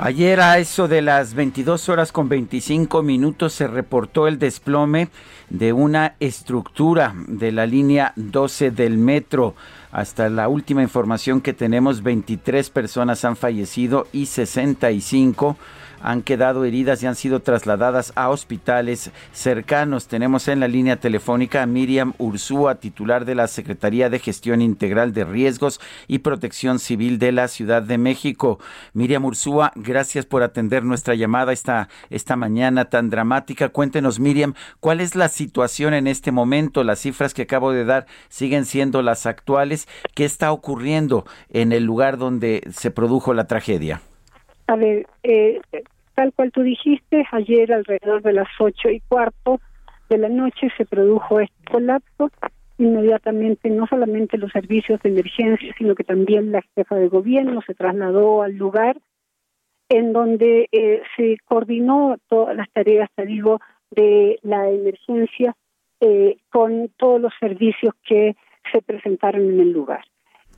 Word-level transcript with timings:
Ayer 0.00 0.40
a 0.40 0.58
eso 0.58 0.86
de 0.86 1.02
las 1.02 1.34
22 1.34 1.88
horas 1.88 2.12
con 2.12 2.28
25 2.28 3.02
minutos 3.02 3.52
se 3.52 3.66
reportó 3.66 4.28
el 4.28 4.38
desplome 4.38 5.08
de 5.50 5.72
una 5.72 6.14
estructura 6.20 7.16
de 7.26 7.50
la 7.50 7.66
línea 7.66 8.12
12 8.14 8.70
del 8.70 8.96
metro. 8.96 9.56
Hasta 9.90 10.28
la 10.28 10.46
última 10.46 10.84
información 10.84 11.40
que 11.40 11.52
tenemos, 11.52 12.04
23 12.04 12.70
personas 12.70 13.24
han 13.24 13.34
fallecido 13.34 14.06
y 14.12 14.26
65 14.26 15.56
han 16.02 16.22
quedado 16.22 16.64
heridas 16.64 17.02
y 17.02 17.06
han 17.06 17.14
sido 17.14 17.40
trasladadas 17.40 18.12
a 18.16 18.30
hospitales 18.30 19.10
cercanos. 19.32 20.06
Tenemos 20.06 20.48
en 20.48 20.60
la 20.60 20.68
línea 20.68 20.96
telefónica 20.96 21.62
a 21.62 21.66
Miriam 21.66 22.14
Ursúa, 22.18 22.76
titular 22.76 23.24
de 23.24 23.34
la 23.34 23.48
Secretaría 23.48 24.10
de 24.10 24.18
Gestión 24.18 24.62
Integral 24.62 25.12
de 25.12 25.24
Riesgos 25.24 25.80
y 26.06 26.18
Protección 26.18 26.78
Civil 26.78 27.18
de 27.18 27.32
la 27.32 27.48
Ciudad 27.48 27.82
de 27.82 27.98
México. 27.98 28.58
Miriam 28.92 29.24
Ursúa, 29.24 29.72
gracias 29.74 30.26
por 30.26 30.42
atender 30.42 30.84
nuestra 30.84 31.14
llamada 31.14 31.52
esta, 31.52 31.88
esta 32.10 32.36
mañana 32.36 32.86
tan 32.86 33.10
dramática. 33.10 33.68
Cuéntenos, 33.68 34.20
Miriam, 34.20 34.54
¿cuál 34.80 35.00
es 35.00 35.14
la 35.14 35.28
situación 35.28 35.94
en 35.94 36.06
este 36.06 36.32
momento? 36.32 36.84
Las 36.84 37.00
cifras 37.00 37.34
que 37.34 37.42
acabo 37.42 37.72
de 37.72 37.84
dar 37.84 38.06
siguen 38.28 38.64
siendo 38.64 39.02
las 39.02 39.26
actuales. 39.26 39.88
¿Qué 40.14 40.24
está 40.24 40.52
ocurriendo 40.52 41.24
en 41.50 41.72
el 41.72 41.84
lugar 41.84 42.18
donde 42.18 42.62
se 42.72 42.90
produjo 42.90 43.34
la 43.34 43.46
tragedia? 43.46 44.02
A 44.68 44.76
ver, 44.76 45.06
eh, 45.22 45.60
tal 46.14 46.32
cual 46.34 46.52
tú 46.52 46.62
dijiste, 46.62 47.26
ayer 47.32 47.72
alrededor 47.72 48.22
de 48.22 48.34
las 48.34 48.48
ocho 48.60 48.90
y 48.90 49.00
cuarto 49.00 49.60
de 50.10 50.18
la 50.18 50.28
noche 50.28 50.68
se 50.76 50.84
produjo 50.84 51.40
este 51.40 51.64
colapso. 51.70 52.30
Inmediatamente, 52.76 53.70
no 53.70 53.86
solamente 53.86 54.38
los 54.38 54.52
servicios 54.52 55.00
de 55.02 55.08
emergencia, 55.08 55.74
sino 55.76 55.94
que 55.94 56.04
también 56.04 56.52
la 56.52 56.62
jefa 56.76 56.96
de 56.96 57.08
gobierno 57.08 57.60
se 57.66 57.74
trasladó 57.74 58.42
al 58.42 58.56
lugar 58.56 58.98
en 59.88 60.12
donde 60.12 60.68
eh, 60.70 61.02
se 61.16 61.38
coordinó 61.46 62.16
todas 62.28 62.54
las 62.54 62.70
tareas, 62.70 63.08
te 63.14 63.24
digo, 63.24 63.60
de 63.90 64.38
la 64.42 64.68
emergencia 64.68 65.56
eh, 66.00 66.36
con 66.50 66.90
todos 66.98 67.20
los 67.20 67.32
servicios 67.40 67.94
que 68.06 68.36
se 68.70 68.82
presentaron 68.82 69.42
en 69.48 69.60
el 69.60 69.72
lugar. 69.72 70.04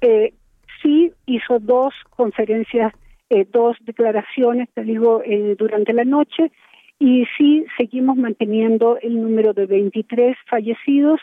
Eh, 0.00 0.34
sí 0.82 1.12
hizo 1.26 1.60
dos 1.60 1.94
conferencias 2.10 2.92
eh, 3.30 3.46
dos 3.50 3.76
declaraciones, 3.80 4.68
te 4.74 4.82
digo, 4.82 5.22
eh, 5.24 5.56
durante 5.58 5.92
la 5.92 6.04
noche, 6.04 6.52
y 6.98 7.24
sí 7.38 7.64
seguimos 7.78 8.16
manteniendo 8.16 8.98
el 9.00 9.20
número 9.22 9.54
de 9.54 9.66
23 9.66 10.36
fallecidos, 10.48 11.20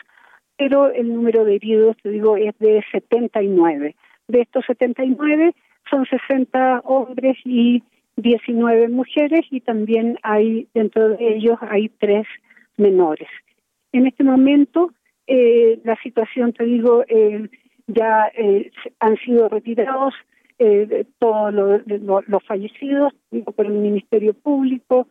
pero 0.56 0.90
el 0.90 1.14
número 1.14 1.44
de 1.44 1.54
heridos, 1.54 1.96
te 2.02 2.10
digo, 2.10 2.36
es 2.36 2.58
de 2.58 2.84
79. 2.90 3.94
De 4.26 4.40
estos 4.40 4.64
79 4.66 5.54
son 5.88 6.04
60 6.06 6.80
hombres 6.80 7.36
y 7.44 7.82
19 8.16 8.88
mujeres 8.88 9.46
y 9.50 9.60
también 9.60 10.18
hay 10.22 10.66
dentro 10.74 11.10
de 11.10 11.36
ellos 11.36 11.56
hay 11.60 11.88
tres 11.88 12.26
menores. 12.76 13.28
En 13.92 14.06
este 14.06 14.24
momento 14.24 14.90
eh, 15.28 15.78
la 15.84 15.96
situación, 16.02 16.52
te 16.54 16.64
digo, 16.64 17.04
eh, 17.06 17.48
ya 17.86 18.30
eh, 18.34 18.70
han 18.98 19.16
sido 19.18 19.48
retirados 19.48 20.14
eh, 20.58 21.06
todos 21.18 21.54
los 21.54 22.44
fallecidos 22.44 23.12
digo, 23.30 23.52
por 23.52 23.66
el 23.66 23.72
Ministerio 23.72 24.34
Público. 24.34 25.08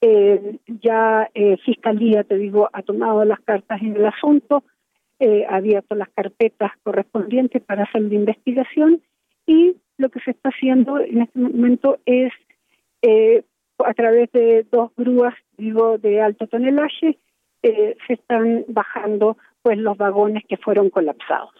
Eh, 0.00 0.58
ya 0.66 1.28
eh, 1.34 1.56
Fiscalía, 1.64 2.22
te 2.22 2.36
digo, 2.36 2.68
ha 2.72 2.82
tomado 2.82 3.24
las 3.24 3.40
cartas 3.40 3.82
en 3.82 3.96
el 3.96 4.06
asunto, 4.06 4.62
eh, 5.18 5.44
ha 5.48 5.56
abierto 5.56 5.96
las 5.96 6.08
carpetas 6.10 6.70
correspondientes 6.84 7.62
para 7.62 7.82
hacer 7.82 8.02
la 8.02 8.14
investigación 8.14 9.02
y 9.46 9.76
lo 9.96 10.08
que 10.10 10.20
se 10.20 10.30
está 10.30 10.50
haciendo 10.50 11.00
en 11.00 11.22
este 11.22 11.38
momento 11.38 11.98
es 12.06 12.32
eh, 13.02 13.42
a 13.84 13.94
través 13.94 14.30
de 14.32 14.64
dos 14.70 14.92
grúas, 14.96 15.34
digo, 15.56 15.98
de 15.98 16.20
alto 16.20 16.46
tonelaje, 16.46 17.18
eh, 17.62 17.96
se 18.06 18.12
están 18.12 18.64
bajando 18.68 19.36
pues 19.68 19.76
los 19.76 19.98
vagones 19.98 20.44
que 20.48 20.56
fueron 20.56 20.88
colapsados. 20.88 21.50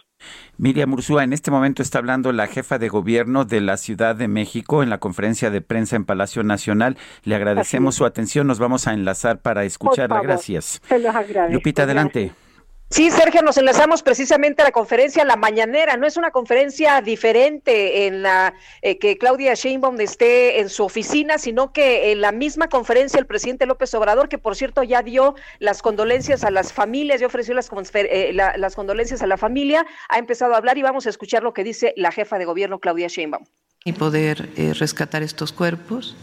Miriam 0.56 0.94
Ursúa, 0.94 1.24
en 1.24 1.34
este 1.34 1.50
momento 1.50 1.82
está 1.82 1.98
hablando 1.98 2.32
la 2.32 2.46
jefa 2.46 2.78
de 2.78 2.88
gobierno 2.88 3.44
de 3.44 3.60
la 3.60 3.76
Ciudad 3.76 4.16
de 4.16 4.28
México 4.28 4.82
en 4.82 4.88
la 4.88 4.96
conferencia 4.96 5.50
de 5.50 5.60
prensa 5.60 5.94
en 5.96 6.06
Palacio 6.06 6.42
Nacional. 6.42 6.96
Le 7.24 7.34
agradecemos 7.34 7.96
su 7.96 8.06
atención. 8.06 8.46
Nos 8.46 8.60
vamos 8.60 8.88
a 8.88 8.94
enlazar 8.94 9.42
para 9.42 9.64
escucharla. 9.64 10.22
Gracias. 10.22 10.80
Se 10.88 10.98
los 10.98 11.14
agradezco. 11.14 11.52
Lupita, 11.52 11.82
adelante. 11.82 12.20
Gracias. 12.20 12.47
Sí, 12.90 13.10
Sergio, 13.10 13.42
nos 13.42 13.58
enlazamos 13.58 14.02
precisamente 14.02 14.62
a 14.62 14.64
la 14.64 14.72
conferencia 14.72 15.22
La 15.26 15.36
Mañanera. 15.36 15.98
No 15.98 16.06
es 16.06 16.16
una 16.16 16.30
conferencia 16.30 17.02
diferente 17.02 18.06
en 18.06 18.22
la 18.22 18.54
eh, 18.80 18.98
que 18.98 19.18
Claudia 19.18 19.52
Sheinbaum 19.52 20.00
esté 20.00 20.60
en 20.60 20.70
su 20.70 20.84
oficina, 20.84 21.36
sino 21.36 21.70
que 21.74 22.12
en 22.12 22.22
la 22.22 22.32
misma 22.32 22.68
conferencia 22.68 23.20
el 23.20 23.26
presidente 23.26 23.66
López 23.66 23.92
Obrador, 23.92 24.30
que 24.30 24.38
por 24.38 24.56
cierto 24.56 24.82
ya 24.84 25.02
dio 25.02 25.34
las 25.58 25.82
condolencias 25.82 26.44
a 26.44 26.50
las 26.50 26.72
familias, 26.72 27.20
ya 27.20 27.26
ofreció 27.26 27.52
las, 27.52 27.68
eh, 27.92 28.30
la- 28.32 28.56
las 28.56 28.74
condolencias 28.74 29.20
a 29.20 29.26
la 29.26 29.36
familia, 29.36 29.84
ha 30.08 30.18
empezado 30.18 30.54
a 30.54 30.56
hablar 30.56 30.78
y 30.78 30.82
vamos 30.82 31.06
a 31.06 31.10
escuchar 31.10 31.42
lo 31.42 31.52
que 31.52 31.64
dice 31.64 31.92
la 31.96 32.10
jefa 32.10 32.38
de 32.38 32.46
gobierno 32.46 32.78
Claudia 32.78 33.08
Sheinbaum. 33.08 33.44
y 33.84 33.92
poder 33.92 34.48
eh, 34.56 34.72
rescatar 34.74 35.22
estos 35.22 35.52
cuerpos. 35.52 36.16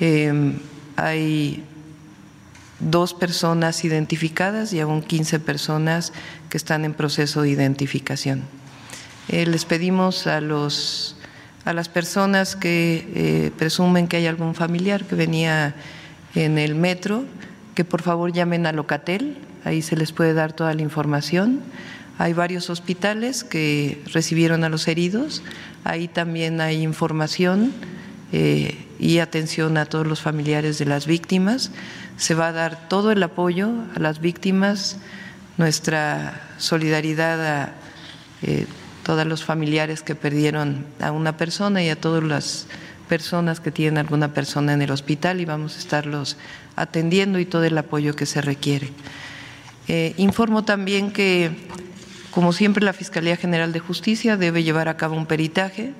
Eh, 0.00 0.32
hay 0.96 1.62
dos 2.80 3.14
personas 3.14 3.84
identificadas 3.84 4.72
y 4.72 4.80
aún 4.80 5.02
15 5.02 5.40
personas 5.40 6.12
que 6.50 6.56
están 6.56 6.84
en 6.84 6.94
proceso 6.94 7.42
de 7.42 7.50
identificación. 7.50 8.42
Eh, 9.28 9.46
les 9.46 9.64
pedimos 9.64 10.26
a, 10.26 10.40
los, 10.40 11.16
a 11.64 11.72
las 11.72 11.88
personas 11.88 12.56
que 12.56 13.08
eh, 13.14 13.50
presumen 13.56 14.08
que 14.08 14.18
hay 14.18 14.26
algún 14.26 14.54
familiar 14.54 15.04
que 15.04 15.14
venía 15.14 15.74
en 16.34 16.58
el 16.58 16.74
metro 16.74 17.24
que 17.74 17.84
por 17.84 18.02
favor 18.02 18.32
llamen 18.32 18.66
a 18.66 18.72
Locatel, 18.72 19.36
ahí 19.64 19.82
se 19.82 19.96
les 19.96 20.12
puede 20.12 20.32
dar 20.32 20.52
toda 20.52 20.74
la 20.74 20.82
información. 20.82 21.60
Hay 22.18 22.32
varios 22.32 22.70
hospitales 22.70 23.42
que 23.42 24.00
recibieron 24.12 24.62
a 24.62 24.68
los 24.68 24.86
heridos, 24.86 25.42
ahí 25.82 26.06
también 26.06 26.60
hay 26.60 26.82
información 26.82 27.72
eh, 28.32 28.78
y 29.04 29.18
atención 29.18 29.76
a 29.76 29.84
todos 29.84 30.06
los 30.06 30.22
familiares 30.22 30.78
de 30.78 30.86
las 30.86 31.06
víctimas. 31.06 31.70
Se 32.16 32.34
va 32.34 32.48
a 32.48 32.52
dar 32.52 32.88
todo 32.88 33.12
el 33.12 33.22
apoyo 33.22 33.70
a 33.94 33.98
las 33.98 34.18
víctimas, 34.18 34.96
nuestra 35.58 36.40
solidaridad 36.56 37.64
a 37.64 37.72
eh, 38.40 38.66
todos 39.02 39.26
los 39.26 39.44
familiares 39.44 40.00
que 40.00 40.14
perdieron 40.14 40.86
a 41.00 41.12
una 41.12 41.36
persona 41.36 41.82
y 41.82 41.90
a 41.90 42.00
todas 42.00 42.24
las 42.24 42.66
personas 43.06 43.60
que 43.60 43.70
tienen 43.70 43.98
alguna 43.98 44.32
persona 44.32 44.72
en 44.72 44.80
el 44.80 44.90
hospital 44.90 45.38
y 45.42 45.44
vamos 45.44 45.76
a 45.76 45.80
estarlos 45.80 46.38
atendiendo 46.74 47.38
y 47.38 47.44
todo 47.44 47.64
el 47.64 47.76
apoyo 47.76 48.16
que 48.16 48.24
se 48.24 48.40
requiere. 48.40 48.88
Eh, 49.86 50.14
informo 50.16 50.64
también 50.64 51.10
que, 51.10 51.50
como 52.30 52.54
siempre, 52.54 52.82
la 52.82 52.94
Fiscalía 52.94 53.36
General 53.36 53.70
de 53.70 53.80
Justicia 53.80 54.38
debe 54.38 54.62
llevar 54.62 54.88
a 54.88 54.96
cabo 54.96 55.14
un 55.14 55.26
peritaje 55.26 55.92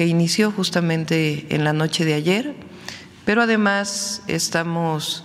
que 0.00 0.06
inició 0.06 0.50
justamente 0.50 1.44
en 1.50 1.62
la 1.62 1.74
noche 1.74 2.06
de 2.06 2.14
ayer, 2.14 2.54
pero 3.26 3.42
además 3.42 4.22
estamos, 4.28 5.24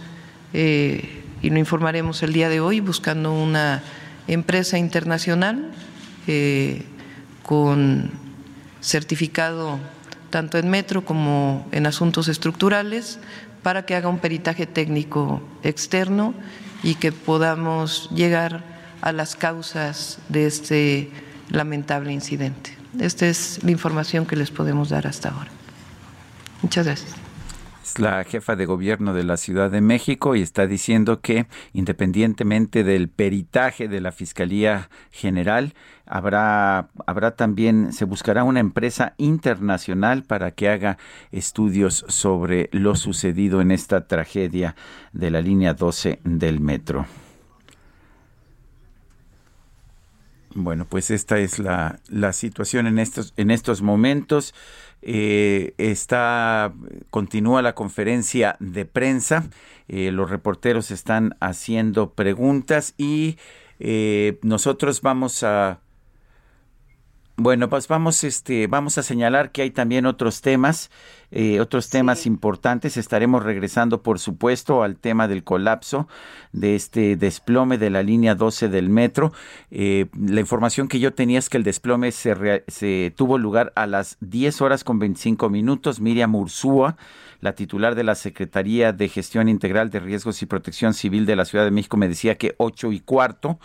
eh, 0.52 1.24
y 1.42 1.50
lo 1.50 1.60
informaremos 1.60 2.22
el 2.24 2.34
día 2.34 2.50
de 2.50 2.60
hoy, 2.60 2.82
buscando 2.82 3.32
una 3.32 3.82
empresa 4.28 4.78
internacional 4.78 5.72
eh, 6.28 6.84
con 7.42 8.12
certificado 8.82 9.80
tanto 10.30 10.58
en 10.58 10.70
metro 10.70 11.06
como 11.06 11.66
en 11.72 11.86
asuntos 11.86 12.28
estructurales 12.28 13.18
para 13.64 13.86
que 13.86 13.96
haga 13.96 14.10
un 14.10 14.20
peritaje 14.20 14.66
técnico 14.66 15.42
externo 15.64 16.34
y 16.84 16.96
que 16.96 17.14
podamos 17.14 18.10
llegar 18.14 18.62
a 19.00 19.14
las 19.14 19.38
causas 19.38 20.20
de 20.28 20.48
este 20.48 21.12
lamentable 21.50 22.12
incidente. 22.12 22.75
Esta 23.00 23.28
es 23.28 23.64
la 23.64 23.72
información 23.72 24.26
que 24.26 24.36
les 24.36 24.52
podemos 24.52 24.90
dar 24.90 25.08
hasta 25.08 25.30
ahora. 25.30 25.50
Muchas 26.62 26.86
gracias 26.86 27.16
la 28.00 28.24
jefa 28.24 28.56
de 28.56 28.66
gobierno 28.66 29.14
de 29.14 29.24
la 29.24 29.38
Ciudad 29.38 29.72
de 29.72 29.82
México 29.82 30.36
y 30.36 30.42
está 30.42 30.68
diciendo 30.68 31.22
que 31.22 31.48
independientemente 31.74 32.84
del 32.84 33.10
peritaje 33.10 33.88
de 33.88 34.02
la 34.02 34.12
Fiscalía 34.12 34.90
General, 35.12 35.74
habrá, 36.06 36.90
habrá 37.06 37.36
también, 37.36 37.94
se 37.94 38.06
buscará 38.06 38.44
una 38.44 38.60
empresa 38.60 39.14
internacional 39.18 40.24
para 40.24 40.52
que 40.52 40.70
haga 40.70 40.98
estudios 41.32 42.06
sobre 42.08 42.70
lo 42.72 42.96
sucedido 42.96 43.62
en 43.62 43.72
esta 43.72 44.08
tragedia 44.08 44.76
de 45.14 45.32
la 45.32 45.42
línea 45.42 45.74
12 45.74 46.20
del 46.24 46.60
metro. 46.60 47.06
Bueno, 50.58 50.88
pues 50.90 51.12
esta 51.12 51.38
es 51.38 51.60
la, 51.60 52.00
la 52.08 52.32
situación 52.32 52.88
en 52.88 52.98
estos, 52.98 53.34
en 53.36 53.52
estos 53.52 53.82
momentos. 53.82 54.56
Eh, 55.02 55.74
está, 55.78 56.74
continúa 57.10 57.62
la 57.62 57.76
conferencia 57.76 58.56
de 58.62 58.86
prensa. 58.86 59.50
Eh, 59.90 60.12
los 60.12 60.30
reporteros 60.30 60.92
están 60.92 61.36
haciendo 61.42 62.14
preguntas 62.14 62.94
y 62.98 63.38
eh, 63.80 64.40
nosotros 64.44 65.02
vamos 65.02 65.44
a 65.44 65.82
bueno, 67.38 67.70
pues 67.70 67.90
vamos, 67.90 68.24
este, 68.24 68.68
vamos 68.68 68.98
a 68.98 69.04
señalar 69.04 69.52
que 69.52 69.62
hay 69.62 69.70
también 69.70 70.06
otros 70.06 70.40
temas, 70.40 70.90
eh, 71.32 71.60
otros 71.60 71.90
temas 71.90 72.26
importantes. 72.26 72.96
Estaremos 72.96 73.44
regresando, 73.44 74.02
por 74.02 74.20
supuesto, 74.20 74.84
al 74.84 74.96
tema 74.96 75.28
del 75.28 75.44
colapso 75.44 76.08
de 76.54 76.76
este 76.76 77.18
desplome 77.18 77.78
de 77.78 77.90
la 77.90 78.04
línea 78.04 78.36
12 78.36 78.70
del 78.70 78.90
metro. 78.90 79.34
Eh, 79.70 80.06
la 80.18 80.40
información 80.40 80.88
que 80.88 81.02
yo 81.02 81.14
tenía 81.14 81.40
es 81.40 81.50
que 81.50 81.58
el 81.58 81.64
desplome 81.64 82.14
se, 82.14 82.64
se 82.70 83.14
tuvo 83.18 83.38
lugar 83.38 83.74
a 83.76 83.86
las 83.86 84.16
10 84.22 84.62
horas 84.62 84.86
con 84.86 85.00
25 85.00 85.50
minutos. 85.50 86.00
Miriam 86.00 86.34
Ursúa, 86.36 86.96
la 87.42 87.54
titular 87.54 87.96
de 87.96 88.06
la 88.06 88.16
Secretaría 88.16 88.94
de 88.94 89.10
Gestión 89.10 89.50
Integral 89.50 89.90
de 89.90 90.00
Riesgos 90.00 90.42
y 90.42 90.46
Protección 90.46 90.94
Civil 90.94 91.26
de 91.26 91.36
la 91.36 91.44
Ciudad 91.44 91.66
de 91.66 91.72
México, 91.72 91.98
me 91.98 92.08
decía 92.08 92.38
que 92.38 92.56
8 92.60 92.94
y 92.94 93.02
cuarto. 93.02 93.60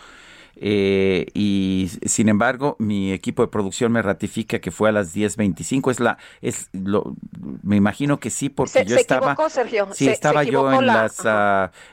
Eh, 0.55 1.27
y 1.33 1.89
sin 2.05 2.29
embargo, 2.29 2.75
mi 2.79 3.11
equipo 3.11 3.41
de 3.41 3.47
producción 3.47 3.91
me 3.91 4.01
ratifica 4.01 4.59
que 4.59 4.71
fue 4.71 4.89
a 4.89 4.91
las 4.91 5.15
10.25. 5.15 5.91
Es 5.91 5.99
la, 5.99 6.17
es 6.41 6.69
lo, 6.73 7.15
me 7.63 7.75
imagino 7.75 8.19
que 8.19 8.29
sí, 8.29 8.49
porque 8.49 8.85
yo 8.85 8.95
estaba. 8.95 9.35
Sergio. 9.49 9.87
Sí, 9.93 10.07
estaba 10.07 10.43
yo 10.43 10.71
en 10.71 10.85
las, 10.85 11.21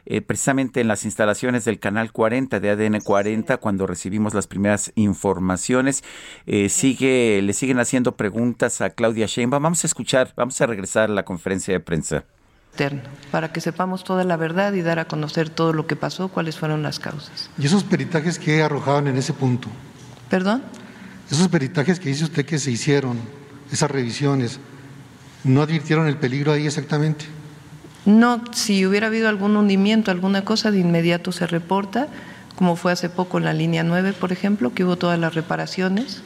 eh, 0.07 0.21
precisamente 0.21 0.81
en 0.81 0.89
las 0.89 1.05
instalaciones 1.05 1.65
del 1.65 1.79
canal 1.79 2.13
40 2.13 2.61
de 2.61 2.71
ADN 2.71 3.01
40 3.01 3.57
cuando 3.57 3.87
recibimos 3.87 4.35
las 4.35 4.47
primeras 4.47 4.93
informaciones. 4.95 6.05
Eh, 6.47 6.69
sigue, 6.69 7.41
le 7.43 7.53
siguen 7.53 7.79
haciendo 7.79 8.17
preguntas 8.17 8.81
a 8.81 8.91
Claudia 8.91 9.27
Sheinbaum. 9.27 9.63
Vamos 9.63 9.85
a 9.85 9.87
escuchar, 9.87 10.33
vamos 10.37 10.61
a 10.61 10.67
regresar 10.67 11.11
a 11.11 11.15
la 11.15 11.25
conferencia 11.25 11.73
de 11.75 11.81
prensa 11.81 12.25
para 13.31 13.53
que 13.53 13.61
sepamos 13.61 14.05
toda 14.05 14.25
la 14.25 14.37
verdad 14.37 14.73
y 14.73 14.83
dar 14.83 14.99
a 14.99 15.07
conocer 15.07 15.51
todo 15.51 15.73
lo 15.73 15.87
que 15.87 15.97
pasó, 15.97 16.29
cuáles 16.29 16.57
fueron 16.57 16.83
las 16.83 16.99
causas. 16.99 17.51
¿Y 17.59 17.67
esos 17.67 17.85
peritajes 17.85 18.39
que 18.39 18.63
arrojaban 18.63 19.09
en 19.09 19.17
ese 19.17 19.33
punto? 19.33 19.69
¿Perdón? 20.31 20.63
Esos 21.31 21.49
peritajes 21.49 22.01
que 22.01 22.09
dice 22.09 22.25
usted 22.25 22.47
que 22.47 22.59
se 22.59 22.71
hicieron, 22.71 23.19
esas 23.71 23.91
revisiones, 23.91 24.61
¿no 25.45 25.63
advirtieron 25.63 26.07
el 26.07 26.17
peligro 26.17 26.53
ahí 26.53 26.67
exactamente? 26.67 27.27
No, 28.07 28.43
si 28.53 28.87
hubiera 28.87 29.09
habido 29.09 29.29
algún 29.29 29.57
hundimiento, 29.57 30.11
alguna 30.11 30.45
cosa, 30.45 30.71
de 30.71 30.79
inmediato 30.79 31.33
se 31.33 31.47
reporta, 31.47 32.09
como 32.57 32.77
fue 32.77 32.93
hace 32.93 33.11
poco 33.11 33.39
en 33.39 33.45
la 33.45 33.53
línea 33.53 33.85
9, 33.85 34.15
por 34.15 34.33
ejemplo, 34.33 34.73
que 34.73 34.85
hubo 34.85 34.97
todas 34.97 35.19
las 35.19 35.35
reparaciones, 35.35 36.23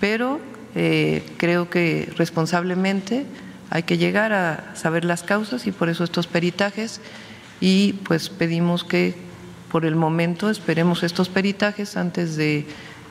pero 0.00 0.40
eh, 0.74 1.24
creo 1.38 1.70
que 1.70 2.12
responsablemente 2.16 3.24
hay 3.70 3.82
que 3.82 3.98
llegar 3.98 4.32
a 4.32 4.74
saber 4.74 5.04
las 5.04 5.22
causas 5.22 5.66
y 5.66 5.72
por 5.72 5.88
eso 5.88 6.04
estos 6.04 6.26
peritajes 6.26 7.00
y 7.60 7.94
pues 8.04 8.28
pedimos 8.28 8.84
que 8.84 9.14
por 9.70 9.84
el 9.84 9.96
momento 9.96 10.50
esperemos 10.50 11.02
estos 11.02 11.28
peritajes 11.28 11.96
antes 11.96 12.36
de 12.36 12.66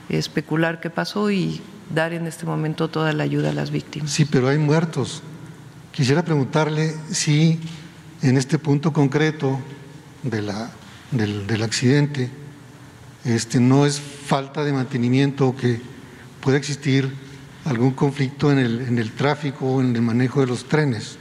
especular 0.09 0.79
qué 0.79 0.89
pasó 0.89 1.31
y 1.31 1.61
dar 1.93 2.13
en 2.13 2.27
este 2.27 2.45
momento 2.45 2.89
toda 2.89 3.13
la 3.13 3.23
ayuda 3.23 3.49
a 3.49 3.53
las 3.53 3.71
víctimas. 3.71 4.11
Sí, 4.11 4.25
pero 4.25 4.47
hay 4.47 4.57
muertos. 4.57 5.21
Quisiera 5.91 6.23
preguntarle 6.23 6.95
si 7.11 7.59
en 8.21 8.37
este 8.37 8.57
punto 8.57 8.93
concreto 8.93 9.59
de 10.23 10.41
la, 10.41 10.71
del, 11.11 11.45
del 11.47 11.63
accidente 11.63 12.29
este, 13.23 13.59
no 13.59 13.85
es 13.85 13.99
falta 13.99 14.63
de 14.63 14.73
mantenimiento 14.73 15.55
que 15.55 15.81
puede 16.41 16.57
existir 16.57 17.11
algún 17.65 17.91
conflicto 17.91 18.51
en 18.51 18.59
el, 18.59 18.81
en 18.81 18.99
el 18.99 19.11
tráfico 19.11 19.65
o 19.65 19.81
en 19.81 19.95
el 19.95 20.01
manejo 20.01 20.41
de 20.41 20.47
los 20.47 20.65
trenes. 20.65 21.17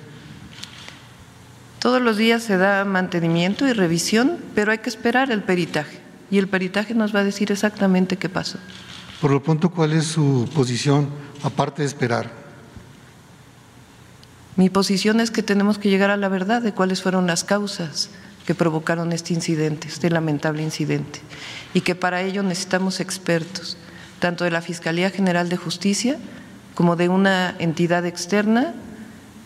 Todos 1.78 2.00
los 2.00 2.16
días 2.16 2.42
se 2.42 2.56
da 2.56 2.84
mantenimiento 2.84 3.66
y 3.66 3.72
revisión, 3.72 4.38
pero 4.54 4.72
hay 4.72 4.78
que 4.78 4.88
esperar 4.88 5.30
el 5.30 5.42
peritaje 5.42 6.00
y 6.30 6.38
el 6.38 6.48
peritaje 6.48 6.94
nos 6.94 7.14
va 7.14 7.20
a 7.20 7.24
decir 7.24 7.52
exactamente 7.52 8.16
qué 8.16 8.28
pasó. 8.28 8.58
Por 9.20 9.30
lo 9.30 9.42
pronto, 9.42 9.70
¿cuál 9.70 9.92
es 9.92 10.06
su 10.06 10.48
posición 10.54 11.08
aparte 11.42 11.82
de 11.82 11.88
esperar? 11.88 12.30
Mi 14.56 14.70
posición 14.70 15.20
es 15.20 15.30
que 15.30 15.42
tenemos 15.42 15.78
que 15.78 15.90
llegar 15.90 16.10
a 16.10 16.16
la 16.16 16.28
verdad 16.28 16.62
de 16.62 16.72
cuáles 16.72 17.02
fueron 17.02 17.26
las 17.26 17.44
causas 17.44 18.10
que 18.46 18.54
provocaron 18.54 19.12
este 19.12 19.34
incidente, 19.34 19.88
este 19.88 20.10
lamentable 20.10 20.62
incidente, 20.62 21.20
y 21.72 21.80
que 21.80 21.94
para 21.94 22.22
ello 22.22 22.42
necesitamos 22.42 23.00
expertos 23.00 23.76
tanto 24.18 24.44
de 24.44 24.50
la 24.50 24.60
Fiscalía 24.60 25.10
General 25.10 25.48
de 25.48 25.56
Justicia 25.56 26.16
como 26.74 26.96
de 26.96 27.08
una 27.08 27.54
entidad 27.58 28.06
externa 28.06 28.74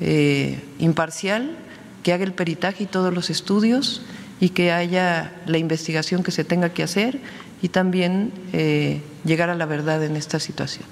eh, 0.01 0.63
imparcial 0.79 1.57
que 2.03 2.13
haga 2.13 2.25
el 2.25 2.33
peritaje 2.33 2.85
y 2.85 2.87
todos 2.87 3.13
los 3.13 3.31
estudios 3.31 4.03
y 4.41 4.51
que 4.51 4.73
haya 4.73 5.33
la 5.47 5.59
investigación 5.59 6.23
que 6.23 6.31
se 6.31 6.45
tenga 6.45 6.71
que 6.71 6.83
hacer 6.83 7.21
y 7.61 7.69
también 7.69 8.33
eh, 8.53 9.03
llegar 9.25 9.51
a 9.51 9.55
la 9.55 9.67
verdad 9.67 10.03
en 10.05 10.17
esta 10.17 10.39
situación. 10.39 10.87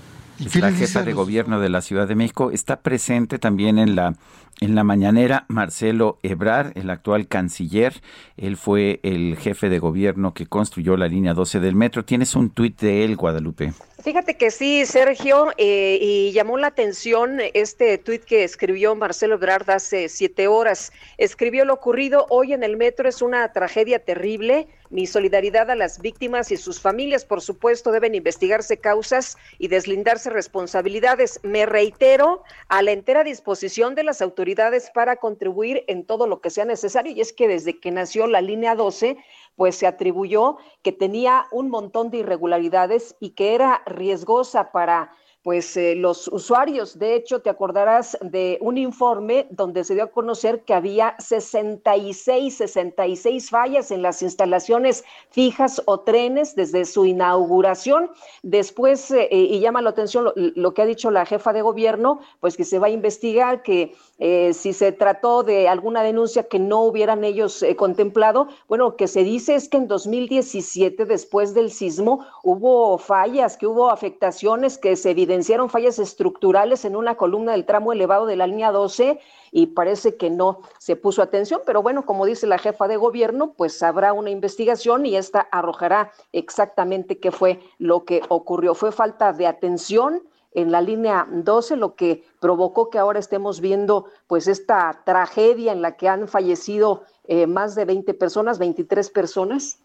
La 0.54 0.72
jefa 0.72 1.02
de 1.02 1.14
gobierno 1.14 1.60
de 1.60 1.70
la 1.70 1.80
Ciudad 1.80 2.06
de 2.06 2.14
México 2.14 2.50
está 2.50 2.80
presente 2.80 3.38
también 3.38 3.78
en 3.78 3.96
la 3.96 4.16
en 4.60 4.74
la 4.74 4.84
mañanera, 4.84 5.44
Marcelo 5.48 6.18
Ebrar, 6.22 6.72
el 6.76 6.88
actual 6.88 7.28
canciller, 7.28 8.00
él 8.36 8.56
fue 8.56 9.00
el 9.02 9.36
jefe 9.36 9.68
de 9.68 9.78
gobierno 9.78 10.32
que 10.32 10.46
construyó 10.46 10.96
la 10.96 11.08
línea 11.08 11.34
12 11.34 11.60
del 11.60 11.74
metro. 11.74 12.04
Tienes 12.04 12.34
un 12.34 12.50
tuit 12.50 12.80
de 12.80 13.04
él, 13.04 13.16
Guadalupe. 13.16 13.74
Fíjate 14.06 14.36
que 14.36 14.52
sí, 14.52 14.86
Sergio, 14.86 15.48
eh, 15.56 15.98
y 16.00 16.30
llamó 16.30 16.58
la 16.58 16.68
atención 16.68 17.40
este 17.54 17.98
tuit 17.98 18.22
que 18.22 18.44
escribió 18.44 18.94
Marcelo 18.94 19.34
Ebrard 19.34 19.68
hace 19.68 20.08
siete 20.08 20.46
horas. 20.46 20.92
Escribió 21.18 21.64
lo 21.64 21.74
ocurrido 21.74 22.24
hoy 22.30 22.52
en 22.52 22.62
el 22.62 22.76
metro 22.76 23.08
es 23.08 23.20
una 23.20 23.52
tragedia 23.52 23.98
terrible. 23.98 24.68
Mi 24.90 25.08
solidaridad 25.08 25.72
a 25.72 25.74
las 25.74 26.00
víctimas 26.00 26.52
y 26.52 26.56
sus 26.56 26.80
familias, 26.80 27.24
por 27.24 27.40
supuesto, 27.40 27.90
deben 27.90 28.14
investigarse 28.14 28.76
causas 28.76 29.36
y 29.58 29.66
deslindarse 29.66 30.30
responsabilidades. 30.30 31.40
Me 31.42 31.66
reitero 31.66 32.44
a 32.68 32.82
la 32.82 32.92
entera 32.92 33.24
disposición 33.24 33.96
de 33.96 34.04
las 34.04 34.22
autoridades 34.22 34.88
para 34.94 35.16
contribuir 35.16 35.82
en 35.88 36.04
todo 36.04 36.28
lo 36.28 36.40
que 36.40 36.50
sea 36.50 36.64
necesario. 36.64 37.10
Y 37.10 37.20
es 37.20 37.32
que 37.32 37.48
desde 37.48 37.80
que 37.80 37.90
nació 37.90 38.28
la 38.28 38.40
línea 38.40 38.76
12, 38.76 39.16
pues 39.56 39.76
se 39.76 39.86
atribuyó 39.86 40.58
que 40.82 40.92
tenía 40.92 41.46
un 41.50 41.70
montón 41.70 42.10
de 42.10 42.18
irregularidades 42.18 43.16
y 43.18 43.30
que 43.30 43.54
era 43.54 43.82
riesgosa 43.86 44.70
para 44.70 45.10
pues 45.46 45.76
eh, 45.76 45.94
los 45.94 46.26
usuarios. 46.26 46.98
De 46.98 47.14
hecho, 47.14 47.40
te 47.40 47.50
acordarás 47.50 48.18
de 48.20 48.58
un 48.60 48.76
informe 48.76 49.46
donde 49.50 49.84
se 49.84 49.94
dio 49.94 50.02
a 50.02 50.06
conocer 50.08 50.62
que 50.62 50.74
había 50.74 51.14
66, 51.20 52.56
66 52.56 53.48
fallas 53.48 53.92
en 53.92 54.02
las 54.02 54.22
instalaciones 54.22 55.04
fijas 55.30 55.80
o 55.86 56.00
trenes 56.00 56.56
desde 56.56 56.84
su 56.84 57.06
inauguración. 57.06 58.10
Después, 58.42 59.12
eh, 59.12 59.28
y 59.30 59.60
llama 59.60 59.82
la 59.82 59.90
atención 59.90 60.32
lo, 60.34 60.74
que 60.74 60.82
ha 60.82 60.86
dicho 60.86 61.12
la 61.12 61.24
jefa 61.24 61.52
de 61.52 61.62
gobierno, 61.62 62.18
pues 62.40 62.56
que 62.56 62.64
se 62.64 62.80
va 62.80 62.88
a 62.88 62.90
investigar 62.90 63.62
que 63.62 63.94
eh, 64.18 64.52
si 64.52 64.72
se 64.72 64.90
trató 64.90 65.44
de 65.44 65.68
alguna 65.68 66.02
denuncia 66.02 66.48
que 66.48 66.58
no 66.58 66.82
hubieran 66.82 67.22
ellos 67.22 67.64
contemplado. 67.76 68.48
Bueno, 68.66 68.86
lo 68.86 68.96
que 68.96 69.06
se 69.06 69.22
dice 69.22 69.54
es 69.54 69.68
que 69.68 69.76
en 69.76 69.86
2017, 69.86 71.04
después 71.04 71.54
del 71.54 71.70
sismo, 71.70 72.26
hubo 72.42 72.98
fallas, 72.98 73.56
que 73.56 73.68
hubo 73.68 73.90
afectaciones 73.90 74.76
que 74.76 74.96
se 74.96 75.10
evidenciaron 75.10 75.35
evidenciaron 75.36 75.68
fallas 75.68 75.98
estructurales 75.98 76.86
en 76.86 76.96
una 76.96 77.16
columna 77.16 77.52
del 77.52 77.66
tramo 77.66 77.92
elevado 77.92 78.24
de 78.24 78.36
la 78.36 78.46
línea 78.46 78.72
12 78.72 79.20
y 79.52 79.66
parece 79.66 80.16
que 80.16 80.30
no 80.30 80.60
se 80.78 80.96
puso 80.96 81.20
atención, 81.20 81.60
pero 81.66 81.82
bueno, 81.82 82.06
como 82.06 82.24
dice 82.24 82.46
la 82.46 82.56
jefa 82.56 82.88
de 82.88 82.96
gobierno, 82.96 83.52
pues 83.52 83.82
habrá 83.82 84.14
una 84.14 84.30
investigación 84.30 85.04
y 85.04 85.14
esta 85.14 85.40
arrojará 85.52 86.10
exactamente 86.32 87.18
qué 87.18 87.30
fue 87.32 87.60
lo 87.78 88.06
que 88.06 88.22
ocurrió. 88.30 88.74
Fue 88.74 88.92
falta 88.92 89.34
de 89.34 89.46
atención, 89.46 90.22
en 90.52 90.72
la 90.72 90.80
línea 90.80 91.28
12, 91.30 91.76
lo 91.76 91.96
que 91.96 92.24
provocó 92.40 92.88
que 92.88 92.98
ahora 92.98 93.18
estemos 93.18 93.60
viendo 93.60 94.06
pues 94.26 94.48
esta 94.48 95.02
tragedia 95.04 95.70
en 95.70 95.82
la 95.82 95.98
que 95.98 96.08
han 96.08 96.28
fallecido 96.28 97.02
eh, 97.24 97.46
más 97.46 97.74
de 97.74 97.84
20 97.84 98.14
personas, 98.14 98.58
23 98.58 99.10
personas. 99.10 99.80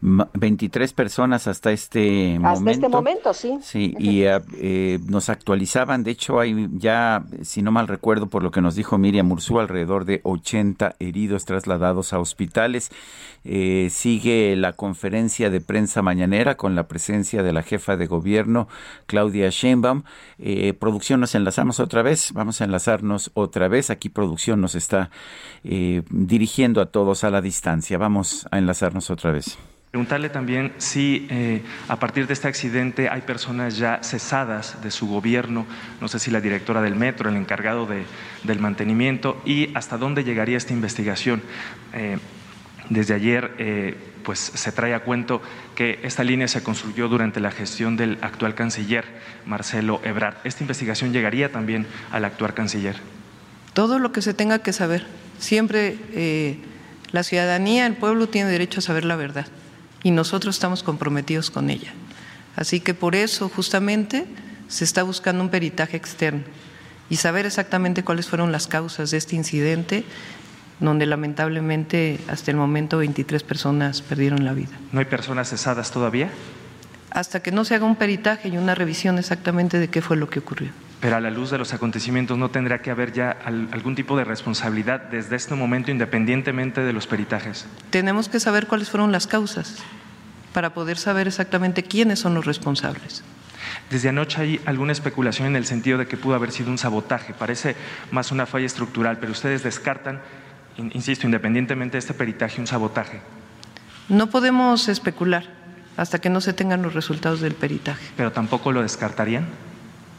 23 0.00 0.92
personas 0.92 1.48
hasta 1.48 1.72
este 1.72 2.38
momento. 2.38 2.48
Hasta 2.48 2.70
este 2.70 2.88
momento, 2.88 3.34
sí. 3.34 3.58
Sí, 3.62 3.94
y 3.98 4.22
eh, 4.22 4.40
eh, 4.56 4.98
nos 5.06 5.28
actualizaban, 5.28 6.04
de 6.04 6.12
hecho 6.12 6.40
hay 6.40 6.68
ya, 6.72 7.24
si 7.42 7.62
no 7.62 7.72
mal 7.72 7.88
recuerdo 7.88 8.28
por 8.28 8.42
lo 8.42 8.50
que 8.50 8.60
nos 8.60 8.74
dijo 8.76 8.98
Miriam 8.98 9.30
Ursú, 9.32 9.58
alrededor 9.58 10.04
de 10.04 10.20
80 10.22 10.96
heridos 10.98 11.44
trasladados 11.44 12.12
a 12.12 12.20
hospitales. 12.20 12.90
Eh, 13.44 13.88
sigue 13.90 14.54
la 14.56 14.72
conferencia 14.72 15.50
de 15.50 15.60
prensa 15.60 16.02
mañanera 16.02 16.56
con 16.56 16.74
la 16.74 16.86
presencia 16.86 17.42
de 17.42 17.52
la 17.52 17.62
jefa 17.62 17.96
de 17.96 18.06
gobierno, 18.06 18.68
Claudia 19.06 19.48
Sheinbaum. 19.50 20.02
producción, 20.78 21.20
nos 21.20 21.34
enlazamos 21.34 21.80
otra 21.80 22.02
vez, 22.02 22.32
vamos 22.34 22.60
a 22.60 22.64
enlazarnos 22.64 23.30
otra 23.34 23.68
vez. 23.68 23.90
Aquí 23.90 24.08
producción 24.08 24.60
nos 24.60 24.74
está 24.74 25.10
dirigiendo 25.62 26.80
a 26.80 26.86
todos 26.86 27.24
a 27.24 27.30
la 27.30 27.40
distancia. 27.40 27.98
Vamos 27.98 28.46
a 28.50 28.58
enlazarnos 28.58 29.10
otra 29.10 29.32
vez. 29.32 29.58
Preguntarle 29.90 30.28
también 30.28 30.74
si 30.76 31.26
eh, 31.30 31.62
a 31.88 31.96
partir 31.96 32.26
de 32.26 32.34
este 32.34 32.46
accidente 32.46 33.08
hay 33.08 33.22
personas 33.22 33.78
ya 33.78 34.00
cesadas 34.02 34.82
de 34.82 34.90
su 34.90 35.08
gobierno, 35.08 35.64
no 36.02 36.08
sé 36.08 36.18
si 36.18 36.30
la 36.30 36.42
directora 36.42 36.82
del 36.82 36.94
metro, 36.94 37.30
el 37.30 37.36
encargado 37.36 37.86
de, 37.86 38.04
del 38.44 38.60
mantenimiento, 38.60 39.40
y 39.46 39.74
hasta 39.74 39.96
dónde 39.96 40.24
llegaría 40.24 40.58
esta 40.58 40.74
investigación. 40.74 41.40
Eh, 41.94 42.18
desde 42.90 43.14
ayer, 43.14 43.54
eh, 43.56 43.96
pues 44.24 44.38
se 44.38 44.72
trae 44.72 44.92
a 44.92 45.00
cuento 45.04 45.40
que 45.74 46.00
esta 46.02 46.22
línea 46.22 46.48
se 46.48 46.62
construyó 46.62 47.08
durante 47.08 47.40
la 47.40 47.50
gestión 47.50 47.96
del 47.96 48.18
actual 48.20 48.54
canciller 48.54 49.06
Marcelo 49.46 50.02
Ebrard. 50.04 50.36
¿Esta 50.44 50.64
investigación 50.64 51.14
llegaría 51.14 51.50
también 51.50 51.86
al 52.10 52.26
actual 52.26 52.52
canciller? 52.52 52.96
Todo 53.72 53.98
lo 53.98 54.12
que 54.12 54.20
se 54.20 54.34
tenga 54.34 54.58
que 54.58 54.74
saber. 54.74 55.06
Siempre 55.38 56.58
la 57.10 57.22
ciudadanía, 57.22 57.86
el 57.86 57.94
pueblo 57.94 58.28
tiene 58.28 58.50
derecho 58.50 58.80
a 58.80 58.82
saber 58.82 59.04
la 59.04 59.16
verdad 59.16 59.46
y 60.02 60.10
nosotros 60.10 60.56
estamos 60.56 60.82
comprometidos 60.82 61.50
con 61.50 61.70
ella. 61.70 61.92
Así 62.56 62.80
que 62.80 62.94
por 62.94 63.14
eso 63.14 63.48
justamente 63.48 64.26
se 64.68 64.84
está 64.84 65.02
buscando 65.02 65.42
un 65.42 65.50
peritaje 65.50 65.96
externo 65.96 66.42
y 67.10 67.16
saber 67.16 67.46
exactamente 67.46 68.04
cuáles 68.04 68.28
fueron 68.28 68.52
las 68.52 68.66
causas 68.66 69.10
de 69.10 69.16
este 69.16 69.36
incidente 69.36 70.04
donde 70.80 71.06
lamentablemente 71.06 72.20
hasta 72.28 72.50
el 72.50 72.56
momento 72.56 72.98
23 72.98 73.42
personas 73.42 74.02
perdieron 74.02 74.44
la 74.44 74.52
vida. 74.52 74.70
¿No 74.92 75.00
hay 75.00 75.06
personas 75.06 75.50
cesadas 75.50 75.90
todavía? 75.90 76.30
Hasta 77.10 77.40
que 77.40 77.50
no 77.50 77.64
se 77.64 77.74
haga 77.74 77.84
un 77.84 77.96
peritaje 77.96 78.48
y 78.48 78.58
una 78.58 78.74
revisión 78.74 79.18
exactamente 79.18 79.78
de 79.78 79.88
qué 79.88 80.02
fue 80.02 80.16
lo 80.16 80.28
que 80.28 80.38
ocurrió. 80.38 80.70
Pero 81.00 81.16
a 81.16 81.20
la 81.20 81.30
luz 81.30 81.50
de 81.50 81.58
los 81.58 81.72
acontecimientos 81.72 82.36
no 82.38 82.50
tendrá 82.50 82.82
que 82.82 82.90
haber 82.90 83.12
ya 83.12 83.30
algún 83.44 83.94
tipo 83.94 84.16
de 84.16 84.24
responsabilidad 84.24 85.02
desde 85.02 85.36
este 85.36 85.54
momento 85.54 85.90
independientemente 85.90 86.80
de 86.80 86.92
los 86.92 87.06
peritajes. 87.06 87.66
Tenemos 87.90 88.28
que 88.28 88.40
saber 88.40 88.66
cuáles 88.66 88.90
fueron 88.90 89.12
las 89.12 89.26
causas 89.26 89.76
para 90.52 90.74
poder 90.74 90.98
saber 90.98 91.28
exactamente 91.28 91.84
quiénes 91.84 92.18
son 92.18 92.34
los 92.34 92.46
responsables. 92.46 93.22
Desde 93.90 94.08
anoche 94.08 94.40
hay 94.40 94.60
alguna 94.66 94.92
especulación 94.92 95.48
en 95.48 95.56
el 95.56 95.66
sentido 95.66 95.98
de 95.98 96.06
que 96.06 96.16
pudo 96.16 96.34
haber 96.34 96.50
sido 96.50 96.70
un 96.70 96.78
sabotaje, 96.78 97.32
parece 97.32 97.76
más 98.10 98.32
una 98.32 98.46
falla 98.46 98.66
estructural, 98.66 99.18
pero 99.18 99.32
ustedes 99.32 99.62
descartan, 99.62 100.20
insisto, 100.76 101.26
independientemente 101.26 101.92
de 101.92 102.00
este 102.00 102.14
peritaje, 102.14 102.60
un 102.60 102.66
sabotaje. 102.66 103.20
No 104.08 104.30
podemos 104.30 104.88
especular 104.88 105.44
hasta 105.96 106.20
que 106.20 106.30
no 106.30 106.40
se 106.40 106.52
tengan 106.52 106.82
los 106.82 106.94
resultados 106.94 107.40
del 107.40 107.54
peritaje. 107.54 108.04
¿Pero 108.16 108.32
tampoco 108.32 108.72
lo 108.72 108.82
descartarían? 108.82 109.46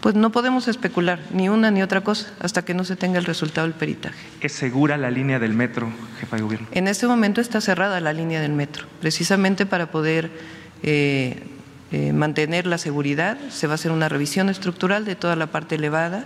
Pues 0.02 0.16
no 0.16 0.32
podemos 0.32 0.68
especular 0.68 1.20
ni 1.32 1.50
una 1.50 1.72
ni 1.72 1.82
otra 1.82 2.02
cosa 2.02 2.32
hasta 2.40 2.64
que 2.64 2.74
no 2.74 2.86
se 2.86 2.96
tenga 2.96 3.20
el 3.20 3.26
resultado 3.26 3.68
del 3.68 3.76
peritaje. 3.76 4.18
¿Es 4.40 4.54
segura 4.54 4.98
la 4.98 5.12
línea 5.12 5.40
del 5.40 5.54
metro, 5.54 5.92
jefa 6.20 6.38
de 6.38 6.42
gobierno? 6.44 6.68
En 6.72 6.88
este 6.88 7.06
momento 7.06 7.42
está 7.42 7.60
cerrada 7.60 8.00
la 8.00 8.14
línea 8.14 8.40
del 8.40 8.54
metro, 8.54 8.86
precisamente 9.02 9.66
para 9.66 9.92
poder 9.92 10.32
eh, 10.84 11.44
eh, 11.92 12.14
mantener 12.14 12.66
la 12.66 12.78
seguridad. 12.78 13.38
Se 13.50 13.68
va 13.68 13.74
a 13.74 13.76
hacer 13.76 13.92
una 13.92 14.08
revisión 14.08 14.48
estructural 14.48 15.04
de 15.04 15.16
toda 15.16 15.36
la 15.36 15.48
parte 15.48 15.76
elevada 15.76 16.26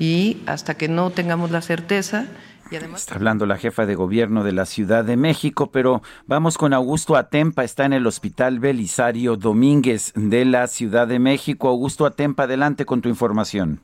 y 0.00 0.38
hasta 0.46 0.74
que 0.74 0.88
no 0.88 1.10
tengamos 1.10 1.52
la 1.52 1.62
certeza 1.62 2.26
Está 2.70 3.14
hablando 3.14 3.46
la 3.46 3.58
jefa 3.58 3.86
de 3.86 3.94
gobierno 3.94 4.42
de 4.42 4.50
la 4.50 4.66
Ciudad 4.66 5.04
de 5.04 5.16
México, 5.16 5.70
pero 5.72 6.00
vamos 6.26 6.58
con 6.58 6.72
Augusto 6.72 7.14
Atempa, 7.14 7.62
está 7.62 7.84
en 7.84 7.92
el 7.92 8.08
Hospital 8.08 8.58
Belisario 8.58 9.36
Domínguez 9.36 10.12
de 10.16 10.44
la 10.44 10.66
Ciudad 10.66 11.06
de 11.06 11.20
México. 11.20 11.68
Augusto 11.68 12.06
Atempa, 12.06 12.42
adelante 12.42 12.84
con 12.84 13.02
tu 13.02 13.08
información. 13.08 13.78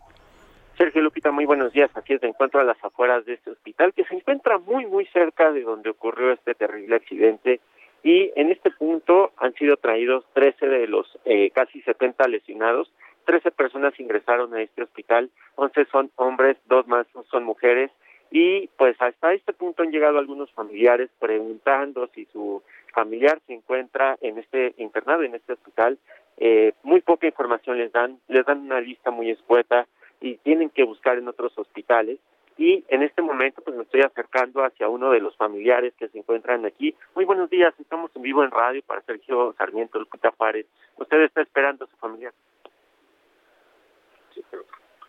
Sergio 0.76 1.00
Lupita, 1.00 1.30
muy 1.30 1.46
buenos 1.46 1.72
días. 1.72 1.92
Aquí 1.94 2.18
se 2.18 2.26
encuentro 2.26 2.58
a 2.58 2.64
las 2.64 2.76
afueras 2.82 3.24
de 3.24 3.34
este 3.34 3.52
hospital 3.52 3.92
que 3.94 4.02
se 4.02 4.16
encuentra 4.16 4.58
muy, 4.58 4.84
muy 4.86 5.06
cerca 5.06 5.52
de 5.52 5.62
donde 5.62 5.90
ocurrió 5.90 6.32
este 6.32 6.54
terrible 6.54 6.96
accidente. 6.96 7.60
Y 8.02 8.32
en 8.34 8.50
este 8.50 8.72
punto 8.72 9.30
han 9.36 9.54
sido 9.54 9.76
traídos 9.76 10.24
13 10.32 10.66
de 10.66 10.88
los 10.88 11.06
eh, 11.24 11.52
casi 11.54 11.82
70 11.82 12.26
lesionados. 12.26 12.92
13 13.26 13.52
personas 13.52 13.98
ingresaron 14.00 14.52
a 14.54 14.60
este 14.60 14.82
hospital, 14.82 15.30
11 15.54 15.84
son 15.92 16.10
hombres, 16.16 16.56
dos 16.66 16.88
más 16.88 17.06
son 17.30 17.44
mujeres 17.44 17.92
y 18.34 18.68
pues 18.78 18.96
hasta 18.98 19.34
este 19.34 19.52
punto 19.52 19.82
han 19.82 19.90
llegado 19.90 20.18
algunos 20.18 20.50
familiares 20.52 21.10
preguntando 21.18 22.08
si 22.14 22.24
su 22.32 22.62
familiar 22.94 23.38
se 23.46 23.52
encuentra 23.52 24.16
en 24.22 24.38
este 24.38 24.74
internado, 24.78 25.22
en 25.22 25.34
este 25.34 25.52
hospital. 25.52 25.98
Eh, 26.38 26.72
muy 26.82 27.02
poca 27.02 27.26
información 27.26 27.76
les 27.76 27.92
dan, 27.92 28.18
les 28.28 28.46
dan 28.46 28.60
una 28.60 28.80
lista 28.80 29.10
muy 29.10 29.30
escueta 29.30 29.86
y 30.22 30.38
tienen 30.38 30.70
que 30.70 30.82
buscar 30.82 31.18
en 31.18 31.28
otros 31.28 31.52
hospitales. 31.58 32.20
Y 32.56 32.84
en 32.88 33.02
este 33.02 33.20
momento 33.20 33.60
pues 33.60 33.76
me 33.76 33.82
estoy 33.82 34.00
acercando 34.00 34.64
hacia 34.64 34.88
uno 34.88 35.10
de 35.10 35.20
los 35.20 35.36
familiares 35.36 35.92
que 35.98 36.08
se 36.08 36.18
encuentran 36.18 36.64
aquí. 36.64 36.94
Muy 37.14 37.26
buenos 37.26 37.50
días, 37.50 37.74
estamos 37.78 38.10
en 38.14 38.22
vivo 38.22 38.42
en 38.44 38.50
radio 38.50 38.80
para 38.86 39.02
Sergio 39.02 39.54
Sarmiento, 39.58 39.98
Lupita 39.98 40.32
Juárez. 40.38 40.64
¿Usted 40.96 41.20
está 41.20 41.42
esperando 41.42 41.84
a 41.84 41.88
su 41.88 41.96
familiar? 41.98 42.32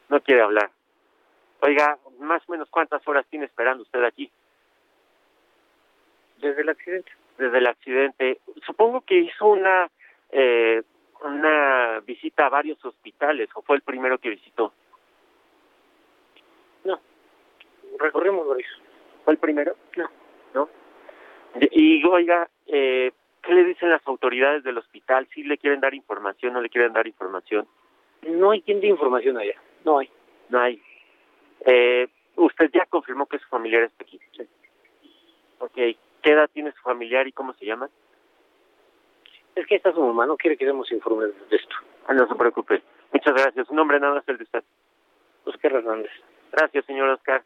no 0.09 0.21
quiere 0.21 0.41
hablar. 0.41 0.69
Oiga, 1.65 1.97
más 2.19 2.41
o 2.47 2.51
menos 2.51 2.69
cuántas 2.69 3.07
horas 3.07 3.25
tiene 3.29 3.45
esperando 3.45 3.83
usted 3.83 4.03
aquí. 4.03 4.29
Desde 6.39 6.61
el 6.61 6.67
accidente. 6.67 7.09
Desde 7.37 7.57
el 7.57 7.67
accidente. 7.67 8.41
Supongo 8.65 8.99
que 8.99 9.15
hizo 9.15 9.45
una 9.45 9.89
eh, 10.29 10.83
una 11.23 12.01
visita 12.01 12.47
a 12.47 12.49
varios 12.49 12.83
hospitales 12.83 13.49
o 13.55 13.61
fue 13.61 13.77
el 13.77 13.81
primero 13.81 14.17
que 14.17 14.31
visitó. 14.31 14.73
No, 16.83 16.99
recorrimos 17.97 18.45
varios. 18.45 18.81
¿Fue 19.23 19.31
el 19.31 19.39
primero? 19.39 19.77
No. 19.95 20.09
¿No? 20.53 20.69
Y 21.71 22.05
oiga, 22.05 22.49
eh, 22.67 23.13
¿qué 23.41 23.53
le 23.53 23.63
dicen 23.63 23.89
las 23.89 24.05
autoridades 24.05 24.65
del 24.65 24.79
hospital? 24.79 25.29
¿Si 25.33 25.43
le 25.43 25.57
quieren 25.57 25.79
dar 25.79 25.93
información 25.93 26.51
o 26.51 26.55
no 26.55 26.61
le 26.61 26.69
quieren 26.69 26.91
dar 26.91 27.07
información? 27.07 27.65
No 28.23 28.51
hay 28.51 28.61
quien 28.63 28.81
dé 28.81 28.87
información 28.87 29.37
allá, 29.37 29.55
no 29.85 29.99
hay. 29.99 30.09
No 30.49 30.59
hay. 30.59 30.81
Eh, 31.65 32.07
usted 32.35 32.69
ya 32.73 32.85
confirmó 32.85 33.25
que 33.25 33.39
su 33.39 33.47
familiar 33.47 33.83
está 33.83 34.03
aquí. 34.03 34.19
Sí. 34.35 34.47
Ok, 35.59 35.75
¿qué 35.75 36.31
edad 36.31 36.49
tiene 36.51 36.71
su 36.71 36.81
familiar 36.81 37.27
y 37.27 37.31
cómo 37.31 37.53
se 37.53 37.65
llama? 37.65 37.89
Es 39.55 39.67
que 39.67 39.75
está 39.75 39.93
su 39.93 40.01
mamá, 40.01 40.25
no 40.25 40.35
quiere 40.35 40.57
que 40.57 40.65
demos 40.65 40.91
informes 40.91 41.31
de 41.49 41.55
esto. 41.55 41.75
Ah, 42.07 42.13
no 42.13 42.27
se 42.27 42.35
preocupe. 42.35 42.81
Muchas 43.11 43.33
gracias. 43.33 43.67
Su 43.67 43.75
nombre 43.75 43.99
nada 43.99 44.19
es 44.19 44.27
el 44.27 44.37
de 44.37 44.43
usted. 44.43 44.63
Oscar 45.45 45.73
Hernández. 45.73 46.11
Gracias, 46.51 46.85
señor 46.85 47.09
Oscar. 47.09 47.43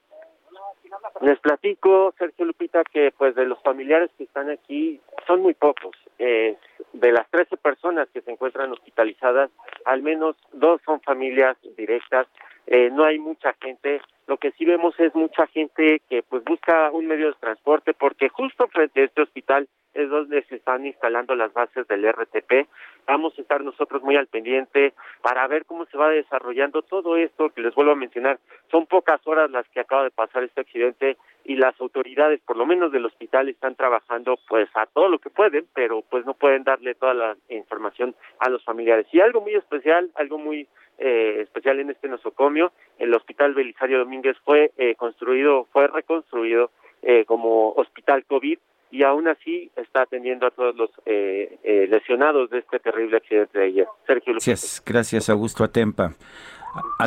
Les 1.21 1.39
platico, 1.39 2.13
Sergio 2.17 2.45
Lupita, 2.45 2.83
que 2.83 3.11
pues 3.17 3.35
de 3.35 3.45
los 3.45 3.61
familiares 3.61 4.09
que 4.17 4.23
están 4.23 4.49
aquí 4.49 5.01
son 5.25 5.41
muy 5.41 5.53
pocos. 5.53 5.95
Eh, 6.19 6.57
de 6.93 7.11
las 7.11 7.29
13 7.29 7.57
personas 7.57 8.07
que 8.13 8.21
se 8.21 8.31
encuentran 8.31 8.71
hospitalizadas, 8.71 9.51
al 9.85 10.01
menos 10.01 10.35
dos 10.53 10.81
son 10.85 11.01
familias 11.01 11.57
directas 11.75 12.27
eh, 12.67 12.89
no 12.91 13.05
hay 13.05 13.17
mucha 13.17 13.53
gente. 13.61 14.01
Lo 14.27 14.37
que 14.37 14.51
sí 14.51 14.65
vemos 14.65 14.99
es 14.99 15.15
mucha 15.15 15.47
gente 15.47 16.01
que 16.09 16.21
pues 16.21 16.43
busca 16.43 16.91
un 16.91 17.07
medio 17.07 17.27
de 17.27 17.33
transporte 17.39 17.93
porque 17.93 18.27
justo 18.27 18.67
frente 18.67 19.01
a 19.01 19.05
este 19.05 19.21
hospital 19.21 19.69
es 19.93 20.09
donde 20.09 20.43
se 20.43 20.57
están 20.57 20.85
instalando 20.85 21.33
las 21.33 21.51
bases 21.53 21.87
del 21.87 22.05
RTP. 22.05 22.67
Vamos 23.07 23.33
a 23.37 23.41
estar 23.41 23.63
nosotros 23.63 24.03
muy 24.03 24.17
al 24.17 24.27
pendiente 24.27 24.93
para 25.21 25.47
ver 25.47 25.65
cómo 25.65 25.85
se 25.85 25.97
va 25.97 26.09
desarrollando 26.09 26.81
todo 26.81 27.15
esto 27.15 27.49
que 27.49 27.61
les 27.61 27.73
vuelvo 27.73 27.93
a 27.93 27.95
mencionar. 27.95 28.37
Son 28.69 28.85
pocas 28.85 29.25
horas 29.25 29.49
las 29.49 29.67
que 29.69 29.79
acaba 29.79 30.03
de 30.03 30.11
pasar 30.11 30.43
este 30.43 30.61
accidente 30.61 31.17
y 31.45 31.55
las 31.55 31.79
autoridades, 31.79 32.41
por 32.41 32.57
lo 32.57 32.65
menos 32.65 32.91
del 32.91 33.05
hospital, 33.05 33.47
están 33.47 33.75
trabajando 33.75 34.37
pues 34.49 34.69
a 34.75 34.85
todo 34.87 35.07
lo 35.07 35.19
que 35.19 35.29
pueden, 35.29 35.65
pero 35.73 36.03
pues 36.09 36.25
no 36.25 36.33
pueden 36.33 36.63
darle 36.63 36.93
toda 36.93 37.13
la 37.13 37.37
información 37.49 38.13
a 38.39 38.49
los 38.49 38.63
familiares. 38.65 39.07
Y 39.13 39.21
algo 39.21 39.39
muy 39.39 39.55
especial, 39.55 40.11
algo 40.15 40.37
muy 40.37 40.67
eh, 40.97 41.41
especial 41.41 41.79
en 41.79 41.89
este 41.89 42.07
nosocomio. 42.07 42.71
El 42.99 43.13
Hospital 43.13 43.53
Belisario 43.53 43.99
Domínguez 43.99 44.37
fue 44.43 44.71
eh, 44.77 44.95
construido, 44.95 45.65
fue 45.71 45.87
reconstruido 45.87 46.71
eh, 47.01 47.25
como 47.25 47.71
hospital 47.71 48.25
COVID 48.25 48.57
y 48.89 49.03
aún 49.03 49.27
así 49.27 49.69
está 49.75 50.03
atendiendo 50.03 50.47
a 50.47 50.51
todos 50.51 50.75
los 50.75 50.89
eh, 51.05 51.57
eh, 51.63 51.87
lesionados 51.89 52.49
de 52.49 52.59
este 52.59 52.79
terrible 52.79 53.17
accidente 53.17 53.59
de 53.59 53.65
ayer. 53.65 53.87
Sergio 54.05 54.33
Gracias, 54.33 54.81
gracias 54.85 55.29
Augusto 55.29 55.63
Atempa. 55.63 56.13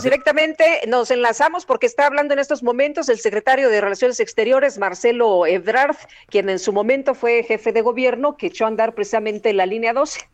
Directamente 0.03 0.65
nos 0.89 1.11
enlazamos 1.11 1.65
porque 1.65 1.87
está 1.87 2.07
hablando 2.07 2.35
en 2.35 2.41
estos 2.41 2.63
momentos 2.63 3.09
el 3.09 3.19
secretario 3.19 3.69
de 3.69 3.81
Relaciones 3.81 4.19
Exteriores, 4.19 4.79
Marcelo 4.79 5.47
Ebrard, 5.47 5.97
quien 6.29 6.49
en 6.49 6.59
su 6.59 6.73
momento 6.73 7.15
fue 7.15 7.45
jefe 7.45 7.73
de 7.73 7.81
gobierno, 7.81 8.37
que 8.37 8.49
echó 8.49 8.65
a 8.65 8.69
andar 8.69 8.95
precisamente 8.95 9.53
la 9.53 9.67
línea 9.67 9.93
12. 9.93 10.29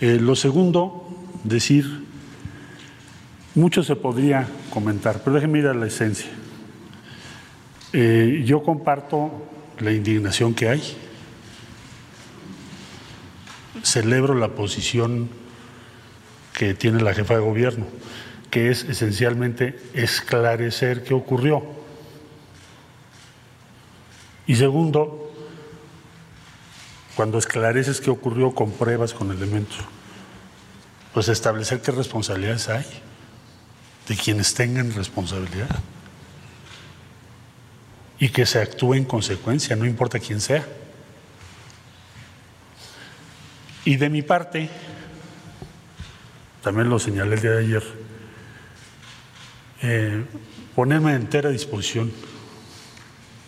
Eh, 0.00 0.18
lo 0.20 0.34
segundo, 0.34 1.04
decir, 1.48 2.04
mucho 3.54 3.82
se 3.82 3.96
podría 3.96 4.48
comentar, 4.70 5.22
pero 5.24 5.36
déjenme 5.36 5.60
ir 5.60 5.66
a 5.66 5.74
la 5.74 5.86
esencia. 5.86 6.30
Eh, 7.92 8.42
yo 8.44 8.62
comparto 8.62 9.30
la 9.78 9.92
indignación 9.92 10.54
que 10.54 10.68
hay, 10.68 10.82
celebro 13.82 14.34
la 14.34 14.48
posición 14.48 15.28
que 16.52 16.74
tiene 16.74 17.02
la 17.02 17.14
jefa 17.14 17.34
de 17.34 17.40
gobierno, 17.40 17.86
que 18.50 18.70
es 18.70 18.84
esencialmente 18.84 19.78
esclarecer 19.94 21.04
qué 21.04 21.14
ocurrió. 21.14 21.62
Y 24.46 24.56
segundo, 24.56 25.32
cuando 27.14 27.38
esclareces 27.38 28.00
qué 28.00 28.10
ocurrió 28.10 28.54
con 28.54 28.70
pruebas, 28.70 29.12
con 29.14 29.30
elementos, 29.30 29.78
pues 31.16 31.28
establecer 31.28 31.80
qué 31.80 31.92
responsabilidades 31.92 32.68
hay 32.68 32.84
de 34.06 34.16
quienes 34.18 34.52
tengan 34.52 34.92
responsabilidad 34.92 35.74
y 38.18 38.28
que 38.28 38.44
se 38.44 38.60
actúe 38.60 38.92
en 38.92 39.06
consecuencia, 39.06 39.74
no 39.76 39.86
importa 39.86 40.18
quién 40.18 40.42
sea. 40.42 40.66
Y 43.86 43.96
de 43.96 44.10
mi 44.10 44.20
parte, 44.20 44.68
también 46.62 46.90
lo 46.90 46.98
señalé 46.98 47.36
el 47.36 47.40
día 47.40 47.50
de 47.52 47.64
ayer, 47.64 47.82
eh, 49.80 50.24
ponerme 50.74 51.12
a 51.12 51.16
entera 51.16 51.48
disposición 51.48 52.12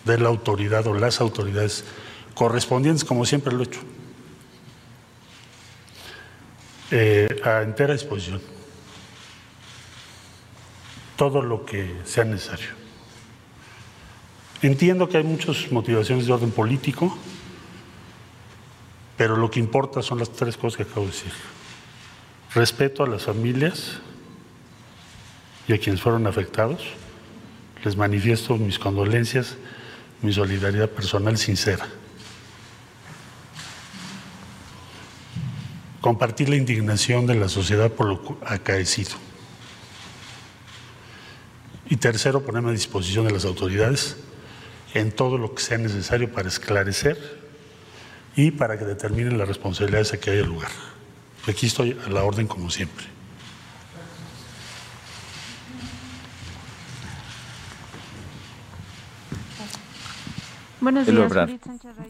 de 0.05 0.17
la 0.17 0.29
autoridad 0.29 0.87
o 0.87 0.95
las 0.95 1.21
autoridades 1.21 1.83
correspondientes, 2.33 3.05
como 3.05 3.27
siempre 3.27 3.53
lo 3.53 3.59
he 3.61 3.65
hecho, 3.65 3.81
eh, 6.91 7.41
a 7.43 7.61
entera 7.61 7.93
disposición 7.93 8.41
todo 11.19 11.41
lo 11.41 11.65
que 11.65 11.97
sea 12.05 12.23
necesario. 12.23 12.69
Entiendo 14.61 15.09
que 15.09 15.17
hay 15.17 15.25
muchas 15.25 15.69
motivaciones 15.69 16.27
de 16.27 16.31
orden 16.31 16.51
político, 16.51 17.17
pero 19.17 19.35
lo 19.35 19.51
que 19.51 19.59
importa 19.59 20.01
son 20.01 20.19
las 20.19 20.31
tres 20.31 20.55
cosas 20.55 20.77
que 20.77 20.83
acabo 20.83 21.01
de 21.01 21.11
decir. 21.11 21.33
Respeto 22.55 23.03
a 23.03 23.07
las 23.07 23.23
familias 23.23 23.99
y 25.67 25.73
a 25.73 25.77
quienes 25.77 26.01
fueron 26.01 26.25
afectados. 26.25 26.85
Les 27.83 27.97
manifiesto 27.97 28.55
mis 28.55 28.79
condolencias, 28.79 29.57
mi 30.21 30.31
solidaridad 30.31 30.89
personal 30.89 31.37
sincera. 31.37 31.85
Compartir 36.01 36.49
la 36.49 36.55
indignación 36.55 37.27
de 37.27 37.35
la 37.35 37.49
sociedad 37.49 37.91
por 37.91 38.07
lo 38.07 38.37
acaecido. 38.45 39.11
Y 41.89 41.97
tercero, 41.97 42.45
ponerme 42.45 42.69
a 42.69 42.73
disposición 42.73 43.25
de 43.25 43.33
las 43.33 43.45
autoridades 43.45 44.17
en 44.93 45.11
todo 45.11 45.37
lo 45.37 45.53
que 45.53 45.63
sea 45.63 45.77
necesario 45.77 46.31
para 46.31 46.47
esclarecer 46.47 47.39
y 48.35 48.51
para 48.51 48.77
que 48.77 48.85
determinen 48.85 49.37
las 49.37 49.47
responsabilidades 49.47 50.13
a 50.13 50.19
que 50.19 50.31
haya 50.31 50.43
lugar. 50.43 50.71
Aquí 51.47 51.65
estoy 51.65 51.97
a 52.05 52.09
la 52.09 52.23
orden 52.23 52.47
como 52.47 52.69
siempre. 52.69 53.18
Buenos 60.81 61.07
días, 61.07 61.31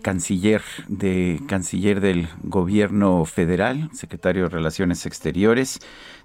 canciller 0.04 0.62
de 0.88 1.42
canciller 1.48 2.02
del 2.02 2.28
Gobierno 2.44 3.26
Federal, 3.26 3.90
secretario 3.94 4.44
de 4.44 4.50
Relaciones 4.50 5.08
Exteriores. 5.08 5.80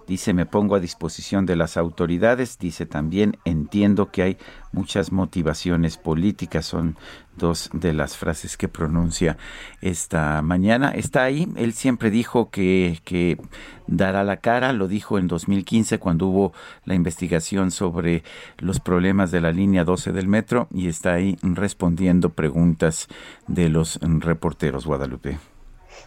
Dice, 0.06 0.34
me 0.34 0.44
pongo 0.44 0.74
a 0.74 0.80
disposición 0.80 1.46
de 1.46 1.56
las 1.56 1.78
autoridades. 1.78 2.58
Dice 2.58 2.84
también, 2.84 3.38
entiendo 3.46 4.10
que 4.10 4.22
hay 4.22 4.36
muchas 4.72 5.10
motivaciones 5.10 5.96
políticas. 5.96 6.66
Son 6.66 6.96
dos 7.36 7.70
de 7.72 7.92
las 7.92 8.16
frases 8.16 8.56
que 8.56 8.68
pronuncia 8.68 9.36
esta 9.80 10.42
mañana. 10.42 10.90
Está 10.90 11.24
ahí. 11.24 11.48
Él 11.56 11.72
siempre 11.72 12.10
dijo 12.10 12.50
que, 12.50 13.00
que 13.04 13.38
dará 13.86 14.24
la 14.24 14.38
cara. 14.38 14.72
Lo 14.72 14.88
dijo 14.88 15.18
en 15.18 15.28
2015 15.28 15.98
cuando 15.98 16.26
hubo 16.26 16.52
la 16.84 16.94
investigación 16.94 17.70
sobre 17.70 18.22
los 18.58 18.80
problemas 18.80 19.30
de 19.30 19.40
la 19.40 19.52
línea 19.52 19.84
12 19.84 20.12
del 20.12 20.28
metro 20.28 20.68
y 20.72 20.88
está 20.88 21.14
ahí 21.14 21.36
respondiendo 21.42 22.30
preguntas 22.30 23.08
de 23.46 23.68
los 23.68 23.98
reporteros 24.02 24.86
Guadalupe. 24.86 25.38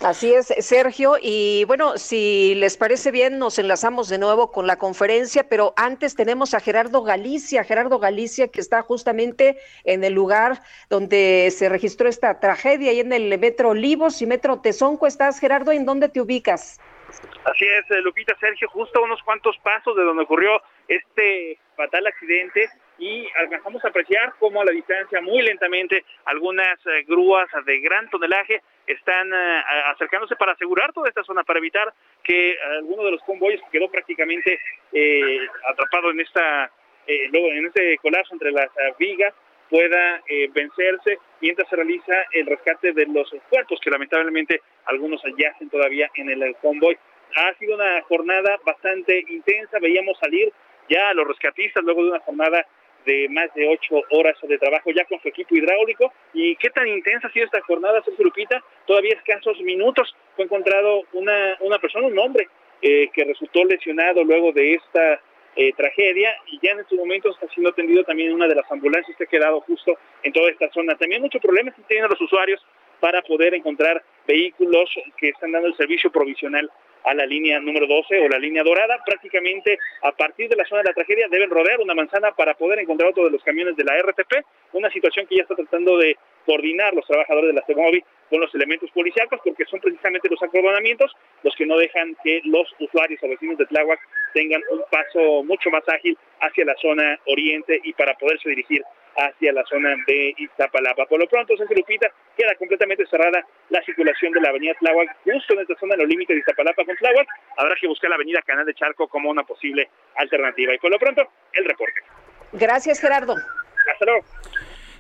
Así 0.02 0.32
es, 0.32 0.54
Sergio. 0.60 1.16
Y 1.20 1.64
bueno, 1.66 1.98
si 1.98 2.54
les 2.56 2.78
parece 2.78 3.12
bien, 3.12 3.40
nos 3.40 3.58
enlazamos 3.58 4.10
de 4.10 4.20
nuevo 4.20 4.52
con 4.52 4.68
la 4.68 4.78
conferencia, 4.78 5.50
pero 5.50 5.74
antes 5.76 6.16
tenemos 6.16 6.54
a 6.54 6.60
Gerardo 6.60 7.02
Galicia, 7.02 7.64
Gerardo 7.64 7.98
Galicia, 7.98 8.48
que 8.48 8.62
está 8.62 8.84
justamente 8.84 9.58
en 9.86 10.04
el 10.04 10.14
lugar 10.14 10.62
donde 10.90 11.52
se 11.52 11.68
registró 11.68 12.08
esta 12.08 12.40
tragedia, 12.40 12.92
ahí 12.92 13.00
en 13.00 13.12
el 13.12 13.38
Metro 13.40 13.70
Olivos 13.70 14.22
y 14.22 14.28
Metro 14.28 14.60
Tezonco. 14.62 15.08
¿Estás, 15.08 15.40
Gerardo? 15.40 15.72
¿En 15.72 15.86
dónde 15.86 16.10
te 16.10 16.22
ubicas? 16.22 16.80
Así 17.46 17.66
es, 17.66 17.90
eh, 17.90 18.02
Lupita, 18.02 18.36
Sergio, 18.40 18.68
justo 18.70 19.02
unos 19.02 19.22
cuantos 19.24 19.58
pasos 19.64 19.96
de 19.96 20.04
donde 20.04 20.24
ocurrió 20.24 20.62
este 20.88 21.58
fatal 21.76 22.06
accidente 22.06 22.70
y 23.00 23.28
alcanzamos 23.36 23.84
a 23.86 23.90
apreciar 23.90 24.34
cómo 24.40 24.62
a 24.62 24.66
la 24.66 24.72
distancia, 24.72 25.22
muy 25.22 25.42
lentamente, 25.44 26.04
algunas 26.26 26.80
eh, 26.86 27.04
grúas 27.08 27.48
de 27.66 27.80
gran 27.80 28.10
tonelaje 28.10 28.62
están 28.86 29.32
eh, 29.34 29.64
acercándose 29.94 30.36
para 30.36 30.54
asegurar 30.54 30.94
toda 30.94 31.10
esta 31.10 31.24
zona, 31.24 31.44
para 31.44 31.60
evitar 31.60 31.94
que 32.24 32.58
alguno 32.78 33.04
de 33.04 33.12
los 33.12 33.22
convoyes 33.24 33.62
que 33.64 33.78
quedó 33.78 33.90
prácticamente 33.90 34.60
eh, 34.94 35.48
atrapado 35.70 36.12
en 36.12 36.22
esta 36.22 36.72
en 37.10 37.66
este 37.66 37.98
colapso 38.00 38.34
entre 38.34 38.52
las 38.52 38.70
vigas 39.00 39.34
pueda 39.70 40.22
vencerse 40.54 41.20
mientras 41.40 41.70
se 41.70 41.78
realiza 41.78 42.14
el 42.34 42.46
rescate 42.48 42.92
de 42.92 43.06
los 43.06 43.34
cuerpos 43.50 43.80
que 43.82 43.90
lamentablemente 43.90 44.60
algunos 44.88 45.22
yacen 45.38 45.70
todavía 45.70 46.12
en 46.16 46.30
el 46.30 46.54
convoy. 46.58 46.98
Ha 47.38 47.54
sido 47.60 47.76
una 47.76 48.02
jornada 48.02 48.60
bastante 48.66 49.24
intensa, 49.30 49.80
veíamos 49.80 50.20
salir 50.20 50.52
ya 50.90 51.10
a 51.10 51.14
los 51.14 51.28
rescatistas 51.28 51.82
luego 51.82 52.04
de 52.04 52.10
una 52.10 52.20
jornada 52.20 52.66
de 53.08 53.28
más 53.30 53.52
de 53.56 53.68
ocho 53.68 54.04
horas 54.12 54.36
de 54.44 54.58
trabajo 54.60 54.92
ya 54.92 55.06
con 55.06 55.20
su 55.22 55.30
equipo 55.30 55.56
hidráulico. 55.56 56.14
¿Y 56.34 56.56
qué 56.58 56.70
tan 56.70 56.88
intensa 56.88 57.28
ha 57.28 57.32
sido 57.32 57.46
esta 57.46 57.62
jornada, 57.62 58.04
Sergio 58.04 58.26
Lupita? 58.26 58.62
Todavía 58.86 59.16
escasos 59.16 59.60
minutos 59.62 60.16
fue 60.36 60.46
encontrado 60.46 61.04
una, 61.14 61.58
una 61.62 61.80
persona, 61.80 62.08
un 62.08 62.20
hombre, 62.20 62.48
eh, 62.82 63.10
que 63.12 63.24
resultó 63.24 63.64
lesionado 63.64 64.24
luego 64.24 64.52
de 64.52 64.74
esta 64.74 65.20
eh, 65.56 65.74
tragedia 65.76 66.36
y 66.46 66.60
ya 66.62 66.74
en 66.74 66.82
estos 66.82 67.00
momentos 67.00 67.34
está 67.34 67.52
siendo 67.52 67.72
atendido 67.72 68.04
también 68.04 68.34
una 68.34 68.48
de 68.48 68.54
las 68.54 68.72
ambulancias 68.72 69.18
que 69.18 69.24
ha 69.24 69.28
quedado 69.28 69.62
justo 69.62 69.98
en 70.22 70.34
toda 70.34 70.52
esta 70.52 70.70
zona. 70.72 70.96
También 70.96 71.22
muchos 71.22 71.42
problemas 71.42 71.74
que 71.74 71.82
tienen 71.84 72.10
los 72.10 72.22
usuarios 72.22 72.64
para 73.00 73.22
poder 73.22 73.54
encontrar 73.54 74.04
vehículos 74.28 74.90
que 75.18 75.30
están 75.30 75.52
dando 75.54 75.70
el 75.70 75.78
servicio 75.78 76.12
provisional 76.12 76.70
a 77.08 77.14
la 77.14 77.26
línea 77.26 77.60
número 77.60 77.88
12 77.88 78.20
o 78.20 78.30
la 78.30 78.38
línea 78.38 78.64
dorada. 78.64 79.02
Prácticamente 79.06 79.80
a 80.04 80.12
partir 80.12 80.50
de 80.50 80.56
la 80.56 80.66
zona 80.66 80.82
de 80.82 80.90
la 80.90 80.94
tragedia 80.94 81.28
deben 81.30 81.50
rodear 81.50 81.80
una 81.80 81.96
manzana 81.96 82.32
para 82.32 82.54
poder 82.54 82.80
encontrar 82.80 83.10
otro 83.10 83.24
de 83.26 83.32
los 83.32 83.44
camiones 83.44 83.76
de 83.78 83.84
la 83.84 83.98
RTP, 84.02 84.46
una 84.74 84.90
situación 84.92 85.26
que 85.28 85.38
ya 85.38 85.44
está 85.44 85.56
tratando 85.56 85.98
de 85.98 86.18
coordinar 86.46 86.94
los 86.94 87.06
trabajadores 87.06 87.50
de 87.50 87.54
la 87.54 87.66
CEMOVI 87.66 88.04
con 88.30 88.42
los 88.42 88.54
elementos 88.56 88.92
policiales, 88.92 89.40
porque 89.44 89.66
son 89.66 89.80
precisamente 89.80 90.30
los 90.30 90.42
acordonamientos 90.44 91.16
los 91.44 91.56
que 91.56 91.66
no 91.66 91.78
dejan 91.78 92.16
que 92.24 92.42
los 92.44 92.68
usuarios 92.80 93.22
o 93.24 93.30
vecinos 93.30 93.58
de 93.58 93.66
Tláhuac 93.66 94.00
tengan 94.34 94.62
un 94.72 94.82
paso 94.92 95.44
mucho 95.44 95.70
más 95.70 95.88
ágil 95.88 96.18
hacia 96.42 96.66
la 96.66 96.76
zona 96.76 97.20
oriente 97.26 97.80
y 97.84 97.94
para 97.94 98.16
poderse 98.16 98.50
dirigir 98.50 98.84
hacia 99.18 99.52
la 99.52 99.64
zona 99.66 99.96
de 100.06 100.34
Iztapalapa. 100.38 101.06
Por 101.08 101.20
lo 101.20 101.28
pronto, 101.28 101.58
Sergio 101.58 101.76
Lupita, 101.76 102.08
queda 102.38 102.54
completamente 102.56 103.06
cerrada 103.08 103.46
la 103.70 103.82
circulación 103.84 104.32
de 104.32 104.42
la 104.42 104.50
avenida 104.50 104.74
Tláhuac, 104.80 105.18
justo 105.24 105.54
en 105.54 105.62
esta 105.62 105.76
zona, 105.80 105.96
en 105.96 106.02
los 106.02 106.10
límites 106.10 106.36
de 106.36 106.40
Iztapalapa 106.40 106.86
con 106.86 106.96
Tláhuac. 106.96 107.28
Habrá 107.58 107.76
que 107.82 107.88
buscar 107.88 108.10
la 108.10 108.16
avenida 108.16 108.42
Canal 108.46 108.66
de 108.66 108.76
Charco 108.76 109.08
como 109.08 109.30
una 109.30 109.44
posible 109.44 109.90
alternativa. 110.16 110.74
Y 110.74 110.78
por 110.78 110.92
lo 110.92 111.00
pronto, 111.00 111.28
el 111.54 111.66
reporte. 111.66 112.02
Gracias, 112.54 113.02
Gerardo. 113.02 113.36
Hasta 113.92 114.06
luego. 114.06 114.24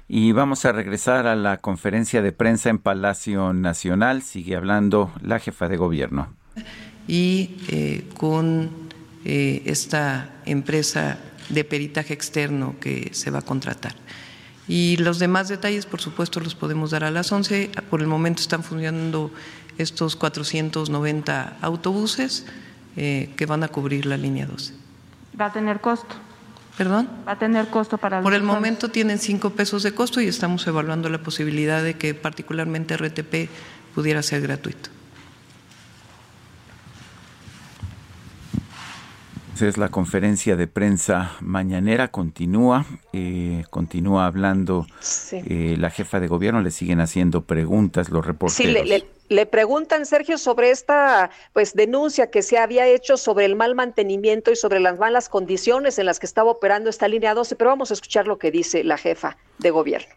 Y 0.08 0.32
vamos 0.32 0.66
a 0.66 0.72
regresar 0.72 1.28
a 1.28 1.36
la 1.36 1.58
conferencia 1.58 2.22
de 2.22 2.32
prensa 2.32 2.70
en 2.70 2.80
Palacio 2.80 3.54
Nacional. 3.54 4.22
Sigue 4.22 4.56
hablando 4.56 5.12
la 5.22 5.40
jefa 5.40 5.68
de 5.68 5.78
gobierno. 5.78 6.34
Y 7.08 7.58
eh, 7.70 8.04
con 8.18 8.90
eh, 9.26 9.62
esta 9.66 10.30
empresa 10.46 11.20
de 11.50 11.64
peritaje 11.64 12.14
externo 12.14 12.76
que 12.80 13.10
se 13.14 13.32
va 13.32 13.40
a 13.40 13.42
contratar. 13.42 13.96
Y 14.68 14.98
los 14.98 15.20
demás 15.20 15.48
detalles, 15.48 15.86
por 15.86 16.02
supuesto, 16.02 16.40
los 16.40 16.56
podemos 16.56 16.92
dar 16.92 17.04
a 17.04 17.12
las 17.12 17.32
11. 17.32 17.72
Por 17.90 18.02
el 18.02 18.08
momento 18.08 18.42
están 18.42 18.64
funcionando 18.64 19.32
estos 19.78 20.16
490 20.16 21.58
autobuses 21.62 22.46
eh, 22.98 23.32
que 23.38 23.46
van 23.46 23.64
a 23.64 23.70
cubrir 23.70 24.06
la 24.06 24.18
línea 24.18 24.46
12. 24.46 24.74
¿Va 25.40 25.46
a 25.46 25.54
tener 25.54 25.80
costo? 25.80 26.16
¿Perdón? 26.78 27.10
¿Va 27.28 27.34
a 27.34 27.40
tener 27.40 27.68
costo 27.70 27.98
para 27.98 28.18
los 28.18 28.24
Por 28.24 28.34
el 28.34 28.42
usuarios? 28.42 28.62
momento 28.62 28.90
tienen 28.90 29.20
5 29.20 29.52
pesos 29.52 29.84
de 29.84 29.94
costo 29.94 30.20
y 30.20 30.28
estamos 30.28 30.68
evaluando 30.68 31.10
la 31.10 31.20
posibilidad 31.20 31.82
de 31.82 31.96
que 31.96 32.14
particularmente 32.14 32.98
RTP 32.98 33.50
pudiera 33.96 34.22
ser 34.22 34.42
gratuito. 34.42 34.90
Esa 39.58 39.66
es 39.70 39.78
la 39.80 39.90
conferencia 39.90 40.56
de 40.56 40.68
prensa 40.68 41.32
mañanera, 41.42 42.10
continúa, 42.10 42.86
eh, 43.12 43.64
continúa 43.72 44.28
hablando 44.28 44.86
Sí. 45.00 45.42
eh, 45.48 45.76
la 45.80 45.90
jefa 45.90 46.20
de 46.20 46.28
gobierno, 46.28 46.62
le 46.62 46.70
siguen 46.70 47.00
haciendo 47.00 47.44
preguntas 47.46 48.10
los 48.12 48.24
reporteros. 48.24 48.56
Sí, 48.56 48.68
le, 48.72 48.86
le- 48.86 49.08
le 49.30 49.46
preguntan, 49.48 50.06
Sergio, 50.06 50.38
sobre 50.38 50.70
esta 50.70 51.32
pues 51.54 51.74
denuncia 51.74 52.30
que 52.30 52.44
se 52.44 52.60
había 52.60 52.86
hecho 52.86 53.18
sobre 53.18 53.46
el 53.46 53.56
mal 53.56 53.74
mantenimiento 53.74 54.52
y 54.52 54.56
sobre 54.56 54.80
las 54.80 55.00
malas 55.00 55.28
condiciones 55.28 55.98
en 55.98 56.06
las 56.06 56.20
que 56.20 56.28
estaba 56.28 56.52
operando 56.52 56.92
esta 56.92 57.08
línea 57.08 57.34
12, 57.34 57.56
pero 57.56 57.72
vamos 57.72 57.90
a 57.90 57.96
escuchar 57.96 58.28
lo 58.28 58.38
que 58.38 58.52
dice 58.52 58.84
la 58.84 59.00
jefa 59.00 59.38
de 59.58 59.72
gobierno. 59.72 60.14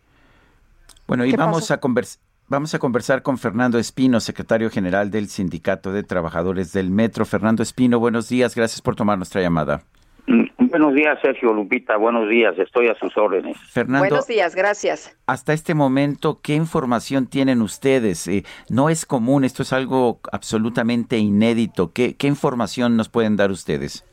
Bueno, 1.06 1.24
y 1.24 1.30
¿Qué 1.30 1.38
vamos 1.38 1.62
pasó? 1.62 1.72
a, 1.72 1.80
convers- 1.80 2.18
vamos 2.50 2.74
a 2.74 2.78
conversar 2.78 3.22
con 3.22 3.38
Fernando 3.38 3.78
Espino, 3.78 4.20
secretario 4.20 4.68
general 4.68 5.10
del 5.10 5.28
Sindicato 5.28 5.92
de 5.92 6.02
Trabajadores 6.02 6.72
del 6.72 6.90
Metro. 6.90 7.24
Fernando 7.24 7.62
Espino, 7.62 7.98
buenos 7.98 8.28
días, 8.28 8.54
gracias 8.54 8.82
por 8.82 8.96
tomar 8.96 9.16
nuestra 9.16 9.40
llamada. 9.40 9.82
Mm, 10.26 10.44
Buenos 10.70 10.94
días, 10.94 11.18
Sergio 11.22 11.52
Lupita. 11.52 11.96
Buenos 11.96 12.28
días, 12.28 12.56
estoy 12.58 12.88
a 12.88 12.94
sus 12.94 13.16
órdenes. 13.16 13.56
Fernando, 13.72 14.00
Buenos 14.00 14.26
días, 14.26 14.54
gracias. 14.54 15.16
hasta 15.26 15.52
este 15.52 15.74
momento, 15.74 16.40
¿qué 16.42 16.54
información 16.54 17.26
tienen 17.28 17.62
ustedes? 17.62 18.28
Eh, 18.28 18.44
no 18.68 18.88
es 18.88 19.06
común, 19.06 19.44
esto 19.44 19.62
es 19.62 19.72
algo 19.72 20.20
absolutamente 20.30 21.18
inédito. 21.18 21.92
¿Qué, 21.92 22.16
qué 22.16 22.26
información 22.26 22.96
nos 22.96 23.08
pueden 23.08 23.36
dar 23.36 23.50
ustedes? 23.50 24.06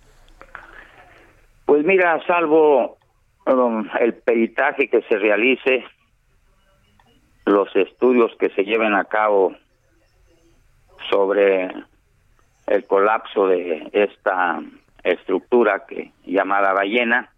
Pues 1.66 1.86
mira, 1.86 2.20
salvo 2.26 2.98
um, 3.46 3.86
el 4.00 4.14
peritaje 4.16 4.90
que 4.90 5.02
se 5.04 5.18
realice, 5.18 5.84
los 7.48 7.74
estudios 7.76 8.32
que 8.38 8.50
se 8.50 8.64
lleven 8.64 8.94
a 8.94 9.06
cabo 9.06 9.56
sobre 11.10 11.70
el 12.68 12.86
colapso 12.86 13.48
de 13.48 13.90
esta 13.94 14.60
estructura 15.04 15.86
que 15.88 16.12
llamada 16.26 16.74
ballena, 16.74 17.32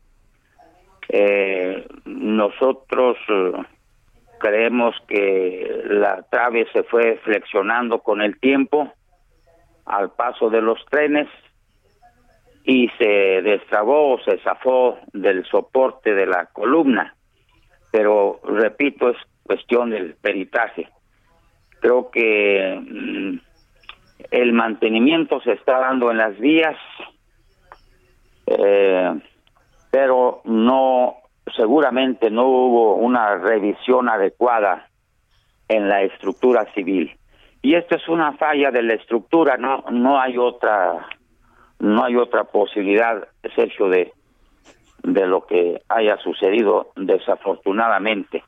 eh, 1.10 1.88
nosotros 2.06 3.17
eh, 3.30 3.52
creemos 4.39 4.95
que 5.08 5.84
la 5.86 6.24
trave 6.24 6.67
se 6.74 6.82
fue 6.84 7.19
flexionando 7.24 8.00
con 8.00 8.22
el 8.22 8.39
tiempo 8.39 8.91
al 9.86 10.12
paso 10.12 10.50
de 10.50 10.62
los 10.62 10.84
trenes 10.86 11.28
y 12.63 12.89
se 12.98 13.41
destrabó 13.43 14.13
o 14.13 14.19
se 14.22 14.39
zafó 14.39 14.98
del 15.13 15.45
soporte 15.45 16.15
de 16.15 16.26
la 16.26 16.48
columna. 16.48 17.15
Pero, 17.91 18.39
repito, 18.43 19.10
es 19.10 19.17
cuestión 19.49 19.89
del 19.89 20.13
peritaje. 20.13 20.88
Creo 21.81 22.12
que 22.12 22.79
mm, 22.79 23.39
el 24.29 24.53
mantenimiento 24.53 25.41
se 25.41 25.53
está 25.53 25.79
dando 25.79 26.12
en 26.12 26.17
las 26.17 26.38
vías, 26.39 26.75
eh, 28.45 29.19
pero 29.89 30.41
no, 30.43 31.15
seguramente 31.57 32.29
no 32.29 32.45
hubo 32.47 32.95
una 32.97 33.38
revisión 33.38 34.07
adecuada 34.07 34.88
en 35.67 35.89
la 35.89 36.03
estructura 36.03 36.71
civil. 36.75 37.17
Y 37.63 37.73
esto 37.73 37.95
es 37.95 38.07
una 38.07 38.33
falla 38.33 38.69
de 38.69 38.83
la 38.83 38.93
estructura, 38.93 39.57
no, 39.57 39.83
no 39.89 40.21
hay 40.21 40.38
otra 40.38 41.07
no 41.79 42.03
hay 42.03 42.17
otra 42.17 42.43
posibilidad, 42.43 43.27
Sergio, 43.55 43.88
de, 43.88 44.13
de 45.01 45.25
lo 45.25 45.47
que 45.47 45.81
haya 45.88 46.17
sucedido 46.17 46.91
desafortunadamente. 46.95 48.43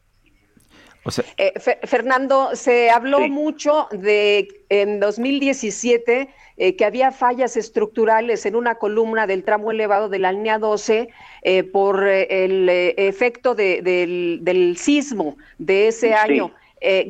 Eh, 1.37 1.53
Fe- 1.59 1.79
Fernando, 1.83 2.51
se 2.55 2.89
habló 2.91 3.21
mucho 3.27 3.87
de 3.91 4.47
en 4.69 4.99
2017 4.99 6.29
eh, 6.57 6.75
que 6.75 6.85
había 6.85 7.11
fallas 7.11 7.57
estructurales 7.57 8.45
en 8.45 8.55
una 8.55 8.75
columna 8.75 9.25
del 9.25 9.43
tramo 9.43 9.71
elevado 9.71 10.09
de 10.09 10.19
la 10.19 10.31
línea 10.31 10.59
12 10.59 11.09
eh, 11.41 11.63
por 11.63 12.07
eh, 12.07 12.27
el 12.45 12.69
efecto 12.69 13.55
de- 13.55 13.81
del, 13.81 14.39
del 14.43 14.77
sismo 14.77 15.37
de 15.57 15.87
ese 15.87 16.07
Sí. 16.09 16.13
año. 16.13 16.51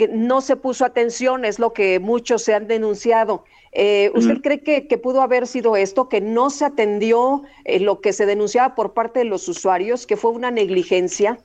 No 0.10 0.42
se 0.42 0.58
puso 0.58 0.84
atención, 0.84 1.46
es 1.46 1.58
lo 1.58 1.72
que 1.72 2.00
muchos 2.00 2.44
se 2.44 2.54
han 2.54 2.68
denunciado. 2.68 3.46
Eh, 3.72 4.12
¿Usted 4.16 4.36
Mm. 4.40 4.42
cree 4.42 4.60
que, 4.64 4.88
que 4.88 4.98
pudo 4.98 5.22
haber 5.22 5.48
sido 5.48 5.78
esto, 5.78 6.10
que 6.10 6.20
no 6.20 6.50
se 6.50 6.66
atendió 6.66 7.44
eh, 7.64 7.80
lo 7.80 8.02
que 8.02 8.12
se 8.12 8.26
denunciaba 8.26 8.76
por 8.76 8.94
parte 8.94 9.20
de 9.20 9.26
los 9.26 9.48
usuarios, 9.48 10.06
que 10.06 10.18
fue 10.18 10.32
una 10.32 10.52
negligencia? 10.52 11.38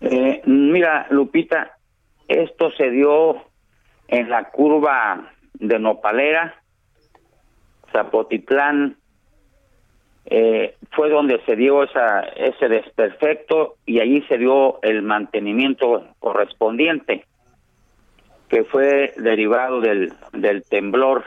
Eh, 0.00 0.42
mira, 0.46 1.06
Lupita, 1.10 1.76
esto 2.28 2.70
se 2.72 2.90
dio 2.90 3.42
en 4.08 4.28
la 4.30 4.50
curva 4.50 5.32
de 5.54 5.78
Nopalera, 5.78 6.54
Zapotitlán, 7.92 8.96
eh, 10.26 10.76
fue 10.90 11.08
donde 11.08 11.40
se 11.46 11.54
dio 11.54 11.84
esa, 11.84 12.20
ese 12.20 12.68
desperfecto 12.68 13.76
y 13.86 14.00
allí 14.00 14.22
se 14.22 14.38
dio 14.38 14.82
el 14.82 15.02
mantenimiento 15.02 16.04
correspondiente, 16.18 17.24
que 18.48 18.64
fue 18.64 19.14
derivado 19.16 19.80
del, 19.80 20.12
del 20.32 20.64
temblor. 20.64 21.24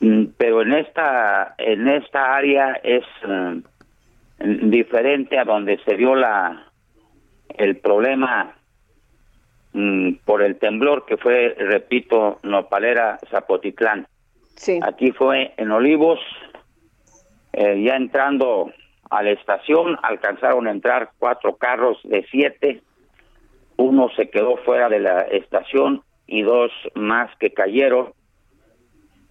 Mm, 0.00 0.24
Pero 0.38 0.62
en 0.62 0.72
esta, 0.72 1.54
en 1.58 1.88
esta 1.88 2.34
área 2.34 2.80
es 2.82 3.04
mm, 3.26 4.70
diferente 4.70 5.38
a 5.38 5.44
donde 5.44 5.78
se 5.84 5.96
dio 5.96 6.14
la, 6.14 6.72
el 7.54 7.76
problema 7.76 8.54
mm, 9.72 10.14
por 10.24 10.42
el 10.42 10.58
temblor 10.58 11.06
que 11.06 11.16
fue, 11.16 11.54
repito, 11.58 12.38
Nopalera, 12.42 13.18
Zapotitlán. 13.30 14.06
Aquí 14.82 15.10
fue 15.12 15.52
en 15.56 15.70
Olivos, 15.70 16.20
eh, 17.52 17.82
ya 17.82 17.96
entrando 17.96 18.72
a 19.10 19.22
la 19.22 19.30
estación, 19.30 19.96
alcanzaron 20.02 20.66
a 20.66 20.70
entrar 20.70 21.10
cuatro 21.18 21.56
carros 21.56 21.98
de 22.04 22.24
siete, 22.30 22.82
uno 23.76 24.08
se 24.16 24.30
quedó 24.30 24.56
fuera 24.58 24.88
de 24.88 25.00
la 25.00 25.22
estación 25.22 26.02
y 26.26 26.42
dos 26.42 26.70
más 26.94 27.30
que 27.38 27.52
cayeron 27.52 28.12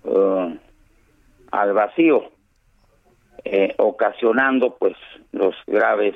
eh, 0.03 0.59
al 1.51 1.73
vacío, 1.73 2.31
eh, 3.45 3.73
ocasionando 3.77 4.75
pues 4.77 4.95
los 5.31 5.55
graves 5.67 6.15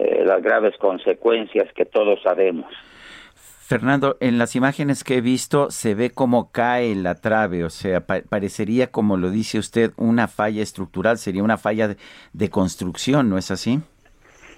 eh, 0.00 0.22
las 0.24 0.40
graves 0.42 0.76
consecuencias 0.78 1.72
que 1.74 1.84
todos 1.84 2.20
sabemos. 2.22 2.66
Fernando, 3.34 4.16
en 4.20 4.38
las 4.38 4.56
imágenes 4.56 5.04
que 5.04 5.16
he 5.18 5.20
visto 5.20 5.70
se 5.70 5.94
ve 5.94 6.10
cómo 6.10 6.50
cae 6.52 6.94
la 6.94 7.16
trave, 7.16 7.64
o 7.64 7.68
sea, 7.70 8.00
pa- 8.06 8.22
parecería, 8.26 8.90
como 8.90 9.16
lo 9.18 9.30
dice 9.30 9.58
usted, 9.58 9.90
una 9.98 10.26
falla 10.26 10.62
estructural, 10.62 11.18
sería 11.18 11.42
una 11.42 11.58
falla 11.58 11.88
de, 11.88 11.96
de 12.32 12.48
construcción, 12.48 13.28
¿no 13.28 13.36
es 13.36 13.50
así? 13.50 13.80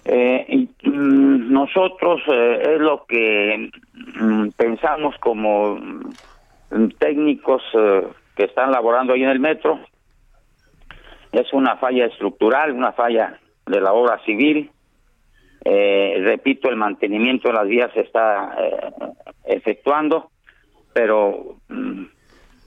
Eh, 0.04 0.46
y, 0.48 0.88
mm, 0.88 1.52
nosotros 1.52 2.20
eh, 2.32 2.74
es 2.74 2.80
lo 2.80 3.04
que 3.06 3.70
mm, 4.20 4.48
pensamos 4.56 5.16
como 5.18 5.74
mm, 5.76 6.88
técnicos 6.98 7.62
eh, 7.74 8.06
que 8.36 8.44
están 8.44 8.70
laborando 8.70 9.12
ahí 9.12 9.24
en 9.24 9.30
el 9.30 9.40
metro. 9.40 9.80
Es 11.32 11.52
una 11.52 11.76
falla 11.78 12.06
estructural, 12.06 12.70
una 12.72 12.92
falla 12.92 13.40
de 13.66 13.80
la 13.80 13.92
obra 13.92 14.20
civil. 14.24 14.70
Eh, 15.64 16.22
repito, 16.24 16.68
el 16.68 16.76
mantenimiento 16.76 17.48
de 17.48 17.54
las 17.54 17.66
vías 17.66 17.92
se 17.92 18.00
está 18.00 18.54
eh, 18.58 18.92
efectuando, 19.44 20.30
pero 20.92 21.56
mm, 21.68 22.04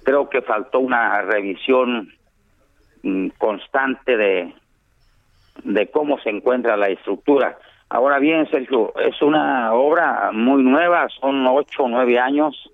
creo 0.04 0.30
que 0.30 0.42
faltó 0.42 0.80
una 0.80 1.22
revisión 1.22 2.14
mm, 3.02 3.30
constante 3.38 4.16
de, 4.16 4.54
de 5.64 5.88
cómo 5.90 6.20
se 6.20 6.30
encuentra 6.30 6.78
la 6.78 6.90
estructura. 6.90 7.58
Ahora 7.90 8.20
bien, 8.20 8.50
Sergio, 8.50 8.94
es 8.98 9.22
una 9.22 9.74
obra 9.74 10.32
muy 10.32 10.64
nueva, 10.64 11.08
son 11.20 11.46
ocho 11.48 11.84
o 11.84 11.88
nueve 11.88 12.20
años 12.20 12.70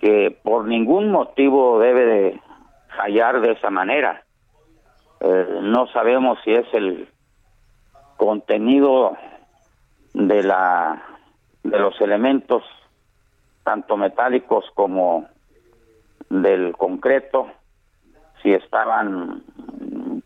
que 0.00 0.36
por 0.42 0.66
ningún 0.66 1.10
motivo 1.10 1.80
debe 1.80 2.06
de 2.06 2.40
fallar 2.96 3.40
de 3.40 3.52
esa 3.52 3.70
manera. 3.70 4.22
Eh, 5.20 5.46
no 5.62 5.88
sabemos 5.88 6.38
si 6.44 6.52
es 6.52 6.66
el 6.72 7.08
contenido 8.18 9.16
de 10.12 10.42
la 10.42 11.02
de 11.64 11.78
los 11.78 11.98
elementos 12.02 12.62
tanto 13.64 13.96
metálicos 13.96 14.64
como 14.74 15.26
del 16.28 16.72
concreto 16.76 17.48
si 18.42 18.52
estaban 18.52 19.42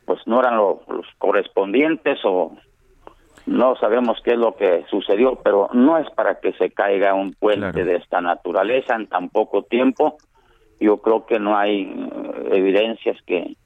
pues 0.05 0.21
no 0.27 0.41
eran 0.41 0.57
lo- 0.57 0.83
los 0.89 1.07
correspondientes 1.19 2.19
o 2.25 2.57
no 3.47 3.77
sabemos 3.77 4.19
qué 4.25 4.33
es 4.33 4.39
lo 4.39 4.55
que 4.57 4.85
sucedió, 4.89 5.37
pero 5.37 5.69
no 5.73 5.99
es 5.99 6.09
para 6.11 6.39
que 6.41 6.53
se 6.55 6.71
caiga 6.71 7.13
un 7.15 7.33
puente 7.35 7.85
de 7.85 7.97
esta 7.97 8.21
naturaleza 8.21 8.95
en 8.95 9.09
tan 9.09 9.29
poco 9.31 9.63
tiempo. 9.63 10.17
Yo 10.79 10.99
creo 10.99 11.27
que 11.27 11.41
no 11.41 11.57
hay 11.57 11.83
eh, 11.83 12.49
evidencias 12.53 13.17
que 13.27 13.57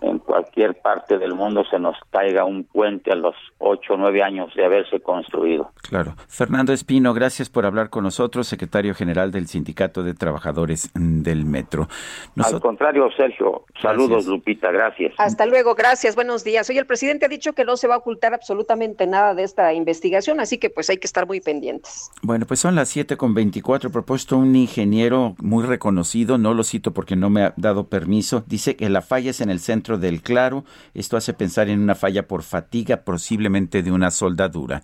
en 0.00 0.18
cualquier 0.18 0.80
parte 0.80 1.18
del 1.18 1.34
mundo 1.34 1.64
se 1.70 1.78
nos 1.78 1.96
caiga 2.10 2.44
un 2.44 2.64
puente 2.64 3.12
a 3.12 3.14
los 3.14 3.34
ocho 3.58 3.94
o 3.94 3.96
nueve 3.96 4.22
años 4.22 4.54
de 4.54 4.64
haberse 4.64 5.00
construido. 5.00 5.72
Claro. 5.82 6.14
Fernando 6.28 6.72
Espino, 6.72 7.12
gracias 7.14 7.48
por 7.50 7.66
hablar 7.66 7.90
con 7.90 8.04
nosotros, 8.04 8.46
secretario 8.46 8.94
general 8.94 9.30
del 9.30 9.46
Sindicato 9.46 10.02
de 10.02 10.14
Trabajadores 10.14 10.90
del 10.94 11.44
Metro. 11.44 11.88
Al 12.36 12.60
contrario, 12.60 13.08
Sergio, 13.16 13.64
saludos 13.80 14.26
Lupita, 14.26 14.70
gracias. 14.70 15.12
Hasta 15.18 15.46
luego, 15.46 15.74
gracias, 15.74 16.14
buenos 16.14 16.44
días. 16.44 16.68
Hoy 16.70 16.78
el 16.78 16.86
presidente 16.86 17.26
ha 17.26 17.28
dicho 17.28 17.52
que 17.52 17.64
no 17.64 17.76
se 17.76 17.88
va 17.88 17.96
a 17.96 17.98
ocultar 17.98 18.34
absolutamente 18.34 19.06
nada 19.06 19.34
de 19.34 19.42
esta 19.42 19.72
investigación, 19.72 20.40
así 20.40 20.58
que 20.58 20.70
pues 20.70 20.88
hay 20.90 20.98
que 20.98 21.06
estar 21.06 21.26
muy 21.26 21.40
pendientes. 21.40 22.10
Bueno, 22.22 22.46
pues 22.46 22.60
son 22.60 22.74
las 22.74 22.88
siete 22.88 23.16
con 23.16 23.34
veinticuatro. 23.34 23.90
Propuesto 23.90 24.36
un 24.38 24.56
ingeniero 24.56 25.34
muy 25.40 25.64
reconocido, 25.64 26.38
no 26.38 26.54
lo 26.54 26.64
cito 26.64 26.92
porque 26.92 27.16
no 27.16 27.30
me 27.30 27.42
ha 27.42 27.54
dado 27.56 27.88
permiso, 27.88 28.44
dice 28.46 28.76
que 28.76 28.88
la 28.88 29.02
falla 29.02 29.30
es 29.30 29.40
en 29.40 29.50
el 29.50 29.60
centro 29.60 29.89
del 29.98 30.22
claro. 30.22 30.64
Esto 30.94 31.16
hace 31.16 31.32
pensar 31.32 31.68
en 31.68 31.80
una 31.80 31.94
falla 31.94 32.26
por 32.26 32.42
fatiga, 32.42 32.98
posiblemente 32.98 33.82
de 33.82 33.92
una 33.92 34.10
soldadura. 34.10 34.82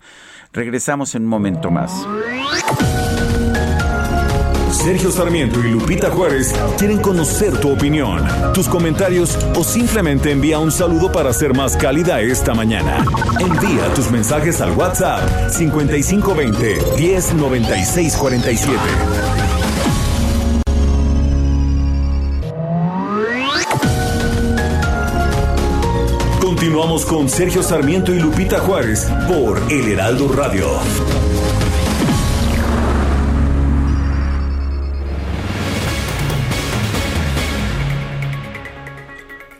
Regresamos 0.53 1.15
en 1.15 1.23
un 1.23 1.29
momento 1.29 1.71
más. 1.71 2.07
Sergio 4.71 5.11
Sarmiento 5.11 5.59
y 5.59 5.71
Lupita 5.71 6.09
Juárez 6.11 6.53
quieren 6.77 7.01
conocer 7.01 7.59
tu 7.59 7.71
opinión, 7.71 8.23
tus 8.53 8.69
comentarios 8.69 9.37
o 9.55 9.63
simplemente 9.63 10.31
envía 10.31 10.59
un 10.59 10.71
saludo 10.71 11.11
para 11.11 11.33
ser 11.33 11.53
más 11.53 11.75
cálida 11.75 12.21
esta 12.21 12.53
mañana. 12.53 13.03
Envía 13.39 13.93
tus 13.95 14.11
mensajes 14.11 14.61
al 14.61 14.71
WhatsApp 14.71 15.49
5520 15.49 16.77
109647. 16.97 19.46
Continuamos 26.77 27.07
con 27.07 27.27
Sergio 27.27 27.63
Sarmiento 27.63 28.13
y 28.13 28.19
Lupita 28.19 28.59
Juárez 28.59 29.11
por 29.27 29.59
El 29.71 29.93
Heraldo 29.93 30.31
Radio. 30.31 30.67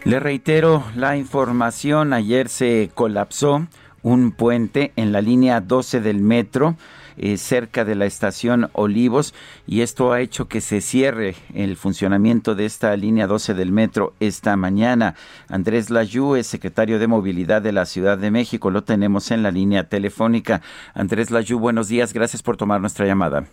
Le 0.04 0.20
reitero 0.20 0.84
la 0.96 1.18
información, 1.18 2.14
ayer 2.14 2.50
se 2.50 2.92
colapsó 2.94 3.66
un 4.04 4.32
puente 4.32 4.94
en 4.96 5.12
la 5.12 5.22
línea 5.22 5.60
12 5.60 6.02
del 6.02 6.22
metro 6.22 6.76
eh, 7.18 7.38
cerca 7.38 7.86
de 7.86 7.96
la 7.96 8.06
estación 8.06 8.70
Olivos 8.74 9.34
y 9.66 9.82
esto 9.82 10.12
ha 10.12 10.22
hecho 10.22 10.48
que 10.48 10.62
se 10.62 10.82
cierre 10.82 11.36
el 11.54 11.76
funcionamiento 11.76 12.56
de 12.56 12.66
esta 12.66 12.96
línea 12.96 13.28
12 13.28 13.54
del 13.54 13.72
metro 13.72 14.14
esta 14.20 14.56
mañana. 14.56 15.16
Andrés 15.50 15.90
Layú 15.90 16.36
es 16.36 16.48
secretario 16.48 17.00
de 17.00 17.08
Movilidad 17.08 17.62
de 17.62 17.72
la 17.72 17.86
Ciudad 17.86 18.18
de 18.18 18.32
México, 18.32 18.72
lo 18.72 18.84
tenemos 18.84 19.32
en 19.32 19.44
la 19.44 19.52
línea 19.52 19.86
telefónica. 19.86 20.62
Andrés 20.94 21.32
Layú, 21.32 21.60
buenos 21.60 21.88
días, 21.88 22.14
gracias 22.14 22.42
por 22.44 22.58
tomar 22.58 22.82
nuestra 22.82 23.06
llamada. 23.06 23.46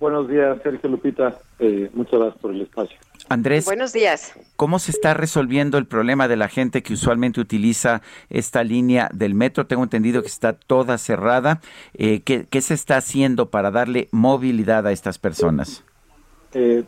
Buenos 0.00 0.28
días, 0.28 0.58
Sergio 0.62 0.90
Lupita. 0.90 1.38
Eh, 1.58 1.90
muchas 1.94 2.20
gracias 2.20 2.40
por 2.40 2.50
el 2.50 2.60
espacio. 2.62 2.98
Andrés. 3.28 3.64
Buenos 3.64 3.92
días. 3.92 4.34
¿Cómo 4.56 4.78
se 4.78 4.90
está 4.90 5.14
resolviendo 5.14 5.78
el 5.78 5.86
problema 5.86 6.28
de 6.28 6.36
la 6.36 6.48
gente 6.48 6.82
que 6.82 6.92
usualmente 6.92 7.40
utiliza 7.40 8.02
esta 8.30 8.62
línea 8.64 9.08
del 9.12 9.34
metro? 9.34 9.66
Tengo 9.66 9.82
entendido 9.82 10.22
que 10.22 10.28
está 10.28 10.52
toda 10.52 10.98
cerrada. 10.98 11.60
Eh, 11.94 12.20
¿qué, 12.22 12.60
se 12.60 12.74
está 12.74 12.96
haciendo 12.96 13.50
para 13.50 13.70
darle 13.70 14.08
movilidad 14.12 14.86
a 14.86 14.92
estas 14.92 15.18
personas? 15.18 15.84
Eh, 16.52 16.84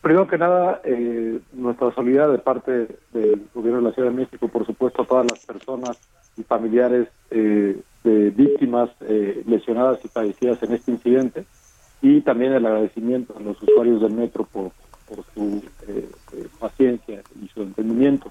primero 0.00 0.26
que 0.28 0.38
nada, 0.38 0.80
eh, 0.84 1.40
nuestra 1.52 1.92
solidaridad 1.94 2.32
de 2.32 2.38
parte 2.38 2.70
del 3.12 3.46
gobierno 3.54 3.80
de 3.80 3.88
la 3.88 3.92
Ciudad 3.92 4.10
de 4.10 4.16
México, 4.16 4.48
por 4.48 4.66
supuesto, 4.66 5.02
a 5.02 5.06
todas 5.06 5.26
las 5.30 5.44
personas 5.44 5.98
y 6.36 6.42
familiares 6.42 7.08
de 7.30 8.30
víctimas 8.30 8.90
lesionadas 9.44 9.98
y 10.04 10.08
fallecidas 10.08 10.62
en 10.62 10.72
este 10.72 10.92
incidente 10.92 11.44
y 12.00 12.20
también 12.20 12.52
el 12.52 12.64
agradecimiento 12.64 13.34
a 13.36 13.40
los 13.40 13.60
usuarios 13.60 14.00
del 14.00 14.12
metro 14.12 14.44
por, 14.44 14.70
su 15.34 15.62
eh, 15.86 16.08
eh, 16.32 16.46
paciencia 16.58 17.22
y 17.42 17.48
su 17.48 17.62
entendimiento. 17.62 18.30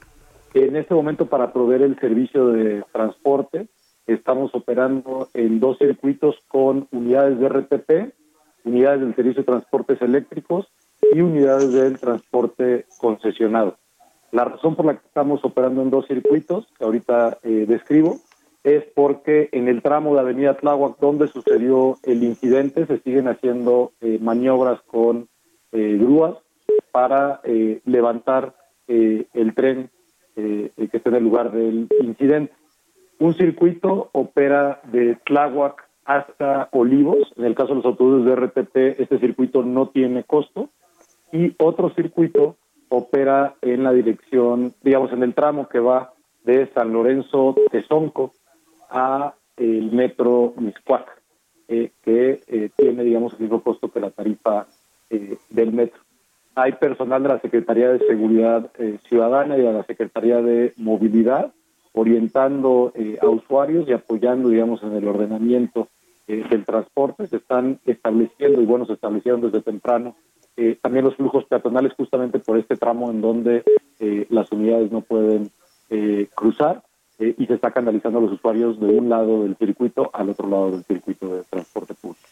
En 0.53 0.75
este 0.75 0.93
momento, 0.93 1.25
para 1.25 1.53
proveer 1.53 1.81
el 1.81 1.99
servicio 1.99 2.47
de 2.47 2.83
transporte, 2.91 3.67
estamos 4.07 4.51
operando 4.53 5.29
en 5.33 5.59
dos 5.59 5.77
circuitos 5.77 6.35
con 6.47 6.87
unidades 6.91 7.39
de 7.39 7.49
RTP, 7.49 8.13
unidades 8.63 9.01
del 9.01 9.15
servicio 9.15 9.41
de 9.41 9.47
transportes 9.47 10.01
eléctricos 10.01 10.67
y 11.13 11.21
unidades 11.21 11.73
del 11.73 11.99
transporte 11.99 12.85
concesionado. 12.97 13.77
La 14.31 14.45
razón 14.45 14.75
por 14.75 14.85
la 14.85 14.97
que 14.97 15.07
estamos 15.07 15.43
operando 15.43 15.81
en 15.81 15.89
dos 15.89 16.07
circuitos, 16.07 16.67
que 16.77 16.83
ahorita 16.83 17.37
eh, 17.43 17.65
describo, 17.67 18.17
es 18.63 18.83
porque 18.95 19.49
en 19.53 19.67
el 19.67 19.81
tramo 19.81 20.13
de 20.13 20.19
Avenida 20.19 20.57
Tláhuac, 20.57 20.99
donde 20.99 21.27
sucedió 21.27 21.97
el 22.03 22.23
incidente, 22.23 22.85
se 22.85 22.99
siguen 22.99 23.27
haciendo 23.29 23.93
eh, 24.01 24.19
maniobras 24.21 24.81
con 24.81 25.29
eh, 25.71 25.97
grúas 25.99 26.35
para 26.97 27.41
eh, 27.43 27.79
levantar 27.85 28.55
el 28.87 29.53
tren 29.53 29.91
que 30.33 30.71
está 30.75 31.09
en 31.09 31.15
el 31.17 31.23
lugar 31.25 31.51
del 31.51 31.87
incidente. 32.01 32.51
Un 33.19 33.35
circuito 33.35 34.09
opera 34.13 34.81
de 34.91 35.15
Tláhuac 35.23 35.87
hasta 36.05 36.69
Olivos. 36.71 37.31
En 37.35 37.45
el 37.45 37.53
caso 37.53 37.69
de 37.69 37.75
los 37.75 37.85
autobuses 37.85 38.25
de 38.25 38.35
RTP, 38.35 38.99
este 38.99 39.19
circuito 39.19 39.61
no 39.61 39.89
tiene 39.89 40.23
costo. 40.23 40.69
Y 41.31 41.53
otro 41.59 41.91
circuito 41.91 42.55
opera 42.89 43.53
en 43.61 43.83
la 43.83 43.93
dirección, 43.93 44.73
digamos, 44.81 45.11
en 45.11 45.21
el 45.21 45.35
tramo 45.35 45.69
que 45.69 45.79
va 45.79 46.13
de 46.45 46.65
San 46.73 46.93
Lorenzo 46.93 47.53
Tezonco 47.69 48.31
a 48.89 49.35
el 49.55 49.91
metro 49.91 50.55
Miscuac, 50.57 51.21
eh, 51.67 51.91
que 52.01 52.41
eh, 52.47 52.71
tiene, 52.75 53.03
digamos, 53.03 53.33
el 53.33 53.41
mismo 53.41 53.61
costo 53.61 53.91
que 53.91 53.99
la 53.99 54.09
tarifa 54.09 54.65
eh, 55.11 55.37
del 55.51 55.73
metro. 55.73 56.06
Hay 56.57 56.71
personal 56.71 57.21
de 57.21 57.29
la 57.29 57.39
Secretaría 57.39 57.89
de 57.89 57.99
Seguridad 57.99 58.71
Ciudadana 59.07 59.55
y 59.57 59.61
de 59.61 59.71
la 59.71 59.83
Secretaría 59.83 60.41
de 60.41 60.73
Movilidad 60.75 61.53
orientando 61.93 62.91
a 63.21 63.27
usuarios 63.27 63.87
y 63.87 63.93
apoyando, 63.93 64.49
digamos, 64.49 64.81
en 64.81 64.93
el 64.93 65.07
ordenamiento 65.07 65.87
del 66.25 66.65
transporte. 66.65 67.27
Se 67.27 67.37
están 67.37 67.79
estableciendo, 67.85 68.59
y 68.59 68.65
bueno, 68.65 68.87
se 68.87 68.93
establecieron 68.93 69.41
desde 69.41 69.61
temprano, 69.61 70.15
también 70.81 71.05
los 71.05 71.15
flujos 71.15 71.45
peatonales 71.45 71.93
justamente 71.93 72.39
por 72.39 72.57
este 72.57 72.75
tramo 72.75 73.11
en 73.11 73.21
donde 73.21 73.63
las 74.29 74.51
unidades 74.51 74.91
no 74.91 75.01
pueden 75.01 75.51
cruzar 76.33 76.81
eh, 77.19 77.33
y 77.37 77.45
se 77.47 77.55
está 77.55 77.71
canalizando 77.71 78.19
a 78.19 78.21
los 78.21 78.33
usuarios 78.33 78.79
de 78.79 78.87
un 78.87 79.09
lado 79.09 79.43
del 79.43 79.55
circuito 79.57 80.09
al 80.13 80.29
otro 80.29 80.49
lado 80.49 80.71
del 80.71 80.83
circuito 80.83 81.27
de 81.35 81.43
transporte 81.43 81.93
público. 81.95 82.27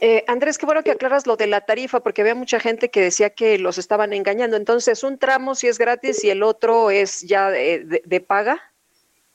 Eh, 0.00 0.24
Andrés, 0.26 0.58
qué 0.58 0.66
bueno 0.66 0.82
que 0.82 0.90
aclaras 0.90 1.26
lo 1.26 1.36
de 1.36 1.46
la 1.46 1.62
tarifa, 1.62 2.00
porque 2.00 2.22
había 2.22 2.34
mucha 2.34 2.58
gente 2.58 2.90
que 2.90 3.00
decía 3.00 3.30
que 3.30 3.58
los 3.58 3.78
estaban 3.78 4.12
engañando. 4.12 4.56
Entonces, 4.56 5.04
un 5.04 5.18
tramo 5.18 5.54
sí 5.54 5.68
es 5.68 5.78
gratis 5.78 6.24
y 6.24 6.30
el 6.30 6.42
otro 6.42 6.90
es 6.90 7.22
ya 7.22 7.50
de, 7.50 8.24
paga. 8.26 8.60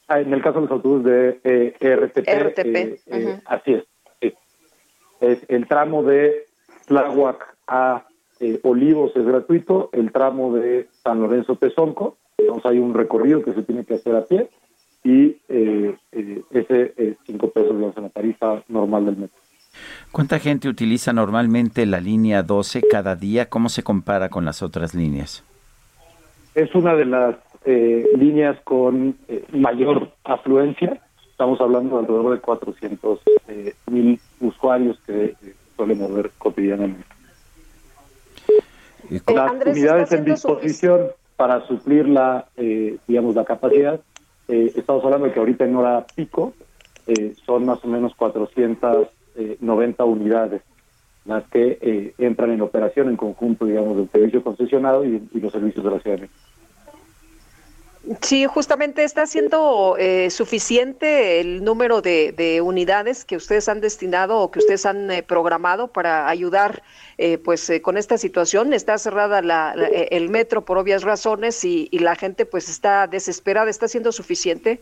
Ah, 0.08 0.20
en 0.20 0.34
el 0.34 0.42
caso 0.42 0.56
de 0.56 0.62
los 0.62 0.72
autobuses 0.72 1.06
de 1.06 1.76
eh, 1.80 1.96
RTP, 1.96 2.28
RTP. 2.28 3.42
así 3.46 3.74
es, 3.74 4.34
Es 5.20 5.40
el 5.50 5.68
tramo 5.68 6.04
de 6.04 6.46
Tláhuac 6.86 7.58
a 7.68 8.06
Olivos 8.64 9.16
es 9.16 9.26
gratuito, 9.26 9.90
el 9.94 10.12
tramo 10.12 10.54
de 10.54 10.88
San 11.04 11.20
Lorenzo 11.20 11.56
Tezonco 11.56 12.18
Digamos, 12.38 12.66
hay 12.68 12.78
un 12.78 12.94
recorrido 12.94 13.42
que 13.42 13.54
se 13.54 13.64
tiene 13.64 13.84
que 13.84 13.96
hacer 13.96 14.16
a 14.16 14.26
pie 14.26 14.50
y 15.04 15.38
eh, 15.48 15.96
eh, 16.12 16.44
ese 16.52 16.94
es 16.96 17.18
cinco 17.26 17.50
pesos 17.50 17.76
digamos, 17.76 17.98
en 17.98 18.04
la 18.04 18.10
tarifa 18.10 18.64
normal 18.68 19.06
del 19.06 19.18
metro. 19.18 19.42
¿Cuánta 20.12 20.40
gente 20.40 20.70
utiliza 20.70 21.14
normalmente 21.14 21.86
la 21.86 22.00
línea 22.00 22.44
12 22.44 22.84
cada 22.90 23.16
día? 23.16 23.50
¿Cómo 23.50 23.70
se 23.70 23.84
compara 23.84 24.30
con 24.30 24.46
las 24.46 24.62
otras 24.62 24.96
líneas? 24.96 25.44
Es 26.56 26.74
una 26.74 26.96
de 26.96 27.06
las 27.06 27.36
eh, 27.66 28.06
líneas 28.18 28.58
con 28.64 29.16
mayor 29.52 30.12
afluencia. 30.24 31.02
Estamos 31.30 31.62
hablando 31.62 31.98
de 31.98 32.02
alrededor 32.02 32.34
de 32.34 32.42
400 32.42 33.20
mil 33.92 34.20
usuarios 34.40 35.00
que 35.06 35.36
suelen 35.76 36.00
mover 36.00 36.32
cotidianamente. 36.38 37.06
Las 39.28 39.52
unidades 39.66 40.12
en 40.12 40.26
disposición 40.26 41.08
para 41.38 41.66
suplir 41.68 42.10
la, 42.10 42.46
eh, 42.58 42.98
digamos, 43.08 43.36
la 43.36 43.46
capacidad. 43.46 44.02
Eh, 44.48 44.74
estamos 44.76 45.04
hablando 45.06 45.28
de 45.28 45.34
que 45.34 45.40
ahorita 45.40 45.66
en 45.66 45.76
hora 45.76 46.06
pico 46.16 46.54
eh, 47.06 47.34
son 47.46 47.66
más 47.66 47.84
o 47.84 47.88
menos 47.88 48.14
490 49.38 50.04
unidades 50.06 50.62
las 51.26 51.44
que 51.50 52.14
entran 52.18 52.52
en 52.52 52.62
operación 52.62 53.10
en 53.10 53.18
conjunto, 53.18 53.66
digamos, 53.66 53.98
del 53.98 54.10
servicio 54.10 54.44
concesionado 54.44 55.04
y, 55.04 55.22
los 55.34 55.52
servicios 55.52 55.84
de 55.84 55.92
la 55.92 56.00
Ciudad 56.00 56.16
de 56.16 56.22
México. 56.22 56.40
Sí, 58.22 58.46
justamente 58.46 59.04
está 59.04 59.26
siendo 59.26 59.98
eh, 60.00 60.30
suficiente 60.30 61.42
el 61.42 61.66
número 61.66 62.02
de, 62.02 62.62
unidades 62.64 63.26
que 63.26 63.36
ustedes 63.36 63.68
han 63.68 63.82
destinado 63.82 64.40
o 64.40 64.50
que 64.50 64.60
ustedes 64.60 64.86
han 64.86 65.12
eh, 65.12 65.24
programado 65.24 65.90
para 65.90 66.30
ayudar 66.30 66.82
eh, 67.18 67.38
pues 67.38 67.70
con 67.82 67.98
esta 67.98 68.18
situación. 68.18 68.72
Está 68.72 68.98
cerrada 68.98 69.42
la, 69.42 69.74
el 69.74 70.30
metro 70.30 70.64
por 70.64 70.78
obvias 70.78 71.04
razones 71.04 71.66
y, 71.66 71.90
la 71.92 72.16
gente 72.16 72.46
pues 72.46 72.70
está 72.70 73.08
desesperada. 73.08 73.70
¿Está 73.70 73.90
siendo 73.90 74.14
suficiente? 74.14 74.80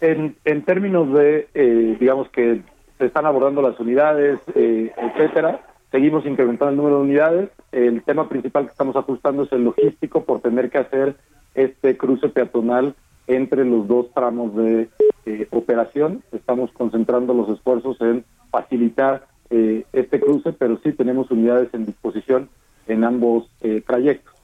En, 0.00 0.36
en 0.44 0.62
términos 0.62 1.12
de, 1.12 1.96
digamos 1.98 2.28
que 2.30 2.62
se 2.98 3.06
están 3.06 3.26
abordando 3.26 3.62
las 3.62 3.78
unidades, 3.80 4.40
etcétera, 4.54 5.62
seguimos 5.90 6.26
incrementando 6.26 6.70
el 6.70 6.76
número 6.76 6.96
de 6.96 7.02
unidades. 7.02 7.50
El 7.72 8.02
tema 8.02 8.28
principal 8.28 8.64
que 8.66 8.72
estamos 8.72 8.96
ajustando 8.96 9.44
es 9.44 9.52
el 9.52 9.64
logístico 9.64 10.24
por 10.24 10.40
tener 10.40 10.70
que 10.70 10.78
hacer 10.78 11.16
este 11.54 11.96
cruce 11.96 12.28
peatonal 12.28 12.94
entre 13.26 13.64
los 13.64 13.86
dos 13.86 14.06
tramos 14.14 14.54
de 14.56 14.88
eh, 15.26 15.46
operación. 15.50 16.22
Estamos 16.32 16.70
concentrando 16.72 17.34
los 17.34 17.48
esfuerzos 17.50 18.00
en 18.00 18.24
facilitar 18.50 19.26
eh, 19.50 19.84
este 19.92 20.20
cruce, 20.20 20.52
pero 20.52 20.78
sí 20.82 20.92
tenemos 20.92 21.30
unidades 21.30 21.68
en 21.74 21.86
disposición 21.86 22.48
en 22.86 23.04
ambos 23.04 23.50
eh, 23.60 23.82
trayectos. 23.86 24.34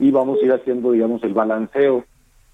Y 0.00 0.10
vamos 0.10 0.40
a 0.42 0.44
ir 0.44 0.52
haciendo, 0.52 0.90
digamos, 0.90 1.22
el 1.22 1.34
balanceo 1.34 2.04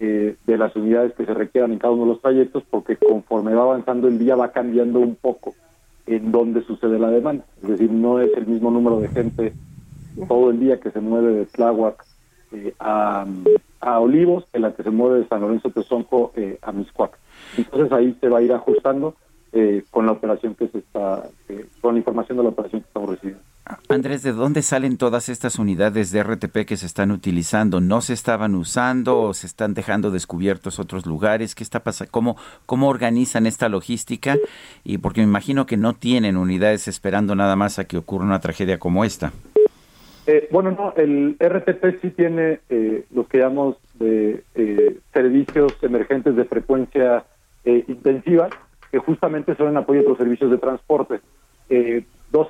de 0.05 0.59
las 0.59 0.75
unidades 0.77 1.13
que 1.15 1.27
se 1.27 1.35
requieran 1.35 1.73
en 1.73 1.79
cada 1.79 1.93
uno 1.93 2.05
de 2.05 2.09
los 2.11 2.23
trayectos, 2.23 2.63
porque 2.71 2.97
conforme 2.97 3.55
va 3.55 3.63
avanzando 3.63 4.09
el 4.09 4.19
día 4.19 4.37
va 4.37 4.53
cambiando 4.53 5.01
un 5.01 5.17
poco 5.17 5.55
en 6.07 6.33
dónde 6.33 6.63
sucede 6.63 6.99
la 6.99 7.11
demanda. 7.11 7.45
Es 7.63 7.69
decir, 7.69 7.91
no 7.91 8.21
es 8.21 8.31
el 8.37 8.47
mismo 8.47 8.71
número 8.71 9.01
de 9.01 9.09
gente 9.09 9.53
todo 10.29 10.51
el 10.51 10.61
día 10.61 10.81
que 10.81 10.91
se 10.91 11.01
mueve 11.01 11.33
de 11.33 11.47
Tláhuac 11.47 12.05
a, 12.79 13.27
a 13.81 14.01
Olivos 14.01 14.45
en 14.53 14.63
la 14.63 14.73
que 14.73 14.83
se 14.83 14.91
mueve 14.91 15.21
de 15.21 15.29
San 15.29 15.41
Lorenzo 15.41 15.71
Tezonco 15.71 16.33
eh, 16.37 16.59
a 16.63 16.73
Miscuac. 16.73 17.19
Entonces 17.57 17.93
ahí 17.93 18.17
se 18.21 18.29
va 18.29 18.39
a 18.39 18.43
ir 18.43 18.53
ajustando 18.53 19.15
eh, 19.55 19.85
con 19.91 20.07
la 20.07 20.13
operación 20.13 20.55
que 20.55 20.69
se 20.69 20.79
está, 20.79 21.29
eh, 21.49 21.67
con 21.81 21.95
la 21.95 21.99
información 21.99 22.37
de 22.39 22.45
la 22.45 22.51
operación 22.51 22.83
que 22.83 22.89
estamos 22.89 23.11
recibiendo. 23.11 23.43
Andrés, 23.89 24.23
¿de 24.23 24.33
dónde 24.33 24.61
salen 24.61 24.99
todas 24.99 25.31
estas 25.31 25.59
unidades 25.59 26.11
de 26.11 26.23
RTP 26.23 26.67
que 26.67 26.77
se 26.77 26.85
están 26.85 27.11
utilizando? 27.11 27.81
¿No 27.81 28.03
se 28.03 28.13
estaban 28.13 28.55
usando 28.55 29.21
o 29.21 29.33
se 29.33 29.47
están 29.47 29.73
dejando 29.73 30.11
descubiertos 30.11 30.79
otros 30.79 31.07
lugares? 31.07 31.55
¿Qué 31.55 31.63
está 31.63 31.81
pasando? 31.81 32.11
¿Cómo, 32.11 32.37
¿Cómo 32.67 32.89
organizan 32.89 33.47
esta 33.47 33.71
logística? 33.71 34.37
Y 34.83 34.99
porque 34.99 35.21
me 35.21 35.29
imagino 35.29 35.65
que 35.65 35.79
no 35.79 35.95
tienen 35.95 36.37
unidades 36.37 36.89
esperando 36.89 37.35
nada 37.35 37.57
más 37.57 37.79
a 37.79 37.85
que 37.85 37.97
ocurra 37.97 38.27
una 38.27 38.41
tragedia 38.41 38.79
como 38.79 39.03
esta. 39.05 39.33
Eh, 40.27 40.49
bueno, 40.51 40.71
no, 40.71 40.93
el 40.97 41.37
RTP 41.39 42.01
sí 42.03 42.11
tiene 42.11 42.61
eh, 42.69 43.05
lo 43.15 43.27
que 43.27 43.39
llamamos 43.39 43.77
de 43.95 44.43
eh, 44.55 44.99
servicios 45.13 45.75
emergentes 45.83 46.37
de 46.37 46.45
frecuencia 46.45 47.25
eh, 47.65 47.85
intensiva, 47.89 48.49
que 48.95 49.01
justamente 49.01 49.57
son 49.57 49.71
en 49.71 49.77
apoyo 49.77 50.03
a 50.03 50.05
los 50.05 50.19
servicios 50.19 50.53
de 50.53 50.59
transporte. 50.59 51.19
dos, 52.31 52.49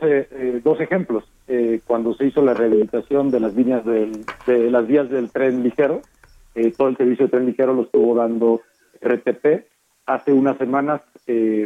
dos 0.63 0.79
ejemplos. 0.79 1.25
cuando 1.87 2.13
se 2.13 2.27
hizo 2.27 2.43
la 2.43 2.53
rehabilitación 2.53 3.31
de 3.31 3.41
las 3.41 3.55
líneas 3.55 3.83
del, 3.87 4.27
de 4.47 4.71
las 4.71 4.87
vías 4.87 5.09
del 5.09 5.31
tren 5.31 5.63
ligero, 5.63 6.03
todo 6.77 6.89
el 6.89 6.99
servicio 6.99 7.25
de 7.25 7.31
tren 7.31 7.47
ligero 7.47 7.73
lo 7.73 7.85
estuvo 7.85 8.15
dando 8.15 8.61
RTP. 9.01 9.65
Hace 10.05 10.35
unas 10.35 10.59
semanas 10.59 11.01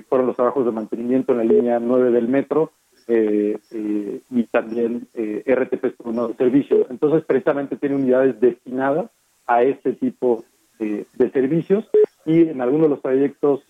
fueron 0.09 0.29
los 0.29 0.37
trabajos 0.37 0.65
de 0.65 0.71
mantenimiento 0.71 1.33
en 1.33 1.39
la 1.39 1.45
línea 1.45 1.81
9 1.81 2.13
del 2.13 2.29
metro, 2.29 2.71
eh, 3.09 3.59
eh, 3.73 4.21
y 4.31 4.43
también 4.45 5.09
eh, 5.15 5.43
RTP 5.45 5.87
es 5.87 5.95
un 6.05 6.37
servicio. 6.37 6.87
Entonces, 6.89 7.25
precisamente 7.25 7.75
tiene 7.75 7.97
unidades 7.97 8.39
destinadas 8.39 9.11
a 9.45 9.65
este 9.65 9.95
tipo 9.95 10.45
de 10.79 11.31
servicios 11.33 11.85
y 12.25 12.43
en 12.43 12.61
algunos 12.61 12.85
de 12.85 12.91
los 12.91 13.03
trayectos 13.03 13.65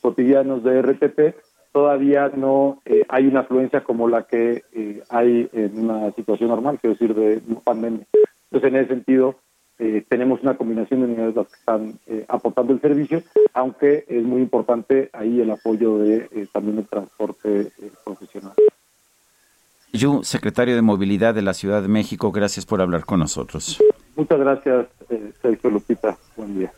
cotidianos 0.00 0.62
de 0.64 0.82
RTP 0.82 1.34
todavía 1.72 2.30
no 2.34 2.80
hay 3.08 3.26
una 3.26 3.40
afluencia 3.40 3.82
como 3.82 4.08
la 4.08 4.22
que 4.22 4.62
hay 5.08 5.48
en 5.52 5.78
una 5.78 6.12
situación 6.12 6.50
normal, 6.50 6.78
quiero 6.80 6.94
decir, 6.94 7.14
de 7.14 7.40
pandemia. 7.64 8.06
Entonces, 8.50 8.70
en 8.70 8.76
ese 8.76 8.88
sentido, 8.88 9.36
tenemos 10.08 10.40
una 10.42 10.56
combinación 10.56 11.00
de 11.00 11.06
unidades 11.06 11.34
que 11.34 11.58
están 11.58 11.98
aportando 12.28 12.74
el 12.74 12.80
servicio, 12.80 13.22
aunque 13.54 14.04
es 14.06 14.22
muy 14.22 14.42
importante 14.42 15.10
ahí 15.12 15.40
el 15.40 15.50
apoyo 15.50 15.98
de 15.98 16.48
también 16.52 16.78
el 16.78 16.86
transporte 16.86 17.72
profesional. 18.04 18.52
Yu, 19.94 20.24
secretario 20.24 20.74
de 20.74 20.82
Movilidad 20.82 21.34
de 21.34 21.42
la 21.42 21.54
Ciudad 21.54 21.80
de 21.80 21.86
México, 21.86 22.32
gracias 22.32 22.66
por 22.66 22.80
hablar 22.80 23.04
con 23.04 23.20
nosotros. 23.20 23.80
Muchas 24.16 24.40
gracias, 24.40 24.86
eh, 25.08 25.32
Sergio 25.40 25.70
Lupita. 25.70 26.16
Buen 26.36 26.58
día. 26.58 26.72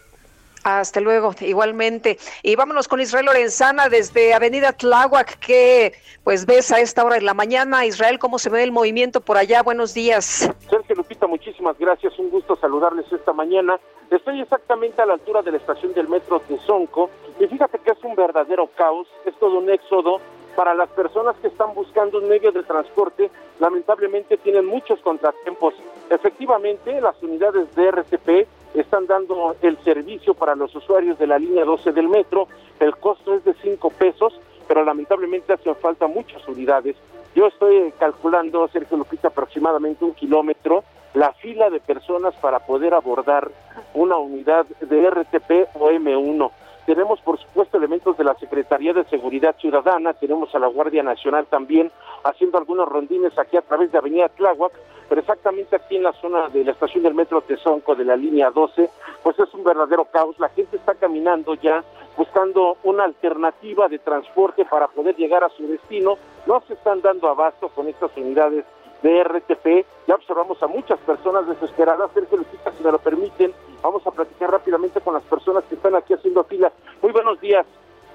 Hasta 0.66 1.00
luego, 1.00 1.32
igualmente. 1.42 2.18
Y 2.42 2.56
vámonos 2.56 2.88
con 2.88 3.00
Israel 3.00 3.26
Lorenzana 3.26 3.88
desde 3.88 4.34
Avenida 4.34 4.72
Tláhuac, 4.72 5.38
que 5.38 5.94
pues 6.24 6.44
ves 6.44 6.72
a 6.72 6.80
esta 6.80 7.04
hora 7.04 7.14
de 7.14 7.20
la 7.20 7.34
mañana. 7.34 7.86
Israel, 7.86 8.18
¿cómo 8.18 8.36
se 8.40 8.50
ve 8.50 8.64
el 8.64 8.72
movimiento 8.72 9.20
por 9.20 9.36
allá? 9.36 9.62
Buenos 9.62 9.94
días. 9.94 10.50
Sergio 10.68 10.96
Lupita, 10.96 11.28
muchísimas 11.28 11.78
gracias. 11.78 12.18
Un 12.18 12.30
gusto 12.30 12.56
saludarles 12.56 13.06
esta 13.12 13.32
mañana. 13.32 13.78
Estoy 14.10 14.40
exactamente 14.40 15.00
a 15.00 15.06
la 15.06 15.12
altura 15.12 15.40
de 15.42 15.52
la 15.52 15.58
estación 15.58 15.94
del 15.94 16.08
metro 16.08 16.42
de 16.48 16.58
Zonco 16.66 17.10
y 17.38 17.46
fíjate 17.46 17.78
que 17.78 17.92
es 17.92 18.02
un 18.02 18.16
verdadero 18.16 18.68
caos, 18.76 19.06
es 19.24 19.38
todo 19.38 19.58
un 19.58 19.70
éxodo 19.70 20.20
para 20.56 20.74
las 20.74 20.88
personas 20.88 21.36
que 21.36 21.46
están 21.46 21.74
buscando 21.74 22.18
un 22.18 22.28
medio 22.28 22.50
de 22.50 22.64
transporte, 22.64 23.30
lamentablemente 23.60 24.36
tienen 24.38 24.66
muchos 24.66 24.98
contratiempos. 25.00 25.74
Efectivamente, 26.10 27.00
las 27.00 27.22
unidades 27.22 27.72
de 27.76 27.86
RCP 27.86 28.48
están 28.80 29.06
dando 29.06 29.56
el 29.62 29.78
servicio 29.78 30.34
para 30.34 30.54
los 30.54 30.74
usuarios 30.74 31.18
de 31.18 31.26
la 31.26 31.38
línea 31.38 31.64
12 31.64 31.92
del 31.92 32.08
metro. 32.08 32.48
El 32.78 32.96
costo 32.96 33.34
es 33.34 33.44
de 33.44 33.54
5 33.62 33.90
pesos, 33.90 34.38
pero 34.68 34.84
lamentablemente 34.84 35.52
hacen 35.52 35.76
falta 35.76 36.06
muchas 36.06 36.46
unidades. 36.48 36.96
Yo 37.34 37.46
estoy 37.46 37.92
calculando, 37.98 38.66
Sergio 38.68 38.96
Lupita, 38.96 39.28
aproximadamente 39.28 40.04
un 40.04 40.14
kilómetro 40.14 40.84
la 41.16 41.32
fila 41.32 41.70
de 41.70 41.80
personas 41.80 42.34
para 42.36 42.60
poder 42.60 42.92
abordar 42.92 43.50
una 43.94 44.18
unidad 44.18 44.66
de 44.66 45.10
RTP 45.10 45.74
o 45.80 45.90
M1. 45.90 46.50
Tenemos, 46.86 47.20
por 47.20 47.36
supuesto, 47.40 47.76
elementos 47.76 48.16
de 48.16 48.22
la 48.22 48.34
Secretaría 48.36 48.92
de 48.92 49.04
Seguridad 49.06 49.56
Ciudadana, 49.58 50.14
tenemos 50.14 50.54
a 50.54 50.60
la 50.60 50.68
Guardia 50.68 51.02
Nacional 51.02 51.46
también 51.46 51.90
haciendo 52.22 52.58
algunos 52.58 52.88
rondines 52.88 53.36
aquí 53.36 53.56
a 53.56 53.62
través 53.62 53.90
de 53.90 53.98
Avenida 53.98 54.28
Tláhuac, 54.28 54.72
pero 55.08 55.20
exactamente 55.20 55.74
aquí 55.74 55.96
en 55.96 56.04
la 56.04 56.12
zona 56.12 56.48
de 56.48 56.64
la 56.64 56.70
estación 56.70 57.02
del 57.02 57.14
Metro 57.14 57.40
Tezonco 57.40 57.96
de 57.96 58.04
la 58.04 58.14
línea 58.14 58.50
12, 58.50 58.88
pues 59.24 59.36
es 59.38 59.52
un 59.52 59.64
verdadero 59.64 60.04
caos. 60.06 60.38
La 60.38 60.48
gente 60.50 60.76
está 60.76 60.94
caminando 60.94 61.54
ya 61.54 61.82
buscando 62.16 62.76
una 62.84 63.04
alternativa 63.04 63.88
de 63.88 63.98
transporte 63.98 64.64
para 64.64 64.86
poder 64.86 65.16
llegar 65.16 65.42
a 65.42 65.48
su 65.50 65.66
destino. 65.66 66.16
No 66.46 66.62
se 66.68 66.74
están 66.74 67.02
dando 67.02 67.28
abasto 67.28 67.68
con 67.68 67.88
estas 67.88 68.16
unidades 68.16 68.64
de 69.06 69.22
RTP. 69.22 69.86
Ya 70.08 70.16
observamos 70.16 70.60
a 70.62 70.66
muchas 70.66 70.98
personas 71.00 71.46
desesperadas. 71.46 72.10
Sergio 72.12 72.38
Lucita, 72.38 72.72
si 72.72 72.82
me 72.82 72.90
lo 72.90 72.98
permiten, 72.98 73.54
vamos 73.80 74.04
a 74.04 74.10
platicar 74.10 74.50
rápidamente 74.50 75.00
con 75.00 75.14
las 75.14 75.22
personas 75.22 75.62
que 75.64 75.76
están 75.76 75.94
aquí 75.94 76.12
haciendo 76.12 76.42
fila. 76.44 76.72
Muy 77.00 77.12
buenos 77.12 77.40
días. 77.40 77.64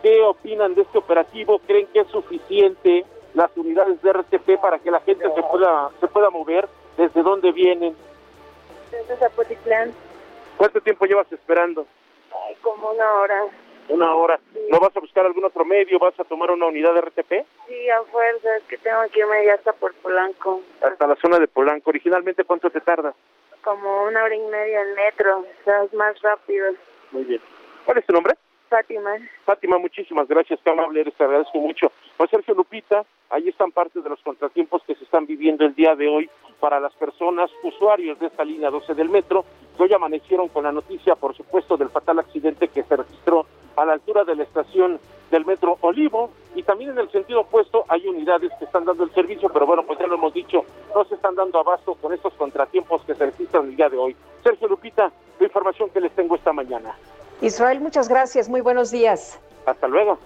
¿Qué 0.02 0.22
opinan 0.22 0.76
de 0.76 0.82
este 0.82 0.98
operativo? 0.98 1.60
¿Creen 1.60 1.88
que 1.88 2.02
es 2.02 2.08
suficiente 2.08 3.06
las 3.34 3.56
unidades 3.56 4.02
de 4.02 4.12
RTP 4.12 4.60
para 4.60 4.80
que 4.80 4.92
la 4.92 5.00
gente 5.00 5.24
se 5.34 5.44
pueda 5.44 5.92
se 6.02 6.08
pueda 6.08 6.30
mover? 6.30 6.68
¿Desde 6.98 7.24
dónde 7.24 7.54
vienen? 7.54 7.96
Desde 8.92 9.16
Zapotitlán. 9.16 9.94
¿Cuánto 10.58 10.82
tiempo 10.82 11.06
llevas 11.06 11.32
esperando? 11.32 11.86
Ay, 12.48 12.56
como 12.62 12.90
una 12.90 13.14
hora. 13.14 13.44
Una 13.92 14.16
hora. 14.16 14.40
¿No 14.70 14.80
vas 14.80 14.96
a 14.96 15.02
buscar 15.02 15.26
algún 15.26 15.44
otro 15.44 15.66
medio? 15.66 16.00
¿Vas 16.00 16.18
a 16.18 16.24
tomar 16.24 16.50
una 16.50 16.66
unidad 16.68 16.94
de 16.94 17.02
RTP? 17.02 17.46
Sí, 17.68 17.90
a 17.90 18.02
fuerza, 18.04 18.56
es 18.56 18.64
que 18.64 18.78
tengo 18.78 19.02
que 19.12 19.20
irme 19.20 19.46
ya 19.46 19.56
hasta 19.56 19.74
por 19.74 19.94
Polanco. 19.96 20.62
Hasta 20.82 21.08
la 21.08 21.18
zona 21.18 21.40
de 21.40 21.50
Polanco. 21.50 21.90
¿Originalmente 21.90 22.46
cuánto 22.46 22.70
te 22.70 22.80
tarda? 22.80 23.14
Como 23.62 24.04
una 24.06 24.24
hora 24.24 24.34
y 24.34 24.40
media 24.40 24.82
en 24.82 24.94
metro, 24.94 25.40
o 25.40 25.64
sea, 25.66 25.84
es 25.84 25.94
más 25.94 26.20
rápido. 26.22 26.68
Muy 27.12 27.26
bien. 27.26 27.42
¿Cuál 27.84 27.98
es 27.98 28.06
tu 28.06 28.14
nombre? 28.14 28.34
Fátima. 28.70 29.18
Fátima, 29.44 29.78
muchísimas 29.78 30.30
gracias, 30.30 30.58
qué 30.64 30.70
amable 30.70 31.02
eres, 31.02 31.14
te 31.16 31.26
agradezco 31.26 31.58
mucho. 31.58 31.92
Pues 32.16 32.30
Sergio 32.30 32.54
Lupita, 32.54 33.04
ahí 33.30 33.50
están 33.50 33.74
parte 33.74 34.00
de 34.00 34.08
los 34.08 34.22
contratiempos 34.22 34.82
que 34.88 34.96
se 34.96 35.04
están 35.04 35.26
viviendo 35.26 35.66
el 35.66 35.76
día 35.76 35.94
de 35.98 36.08
hoy 36.08 36.30
para 36.62 36.80
las 36.80 36.94
personas 36.94 37.52
usuarios 37.64 38.18
de 38.20 38.28
esta 38.28 38.46
línea 38.46 38.70
12 38.70 38.94
del 38.94 39.10
metro, 39.10 39.44
que 39.76 39.84
hoy 39.84 39.94
amanecieron 39.94 40.48
con 40.48 40.64
la 40.64 40.72
noticia, 40.72 41.16
por 41.16 41.36
supuesto, 41.36 41.76
del 41.76 41.90
fatal 41.90 42.20
accidente 42.20 42.70
que 42.70 42.84
se 42.84 42.96
registró 42.96 43.46
a 43.82 43.86
la 43.86 43.94
altura 43.94 44.24
de 44.24 44.36
la 44.36 44.44
estación 44.44 45.00
del 45.32 45.46
metro 45.46 45.78
Olivo 45.82 46.32
y 46.56 46.64
también 46.64 46.92
en 46.92 47.00
el 47.00 47.10
sentido 47.12 47.42
opuesto 47.42 47.86
hay 47.88 48.06
unidades 48.08 48.52
que 48.60 48.66
están 48.66 48.86
dando 48.86 49.04
el 49.04 49.14
servicio, 49.14 49.50
pero 49.50 49.66
bueno, 49.66 49.84
pues 49.86 49.98
ya 49.98 50.08
lo 50.08 50.16
hemos 50.16 50.34
dicho, 50.34 50.64
no 50.94 51.04
se 51.06 51.16
están 51.16 51.36
dando 51.36 51.60
abasto 51.60 51.96
con 51.96 52.14
estos 52.14 52.34
contratiempos 52.34 53.02
que 53.04 53.16
se 53.16 53.26
registran 53.26 53.66
el 53.70 53.76
día 53.76 53.90
de 53.90 53.98
hoy. 53.98 54.16
Sergio 54.44 54.68
Lupita, 54.68 55.12
la 55.40 55.46
información 55.46 55.90
que 55.90 56.02
les 56.02 56.12
tengo 56.12 56.36
esta 56.36 56.54
mañana. 56.54 56.94
Israel, 57.42 57.80
muchas 57.80 58.08
gracias, 58.08 58.50
muy 58.50 58.62
buenos 58.62 58.92
días. 58.92 59.40
Hasta 59.66 59.88
luego. 59.88 60.20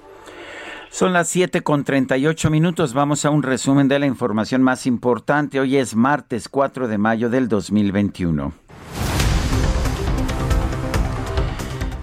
Son 0.89 1.13
las 1.13 1.27
7 1.29 1.61
con 1.61 1.83
38 1.83 2.49
minutos. 2.49 2.93
Vamos 2.93 3.25
a 3.25 3.29
un 3.29 3.43
resumen 3.43 3.87
de 3.87 3.99
la 3.99 4.05
información 4.05 4.63
más 4.63 4.85
importante. 4.85 5.59
Hoy 5.59 5.77
es 5.77 5.95
martes 5.95 6.47
4 6.49 6.87
de 6.87 6.97
mayo 6.97 7.29
del 7.29 7.47
2021. 7.49 8.64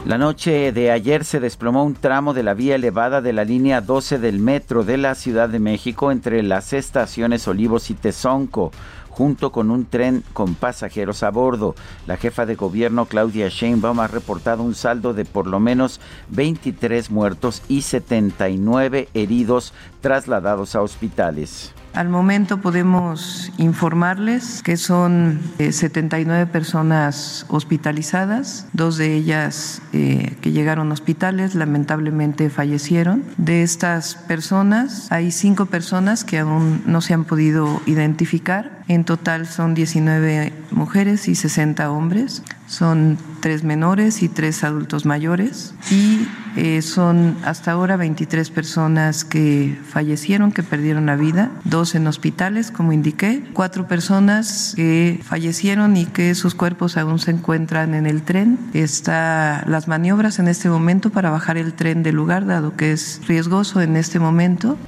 La 0.05 0.19
noche 0.19 0.73
de 0.73 0.91
ayer 0.91 1.25
se 1.25 1.39
desplomó 1.39 1.85
un 1.85 1.95
tramo 1.95 2.35
de 2.35 2.43
la 2.43 2.55
vía 2.55 2.75
elevada 2.75 3.21
de 3.21 3.33
la 3.33 3.45
línea 3.45 3.81
12 3.81 4.19
del 4.19 4.41
metro 4.41 4.83
de 4.83 4.97
la 4.97 5.15
Ciudad 5.15 5.49
de 5.49 5.61
México 5.61 6.11
entre 6.11 6.43
las 6.43 6.73
estaciones 6.73 7.47
Olivos 7.47 7.89
y 7.89 7.95
Tezonco 7.95 8.73
junto 9.11 9.53
con 9.53 9.71
un 9.71 9.85
tren 9.85 10.25
con 10.33 10.57
pasajeros 10.57 11.23
a 11.23 11.31
bordo. 11.31 11.77
La 12.09 12.17
jefa 12.17 12.47
de 12.47 12.57
gobierno 12.57 13.07
Claudia 13.07 13.49
Sheinbaum 13.49 14.01
ha 14.01 14.09
reportado 14.09 14.65
un 14.65 14.75
saldo 14.75 15.15
de 15.15 15.25
por 15.25 15.47
lo 15.47 15.61
menos 15.61 16.01
23 16.31 17.13
muertos 17.13 17.63
y 17.69 17.83
79 17.83 19.09
heridos 19.15 19.73
trasladados 20.01 20.75
a 20.75 20.83
hospitales. 20.83 21.73
Al 21.95 22.09
momento 22.09 22.59
podemos 22.59 23.53
informarles 23.59 24.63
que 24.63 24.79
son 24.79 25.41
79 25.59 26.43
eh, 26.43 26.47
personas 26.47 27.45
hospitalizadas, 27.49 28.67
dos 28.73 28.97
de 28.97 29.15
ellas 29.15 29.83
eh, 29.93 30.37
que 30.41 30.53
llegaron 30.53 30.91
a 30.91 30.95
hospitales 30.95 31.55
lamentablemente 31.55 32.49
fallecieron. 32.49 33.25
De 33.37 33.63
estas 33.63 34.15
personas 34.15 35.13
hay 35.13 35.31
cinco 35.31 35.67
personas 35.67 36.25
que 36.25 36.39
aún 36.39 36.83
no 36.87 37.03
se 37.03 37.13
han 37.13 37.25
podido 37.25 37.83
identificar. 37.85 38.83
En 38.89 39.05
total 39.05 39.47
son 39.47 39.75
19 39.75 40.53
mujeres 40.71 41.29
y 41.29 41.35
60 41.35 41.91
hombres. 41.91 42.43
Son 42.73 43.19
tres 43.41 43.65
menores 43.65 44.23
y 44.23 44.31
tres 44.31 44.65
adultos 44.65 45.05
mayores. 45.05 45.75
Y 45.91 46.27
eh, 46.57 46.81
son 46.81 47.37
hasta 47.45 47.73
ahora 47.73 47.99
23 47.99 48.49
personas 48.49 49.27
que 49.27 49.79
fallecieron, 49.87 50.53
que 50.53 50.63
perdieron 50.63 51.05
la 51.05 51.17
vida, 51.17 51.51
dos 51.65 51.95
en 51.95 52.07
hospitales, 52.07 52.71
como 52.71 52.95
indiqué, 52.95 53.45
cuatro 53.53 53.87
personas 53.87 54.73
que 54.75 55.21
fallecieron 55.23 55.99
y 55.99 56.07
que 56.07 56.35
sus 56.35 56.55
cuerpos 56.55 56.97
aún 56.97 57.19
se 57.19 57.33
encuentran 57.33 57.93
en 57.93 58.07
el 58.07 58.23
tren. 58.23 58.59
Está 58.73 59.65
las 59.67 59.87
maniobras 59.87 60.39
en 60.39 60.49
este 60.49 60.71
momento 60.71 61.11
para 61.11 61.29
bajar 61.29 61.59
el 61.59 61.75
tren 61.75 62.03
del 62.03 62.15
lugar, 62.15 62.47
dado 62.47 62.75
que 62.75 62.93
es 62.93 63.21
riesgoso 63.29 63.83
en 63.83 63.97
este 63.97 64.19
momento. 64.19 64.79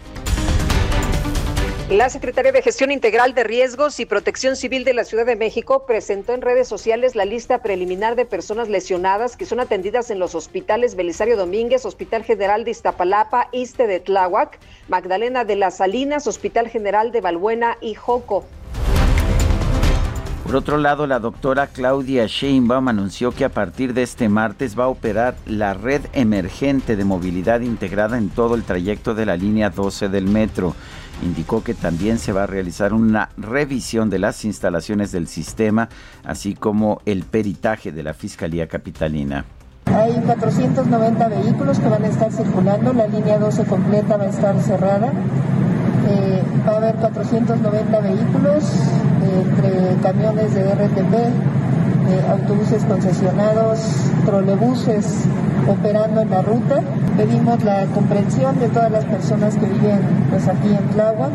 La 1.91 2.09
Secretaría 2.09 2.51
de 2.51 2.63
Gestión 2.63 2.91
Integral 2.91 3.35
de 3.35 3.45
Riesgos 3.45 4.01
y 4.01 4.07
Protección 4.07 4.57
Civil 4.57 4.85
de 4.85 4.95
la 4.95 5.05
Ciudad 5.05 5.27
de 5.27 5.37
México 5.37 5.85
presentó 5.87 6.33
en 6.33 6.41
redes 6.41 6.67
sociales 6.67 7.15
la 7.15 7.27
lista 7.27 7.61
preliminar 7.61 8.17
de 8.17 8.25
personas 8.25 8.71
lesionadas 8.71 9.37
que 9.37 9.45
son 9.45 9.61
atendidas 9.61 10.11
en 10.11 10.19
los 10.19 10.35
hospitales 10.35 10.97
Belisario 10.97 11.37
Domínguez, 11.37 11.85
Hospital 11.85 12.25
General 12.25 12.65
de 12.65 12.71
Iztapalapa, 12.71 13.49
Iste 13.53 13.87
de 13.87 14.01
Tláhuac, 14.01 14.59
Magdalena 14.89 15.45
de 15.45 15.57
las 15.57 15.77
Salinas, 15.77 16.27
Hospital 16.27 16.69
General 16.69 17.13
de 17.13 17.21
Balbuena 17.21 17.77
y 17.83 17.95
Joco. 17.95 18.47
Por 20.45 20.57
otro 20.57 20.79
lado, 20.79 21.07
la 21.07 21.19
doctora 21.19 21.67
Claudia 21.67 22.27
Sheinbaum 22.27 22.89
anunció 22.89 23.33
que 23.33 23.45
a 23.45 23.49
partir 23.49 23.93
de 23.93 24.03
este 24.03 24.29
martes 24.29 24.79
va 24.79 24.85
a 24.85 24.89
operar 24.89 25.37
la 25.47 25.75
red 25.75 26.03
emergente 26.13 26.97
de 26.97 27.05
movilidad 27.05 27.61
integrada 27.61 28.17
en 28.17 28.31
todo 28.31 28.55
el 28.55 28.63
trayecto 28.63 29.15
de 29.15 29.27
la 29.27 29.37
línea 29.37 29.71
12 29.71 30.09
del 30.09 30.27
metro. 30.27 30.75
Indicó 31.23 31.63
que 31.63 31.75
también 31.75 32.19
se 32.19 32.33
va 32.33 32.43
a 32.43 32.47
realizar 32.47 32.93
una 32.93 33.31
revisión 33.37 34.11
de 34.11 34.19
las 34.19 34.45
instalaciones 34.45 35.13
del 35.13 35.29
sistema, 35.29 35.89
así 36.25 36.55
como 36.55 37.01
el 37.07 37.25
peritaje 37.25 37.93
de 37.93 38.03
la 38.03 38.15
Fiscalía 38.15 38.67
Capitalina. 38.67 39.45
Hay 39.87 40.13
490 40.27 41.29
vehículos 41.29 41.79
que 41.79 41.89
van 41.89 42.05
a 42.05 42.09
estar 42.09 42.33
circulando, 42.33 42.93
la 42.93 43.07
línea 43.07 43.39
12 43.39 43.65
completa 43.65 44.17
va 44.17 44.25
a 44.25 44.29
estar 44.29 44.61
cerrada. 44.63 45.13
Eh, 46.09 46.43
va 46.67 46.73
a 46.73 46.77
haber 46.77 46.95
490 46.97 48.01
vehículos 48.01 48.65
entre 49.23 49.97
camiones 50.03 50.55
de 50.55 50.75
RTP, 50.75 51.84
eh, 52.09 52.23
autobuses 52.29 52.85
concesionados, 52.85 53.81
trolebuses 54.25 55.25
operando 55.69 56.21
en 56.21 56.31
la 56.31 56.43
ruta. 56.43 56.83
Pedimos 57.17 57.63
la 57.65 57.87
comprensión 57.87 58.59
de 58.59 58.69
todas 58.69 58.91
las 58.91 59.05
personas 59.05 59.55
que 59.57 59.67
viven 59.67 60.01
pues, 60.31 60.47
aquí 60.49 60.69
en 60.69 60.89
Tláhuac. 60.91 61.33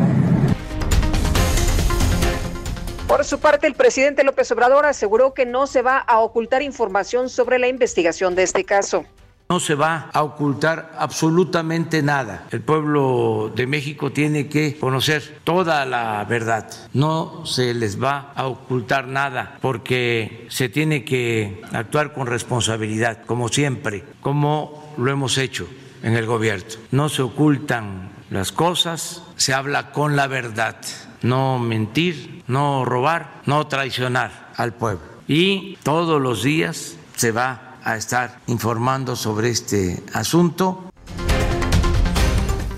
Por 3.08 3.26
su 3.26 3.40
parte, 3.40 3.66
el 3.66 3.74
presidente 3.74 4.24
López 4.24 4.52
Obrador 4.52 4.86
aseguró 4.86 5.34
que 5.34 5.46
no 5.46 5.66
se 5.66 5.82
va 5.82 5.98
a 5.98 6.20
ocultar 6.20 6.62
información 6.62 7.30
sobre 7.30 7.58
la 7.58 7.68
investigación 7.68 8.36
de 8.36 8.44
este 8.44 8.66
caso. 8.66 9.04
No 9.52 9.60
se 9.60 9.74
va 9.74 10.12
a 10.14 10.22
ocultar 10.22 10.92
absolutamente 11.00 12.04
nada. 12.04 12.46
El 12.52 12.62
pueblo 12.62 13.52
de 13.56 13.66
México 13.66 14.12
tiene 14.12 14.48
que 14.48 14.78
conocer 14.78 15.40
toda 15.44 15.88
la 15.88 16.24
verdad. 16.26 16.70
No 16.94 17.48
se 17.48 17.74
les 17.74 18.00
va 18.00 18.32
a 18.36 18.46
ocultar 18.46 19.08
nada 19.08 19.58
porque 19.60 20.46
se 20.52 20.70
tiene 20.70 21.04
que 21.04 21.64
actuar 21.74 22.14
con 22.14 22.28
responsabilidad, 22.28 23.24
como 23.26 23.50
siempre, 23.50 24.04
como 24.22 24.94
lo 25.00 25.10
hemos 25.10 25.40
hecho 25.40 25.68
en 26.04 26.16
el 26.16 26.28
gobierno. 26.28 26.76
No 26.92 27.10
se 27.10 27.24
ocultan 27.24 28.12
las 28.30 28.52
cosas, 28.52 29.24
se 29.36 29.56
habla 29.56 29.90
con 29.92 30.16
la 30.16 30.28
verdad. 30.28 30.76
No 31.24 31.58
mentir, 31.58 32.44
no 32.46 32.86
robar, 32.86 33.42
no 33.48 33.66
traicionar 33.66 34.52
al 34.58 34.76
pueblo. 34.76 35.08
Y 35.28 35.76
todos 35.82 36.22
los 36.22 36.44
días 36.44 36.98
se 37.16 37.32
va 37.32 37.69
a 37.84 37.96
estar 37.96 38.40
informando 38.48 39.16
sobre 39.16 39.50
este 39.50 40.02
asunto. 40.14 40.86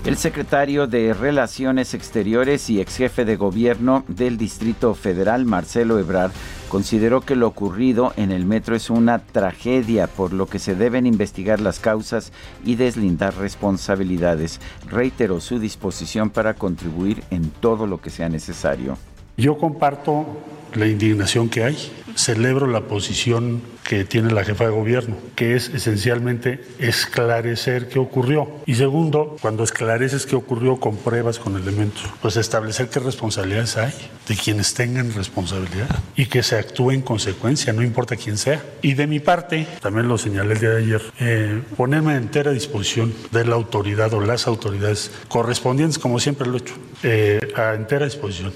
El 0.04 0.16
secretario 0.16 0.88
de 0.88 1.14
Relaciones 1.14 1.94
Exteriores 1.94 2.68
y 2.68 2.80
ex 2.80 2.96
jefe 2.96 3.24
de 3.24 3.36
gobierno 3.36 4.04
del 4.08 4.36
Distrito 4.36 4.94
Federal, 4.94 5.44
Marcelo 5.44 6.00
Ebrard, 6.00 6.32
consideró 6.68 7.20
que 7.20 7.36
lo 7.36 7.46
ocurrido 7.46 8.12
en 8.16 8.32
el 8.32 8.44
metro 8.44 8.74
es 8.74 8.90
una 8.90 9.20
tragedia, 9.20 10.08
por 10.08 10.32
lo 10.32 10.46
que 10.46 10.58
se 10.58 10.74
deben 10.74 11.06
investigar 11.06 11.60
las 11.60 11.78
causas 11.78 12.32
y 12.64 12.74
deslindar 12.74 13.36
responsabilidades. 13.36 14.58
Reiteró 14.90 15.40
su 15.40 15.60
disposición 15.60 16.30
para 16.30 16.54
contribuir 16.54 17.22
en 17.30 17.50
todo 17.50 17.86
lo 17.86 18.00
que 18.00 18.10
sea 18.10 18.28
necesario. 18.28 18.98
Yo 19.36 19.56
comparto 19.56 20.26
la 20.74 20.86
indignación 20.88 21.48
que 21.48 21.62
hay. 21.62 21.92
Celebro 22.16 22.66
la 22.66 22.82
posición 22.82 23.62
que 23.82 24.04
tiene 24.04 24.32
la 24.32 24.44
jefa 24.44 24.64
de 24.64 24.70
gobierno, 24.70 25.16
que 25.34 25.56
es 25.56 25.68
esencialmente 25.70 26.64
esclarecer 26.78 27.88
qué 27.88 27.98
ocurrió. 27.98 28.48
Y 28.66 28.74
segundo, 28.76 29.36
cuando 29.40 29.64
esclareces 29.64 30.26
qué 30.26 30.36
ocurrió 30.36 30.76
con 30.78 30.96
pruebas, 30.96 31.38
con 31.38 31.56
elementos, 31.56 32.04
pues 32.20 32.36
establecer 32.36 32.88
qué 32.88 33.00
responsabilidades 33.00 33.76
hay 33.76 33.92
de 34.28 34.36
quienes 34.36 34.74
tengan 34.74 35.12
responsabilidad 35.12 35.88
y 36.16 36.26
que 36.26 36.42
se 36.42 36.56
actúe 36.56 36.92
en 36.92 37.02
consecuencia, 37.02 37.72
no 37.72 37.82
importa 37.82 38.16
quién 38.16 38.38
sea. 38.38 38.62
Y 38.82 38.94
de 38.94 39.06
mi 39.06 39.20
parte, 39.20 39.66
también 39.80 40.08
lo 40.08 40.18
señalé 40.18 40.54
el 40.54 40.60
día 40.60 40.70
de 40.70 40.82
ayer, 40.82 41.02
eh, 41.20 41.62
ponerme 41.76 42.12
a 42.12 42.16
entera 42.16 42.52
disposición 42.52 43.12
de 43.30 43.44
la 43.44 43.54
autoridad 43.54 44.12
o 44.14 44.20
las 44.20 44.46
autoridades 44.46 45.10
correspondientes, 45.28 45.98
como 45.98 46.20
siempre 46.20 46.46
lo 46.46 46.54
he 46.54 46.60
hecho, 46.60 46.74
eh, 47.02 47.52
a 47.56 47.74
entera 47.74 48.04
disposición. 48.04 48.52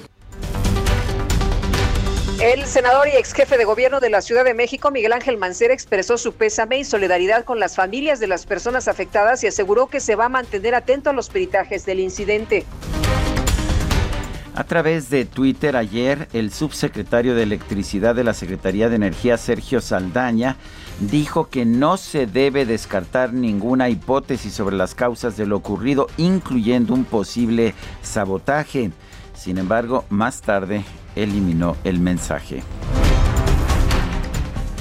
El 2.40 2.66
senador 2.66 3.08
y 3.08 3.16
ex 3.16 3.32
jefe 3.32 3.56
de 3.56 3.64
gobierno 3.64 3.98
de 3.98 4.10
la 4.10 4.20
Ciudad 4.20 4.44
de 4.44 4.52
México, 4.52 4.90
Miguel 4.90 5.14
Ángel 5.14 5.38
Mancera, 5.38 5.72
expresó 5.72 6.18
su 6.18 6.34
pésame 6.34 6.78
y 6.78 6.84
solidaridad 6.84 7.46
con 7.46 7.58
las 7.58 7.76
familias 7.76 8.20
de 8.20 8.26
las 8.26 8.44
personas 8.44 8.88
afectadas 8.88 9.42
y 9.42 9.46
aseguró 9.46 9.86
que 9.86 10.00
se 10.00 10.16
va 10.16 10.26
a 10.26 10.28
mantener 10.28 10.74
atento 10.74 11.08
a 11.08 11.14
los 11.14 11.30
peritajes 11.30 11.86
del 11.86 11.98
incidente. 11.98 12.66
A 14.54 14.64
través 14.64 15.08
de 15.08 15.24
Twitter 15.24 15.78
ayer, 15.78 16.28
el 16.34 16.52
subsecretario 16.52 17.34
de 17.34 17.42
Electricidad 17.42 18.14
de 18.14 18.24
la 18.24 18.34
Secretaría 18.34 18.90
de 18.90 18.96
Energía, 18.96 19.38
Sergio 19.38 19.80
Saldaña, 19.80 20.56
dijo 21.00 21.48
que 21.48 21.64
no 21.64 21.96
se 21.96 22.26
debe 22.26 22.66
descartar 22.66 23.32
ninguna 23.32 23.88
hipótesis 23.88 24.52
sobre 24.52 24.76
las 24.76 24.94
causas 24.94 25.38
de 25.38 25.46
lo 25.46 25.56
ocurrido, 25.56 26.06
incluyendo 26.18 26.92
un 26.92 27.06
posible 27.06 27.74
sabotaje. 28.02 28.90
Sin 29.34 29.56
embargo, 29.56 30.04
más 30.10 30.42
tarde 30.42 30.84
eliminó 31.16 31.76
el 31.84 31.98
mensaje. 31.98 32.62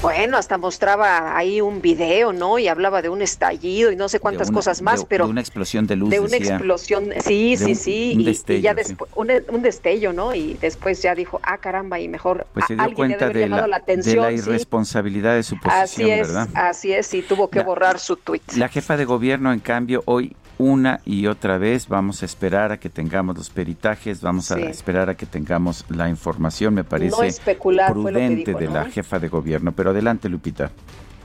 Bueno, 0.06 0.38
hasta 0.38 0.60
mostraba 0.60 1.36
ahí 1.36 1.62
un 1.62 1.82
video, 1.82 2.32
¿no? 2.32 2.60
Y 2.60 2.68
hablaba 2.68 3.02
de 3.02 3.10
un 3.10 3.24
estallido 3.24 3.92
y 3.92 3.96
no 3.96 4.08
sé 4.08 4.20
cuántas 4.20 4.52
cosas 4.52 4.84
más, 4.84 5.04
pero... 5.04 5.26
De 5.26 5.32
una 5.32 5.42
explosión 5.42 5.88
de 5.88 5.96
luz. 5.96 6.12
De 6.12 6.20
una 6.20 6.38
explosión, 6.38 7.10
sí, 7.22 7.58
sí, 7.58 7.74
sí. 7.74 8.14
Un, 8.16 8.26
destello, 8.26 8.60
y, 8.60 8.62
ya 8.62 8.74
después, 8.76 9.10
un, 9.16 9.62
destello, 9.64 10.14
¿no? 10.14 10.36
Y 10.36 10.60
después 10.62 11.02
ya 11.02 11.16
dijo, 11.16 11.40
ah, 11.42 11.58
caramba, 11.58 12.00
y 12.00 12.08
mejor... 12.08 12.46
Pues 12.54 12.68
se 12.68 12.76
dio 12.76 12.94
cuenta 12.94 13.30
de 13.30 13.48
la, 13.48 13.82
de 13.84 14.16
la, 14.16 14.32
irresponsabilidad 14.32 15.34
de 15.38 15.42
su 15.42 15.56
posición, 15.60 15.84
así 15.84 16.12
es, 16.12 16.28
¿verdad? 16.28 16.50
Así 16.54 16.94
es, 16.94 17.12
y 17.16 17.24
tuvo 17.24 17.50
que 17.50 17.64
borrar 17.64 17.98
su 17.98 18.16
tuit. 18.16 18.44
La 18.54 18.70
jefa 18.70 18.98
de 18.98 19.06
gobierno, 19.06 19.52
en 19.54 19.60
cambio, 19.60 20.04
hoy 20.06 20.36
una 20.58 21.02
y 21.06 21.28
otra 21.28 21.58
vez. 21.58 21.88
Vamos 21.88 22.22
a 22.22 22.26
esperar 22.26 22.72
a 22.72 22.80
que 22.80 22.90
tengamos 22.90 23.38
los 23.38 23.50
peritajes, 23.50 24.22
vamos 24.22 24.52
a 24.52 24.60
esperar 24.60 25.10
a 25.10 25.16
que 25.16 25.26
tengamos 25.26 25.86
la 25.90 26.10
información. 26.10 26.74
Me 26.74 26.84
parece 26.84 27.42
prudente 27.90 28.54
de 28.54 28.68
la 28.68 28.86
jefa 28.86 29.20
de 29.20 29.28
gobierno. 29.28 29.72
Pero 29.72 29.92
adelante, 29.92 30.30
Lupita. 30.30 30.72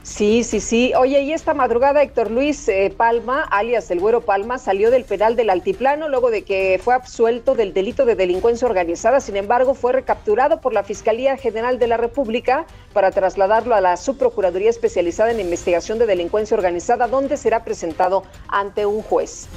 Sí, 0.03 0.43
sí, 0.43 0.59
sí. 0.59 0.93
Oye, 0.97 1.21
y 1.21 1.31
esta 1.31 1.53
madrugada 1.53 2.01
Héctor 2.01 2.31
Luis 2.31 2.67
eh, 2.67 2.91
Palma, 2.95 3.43
alias 3.43 3.91
el 3.91 3.99
Güero 3.99 4.21
Palma, 4.21 4.57
salió 4.57 4.89
del 4.89 5.03
penal 5.03 5.35
del 5.35 5.51
Altiplano 5.51 6.09
luego 6.09 6.31
de 6.31 6.41
que 6.41 6.81
fue 6.83 6.95
absuelto 6.95 7.53
del 7.53 7.71
delito 7.71 8.05
de 8.05 8.15
delincuencia 8.15 8.67
organizada. 8.67 9.19
Sin 9.19 9.37
embargo, 9.37 9.75
fue 9.75 9.93
recapturado 9.93 10.59
por 10.59 10.73
la 10.73 10.83
Fiscalía 10.83 11.37
General 11.37 11.77
de 11.77 11.87
la 11.87 11.97
República 11.97 12.65
para 12.93 13.11
trasladarlo 13.11 13.75
a 13.75 13.81
la 13.81 13.95
Subprocuraduría 13.95 14.71
Especializada 14.71 15.31
en 15.31 15.39
Investigación 15.39 15.99
de 15.99 16.07
Delincuencia 16.07 16.57
Organizada, 16.57 17.07
donde 17.07 17.37
será 17.37 17.63
presentado 17.63 18.23
ante 18.47 18.87
un 18.87 19.03
juez. 19.03 19.47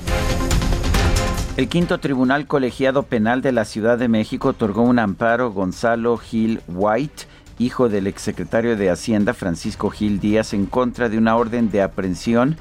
El 1.57 1.68
quinto 1.68 2.01
tribunal 2.01 2.49
colegiado 2.49 3.05
penal 3.05 3.40
de 3.40 3.53
la 3.53 3.64
Ciudad 3.64 3.97
de 3.97 4.09
México 4.09 4.49
otorgó 4.49 4.82
un 4.82 4.99
amparo 4.99 5.53
Gonzalo 5.53 6.18
Gil 6.18 6.61
White 6.66 7.26
hijo 7.59 7.89
del 7.89 8.07
exsecretario 8.07 8.77
de 8.77 8.91
Hacienda 8.91 9.35
Francisco 9.35 9.91
Gil 9.91 10.21
Díaz, 10.21 10.55
en 10.55 10.67
contra 10.67 11.09
de 11.09 11.19
una 11.19 11.37
orden 11.37 11.71
de 11.71 11.83
aprehensión 11.83 12.57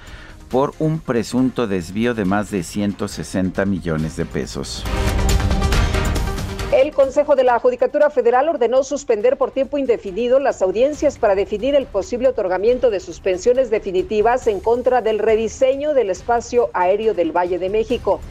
por 0.50 0.74
un 0.80 1.00
presunto 1.00 1.68
desvío 1.68 2.14
de 2.14 2.26
más 2.26 2.52
de 2.52 2.64
160 2.64 3.66
millones 3.66 4.16
de 4.18 4.26
pesos. 4.26 4.84
El 6.72 6.92
Consejo 6.92 7.36
de 7.36 7.44
la 7.44 7.60
Judicatura 7.60 8.10
Federal 8.10 8.50
ordenó 8.50 8.84
suspender 8.84 9.38
por 9.38 9.52
tiempo 9.52 9.78
indefinido 9.78 10.40
las 10.40 10.64
audiencias 10.64 11.20
para 11.20 11.36
definir 11.36 11.76
el 11.76 11.86
posible 11.86 12.28
otorgamiento 12.28 12.90
de 12.90 13.00
suspensiones 13.00 13.70
definitivas 13.70 14.48
en 14.48 14.60
contra 14.60 15.02
del 15.02 15.20
rediseño 15.20 15.94
del 15.94 16.10
espacio 16.10 16.72
aéreo 16.74 17.14
del 17.14 17.32
Valle 17.32 17.60
de 17.60 17.70
México. 17.70 18.22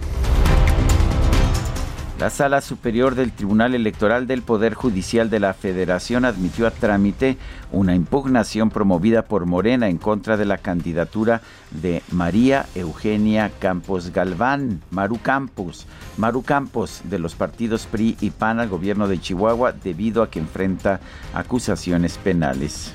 La 2.23 2.31
Sala 2.31 2.61
Superior 2.61 3.17
del 3.17 3.33
Tribunal 3.33 3.75
Electoral 3.75 4.29
del 4.29 4.43
Poder 4.43 4.75
Judicial 4.75 5.29
de 5.29 5.41
la 5.41 5.55
Federación 5.55 6.25
admitió 6.25 6.69
a 6.69 6.71
trámite 6.71 7.37
una 7.73 7.97
impugnación 7.97 8.71
promovida 8.71 9.23
por 9.23 9.45
Morena 9.45 9.89
en 9.89 9.99
contra 9.99 10.37
de 10.37 10.45
la 10.45 10.59
candidatura 10.59 11.41
de 11.73 12.01
María 12.13 12.67
Eugenia 12.77 13.51
Campos 13.59 14.13
Galván, 14.13 14.83
Maru 14.93 15.19
Campos, 15.21 15.89
Maru 16.17 16.43
Campos 16.43 17.01
de 17.03 17.19
los 17.19 17.35
partidos 17.35 17.87
PRI 17.87 18.17
y 18.21 18.31
PAN 18.31 18.61
al 18.61 18.69
gobierno 18.69 19.09
de 19.09 19.21
Chihuahua 19.21 19.73
debido 19.73 20.23
a 20.23 20.31
que 20.31 20.39
enfrenta 20.39 21.01
acusaciones 21.35 22.19
penales. 22.19 22.93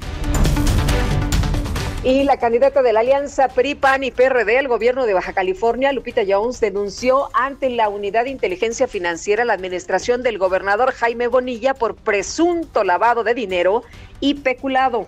Y 2.03 2.23
la 2.23 2.37
candidata 2.37 2.83
de 2.83 2.93
la 2.93 2.99
alianza 2.99 3.47
PRI, 3.47 3.75
PAN 3.75 4.03
y 4.03 4.11
PRD 4.11 4.59
al 4.59 4.67
gobierno 4.67 5.05
de 5.05 5.13
Baja 5.13 5.33
California, 5.33 5.91
Lupita 5.91 6.21
Jones, 6.27 6.59
denunció 6.59 7.29
ante 7.33 7.69
la 7.71 7.89
Unidad 7.89 8.25
de 8.25 8.29
Inteligencia 8.29 8.87
Financiera 8.87 9.45
la 9.45 9.53
administración 9.53 10.21
del 10.21 10.37
gobernador 10.37 10.91
Jaime 10.91 11.27
Bonilla 11.27 11.73
por 11.73 11.95
presunto 11.95 12.83
lavado 12.83 13.23
de 13.23 13.33
dinero 13.33 13.83
y 14.19 14.35
peculado. 14.35 15.07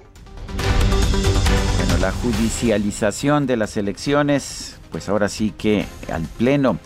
Bueno, 1.78 1.98
la 2.02 2.12
judicialización 2.12 3.46
de 3.46 3.58
las 3.58 3.78
elecciones, 3.78 4.80
pues 4.92 5.08
ahora 5.10 5.30
sí 5.30 5.54
que 5.58 5.86
al 6.12 6.24
Pleno. 6.24 6.80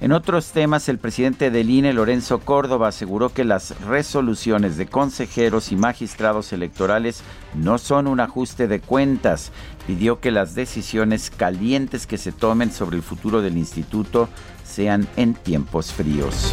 En 0.00 0.12
otros 0.12 0.52
temas, 0.52 0.88
el 0.88 0.98
presidente 0.98 1.50
del 1.50 1.70
INE, 1.70 1.92
Lorenzo 1.92 2.38
Córdoba, 2.38 2.88
aseguró 2.88 3.30
que 3.30 3.42
las 3.42 3.80
resoluciones 3.80 4.76
de 4.76 4.86
consejeros 4.86 5.72
y 5.72 5.76
magistrados 5.76 6.52
electorales 6.52 7.22
no 7.54 7.78
son 7.78 8.06
un 8.06 8.20
ajuste 8.20 8.68
de 8.68 8.78
cuentas. 8.80 9.50
Pidió 9.88 10.20
que 10.20 10.30
las 10.30 10.54
decisiones 10.54 11.30
calientes 11.30 12.06
que 12.06 12.16
se 12.16 12.30
tomen 12.30 12.70
sobre 12.70 12.96
el 12.96 13.02
futuro 13.02 13.42
del 13.42 13.56
instituto 13.56 14.28
sean 14.62 15.08
en 15.16 15.34
tiempos 15.34 15.92
fríos. 15.92 16.52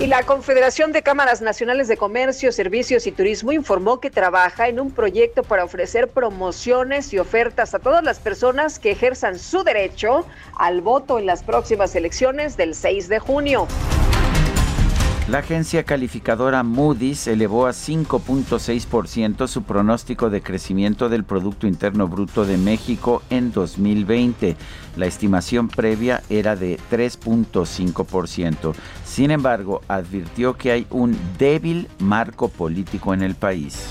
Y 0.00 0.06
la 0.06 0.22
Confederación 0.22 0.92
de 0.92 1.02
Cámaras 1.02 1.42
Nacionales 1.42 1.86
de 1.86 1.98
Comercio, 1.98 2.52
Servicios 2.52 3.06
y 3.06 3.12
Turismo 3.12 3.52
informó 3.52 4.00
que 4.00 4.10
trabaja 4.10 4.66
en 4.66 4.80
un 4.80 4.92
proyecto 4.92 5.42
para 5.42 5.62
ofrecer 5.62 6.08
promociones 6.08 7.12
y 7.12 7.18
ofertas 7.18 7.74
a 7.74 7.80
todas 7.80 8.02
las 8.02 8.18
personas 8.18 8.78
que 8.78 8.92
ejerzan 8.92 9.38
su 9.38 9.62
derecho 9.62 10.24
al 10.56 10.80
voto 10.80 11.18
en 11.18 11.26
las 11.26 11.42
próximas 11.42 11.94
elecciones 11.94 12.56
del 12.56 12.74
6 12.74 13.10
de 13.10 13.18
junio. 13.18 13.68
La 15.30 15.38
agencia 15.38 15.84
calificadora 15.84 16.64
Moody's 16.64 17.28
elevó 17.28 17.68
a 17.68 17.70
5.6% 17.70 19.46
su 19.46 19.62
pronóstico 19.62 20.28
de 20.28 20.42
crecimiento 20.42 21.08
del 21.08 21.22
Producto 21.22 21.68
Interno 21.68 22.08
Bruto 22.08 22.44
de 22.44 22.56
México 22.56 23.22
en 23.30 23.52
2020. 23.52 24.56
La 24.96 25.06
estimación 25.06 25.68
previa 25.68 26.22
era 26.30 26.56
de 26.56 26.80
3.5%. 26.90 28.74
Sin 29.10 29.30
embargo, 29.32 29.82
advirtió 29.88 30.56
que 30.56 30.70
hay 30.70 30.86
un 30.88 31.18
débil 31.36 31.88
marco 31.98 32.48
político 32.48 33.12
en 33.12 33.22
el 33.22 33.34
país. 33.34 33.88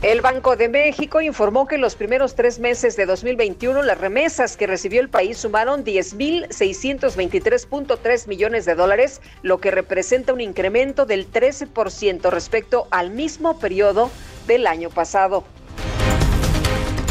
El 0.00 0.22
Banco 0.22 0.56
de 0.56 0.70
México 0.70 1.20
informó 1.20 1.66
que 1.66 1.74
en 1.74 1.82
los 1.82 1.96
primeros 1.96 2.34
tres 2.34 2.58
meses 2.58 2.96
de 2.96 3.04
2021 3.04 3.82
las 3.82 3.98
remesas 3.98 4.56
que 4.56 4.66
recibió 4.66 5.02
el 5.02 5.10
país 5.10 5.36
sumaron 5.36 5.84
10.623.3 5.84 8.26
millones 8.26 8.64
de 8.64 8.74
dólares, 8.74 9.20
lo 9.42 9.58
que 9.58 9.70
representa 9.70 10.32
un 10.32 10.40
incremento 10.40 11.04
del 11.04 11.30
13% 11.30 12.30
respecto 12.30 12.88
al 12.90 13.10
mismo 13.10 13.58
periodo 13.58 14.10
del 14.46 14.66
año 14.66 14.88
pasado. 14.88 15.44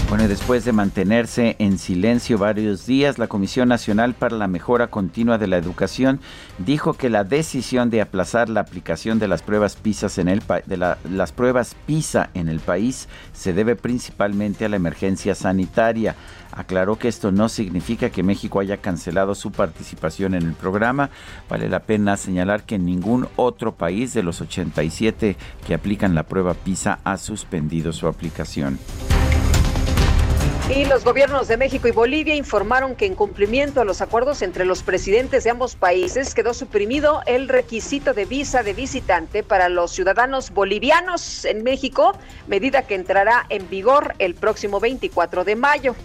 Bueno, 0.09 0.23
y 0.23 0.27
después 0.27 0.63
de 0.63 0.71
mantenerse 0.71 1.57
en 1.59 1.77
silencio 1.77 2.37
varios 2.37 2.85
días, 2.85 3.19
la 3.19 3.27
Comisión 3.27 3.67
Nacional 3.67 4.13
para 4.13 4.37
la 4.37 4.47
Mejora 4.47 4.87
Continua 4.87 5.37
de 5.37 5.47
la 5.47 5.57
Educación 5.57 6.21
dijo 6.59 6.93
que 6.93 7.09
la 7.09 7.25
decisión 7.25 7.89
de 7.89 7.99
aplazar 7.99 8.47
la 8.47 8.61
aplicación 8.61 9.19
de 9.19 9.27
las 9.27 9.41
pruebas 9.41 9.75
PISA 9.75 10.07
en 10.21 10.29
el 10.29 10.41
de 10.65 10.77
las 10.77 11.31
pruebas 11.33 11.75
PISA 11.85 12.29
en 12.35 12.47
el 12.47 12.61
país 12.61 13.09
se 13.33 13.51
debe 13.51 13.75
principalmente 13.75 14.63
a 14.63 14.69
la 14.69 14.77
emergencia 14.77 15.35
sanitaria. 15.35 16.15
Aclaró 16.53 16.97
que 16.97 17.09
esto 17.09 17.33
no 17.33 17.49
significa 17.49 18.09
que 18.09 18.23
México 18.23 18.61
haya 18.61 18.77
cancelado 18.77 19.35
su 19.35 19.51
participación 19.51 20.35
en 20.35 20.43
el 20.43 20.53
programa. 20.53 21.09
Vale 21.49 21.67
la 21.67 21.81
pena 21.81 22.15
señalar 22.15 22.63
que 22.63 22.79
ningún 22.79 23.27
otro 23.35 23.75
país 23.75 24.13
de 24.13 24.23
los 24.23 24.39
87 24.39 25.35
que 25.67 25.73
aplican 25.73 26.15
la 26.15 26.23
prueba 26.23 26.53
PISA 26.53 26.99
ha 27.03 27.17
suspendido 27.17 27.91
su 27.91 28.07
aplicación. 28.07 28.79
Y 30.70 30.84
los 30.84 31.05
gobiernos 31.05 31.47
de 31.47 31.55
México 31.55 31.88
y 31.88 31.91
Bolivia 31.91 32.36
informaron 32.36 32.95
que 32.95 33.05
en 33.05 33.15
cumplimiento 33.15 33.80
a 33.80 33.86
los 33.86 34.01
acuerdos 34.01 34.41
entre 34.41 34.65
los 34.65 34.84
presidentes 34.84 35.45
de 35.45 35.49
ambos 35.49 35.78
países 35.78 36.36
quedó 36.36 36.53
suprimido 36.53 37.22
el 37.26 37.47
requisito 37.47 38.13
de 38.13 38.26
visa 38.26 38.63
de 38.63 38.74
visitante 38.74 39.43
para 39.43 39.70
los 39.70 39.91
ciudadanos 39.91 40.51
bolivianos 40.51 41.45
en 41.45 41.63
México, 41.63 42.11
medida 42.47 42.82
que 42.82 42.95
entrará 42.95 43.45
en 43.47 43.70
vigor 43.70 44.15
el 44.20 44.36
próximo 44.36 44.82
24 44.82 45.45
de 45.45 45.55
mayo. 45.55 45.95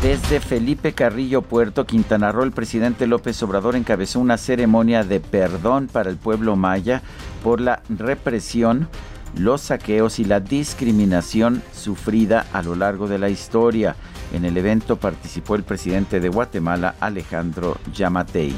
Desde 0.00 0.40
Felipe 0.40 0.94
Carrillo 0.94 1.42
Puerto, 1.42 1.84
Quintana 1.84 2.32
Roo, 2.32 2.44
el 2.44 2.52
presidente 2.52 3.06
López 3.06 3.42
Obrador 3.42 3.76
encabezó 3.76 4.20
una 4.20 4.38
ceremonia 4.38 5.04
de 5.04 5.20
perdón 5.20 5.88
para 5.88 6.08
el 6.08 6.16
pueblo 6.16 6.56
maya 6.56 7.02
por 7.42 7.60
la 7.60 7.82
represión 7.90 8.88
los 9.36 9.62
saqueos 9.62 10.18
y 10.18 10.24
la 10.24 10.40
discriminación 10.40 11.62
sufrida 11.72 12.46
a 12.52 12.62
lo 12.62 12.74
largo 12.74 13.06
de 13.06 13.18
la 13.18 13.28
historia. 13.28 13.96
En 14.32 14.44
el 14.44 14.56
evento 14.56 14.96
participó 14.96 15.54
el 15.54 15.62
presidente 15.62 16.20
de 16.20 16.28
Guatemala, 16.28 16.96
Alejandro 17.00 17.78
Yamatei. 17.92 18.54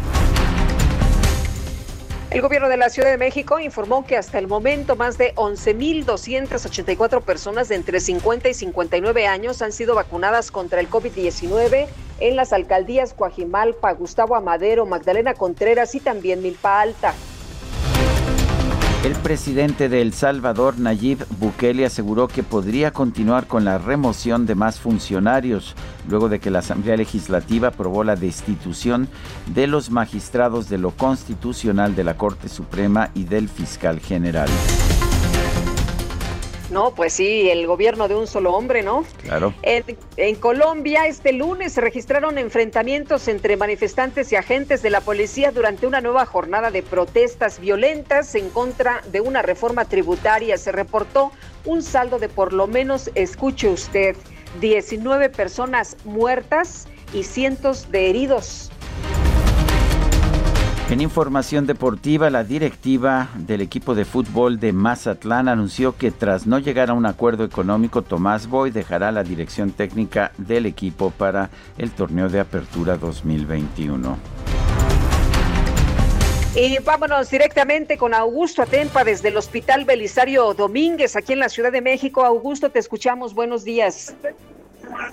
El 2.31 2.43
gobierno 2.43 2.69
de 2.69 2.77
la 2.77 2.91
Ciudad 2.91 3.11
de 3.11 3.17
México 3.17 3.59
informó 3.59 4.05
que 4.05 4.19
hasta 4.19 4.39
el 4.39 4.49
momento 4.49 4.97
más 4.97 5.17
de 5.17 5.35
11.284 5.37 7.23
personas 7.23 7.71
de 7.71 7.77
entre 7.77 8.01
50 8.01 8.51
y 8.51 8.55
59 8.55 9.27
años 9.27 9.63
han 9.63 9.73
sido 9.73 9.95
vacunadas 9.95 10.51
contra 10.51 10.81
el 10.81 10.91
COVID-19 10.91 11.87
en 12.21 12.37
las 12.37 12.53
alcaldías 12.53 13.15
Coajimalpa, 13.15 13.93
Gustavo 13.93 14.37
Amadero, 14.37 14.85
Magdalena 14.85 15.33
Contreras 15.33 15.95
y 15.95 16.01
también 16.01 16.43
Milpa 16.43 16.83
Alta. 16.83 17.15
El 19.05 19.13
presidente 19.13 19.89
de 19.89 20.03
El 20.03 20.13
Salvador, 20.13 20.81
Nayib 20.81 21.25
Bukele, 21.39 21.87
aseguró 21.87 22.27
que 22.27 22.43
podría 22.43 22.91
continuar 22.91 23.47
con 23.47 23.65
la 23.65 23.79
remoción 23.79 24.45
de 24.45 24.57
más 24.57 24.81
funcionarios 24.81 25.77
luego 26.09 26.29
de 26.29 26.41
que 26.41 26.51
la 26.51 26.59
Asamblea 26.59 26.97
Legislativa 26.97 27.69
aprobó 27.69 28.03
la 28.03 28.17
destitución 28.17 29.09
de 29.55 29.69
los 29.69 29.91
magistrados 29.91 30.69
de 30.69 30.79
lo 30.79 30.91
constitucional 30.91 31.95
de 31.95 32.03
la 32.03 32.17
Corte 32.17 32.49
Suprema 32.49 33.11
y 33.15 33.23
del 33.23 33.49
fiscal 33.49 34.01
general. 34.01 34.49
No, 36.71 36.95
pues 36.95 37.15
sí, 37.15 37.49
el 37.49 37.67
gobierno 37.67 38.09
de 38.09 38.15
un 38.15 38.27
solo 38.27 38.53
hombre, 38.53 38.83
¿no? 38.83 39.05
Claro. 39.23 39.55
En, 39.63 39.85
en, 40.17 40.35
Colombia, 40.37 41.07
este 41.07 41.33
lunes 41.33 41.73
se 41.73 41.81
registraron 41.81 42.37
enfrentamientos 42.37 43.27
entre 43.29 43.57
manifestantes 43.57 44.31
y 44.33 44.37
agentes 44.37 44.83
de 44.83 44.91
la 44.91 45.01
policía 45.01 45.51
durante 45.51 45.87
una 45.87 46.01
nueva 46.01 46.27
jornada 46.27 46.71
de 46.71 46.83
protestas 46.83 47.59
violentas 47.59 48.35
en 48.35 48.51
contra 48.51 49.03
de 49.11 49.21
una 49.23 49.41
reforma 49.41 49.87
tributaria. 49.87 50.59
Se 50.59 50.71
reportó 50.71 51.33
un 51.65 51.83
saldo 51.83 52.19
de 52.19 52.29
por 52.29 52.53
lo 52.53 52.67
menos, 52.67 53.11
escuche 53.15 53.69
usted, 53.69 54.15
19 54.61 55.31
personas 55.31 55.97
muertas 56.05 56.87
y 57.13 57.23
cientos 57.23 57.91
de 57.91 58.11
heridos. 58.11 58.71
En 60.91 61.03
información 61.03 61.67
deportiva, 61.67 62.31
la 62.31 62.45
directiva 62.45 63.29
del 63.37 63.61
equipo 63.61 63.95
de 63.95 64.07
fútbol 64.07 64.59
de 64.59 64.73
Mazatlán 64.73 65.47
anunció 65.47 65.95
que 65.99 66.11
tras 66.11 66.47
no 66.47 66.59
llegar 66.59 66.89
a 66.89 66.95
un 66.95 67.05
acuerdo 67.05 67.45
económico, 67.45 68.01
Tomás 68.01 68.49
Boy 68.49 68.71
dejará 68.71 69.13
la 69.13 69.23
dirección 69.23 69.73
técnica 69.73 70.33
del 70.39 70.65
equipo 70.65 71.11
para 71.11 71.51
el 71.77 71.91
torneo 71.91 72.31
de 72.31 72.41
apertura 72.41 72.97
2021. 72.97 74.17
Y 76.57 76.79
vámonos 76.83 77.31
directamente 77.31 77.99
con 77.99 78.15
Augusto 78.15 78.63
Atempa 78.63 79.05
desde 79.05 79.29
el 79.29 79.37
Hospital 79.37 79.85
Belisario 79.85 80.55
Domínguez, 80.55 81.17
aquí 81.17 81.35
en 81.35 81.41
la 81.41 81.51
Ciudad 81.51 81.71
de 81.71 81.83
México. 81.83 82.25
Augusto, 82.25 82.71
te 82.71 82.79
escuchamos. 82.79 83.35
Buenos 83.35 83.63
días. 83.63 84.17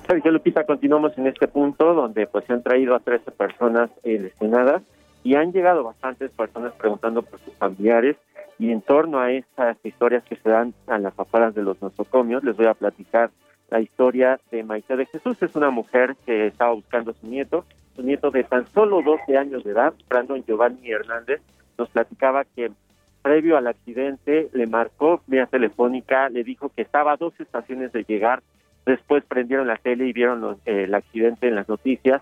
Sergio 0.07 0.31
Lupita, 0.31 0.65
continuamos 0.65 1.11
en 1.17 1.27
este 1.27 1.49
punto 1.49 1.93
donde 1.93 2.27
pues 2.27 2.45
se 2.45 2.53
han 2.53 2.63
traído 2.63 2.95
a 2.95 3.01
13 3.01 3.29
personas 3.31 3.89
eh, 4.05 4.17
lesionadas 4.19 4.81
y 5.25 5.33
han 5.33 5.51
llegado 5.51 5.83
bastantes 5.83 6.29
personas 6.31 6.71
preguntando 6.73 7.23
por 7.23 7.39
sus 7.39 7.53
familiares 7.55 8.15
y 8.59 8.71
en 8.71 8.81
torno 8.81 9.19
a 9.19 9.31
estas 9.31 9.75
historias 9.83 10.23
que 10.23 10.35
se 10.35 10.47
dan 10.47 10.75
a 10.85 10.99
las 10.99 11.19
afueras 11.19 11.55
de 11.55 11.63
los 11.63 11.81
nosocomios 11.81 12.43
les 12.43 12.55
voy 12.55 12.67
a 12.67 12.75
platicar 12.75 13.31
la 13.71 13.81
historia 13.81 14.39
de 14.51 14.63
Maite 14.63 14.95
de 14.95 15.07
Jesús. 15.07 15.41
Es 15.41 15.55
una 15.55 15.71
mujer 15.71 16.15
que 16.27 16.45
estaba 16.45 16.73
buscando 16.73 17.09
a 17.09 17.13
su 17.15 17.25
nieto, 17.25 17.65
su 17.95 18.03
nieto 18.03 18.29
de 18.29 18.43
tan 18.43 18.67
solo 18.67 19.01
12 19.01 19.35
años 19.35 19.63
de 19.63 19.71
edad, 19.71 19.95
Brandon 20.07 20.43
Giovanni 20.45 20.91
Hernández, 20.91 21.41
nos 21.75 21.89
platicaba 21.89 22.45
que 22.45 22.71
previo 23.23 23.57
al 23.57 23.65
accidente 23.65 24.49
le 24.53 24.67
marcó 24.67 25.23
vía 25.25 25.47
telefónica, 25.47 26.29
le 26.29 26.43
dijo 26.43 26.69
que 26.69 26.83
estaba 26.83 27.13
a 27.13 27.17
dos 27.17 27.33
estaciones 27.39 27.91
de 27.93 28.03
llegar, 28.03 28.43
después 28.85 29.23
prendieron 29.25 29.65
la 29.65 29.77
tele 29.77 30.05
y 30.05 30.13
vieron 30.13 30.59
el 30.65 30.93
accidente 30.93 31.47
en 31.47 31.55
las 31.55 31.67
noticias 31.67 32.21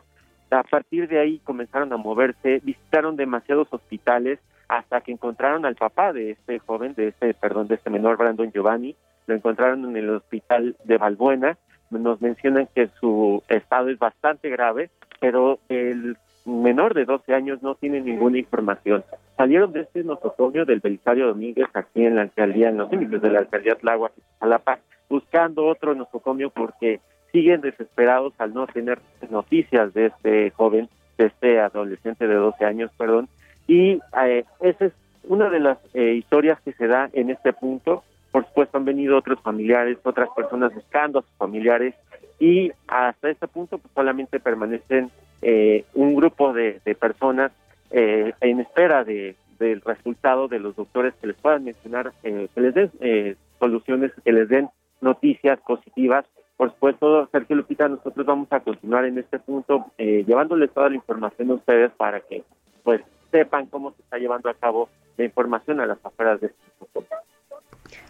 a 0.54 0.64
partir 0.64 1.08
de 1.08 1.20
ahí 1.20 1.40
comenzaron 1.40 1.92
a 1.94 1.98
moverse, 1.98 2.62
visitaron 2.64 3.16
demasiados 3.16 3.68
hospitales 3.72 4.40
hasta 4.68 5.02
que 5.02 5.12
encontraron 5.12 5.66
al 5.66 5.76
papá 5.76 6.14
de 6.14 6.32
este 6.32 6.60
joven, 6.60 6.94
de 6.96 7.10
este, 7.10 7.34
perdón, 7.34 7.68
de 7.68 7.76
este 7.76 7.90
menor 7.90 8.18
Brandon 8.18 8.52
Giovanni, 8.52 8.96
lo 9.28 9.36
encontraron 9.36 9.86
en 9.86 9.98
el 9.98 10.10
hospital 10.10 10.76
de 10.84 10.98
Balbuena, 10.98 11.58
nos 11.90 12.22
mencionan 12.22 12.68
que 12.74 12.88
su 13.00 13.44
estado 13.48 13.90
es 13.90 14.00
bastante 14.00 14.50
grave, 14.50 14.90
pero 15.20 15.60
el 15.70 16.18
menor 16.46 16.94
de 16.94 17.06
12 17.06 17.34
años 17.34 17.62
no 17.62 17.76
tiene 17.76 18.02
ninguna 18.02 18.38
información. 18.38 19.04
Salieron 19.38 19.72
de 19.72 19.82
este 19.82 20.04
nosocomio 20.04 20.66
del 20.66 20.80
Belisario 20.80 21.28
Domínguez 21.28 21.68
aquí 21.74 22.06
en 22.06 22.16
la 22.16 22.24
alcaldía, 22.24 22.70
en 22.70 22.78
los 22.78 22.92
límites 22.92 23.22
de 23.22 23.30
la 23.30 23.40
alcaldía 23.40 23.76
Tláhuac, 23.76 24.14
Jalapa, 24.40 24.80
buscando 25.10 25.66
otro 25.66 25.96
nosocomio 25.96 26.50
porque 26.50 27.00
siguen 27.34 27.62
desesperados 27.62 28.34
al 28.38 28.54
no 28.54 28.68
tener 28.68 29.00
noticias 29.30 29.94
de 29.94 30.06
este 30.06 30.52
joven, 30.52 30.88
de 31.18 31.26
este 31.26 31.60
adolescente 31.60 32.28
de 32.28 32.36
12 32.36 32.64
años, 32.64 32.92
perdón, 32.96 33.28
y 33.68 34.00
eh, 34.24 34.46
esa 34.62 34.86
es 34.86 34.94
una 35.24 35.50
de 35.50 35.60
las 35.60 35.80
eh, 35.94 36.14
historias 36.14 36.62
que 36.62 36.74
se 36.74 36.88
da 36.88 37.10
en 37.12 37.30
este 37.32 37.52
punto. 37.52 38.04
Por 38.32 38.46
supuesto, 38.46 38.78
han 38.78 38.86
venido 38.86 39.18
otros 39.18 39.40
familiares, 39.42 39.98
otras 40.04 40.30
personas 40.36 40.74
buscando 40.74 41.20
a 41.20 41.22
sus 41.24 41.32
familiares, 41.38 41.96
y 42.40 42.72
hasta 42.88 43.30
este 43.30 43.48
punto 43.48 43.80
pues, 43.80 43.92
solamente 43.94 44.40
permanecen 44.40 45.10
eh, 45.42 45.86
un 45.96 46.16
grupo 46.16 46.54
de, 46.54 46.80
de 46.86 46.96
personas 46.96 47.52
en 47.96 48.60
espera 48.60 49.04
de, 49.04 49.36
del 49.60 49.80
resultado 49.82 50.48
de 50.48 50.58
los 50.58 50.76
doctores 50.76 51.14
que 51.22 51.28
les 51.28 51.36
puedan 51.36 51.64
mencionar, 51.64 52.12
que 52.24 52.50
les 52.56 52.74
den 52.74 53.38
soluciones, 53.60 54.12
que 54.26 54.32
les 54.32 54.50
den 54.50 54.68
noticias 55.00 55.60
positivas 55.60 56.26
por 56.58 56.72
supuesto, 56.72 57.28
Sergio 57.32 57.56
Lupita, 57.56 57.88
nosotros 57.88 58.26
vamos 58.26 58.48
a 58.52 58.60
continuar 58.60 59.06
en 59.06 59.18
este 59.18 59.40
punto 59.40 59.88
eh, 59.98 60.24
llevándoles 60.28 60.72
toda 60.72 60.90
la 60.90 60.96
información 60.96 61.52
a 61.52 61.56
ustedes 61.56 61.92
para 61.94 62.20
que 62.22 62.44
pues 62.84 63.02
sepan 63.32 63.66
cómo 63.68 63.92
se 63.94 64.02
está 64.02 64.18
llevando 64.18 64.50
a 64.50 64.54
cabo 64.54 64.90
la 65.18 65.26
información 65.26 65.80
a 65.80 65.86
las 65.86 65.98
afueras 66.06 66.40
de 66.42 66.48
este 66.48 66.86
punto. 66.94 67.16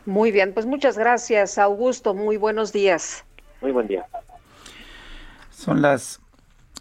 Muy 0.06 0.32
bien, 0.32 0.54
pues 0.54 0.66
muchas 0.66 0.98
gracias, 0.98 1.58
Augusto. 1.58 2.14
Muy 2.14 2.38
buenos 2.38 2.74
días. 2.74 3.26
Muy 3.62 3.72
buen 3.72 3.88
día. 3.88 4.06
Son 5.50 5.82
las 5.82 6.22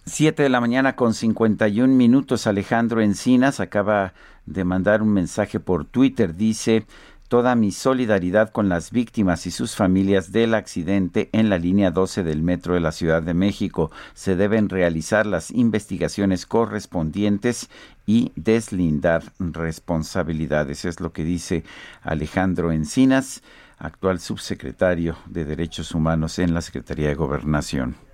7 0.05 0.43
de 0.43 0.49
la 0.49 0.61
mañana 0.61 0.97
con 0.97 1.15
51 1.15 1.93
minutos. 1.95 2.49
Alejandro 2.49 3.01
Encinas 3.01 3.61
acaba 3.61 4.15
de 4.47 4.65
mandar 4.65 5.03
un 5.03 5.13
mensaje 5.13 5.61
por 5.61 5.85
Twitter. 5.85 6.35
Dice, 6.35 6.85
toda 7.33 7.55
mi 7.55 7.73
solidaridad 7.73 8.51
con 8.51 8.69
las 8.69 8.91
víctimas 8.91 9.47
y 9.47 9.53
sus 9.53 9.75
familias 9.75 10.33
del 10.33 10.53
accidente 10.53 11.31
en 11.33 11.49
la 11.49 11.57
línea 11.57 11.91
12 11.91 12.25
del 12.25 12.43
metro 12.43 12.75
de 12.75 12.81
la 12.81 12.93
Ciudad 12.93 13.23
de 13.23 13.33
México. 13.33 13.91
Se 14.13 14.37
deben 14.37 14.69
realizar 14.69 15.25
las 15.25 15.51
investigaciones 15.51 16.45
correspondientes 16.45 17.71
y 18.05 18.33
deslindar 18.37 19.23
responsabilidades. 19.39 20.85
Es 20.85 21.01
lo 21.01 21.15
que 21.15 21.25
dice 21.25 21.65
Alejandro 22.03 22.71
Encinas, 22.71 23.43
actual 23.79 24.21
subsecretario 24.21 25.17
de 25.25 25.47
Derechos 25.47 25.95
Humanos 25.95 26.39
en 26.39 26.53
la 26.53 26.61
Secretaría 26.61 27.09
de 27.09 27.15
Gobernación. 27.15 28.12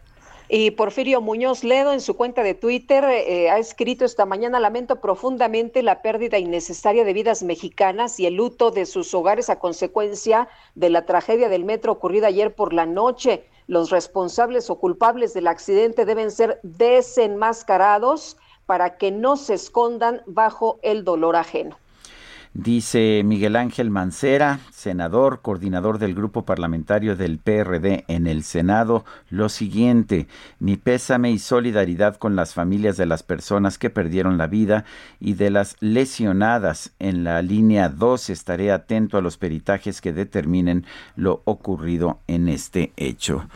Y 0.51 0.71
Porfirio 0.71 1.21
Muñoz 1.21 1.63
Ledo 1.63 1.93
en 1.93 2.01
su 2.01 2.17
cuenta 2.17 2.43
de 2.43 2.55
Twitter 2.55 3.05
eh, 3.05 3.51
ha 3.51 3.59
escrito 3.59 4.07
esta 4.07 4.25
mañana, 4.25 4.59
lamento 4.59 4.99
profundamente 4.99 5.83
la 5.83 6.01
pérdida 6.01 6.39
innecesaria 6.39 7.05
de 7.05 7.13
vidas 7.13 7.43
mexicanas 7.43 8.19
y 8.19 8.25
el 8.25 8.37
luto 8.37 8.71
de 8.71 8.87
sus 8.87 9.13
hogares 9.13 9.51
a 9.51 9.59
consecuencia 9.59 10.49
de 10.75 10.89
la 10.89 11.05
tragedia 11.05 11.51
del 11.51 11.67
metro 11.67 11.93
ocurrida 11.93 12.29
ayer 12.29 12.55
por 12.55 12.73
la 12.73 12.87
noche. 12.87 13.45
Los 13.67 13.91
responsables 13.91 14.71
o 14.71 14.77
culpables 14.77 15.35
del 15.35 15.49
accidente 15.49 16.07
deben 16.07 16.31
ser 16.31 16.61
desenmascarados 16.63 18.39
para 18.65 18.97
que 18.97 19.11
no 19.11 19.37
se 19.37 19.53
escondan 19.53 20.23
bajo 20.25 20.79
el 20.81 21.05
dolor 21.05 21.37
ajeno. 21.37 21.77
Dice 22.61 23.23
Miguel 23.25 23.55
Ángel 23.55 23.89
Mancera, 23.89 24.59
senador, 24.73 25.43
coordinador 25.43 26.01
del 26.01 26.13
grupo 26.13 26.45
parlamentario 26.45 27.15
del 27.15 27.39
PRD 27.39 28.05
en 28.09 28.27
el 28.27 28.43
Senado, 28.43 29.05
lo 29.31 29.49
siguiente, 29.49 30.27
mi 30.59 30.77
pésame 30.77 31.31
y 31.31 31.39
solidaridad 31.39 32.17
con 32.17 32.35
las 32.35 32.55
familias 32.55 32.97
de 32.97 33.07
las 33.07 33.23
personas 33.23 33.79
que 33.79 33.91
perdieron 33.91 34.39
la 34.39 34.49
vida 34.49 34.85
y 35.21 35.35
de 35.35 35.51
las 35.51 35.77
lesionadas 35.79 36.91
en 36.99 37.23
la 37.23 37.43
línea 37.43 37.91
2. 37.91 38.29
Estaré 38.29 38.73
atento 38.73 39.19
a 39.19 39.23
los 39.23 39.39
peritajes 39.39 40.01
que 40.01 40.13
determinen 40.13 40.85
lo 41.15 41.43
ocurrido 41.45 42.19
en 42.27 42.49
este 42.49 42.93
hecho 42.97 43.47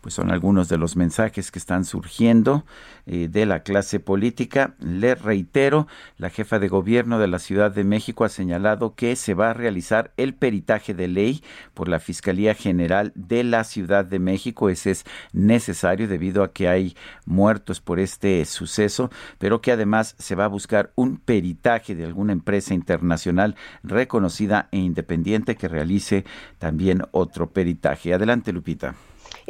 pues 0.00 0.14
son 0.14 0.30
algunos 0.30 0.68
de 0.68 0.78
los 0.78 0.96
mensajes 0.96 1.50
que 1.50 1.58
están 1.58 1.84
surgiendo 1.84 2.64
eh, 3.06 3.28
de 3.28 3.46
la 3.46 3.62
clase 3.62 4.00
política. 4.00 4.74
Le 4.78 5.14
reitero, 5.14 5.86
la 6.16 6.30
jefa 6.30 6.58
de 6.58 6.68
gobierno 6.68 7.18
de 7.18 7.28
la 7.28 7.38
Ciudad 7.38 7.70
de 7.70 7.84
México 7.84 8.24
ha 8.24 8.28
señalado 8.28 8.94
que 8.94 9.16
se 9.16 9.34
va 9.34 9.50
a 9.50 9.54
realizar 9.54 10.12
el 10.16 10.34
peritaje 10.34 10.94
de 10.94 11.08
ley 11.08 11.42
por 11.74 11.88
la 11.88 11.98
Fiscalía 12.00 12.54
General 12.54 13.12
de 13.14 13.44
la 13.44 13.64
Ciudad 13.64 14.04
de 14.04 14.18
México. 14.18 14.68
Ese 14.68 14.92
es 14.92 15.04
necesario 15.32 16.06
debido 16.08 16.42
a 16.42 16.52
que 16.52 16.68
hay 16.68 16.96
muertos 17.26 17.80
por 17.80 17.98
este 17.98 18.44
suceso, 18.44 19.10
pero 19.38 19.60
que 19.60 19.72
además 19.72 20.14
se 20.18 20.34
va 20.34 20.44
a 20.44 20.48
buscar 20.48 20.92
un 20.94 21.18
peritaje 21.18 21.94
de 21.94 22.04
alguna 22.04 22.32
empresa 22.32 22.74
internacional 22.74 23.56
reconocida 23.82 24.68
e 24.70 24.78
independiente 24.78 25.56
que 25.56 25.68
realice 25.68 26.24
también 26.58 27.02
otro 27.10 27.50
peritaje. 27.50 28.14
Adelante, 28.14 28.52
Lupita. 28.52 28.94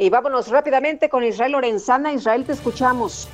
Y 0.01 0.09
vámonos 0.09 0.49
rápidamente 0.49 1.09
con 1.09 1.25
Israel 1.25 1.51
Lorenzana. 1.51 2.13
Israel, 2.13 2.45
te 2.45 2.53
escuchamos. 2.53 3.27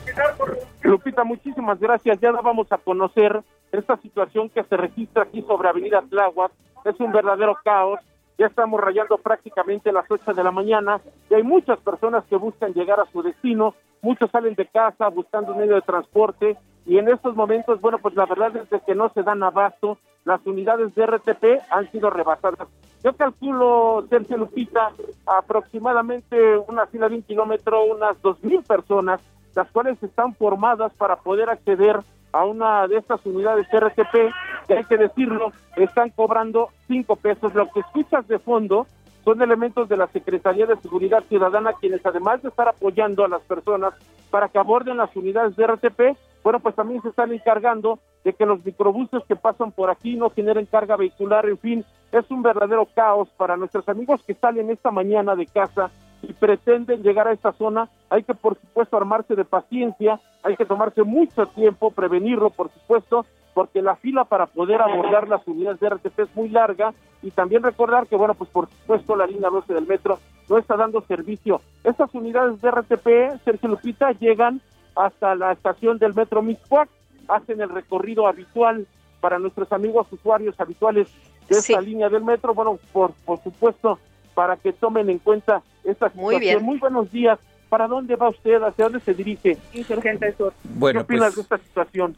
Lupita, 0.82 1.24
muchísimas 1.24 1.80
gracias. 1.80 2.20
Ya 2.20 2.32
vamos 2.32 2.72
a 2.72 2.80
conocer 2.80 3.44
esta 3.72 3.98
situación 3.98 4.50
que 4.50 4.64
se 4.64 4.76
registra 4.76 5.24
aquí 5.24 5.44
sobre 5.44 5.70
Avenida 5.70 6.02
Tláhuac. 6.10 6.52
Es 6.84 7.00
un 7.00 7.12
verdadero 7.12 7.56
caos. 7.64 8.00
Ya 8.40 8.48
estamos 8.48 8.82
rayando 8.82 9.20
prácticamente 9.20 9.92
las 9.92 10.10
8 10.10 10.34
de 10.34 10.44
la 10.44 10.50
mañana 10.50 11.00
y 11.30 11.36
hay 11.36 11.44
muchas 11.44 11.78
personas 11.82 12.26
que 12.26 12.36
buscan 12.36 12.74
llegar 12.74 13.00
a 13.00 13.06
su 13.12 13.22
destino. 13.22 13.76
Muchos 14.02 14.32
salen 14.32 14.56
de 14.56 14.66
casa 14.66 15.08
buscando 15.10 15.52
un 15.52 15.60
medio 15.60 15.76
de 15.76 15.84
transporte 15.84 16.58
y 16.88 16.98
en 16.98 17.10
estos 17.10 17.36
momentos, 17.36 17.80
bueno, 17.80 18.00
pues 18.00 18.16
la 18.16 18.26
verdad 18.26 18.52
es 18.58 18.82
que 18.82 18.96
no 18.96 19.10
se 19.10 19.22
dan 19.22 19.44
abasto 19.44 20.00
las 20.24 20.44
unidades 20.48 20.96
de 20.96 21.06
RTP 21.06 21.44
han 21.70 21.92
sido 21.92 22.10
rebasadas. 22.10 22.68
Yo 23.06 23.14
calculo, 23.14 24.04
Sergio 24.10 24.36
Lupita, 24.36 24.92
aproximadamente 25.28 26.58
una 26.68 26.88
fila 26.88 27.08
de 27.08 27.18
un 27.18 27.22
kilómetro, 27.22 27.86
unas 27.86 28.20
dos 28.24 28.44
mil 28.44 28.64
personas, 28.64 29.22
las 29.54 29.70
cuales 29.70 30.02
están 30.02 30.34
formadas 30.34 30.92
para 30.96 31.18
poder 31.18 31.52
acceder 31.52 32.00
a 32.32 32.46
una 32.46 32.88
de 32.88 32.98
estas 32.98 33.24
unidades 33.28 33.68
RTP, 33.72 34.34
que 34.68 34.74
hay 34.74 34.84
que 34.86 34.98
decirlo, 34.98 35.52
están 35.76 36.10
cobrando 36.10 36.70
cinco 36.88 37.16
pesos. 37.16 37.54
Lo 37.54 37.70
que 37.72 37.82
escuchas 37.82 38.28
de 38.28 38.40
fondo 38.40 38.88
son 39.24 39.40
elementos 39.40 39.88
de 39.88 39.98
la 39.98 40.08
Secretaría 40.08 40.66
de 40.66 40.76
Seguridad 40.78 41.24
Ciudadana 41.30 41.74
quienes 41.74 42.04
además 42.04 42.42
de 42.42 42.50
estar 42.50 42.70
apoyando 42.70 43.24
a 43.24 43.28
las 43.28 43.44
personas 43.44 43.94
para 44.32 44.50
que 44.50 44.58
aborden 44.58 44.98
las 44.98 45.16
unidades 45.16 45.56
de 45.56 45.68
RTP, 45.68 46.18
bueno, 46.44 46.60
pues 46.60 46.74
también 46.74 47.04
se 47.04 47.10
están 47.10 47.32
encargando 47.32 48.00
de 48.24 48.34
que 48.34 48.48
los 48.48 48.66
microbuses 48.66 49.22
que 49.28 49.36
pasan 49.36 49.72
por 49.72 49.92
aquí 49.92 50.16
no 50.16 50.32
generen 50.32 50.66
carga 50.66 50.96
vehicular, 50.96 51.46
en 51.46 51.60
fin, 51.60 51.86
es 52.20 52.32
un 52.32 52.42
verdadero 52.42 52.88
caos 52.94 53.30
para 53.38 53.58
nuestros 53.58 53.88
amigos 53.90 54.22
que 54.26 54.34
salen 54.36 54.70
esta 54.70 54.92
mañana 54.92 55.36
de 55.36 55.46
casa 55.46 55.92
y 56.22 56.34
pretenden 56.34 57.04
llegar 57.04 57.28
a 57.28 57.34
esta 57.34 57.52
zona, 57.54 57.90
hay 58.10 58.24
que 58.24 58.34
por 58.34 58.58
supuesto 58.60 58.98
armarse 58.98 59.36
de 59.36 59.46
paciencia, 59.46 60.20
hay 60.44 60.56
que 60.56 60.66
tomarse 60.66 61.04
mucho 61.04 61.46
tiempo, 61.48 61.92
prevenirlo 61.92 62.50
por 62.50 62.72
supuesto, 62.72 63.26
porque 63.54 63.82
la 63.82 63.96
fila 63.96 64.26
para 64.26 64.48
poder 64.48 64.82
abordar 64.82 65.28
las 65.28 65.46
unidades 65.48 65.80
de 65.80 65.90
RTP 65.90 66.20
es 66.20 66.36
muy 66.36 66.50
larga 66.50 66.94
y 67.22 67.32
también 67.32 67.64
recordar 67.64 68.08
que, 68.08 68.16
bueno, 68.16 68.34
pues 68.34 68.50
por 68.50 68.70
supuesto 68.70 69.16
la 69.16 69.28
línea 69.28 69.50
12 69.50 69.74
del 69.74 69.88
metro 69.88 70.20
no 70.50 70.58
está 70.58 70.76
dando 70.76 71.02
servicio. 71.02 71.62
Estas 71.84 72.14
unidades 72.14 72.62
de 72.62 72.72
RTP, 72.72 73.44
Sergio 73.44 73.70
Lupita, 73.70 74.12
llegan 74.12 74.62
hasta 74.96 75.36
la 75.36 75.52
estación 75.52 75.98
del 75.98 76.14
metro 76.14 76.42
Mixcoac, 76.42 76.90
hacen 77.28 77.62
el 77.62 77.70
recorrido 77.70 78.28
habitual 78.28 78.88
para 79.22 79.40
nuestros 79.40 79.72
amigos 79.72 80.06
usuarios 80.12 80.60
habituales 80.60 81.08
de 81.50 81.58
esta 81.58 81.82
línea 81.82 82.10
del 82.10 82.24
metro, 82.24 82.54
bueno, 82.54 82.80
por, 82.92 83.14
por 83.26 83.42
supuesto, 83.44 84.00
para 84.34 84.58
que 84.58 84.74
tomen 84.74 85.10
en 85.10 85.20
cuenta 85.20 85.62
esta 85.84 86.10
situación. 86.10 86.24
Muy 86.24 86.40
bien. 86.40 86.64
Muy 86.64 86.78
buenos 86.78 87.12
días. 87.12 87.40
¿Para 87.70 87.88
dónde 87.88 88.16
va 88.16 88.30
usted? 88.30 88.62
¿Hacia 88.62 88.86
dónde 88.86 89.00
se 89.00 89.14
dirige? 89.14 89.58
Insurgente 89.74 90.34
Sur. 90.38 90.54
Bueno, 90.64 91.00
¿Qué 91.00 91.04
opinas 91.04 91.34
pues- 91.34 91.36
de 91.36 91.42
esta 91.42 91.58
situación? 91.58 92.16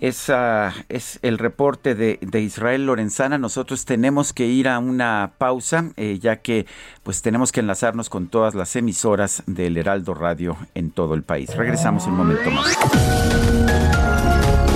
Esa 0.00 0.72
es 0.88 1.18
el 1.22 1.38
reporte 1.38 1.96
de, 1.96 2.20
de 2.22 2.40
Israel 2.40 2.86
Lorenzana. 2.86 3.36
Nosotros 3.36 3.84
tenemos 3.84 4.32
que 4.32 4.46
ir 4.46 4.68
a 4.68 4.78
una 4.78 5.32
pausa, 5.38 5.90
eh, 5.96 6.20
ya 6.20 6.36
que 6.36 6.66
pues 7.02 7.20
tenemos 7.20 7.50
que 7.50 7.58
enlazarnos 7.58 8.08
con 8.08 8.28
todas 8.28 8.54
las 8.54 8.76
emisoras 8.76 9.42
del 9.46 9.76
Heraldo 9.76 10.14
Radio 10.14 10.56
en 10.76 10.92
todo 10.92 11.14
el 11.14 11.24
país. 11.24 11.52
Regresamos 11.56 12.06
un 12.06 12.14
momento 12.14 12.48
más. 12.48 12.78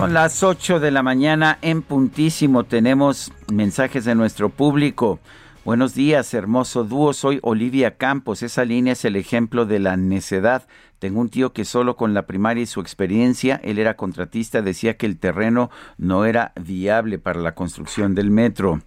Son 0.00 0.14
las 0.14 0.42
8 0.42 0.80
de 0.80 0.90
la 0.90 1.02
mañana 1.02 1.58
en 1.60 1.82
puntísimo. 1.82 2.64
Tenemos 2.64 3.30
mensajes 3.52 4.06
de 4.06 4.14
nuestro 4.14 4.48
público. 4.48 5.20
Buenos 5.62 5.92
días, 5.92 6.32
hermoso 6.32 6.84
dúo. 6.84 7.12
Soy 7.12 7.38
Olivia 7.42 7.98
Campos. 7.98 8.42
Esa 8.42 8.64
línea 8.64 8.94
es 8.94 9.04
el 9.04 9.16
ejemplo 9.16 9.66
de 9.66 9.78
la 9.78 9.98
necedad. 9.98 10.66
Tengo 11.00 11.20
un 11.20 11.28
tío 11.28 11.52
que 11.52 11.66
solo 11.66 11.96
con 11.96 12.14
la 12.14 12.26
primaria 12.26 12.62
y 12.62 12.66
su 12.66 12.80
experiencia, 12.80 13.60
él 13.62 13.78
era 13.78 13.98
contratista, 13.98 14.62
decía 14.62 14.96
que 14.96 15.04
el 15.04 15.18
terreno 15.18 15.68
no 15.98 16.24
era 16.24 16.52
viable 16.58 17.18
para 17.18 17.40
la 17.40 17.54
construcción 17.54 18.14
del 18.14 18.30
metro. 18.30 18.80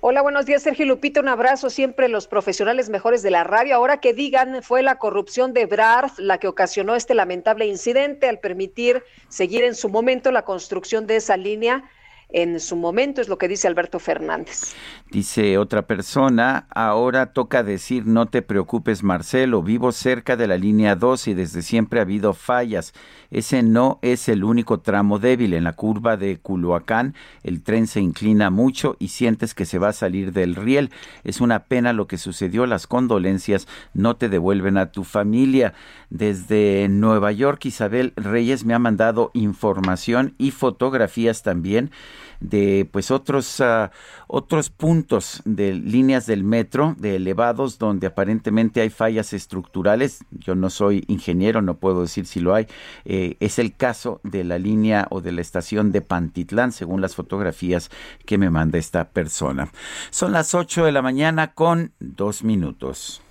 Hola, 0.00 0.22
buenos 0.22 0.46
días, 0.46 0.62
Sergio 0.62 0.86
Lupita. 0.86 1.18
Un 1.20 1.26
abrazo 1.26 1.70
siempre 1.70 2.08
los 2.08 2.28
profesionales 2.28 2.88
mejores 2.88 3.20
de 3.20 3.32
la 3.32 3.42
radio. 3.42 3.74
Ahora 3.74 3.98
que 3.98 4.14
digan, 4.14 4.62
fue 4.62 4.84
la 4.84 4.96
corrupción 4.96 5.52
de 5.52 5.66
Brad 5.66 6.12
la 6.18 6.38
que 6.38 6.46
ocasionó 6.46 6.94
este 6.94 7.14
lamentable 7.14 7.66
incidente 7.66 8.28
al 8.28 8.38
permitir 8.38 9.02
seguir 9.28 9.64
en 9.64 9.74
su 9.74 9.88
momento 9.88 10.30
la 10.30 10.44
construcción 10.44 11.08
de 11.08 11.16
esa 11.16 11.36
línea. 11.36 11.90
En 12.28 12.60
su 12.60 12.76
momento 12.76 13.20
es 13.20 13.28
lo 13.28 13.38
que 13.38 13.48
dice 13.48 13.66
Alberto 13.66 13.98
Fernández. 13.98 14.74
Dice 15.10 15.56
otra 15.56 15.86
persona, 15.86 16.66
ahora 16.68 17.32
toca 17.32 17.62
decir 17.62 18.04
no 18.04 18.26
te 18.26 18.42
preocupes 18.42 19.02
Marcelo, 19.02 19.62
vivo 19.62 19.90
cerca 19.90 20.36
de 20.36 20.46
la 20.46 20.58
línea 20.58 20.96
2 20.96 21.28
y 21.28 21.34
desde 21.34 21.62
siempre 21.62 21.98
ha 21.98 22.02
habido 22.02 22.34
fallas. 22.34 22.92
Ese 23.30 23.62
no 23.62 24.00
es 24.02 24.28
el 24.28 24.44
único 24.44 24.80
tramo 24.80 25.18
débil. 25.18 25.54
En 25.54 25.64
la 25.64 25.72
curva 25.72 26.18
de 26.18 26.36
Culhuacán 26.36 27.14
el 27.42 27.62
tren 27.62 27.86
se 27.86 28.02
inclina 28.02 28.50
mucho 28.50 28.96
y 28.98 29.08
sientes 29.08 29.54
que 29.54 29.64
se 29.64 29.78
va 29.78 29.88
a 29.88 29.94
salir 29.94 30.34
del 30.34 30.54
riel. 30.54 30.90
Es 31.24 31.40
una 31.40 31.60
pena 31.60 31.94
lo 31.94 32.06
que 32.06 32.18
sucedió, 32.18 32.66
las 32.66 32.86
condolencias 32.86 33.66
no 33.94 34.16
te 34.16 34.28
devuelven 34.28 34.76
a 34.76 34.92
tu 34.92 35.04
familia. 35.04 35.72
Desde 36.10 36.86
Nueva 36.90 37.32
York 37.32 37.64
Isabel 37.64 38.12
Reyes 38.16 38.66
me 38.66 38.74
ha 38.74 38.78
mandado 38.78 39.30
información 39.32 40.34
y 40.36 40.50
fotografías 40.50 41.42
también 41.42 41.92
de 42.40 42.88
pues 42.90 43.10
otros 43.10 43.60
uh, 43.60 43.88
otros 44.26 44.70
puntos 44.70 45.42
de 45.44 45.74
líneas 45.74 46.26
del 46.26 46.44
metro 46.44 46.94
de 46.98 47.16
elevados 47.16 47.78
donde 47.78 48.06
aparentemente 48.06 48.80
hay 48.80 48.90
fallas 48.90 49.32
estructurales. 49.32 50.24
Yo 50.30 50.54
no 50.54 50.70
soy 50.70 51.04
ingeniero 51.08 51.62
no 51.62 51.78
puedo 51.78 52.02
decir 52.02 52.26
si 52.26 52.40
lo 52.40 52.54
hay. 52.54 52.66
Eh, 53.04 53.36
es 53.40 53.58
el 53.58 53.74
caso 53.74 54.20
de 54.22 54.44
la 54.44 54.58
línea 54.58 55.06
o 55.10 55.20
de 55.20 55.32
la 55.32 55.40
estación 55.40 55.92
de 55.92 56.00
Pantitlán 56.00 56.72
según 56.72 57.00
las 57.00 57.14
fotografías 57.14 57.90
que 58.26 58.38
me 58.38 58.50
manda 58.50 58.78
esta 58.78 59.10
persona. 59.10 59.70
Son 60.10 60.32
las 60.32 60.54
8 60.54 60.84
de 60.84 60.92
la 60.92 61.02
mañana 61.02 61.54
con 61.54 61.92
dos 61.98 62.44
minutos. 62.44 63.22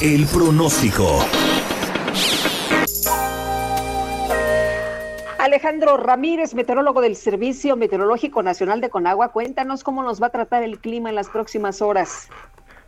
El 0.00 0.26
pronóstico. 0.26 1.20
Alejandro 5.42 5.96
Ramírez, 5.96 6.54
meteorólogo 6.54 7.00
del 7.00 7.16
Servicio 7.16 7.74
Meteorológico 7.74 8.44
Nacional 8.44 8.80
de 8.80 8.90
Conagua, 8.90 9.32
cuéntanos 9.32 9.82
cómo 9.82 10.04
nos 10.04 10.22
va 10.22 10.28
a 10.28 10.30
tratar 10.30 10.62
el 10.62 10.78
clima 10.78 11.08
en 11.08 11.16
las 11.16 11.28
próximas 11.28 11.82
horas. 11.82 12.30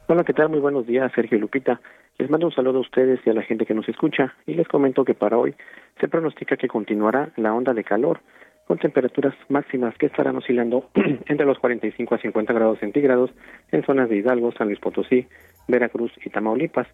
Hola, 0.06 0.22
¿qué 0.22 0.32
tal? 0.32 0.50
Muy 0.50 0.60
buenos 0.60 0.86
días, 0.86 1.10
Sergio 1.16 1.36
Lupita. 1.40 1.80
Les 2.16 2.30
mando 2.30 2.46
un 2.46 2.54
saludo 2.54 2.78
a 2.78 2.82
ustedes 2.82 3.18
y 3.26 3.30
a 3.30 3.32
la 3.32 3.42
gente 3.42 3.66
que 3.66 3.74
nos 3.74 3.88
escucha 3.88 4.36
y 4.46 4.54
les 4.54 4.68
comento 4.68 5.04
que 5.04 5.14
para 5.14 5.36
hoy 5.36 5.56
se 5.98 6.06
pronostica 6.06 6.56
que 6.56 6.68
continuará 6.68 7.32
la 7.34 7.52
onda 7.52 7.74
de 7.74 7.82
calor 7.82 8.20
con 8.68 8.78
temperaturas 8.78 9.34
máximas 9.48 9.98
que 9.98 10.06
estarán 10.06 10.36
oscilando 10.36 10.88
entre 10.94 11.46
los 11.46 11.58
45 11.58 12.14
a 12.14 12.18
50 12.18 12.52
grados 12.52 12.78
centígrados 12.78 13.32
en 13.72 13.84
zonas 13.84 14.08
de 14.08 14.18
Hidalgo, 14.18 14.52
San 14.52 14.68
Luis 14.68 14.78
Potosí, 14.78 15.26
Veracruz 15.66 16.12
y 16.24 16.30
Tamaulipas, 16.30 16.86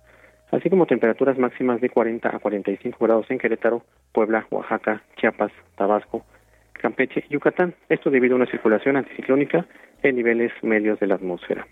así 0.51 0.71
como 0.71 0.87
temperaturas 0.87 1.39
máximas 1.39 1.81
de 1.81 1.91
40 1.91 2.35
a 2.35 2.39
45 2.39 3.05
grados 3.05 3.31
en 3.31 3.39
Querétaro, 3.39 3.83
Puebla, 4.13 4.47
Oaxaca, 4.51 5.03
Chiapas, 5.17 5.53
Tabasco, 5.77 6.25
Campeche 6.73 7.25
y 7.29 7.33
Yucatán. 7.35 7.75
Esto 7.89 8.11
debido 8.11 8.35
a 8.35 8.37
una 8.37 8.47
circulación 8.47 8.97
anticiclónica 8.97 9.67
en 10.03 10.17
niveles 10.17 10.53
medios 10.63 10.99
de 10.99 11.07
la 11.07 11.17
atmósfera. 11.17 11.67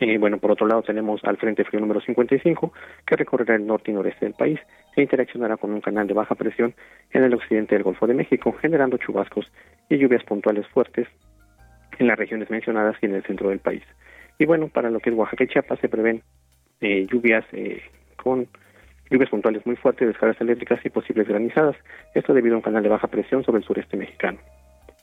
Y 0.00 0.16
bueno, 0.16 0.38
por 0.38 0.50
otro 0.50 0.66
lado 0.66 0.82
tenemos 0.82 1.22
al 1.24 1.36
Frente 1.36 1.64
Frío 1.64 1.80
número 1.80 2.00
55, 2.00 2.72
que 3.06 3.16
recorrerá 3.16 3.54
el 3.54 3.66
norte 3.66 3.90
y 3.90 3.94
noreste 3.94 4.26
del 4.26 4.34
país 4.34 4.58
e 4.96 5.02
interaccionará 5.02 5.56
con 5.56 5.72
un 5.72 5.80
canal 5.80 6.08
de 6.08 6.14
baja 6.14 6.34
presión 6.34 6.74
en 7.12 7.22
el 7.22 7.34
occidente 7.34 7.76
del 7.76 7.84
Golfo 7.84 8.06
de 8.06 8.14
México, 8.14 8.52
generando 8.60 8.96
chubascos 8.96 9.52
y 9.88 9.98
lluvias 9.98 10.24
puntuales 10.24 10.66
fuertes 10.68 11.06
en 11.98 12.08
las 12.08 12.18
regiones 12.18 12.50
mencionadas 12.50 12.96
y 13.00 13.06
en 13.06 13.14
el 13.14 13.22
centro 13.22 13.50
del 13.50 13.60
país. 13.60 13.82
Y 14.38 14.44
bueno, 14.44 14.68
para 14.68 14.90
lo 14.90 14.98
que 14.98 15.10
es 15.10 15.16
Oaxaca 15.16 15.44
y 15.44 15.48
Chiapas 15.48 15.78
se 15.78 15.88
prevén 15.88 16.22
eh, 16.82 17.06
lluvias 17.10 17.44
eh, 17.52 17.80
con 18.16 18.46
lluvias 19.10 19.30
puntuales 19.30 19.64
muy 19.66 19.76
fuertes, 19.76 20.08
descargas 20.08 20.40
eléctricas 20.40 20.84
y 20.84 20.90
posibles 20.90 21.28
granizadas. 21.28 21.76
Esto 22.14 22.34
debido 22.34 22.54
a 22.54 22.58
un 22.58 22.62
canal 22.62 22.82
de 22.82 22.88
baja 22.88 23.06
presión 23.06 23.44
sobre 23.44 23.58
el 23.58 23.64
sureste 23.64 23.96
mexicano. 23.96 24.38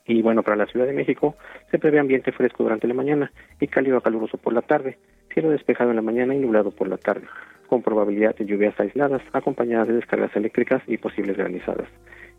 Y 0.05 0.21
bueno, 0.21 0.41
para 0.41 0.57
la 0.57 0.65
Ciudad 0.65 0.87
de 0.87 0.93
México 0.93 1.35
se 1.69 1.77
prevé 1.77 1.99
ambiente 1.99 2.31
fresco 2.31 2.63
durante 2.63 2.87
la 2.87 2.95
mañana 2.95 3.31
y 3.59 3.67
cálido 3.67 3.97
a 3.97 4.01
caluroso 4.01 4.37
por 4.37 4.53
la 4.53 4.63
tarde, 4.63 4.97
cielo 5.31 5.51
despejado 5.51 5.91
en 5.91 5.97
la 5.97 6.01
mañana 6.01 6.33
y 6.33 6.39
nublado 6.39 6.71
por 6.71 6.87
la 6.87 6.97
tarde, 6.97 7.27
con 7.67 7.83
probabilidad 7.83 8.35
de 8.35 8.45
lluvias 8.45 8.79
aisladas 8.79 9.21
acompañadas 9.33 9.87
de 9.87 9.93
descargas 9.93 10.35
eléctricas 10.35 10.81
y 10.87 10.97
posibles 10.97 11.37
granizadas. 11.37 11.87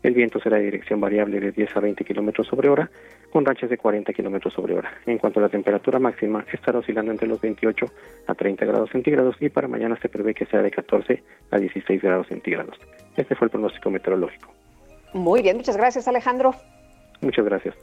El 0.03 0.13
viento 0.13 0.39
será 0.39 0.57
de 0.57 0.63
dirección 0.63 0.99
variable 0.99 1.39
de 1.39 1.51
10 1.51 1.75
a 1.77 1.79
20 1.79 2.03
kilómetros 2.03 2.47
sobre 2.47 2.69
hora, 2.69 2.89
con 3.29 3.45
rachas 3.45 3.69
de 3.69 3.77
40 3.77 4.11
kilómetros 4.13 4.53
sobre 4.53 4.73
hora. 4.73 4.91
En 5.05 5.17
cuanto 5.17 5.39
a 5.39 5.43
la 5.43 5.49
temperatura 5.49 5.99
máxima, 5.99 6.43
estará 6.51 6.79
oscilando 6.79 7.11
entre 7.11 7.27
los 7.27 7.39
28 7.39 7.85
a 8.27 8.33
30 8.33 8.65
grados 8.65 8.89
centígrados 8.89 9.35
y 9.39 9.49
para 9.49 9.67
mañana 9.67 9.97
se 10.01 10.09
prevé 10.09 10.33
que 10.33 10.45
sea 10.45 10.61
de 10.61 10.71
14 10.71 11.23
a 11.51 11.57
16 11.57 12.01
grados 12.01 12.27
centígrados. 12.27 12.77
Este 13.15 13.35
fue 13.35 13.45
el 13.45 13.51
pronóstico 13.51 13.89
meteorológico. 13.91 14.51
Muy 15.13 15.41
bien, 15.41 15.57
muchas 15.57 15.77
gracias 15.77 16.07
Alejandro. 16.07 16.55
Muchas 17.21 17.45
gracias. 17.45 17.75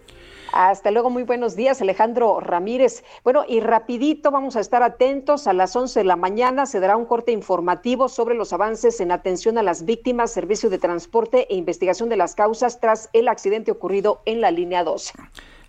Hasta 0.52 0.90
luego, 0.90 1.10
muy 1.10 1.24
buenos 1.24 1.56
días, 1.56 1.82
Alejandro 1.82 2.40
Ramírez. 2.40 3.04
Bueno, 3.22 3.44
y 3.46 3.60
rapidito 3.60 4.30
vamos 4.30 4.56
a 4.56 4.60
estar 4.60 4.82
atentos. 4.82 5.46
A 5.46 5.52
las 5.52 5.76
11 5.76 6.00
de 6.00 6.04
la 6.04 6.16
mañana 6.16 6.64
se 6.64 6.80
dará 6.80 6.96
un 6.96 7.04
corte 7.04 7.32
informativo 7.32 8.08
sobre 8.08 8.34
los 8.34 8.52
avances 8.52 9.00
en 9.00 9.12
atención 9.12 9.58
a 9.58 9.62
las 9.62 9.84
víctimas, 9.84 10.32
servicio 10.32 10.70
de 10.70 10.78
transporte 10.78 11.46
e 11.50 11.56
investigación 11.56 12.08
de 12.08 12.16
las 12.16 12.34
causas 12.34 12.80
tras 12.80 13.10
el 13.12 13.28
accidente 13.28 13.70
ocurrido 13.70 14.22
en 14.24 14.40
la 14.40 14.50
línea 14.50 14.84
12. 14.84 15.12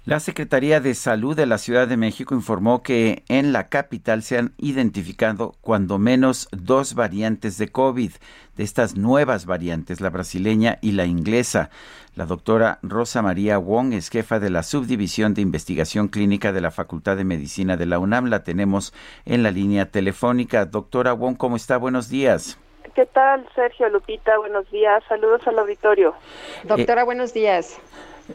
La 0.09 0.19
Secretaría 0.19 0.79
de 0.79 0.95
Salud 0.95 1.35
de 1.35 1.45
la 1.45 1.59
Ciudad 1.59 1.87
de 1.87 1.95
México 1.95 2.33
informó 2.33 2.81
que 2.81 3.21
en 3.27 3.53
la 3.53 3.69
capital 3.69 4.23
se 4.23 4.39
han 4.39 4.53
identificado 4.57 5.53
cuando 5.61 5.99
menos 5.99 6.49
dos 6.51 6.95
variantes 6.95 7.59
de 7.59 7.67
COVID, 7.67 8.13
de 8.57 8.63
estas 8.63 8.95
nuevas 8.95 9.45
variantes, 9.45 10.01
la 10.01 10.09
brasileña 10.09 10.79
y 10.81 10.93
la 10.93 11.05
inglesa. 11.05 11.69
La 12.15 12.25
doctora 12.25 12.79
Rosa 12.81 13.21
María 13.21 13.59
Wong 13.59 13.93
es 13.93 14.09
jefa 14.09 14.39
de 14.39 14.49
la 14.49 14.63
Subdivisión 14.63 15.35
de 15.35 15.41
Investigación 15.41 16.07
Clínica 16.07 16.53
de 16.53 16.61
la 16.61 16.71
Facultad 16.71 17.15
de 17.15 17.23
Medicina 17.23 17.77
de 17.77 17.85
la 17.85 17.99
UNAM. 17.99 18.31
La 18.31 18.43
tenemos 18.43 18.95
en 19.25 19.43
la 19.43 19.51
línea 19.51 19.91
telefónica. 19.91 20.65
Doctora 20.65 21.13
Wong, 21.13 21.37
¿cómo 21.37 21.55
está? 21.55 21.77
Buenos 21.77 22.09
días. 22.09 22.57
¿Qué 22.95 23.05
tal, 23.05 23.47
Sergio 23.53 23.87
Lupita? 23.89 24.39
Buenos 24.39 24.69
días. 24.71 25.03
Saludos 25.07 25.45
al 25.45 25.59
auditorio. 25.59 26.15
Doctora, 26.63 27.03
buenos 27.03 27.31
días. 27.31 27.79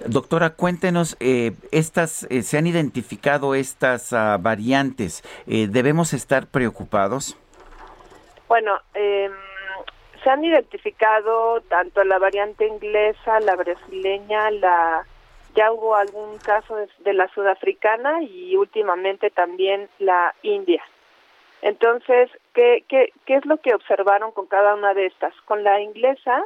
Doctora, 0.06 0.50
cuéntenos, 0.50 1.16
eh, 1.20 1.52
estas, 1.70 2.26
eh, 2.28 2.42
¿se 2.42 2.58
han 2.58 2.66
identificado 2.66 3.54
estas 3.54 4.12
uh, 4.12 4.38
variantes? 4.40 5.22
Eh, 5.46 5.68
¿Debemos 5.70 6.12
estar 6.12 6.46
preocupados? 6.46 7.36
Bueno, 8.48 8.76
eh, 8.94 9.30
se 10.22 10.30
han 10.30 10.44
identificado 10.44 11.60
tanto 11.62 12.02
la 12.02 12.18
variante 12.18 12.66
inglesa, 12.66 13.40
la 13.40 13.56
brasileña, 13.56 14.50
la 14.50 15.06
ya 15.54 15.70
hubo 15.70 15.94
algún 15.94 16.38
caso 16.38 16.76
de, 17.04 17.12
la 17.12 17.28
sudafricana 17.28 18.22
y 18.22 18.56
últimamente 18.56 19.30
también 19.30 19.88
la 20.00 20.34
india. 20.42 20.82
Entonces, 21.62 22.28
¿qué, 22.52 22.84
¿qué, 22.88 23.12
qué 23.24 23.36
es 23.36 23.46
lo 23.46 23.58
que 23.58 23.72
observaron 23.72 24.32
con 24.32 24.46
cada 24.46 24.74
una 24.74 24.94
de 24.94 25.06
estas? 25.06 25.32
Con 25.42 25.62
la 25.62 25.80
inglesa, 25.80 26.42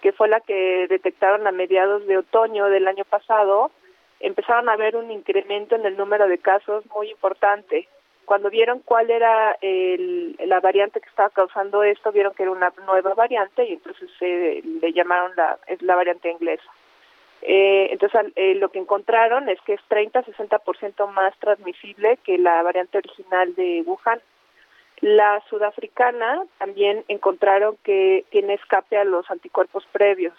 que 0.00 0.12
fue 0.12 0.28
la 0.28 0.40
que 0.40 0.86
detectaron 0.88 1.46
a 1.46 1.52
mediados 1.52 2.06
de 2.06 2.18
otoño 2.18 2.66
del 2.66 2.88
año 2.88 3.04
pasado, 3.04 3.70
empezaron 4.20 4.68
a 4.68 4.76
ver 4.76 4.96
un 4.96 5.10
incremento 5.10 5.74
en 5.76 5.86
el 5.86 5.96
número 5.96 6.28
de 6.28 6.38
casos 6.38 6.84
muy 6.94 7.10
importante. 7.10 7.88
Cuando 8.24 8.50
vieron 8.50 8.80
cuál 8.80 9.10
era 9.10 9.56
el, 9.60 10.36
la 10.44 10.60
variante 10.60 11.00
que 11.00 11.08
estaba 11.08 11.30
causando 11.30 11.82
esto, 11.82 12.12
vieron 12.12 12.34
que 12.34 12.44
era 12.44 12.52
una 12.52 12.72
nueva 12.86 13.14
variante 13.14 13.64
y 13.64 13.72
entonces 13.72 14.10
eh, 14.20 14.62
le 14.64 14.92
llamaron 14.92 15.32
la, 15.36 15.58
es 15.66 15.82
la 15.82 15.96
variante 15.96 16.30
inglesa. 16.30 16.70
Eh, 17.42 17.88
entonces 17.90 18.32
eh, 18.36 18.54
lo 18.56 18.68
que 18.68 18.78
encontraron 18.78 19.48
es 19.48 19.58
que 19.62 19.72
es 19.72 19.80
30-60% 19.88 21.08
más 21.08 21.36
transmisible 21.38 22.18
que 22.18 22.38
la 22.38 22.62
variante 22.62 22.98
original 22.98 23.54
de 23.54 23.82
Wuhan. 23.86 24.20
La 25.00 25.42
sudafricana 25.48 26.44
también 26.58 27.04
encontraron 27.08 27.76
que 27.82 28.24
tiene 28.30 28.54
escape 28.54 28.98
a 28.98 29.04
los 29.04 29.30
anticuerpos 29.30 29.86
previos. 29.92 30.34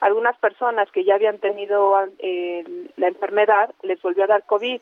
Algunas 0.00 0.38
personas 0.38 0.90
que 0.90 1.04
ya 1.04 1.16
habían 1.16 1.38
tenido 1.38 1.94
eh, 2.18 2.64
la 2.96 3.08
enfermedad 3.08 3.74
les 3.82 4.00
volvió 4.00 4.24
a 4.24 4.28
dar 4.28 4.44
COVID. 4.46 4.80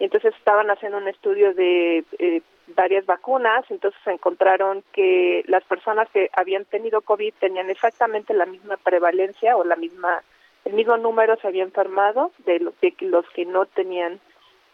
Y 0.00 0.04
entonces 0.04 0.34
estaban 0.36 0.70
haciendo 0.70 0.98
un 0.98 1.08
estudio 1.08 1.54
de 1.54 2.04
eh, 2.18 2.42
varias 2.68 3.06
vacunas, 3.06 3.64
entonces 3.70 4.00
encontraron 4.06 4.82
que 4.92 5.44
las 5.46 5.64
personas 5.64 6.08
que 6.10 6.30
habían 6.32 6.64
tenido 6.64 7.00
COVID 7.00 7.34
tenían 7.40 7.70
exactamente 7.70 8.34
la 8.34 8.46
misma 8.46 8.76
prevalencia 8.76 9.56
o 9.56 9.64
la 9.64 9.76
misma 9.76 10.22
el 10.64 10.74
mismo 10.74 10.98
número 10.98 11.36
se 11.36 11.46
había 11.46 11.62
enfermado 11.62 12.30
de, 12.44 12.60
lo, 12.60 12.74
de 12.82 12.94
los 13.00 13.24
que 13.30 13.46
no 13.46 13.64
tenían 13.64 14.20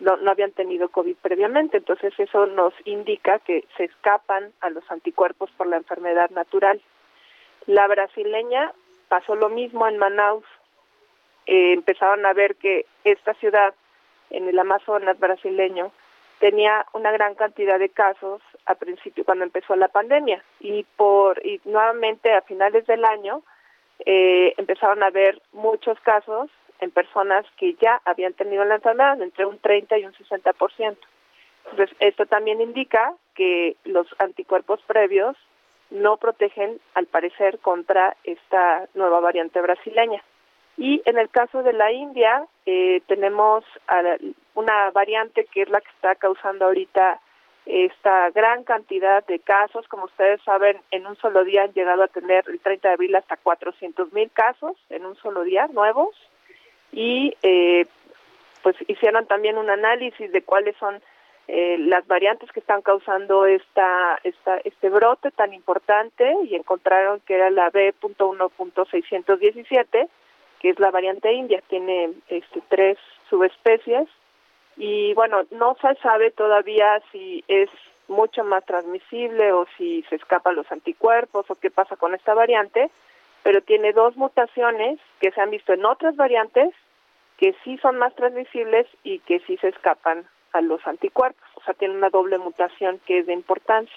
no, 0.05 0.17
no 0.19 0.31
habían 0.31 0.53
tenido 0.53 0.89
COVID 0.89 1.17
previamente. 1.17 1.79
Entonces 1.79 2.13
eso 2.19 2.47
nos 2.47 2.75
indica 2.85 3.39
que 3.41 3.65
se 3.77 3.85
escapan 3.85 4.53
a 4.61 4.71
los 4.71 4.89
anticuerpos 4.91 5.51
por 5.57 5.67
la 5.67 5.77
enfermedad 5.77 6.31
natural. 6.31 6.81
La 7.67 7.87
brasileña 7.89 8.73
pasó 9.09 9.35
lo 9.35 9.49
mismo 9.49 9.89
en 9.89 9.99
Manaus. 9.99 10.45
Eh, 11.47 11.73
empezaron 11.73 12.25
a 12.27 12.33
ver 12.33 12.57
que 12.57 12.87
esta 13.05 13.35
ciudad 13.35 13.75
en 14.31 14.49
el 14.49 14.59
Amazonas 14.59 15.19
brasileño 15.19 15.93
tenía 16.41 16.87
una 16.93 17.13
gran 17.13 17.35
cantidad 17.35 17.79
de 17.79 17.89
casos 17.89 18.43
a 18.67 18.75
principio 18.75 19.25
cuando 19.25 19.45
empezó 19.45 19.77
la 19.77 19.89
pandemia 19.89 20.43
y 20.61 20.85
por 20.97 21.45
y 21.47 21.61
nuevamente 21.65 22.33
a 22.33 22.43
finales 22.43 22.87
del 22.87 23.05
año 23.05 23.43
eh, 24.05 24.55
empezaron 24.57 25.03
a 25.03 25.11
ver 25.11 25.41
muchos 25.53 25.99
casos 26.01 26.51
en 26.81 26.91
personas 26.91 27.47
que 27.57 27.75
ya 27.75 28.01
habían 28.05 28.35
tenido 28.35 28.65
la 28.65 28.77
enfermedad, 28.77 29.21
entre 29.21 29.47
un 29.47 29.59
30 29.59 29.99
y 29.99 30.07
un 30.07 30.13
60%. 30.13 30.97
Entonces, 31.71 31.97
esto 32.01 32.27
también 32.27 32.61
indica 32.61 33.15
que 33.35 33.77
los 33.85 34.07
anticuerpos 34.19 34.81
previos 34.87 35.37
no 35.91 36.17
protegen, 36.17 36.81
al 36.95 37.07
parecer, 37.07 37.59
contra 37.61 38.17
esta 38.25 38.89
nueva 38.95 39.21
variante 39.21 39.61
brasileña. 39.61 40.23
Y 40.77 41.03
en 41.05 41.19
el 41.19 41.29
caso 41.31 41.63
de 41.63 41.73
la 41.73 41.93
India, 41.93 42.47
eh, 42.67 43.01
tenemos 43.07 43.65
una 44.55 44.91
variante 44.91 45.45
que 45.47 45.63
es 45.63 45.69
la 45.69 45.81
que 45.81 45.91
está 45.91 46.17
causando 46.17 46.65
ahorita 46.65 47.21
esta 47.65 48.31
gran 48.31 48.65
cantidad 48.65 49.25
de 49.25 49.39
casos. 49.39 49.87
Como 49.89 50.05
ustedes 50.07 50.43
saben, 50.43 50.81
en 50.91 51.07
un 51.07 51.17
solo 51.17 51.45
día 51.45 51.63
han 51.63 51.73
llegado 51.73 52.03
a 52.03 52.09
tener 52.09 52.45
el 52.49 52.61
30 52.61 52.89
de 52.89 52.95
abril 52.95 53.15
hasta 53.15 53.37
400 53.37 54.13
mil 54.13 54.31
casos 54.33 54.77
en 54.91 55.07
un 55.07 55.15
solo 55.17 55.45
día 55.45 55.69
nuevos 55.69 56.15
y 56.95 57.37
eh, 57.43 57.87
pues 58.63 58.77
hicieron 58.87 59.27
también 59.27 59.59
un 59.59 59.69
análisis 59.69 60.31
de 60.31 60.43
cuáles 60.43 60.77
son 60.77 61.03
eh, 61.49 61.77
las 61.79 62.07
variantes 62.07 62.53
que 62.53 62.61
están 62.61 62.83
causando 62.83 63.47
esta, 63.47 64.21
esta, 64.23 64.59
este 64.59 64.89
brote 64.89 65.33
tan 65.33 65.53
importante 65.53 66.33
y 66.45 66.55
encontraron 66.55 67.19
que 67.21 67.35
era 67.35 67.51
la 67.51 67.71
B.1.617, 67.71 70.09
que 70.61 70.71
es 70.71 70.79
la 70.79 70.91
variante 70.91 71.31
india, 71.33 71.63
tiene 71.69 72.13
este, 72.29 72.63
tres 72.69 72.97
subespecies 73.29 74.09
y 74.77 75.13
bueno, 75.15 75.43
no 75.51 75.77
se 75.81 75.95
sabe 75.97 76.31
todavía 76.31 77.03
si 77.13 77.45
es 77.49 77.69
mucho 78.09 78.45
más 78.45 78.65
transmisible 78.65 79.53
o 79.53 79.67
si 79.77 80.03
se 80.09 80.17
escapa 80.17 80.53
los 80.53 80.71
anticuerpos 80.71 81.51
o 81.51 81.57
qué 81.57 81.71
pasa 81.71 81.97
con 81.97 82.15
esta 82.15 82.35
variante, 82.35 82.91
pero 83.43 83.63
tiene 83.63 83.93
dos 83.93 84.17
mutaciones 84.17 85.01
que 85.21 85.33
se 85.33 85.41
han 85.41 85.51
visto 85.51 85.73
en 85.73 85.85
otras 85.85 86.15
variantes 86.17 86.73
que 87.39 87.55
sí 87.65 87.79
son 87.79 87.99
más 87.99 88.15
transmisibles 88.15 88.87
y 89.03 89.19
que 89.21 89.41
sí 89.41 89.57
se 89.59 89.69
escapan 89.69 90.27
a 90.53 90.61
los 90.61 90.87
anticuerpos, 90.87 91.49
o 91.57 91.63
sea, 91.63 91.75
tiene 91.75 91.95
una 91.95 92.11
doble 92.11 92.39
mutación 92.39 93.01
que 93.07 93.19
es 93.19 93.27
de 93.27 93.33
importancia. 93.33 93.97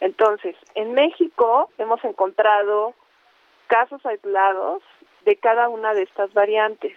Entonces, 0.00 0.56
en 0.74 0.92
México 0.92 1.70
hemos 1.78 2.04
encontrado 2.04 2.94
casos 3.68 4.04
aislados 4.04 4.82
de 5.24 5.36
cada 5.36 5.68
una 5.68 5.94
de 5.94 6.02
estas 6.02 6.32
variantes, 6.34 6.96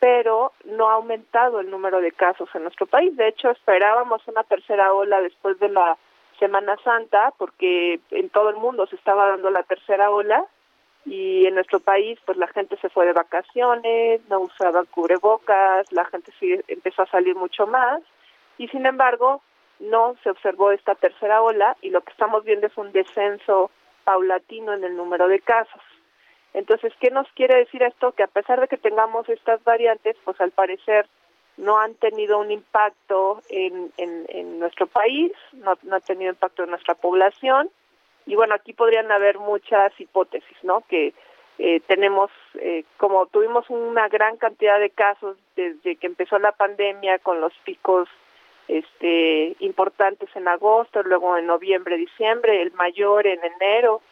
pero 0.00 0.52
no 0.64 0.88
ha 0.88 0.94
aumentado 0.94 1.60
el 1.60 1.70
número 1.70 2.00
de 2.00 2.12
casos 2.12 2.48
en 2.54 2.62
nuestro 2.62 2.86
país. 2.86 3.16
De 3.16 3.28
hecho, 3.28 3.50
esperábamos 3.50 4.26
una 4.28 4.44
tercera 4.44 4.92
ola 4.92 5.20
después 5.20 5.58
de 5.58 5.68
la 5.68 5.96
Semana 6.38 6.76
Santa, 6.84 7.32
porque 7.36 8.00
en 8.10 8.30
todo 8.30 8.50
el 8.50 8.56
mundo 8.56 8.86
se 8.86 8.96
estaba 8.96 9.28
dando 9.28 9.50
la 9.50 9.64
tercera 9.64 10.10
ola, 10.10 10.44
y 11.08 11.46
en 11.46 11.54
nuestro 11.54 11.80
país 11.80 12.18
pues 12.24 12.36
la 12.38 12.46
gente 12.48 12.76
se 12.76 12.88
fue 12.88 13.06
de 13.06 13.12
vacaciones, 13.12 14.20
no 14.28 14.40
usaban 14.40 14.86
cubrebocas, 14.86 15.90
la 15.92 16.04
gente 16.04 16.32
sí 16.38 16.58
empezó 16.68 17.02
a 17.02 17.10
salir 17.10 17.34
mucho 17.34 17.66
más 17.66 18.02
y 18.58 18.68
sin 18.68 18.86
embargo 18.86 19.42
no 19.80 20.16
se 20.22 20.30
observó 20.30 20.72
esta 20.72 20.94
tercera 20.94 21.40
ola 21.40 21.76
y 21.82 21.90
lo 21.90 22.02
que 22.02 22.12
estamos 22.12 22.44
viendo 22.44 22.66
es 22.66 22.76
un 22.76 22.92
descenso 22.92 23.70
paulatino 24.04 24.74
en 24.74 24.84
el 24.84 24.96
número 24.96 25.28
de 25.28 25.40
casos. 25.40 25.82
Entonces, 26.54 26.92
¿qué 26.98 27.10
nos 27.10 27.30
quiere 27.32 27.56
decir 27.56 27.82
esto? 27.82 28.12
Que 28.12 28.22
a 28.22 28.26
pesar 28.26 28.60
de 28.60 28.68
que 28.68 28.78
tengamos 28.78 29.28
estas 29.28 29.62
variantes, 29.64 30.16
pues 30.24 30.40
al 30.40 30.50
parecer 30.50 31.06
no 31.56 31.78
han 31.78 31.94
tenido 31.94 32.38
un 32.38 32.50
impacto 32.50 33.42
en, 33.48 33.92
en, 33.96 34.24
en 34.28 34.58
nuestro 34.58 34.86
país, 34.86 35.32
no, 35.52 35.76
no 35.82 35.96
han 35.96 36.02
tenido 36.02 36.30
impacto 36.30 36.64
en 36.64 36.70
nuestra 36.70 36.94
población 36.94 37.70
y 38.28 38.36
bueno, 38.36 38.54
aquí 38.54 38.74
podrían 38.74 39.10
haber 39.10 39.38
muchas 39.38 39.98
hipótesis, 39.98 40.56
¿no? 40.62 40.82
Que 40.88 41.14
eh, 41.58 41.80
tenemos, 41.86 42.30
eh, 42.60 42.84
como 42.98 43.26
tuvimos 43.26 43.68
una 43.70 44.08
gran 44.08 44.36
cantidad 44.36 44.78
de 44.78 44.90
casos 44.90 45.36
desde 45.56 45.96
que 45.96 46.06
empezó 46.06 46.38
la 46.38 46.52
pandemia 46.52 47.18
con 47.18 47.40
los 47.40 47.52
picos 47.64 48.08
este, 48.68 49.56
importantes 49.60 50.28
en 50.36 50.46
agosto, 50.46 51.02
luego 51.02 51.38
en 51.38 51.46
noviembre, 51.46 51.96
diciembre, 51.96 52.60
el 52.60 52.72
mayor 52.72 53.26
en 53.26 53.40
enero, 53.42 54.02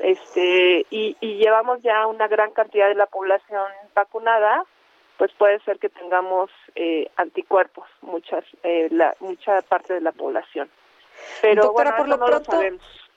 este 0.00 0.84
y, 0.90 1.16
y 1.20 1.36
llevamos 1.36 1.80
ya 1.82 2.06
una 2.06 2.26
gran 2.26 2.50
cantidad 2.50 2.88
de 2.88 2.96
la 2.96 3.06
población 3.06 3.68
vacunada, 3.94 4.64
pues 5.16 5.30
puede 5.38 5.60
ser 5.60 5.78
que 5.78 5.90
tengamos 5.90 6.50
eh, 6.74 7.08
anticuerpos, 7.16 7.86
muchas 8.00 8.44
eh, 8.62 8.88
la, 8.90 9.14
mucha 9.20 9.62
parte 9.62 9.94
de 9.94 10.00
la 10.00 10.12
población. 10.12 10.68
Pero 11.40 11.64
Doctora, 11.64 11.90
bueno, 11.90 11.96
por 11.96 12.06
eso 12.06 12.16
lo 12.16 12.16
no 12.16 12.26
lo 12.26 12.42
pronto, 12.42 12.52
sabemos. 12.52 13.09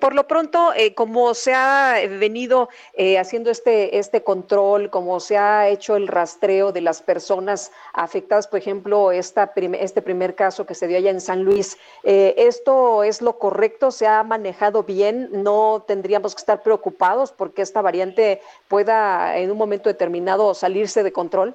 Por 0.00 0.14
lo 0.14 0.26
pronto, 0.26 0.72
eh, 0.74 0.94
como 0.94 1.34
se 1.34 1.52
ha 1.52 1.96
venido 2.08 2.70
eh, 2.94 3.18
haciendo 3.18 3.50
este, 3.50 3.98
este 3.98 4.22
control, 4.22 4.88
como 4.88 5.20
se 5.20 5.36
ha 5.36 5.68
hecho 5.68 5.96
el 5.96 6.08
rastreo 6.08 6.72
de 6.72 6.80
las 6.80 7.02
personas 7.02 7.70
afectadas, 7.92 8.48
por 8.48 8.58
ejemplo, 8.58 9.12
esta 9.12 9.52
este 9.54 10.00
primer 10.00 10.34
caso 10.34 10.64
que 10.64 10.74
se 10.74 10.86
dio 10.86 10.96
allá 10.96 11.10
en 11.10 11.20
San 11.20 11.44
Luis, 11.44 11.78
eh, 12.02 12.34
¿esto 12.38 13.02
es 13.02 13.20
lo 13.20 13.38
correcto? 13.38 13.90
¿Se 13.90 14.06
ha 14.06 14.22
manejado 14.22 14.84
bien? 14.84 15.28
¿No 15.32 15.84
tendríamos 15.86 16.34
que 16.34 16.40
estar 16.40 16.62
preocupados 16.62 17.32
porque 17.32 17.60
esta 17.60 17.82
variante 17.82 18.40
pueda 18.68 19.36
en 19.36 19.50
un 19.50 19.58
momento 19.58 19.90
determinado 19.90 20.54
salirse 20.54 21.02
de 21.02 21.12
control? 21.12 21.54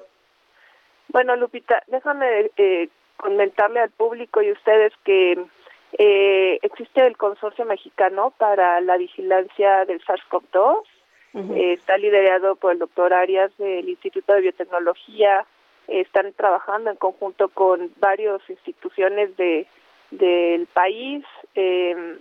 Bueno, 1.08 1.34
Lupita, 1.34 1.82
déjame 1.88 2.50
eh, 2.56 2.88
comentarle 3.16 3.80
al 3.80 3.90
público 3.90 4.40
y 4.40 4.52
ustedes 4.52 4.92
que 5.04 5.44
eh, 5.98 6.58
existe 6.62 7.06
el 7.06 7.16
Consorcio 7.16 7.64
Mexicano 7.64 8.32
para 8.36 8.80
la 8.80 8.96
Vigilancia 8.96 9.84
del 9.84 10.02
SARS-CoV-2. 10.04 10.82
Eh, 11.34 11.72
está 11.72 11.98
liderado 11.98 12.54
por 12.54 12.72
el 12.72 12.78
doctor 12.78 13.12
Arias 13.12 13.50
del 13.58 13.88
Instituto 13.88 14.34
de 14.34 14.40
Biotecnología. 14.40 15.44
Eh, 15.88 16.00
están 16.00 16.32
trabajando 16.32 16.90
en 16.90 16.96
conjunto 16.96 17.48
con 17.48 17.92
varias 17.98 18.40
instituciones 18.48 19.36
de 19.36 19.66
del 20.10 20.66
país, 20.66 21.24
eh, 21.56 22.16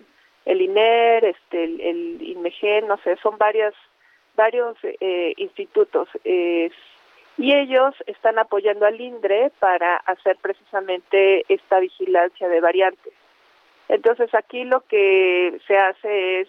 el 0.46 0.62
INER, 0.62 1.26
este, 1.26 1.64
el, 1.64 1.80
el 1.80 2.22
INMEGEN, 2.24 2.88
no 2.88 2.98
sé, 2.98 3.18
son 3.18 3.38
varias 3.38 3.76
varios 4.36 4.76
eh, 4.84 5.34
institutos. 5.38 6.10
y 6.24 7.54
ellos 7.54 7.94
están 8.08 8.40
apoyando 8.40 8.88
al 8.88 9.00
INDRE 9.00 9.52
para 9.60 9.98
hacer 9.98 10.38
precisamente 10.42 11.46
esta 11.50 11.80
vigilancia 11.80 12.48
de 12.48 12.62
variantes. 12.62 13.14
Entonces 13.94 14.34
aquí 14.34 14.64
lo 14.64 14.82
que 14.82 15.60
se 15.68 15.78
hace 15.78 16.42
es, 16.42 16.48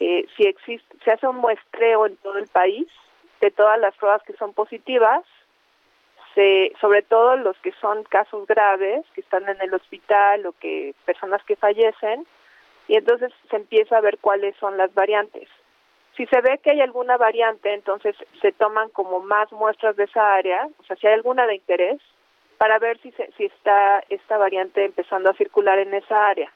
eh, 0.00 0.26
si 0.36 0.42
existe, 0.42 0.96
se 1.04 1.12
hace 1.12 1.28
un 1.28 1.36
muestreo 1.36 2.06
en 2.06 2.16
todo 2.16 2.38
el 2.38 2.48
país 2.48 2.88
de 3.40 3.52
todas 3.52 3.78
las 3.78 3.96
pruebas 3.96 4.20
que 4.24 4.32
son 4.32 4.52
positivas, 4.52 5.22
se, 6.34 6.72
sobre 6.80 7.02
todo 7.02 7.36
los 7.36 7.56
que 7.58 7.70
son 7.80 8.02
casos 8.02 8.48
graves, 8.48 9.06
que 9.14 9.20
están 9.20 9.48
en 9.48 9.60
el 9.60 9.72
hospital 9.72 10.44
o 10.44 10.54
que 10.58 10.92
personas 11.04 11.40
que 11.44 11.54
fallecen, 11.54 12.26
y 12.88 12.96
entonces 12.96 13.32
se 13.48 13.56
empieza 13.56 13.98
a 13.98 14.00
ver 14.00 14.18
cuáles 14.18 14.56
son 14.56 14.76
las 14.76 14.92
variantes. 14.92 15.48
Si 16.16 16.26
se 16.26 16.40
ve 16.40 16.58
que 16.58 16.72
hay 16.72 16.80
alguna 16.80 17.16
variante, 17.16 17.72
entonces 17.72 18.16
se 18.40 18.50
toman 18.50 18.88
como 18.88 19.20
más 19.20 19.52
muestras 19.52 19.94
de 19.94 20.04
esa 20.04 20.34
área, 20.34 20.66
o 20.80 20.82
sea, 20.82 20.96
si 20.96 21.06
hay 21.06 21.14
alguna 21.14 21.46
de 21.46 21.54
interés, 21.54 22.00
para 22.58 22.80
ver 22.80 22.98
si, 23.02 23.12
se, 23.12 23.30
si 23.36 23.44
está 23.44 24.02
esta 24.08 24.36
variante 24.36 24.84
empezando 24.84 25.30
a 25.30 25.34
circular 25.34 25.78
en 25.78 25.94
esa 25.94 26.26
área. 26.26 26.52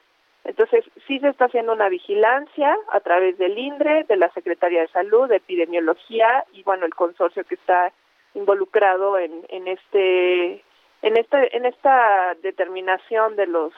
Entonces, 0.47 0.85
sí 1.05 1.19
se 1.19 1.27
está 1.27 1.45
haciendo 1.45 1.73
una 1.73 1.89
vigilancia 1.89 2.75
a 2.93 3.01
través 3.01 3.37
del 3.37 3.59
INDRE, 3.59 4.05
de 4.05 4.15
la 4.15 4.29
Secretaría 4.29 4.79
de 4.81 4.87
Salud, 4.87 5.27
de 5.27 5.35
Epidemiología 5.35 6.45
y, 6.53 6.63
bueno, 6.63 6.85
el 6.85 6.95
consorcio 6.95 7.43
que 7.43 7.55
está 7.55 7.91
involucrado 8.33 9.17
en, 9.17 9.45
en 9.49 9.67
este 9.67 10.63
en 11.01 11.17
esta 11.17 11.43
en 11.43 11.65
esta 11.65 12.35
determinación 12.41 13.35
de 13.35 13.47
los 13.47 13.73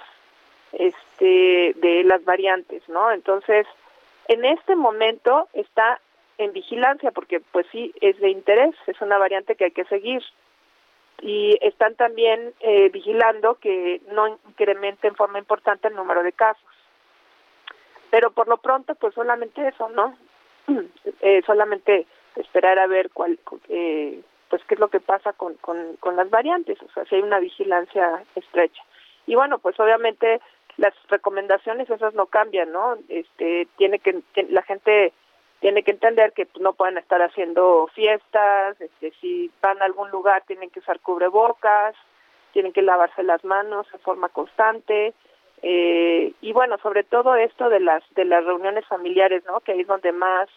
este 0.73 1.73
de 1.75 2.03
las 2.03 2.23
variantes, 2.23 2.87
¿no? 2.87 3.11
Entonces, 3.11 3.65
en 4.27 4.45
este 4.45 4.75
momento 4.75 5.47
está 5.53 5.99
en 6.37 6.53
vigilancia 6.53 7.11
porque 7.11 7.39
pues 7.39 7.65
sí 7.71 7.93
es 7.99 8.19
de 8.19 8.29
interés, 8.29 8.75
es 8.85 9.01
una 9.01 9.17
variante 9.17 9.55
que 9.55 9.65
hay 9.65 9.71
que 9.71 9.85
seguir 9.85 10.21
y 11.21 11.57
están 11.61 11.95
también 11.95 12.53
eh, 12.59 12.89
vigilando 12.89 13.55
que 13.55 14.01
no 14.11 14.27
incremente 14.27 15.07
en 15.07 15.15
forma 15.15 15.39
importante 15.39 15.87
el 15.87 15.95
número 15.95 16.23
de 16.23 16.31
casos. 16.31 16.63
Pero 18.09 18.31
por 18.31 18.47
lo 18.47 18.57
pronto, 18.57 18.95
pues 18.95 19.13
solamente 19.13 19.67
eso, 19.67 19.89
¿no? 19.89 20.15
Eh, 21.21 21.41
solamente 21.45 22.05
esperar 22.35 22.79
a 22.79 22.87
ver 22.87 23.09
cuál, 23.11 23.37
eh, 23.67 24.21
pues 24.49 24.63
qué 24.65 24.75
es 24.75 24.79
lo 24.79 24.87
que 24.87 25.01
pasa 25.01 25.33
con, 25.33 25.55
con, 25.55 25.97
con 25.97 26.15
las 26.15 26.29
variantes, 26.29 26.81
o 26.81 26.89
sea, 26.93 27.03
si 27.05 27.15
hay 27.15 27.21
una 27.21 27.39
vigilancia 27.39 28.23
estrecha. 28.35 28.81
Y 29.25 29.35
bueno, 29.35 29.59
pues 29.59 29.77
obviamente 29.79 30.39
las 30.77 30.93
recomendaciones 31.09 31.89
esas 31.89 32.13
no 32.13 32.27
cambian, 32.27 32.71
¿no? 32.71 32.97
Este, 33.09 33.67
tiene 33.77 33.99
que 33.99 34.21
la 34.49 34.61
gente 34.61 35.11
tiene 35.61 35.83
que 35.83 35.91
entender 35.91 36.33
que 36.33 36.45
pues, 36.45 36.61
no 36.61 36.73
pueden 36.73 36.97
estar 36.97 37.21
haciendo 37.21 37.87
fiestas, 37.93 38.79
este, 38.79 39.11
si 39.19 39.51
van 39.61 39.81
a 39.81 39.85
algún 39.85 40.09
lugar 40.09 40.43
tienen 40.47 40.69
que 40.69 40.79
usar 40.79 40.99
cubrebocas, 41.01 41.95
tienen 42.53 42.73
que 42.73 42.81
lavarse 42.81 43.23
las 43.23 43.43
manos 43.43 43.85
de 43.91 43.97
forma 43.99 44.29
constante, 44.29 45.13
eh, 45.61 46.33
y 46.41 46.53
bueno, 46.53 46.77
sobre 46.81 47.03
todo 47.03 47.35
esto 47.35 47.69
de 47.69 47.81
las 47.81 48.01
de 48.15 48.23
las 48.25 48.45
reuniones 48.45 48.85
familiares, 48.87 49.43
¿no? 49.45 49.59
Que 49.59 49.73
ahí 49.73 49.81
es 49.81 49.87
donde 49.87 50.13
más 50.13 50.47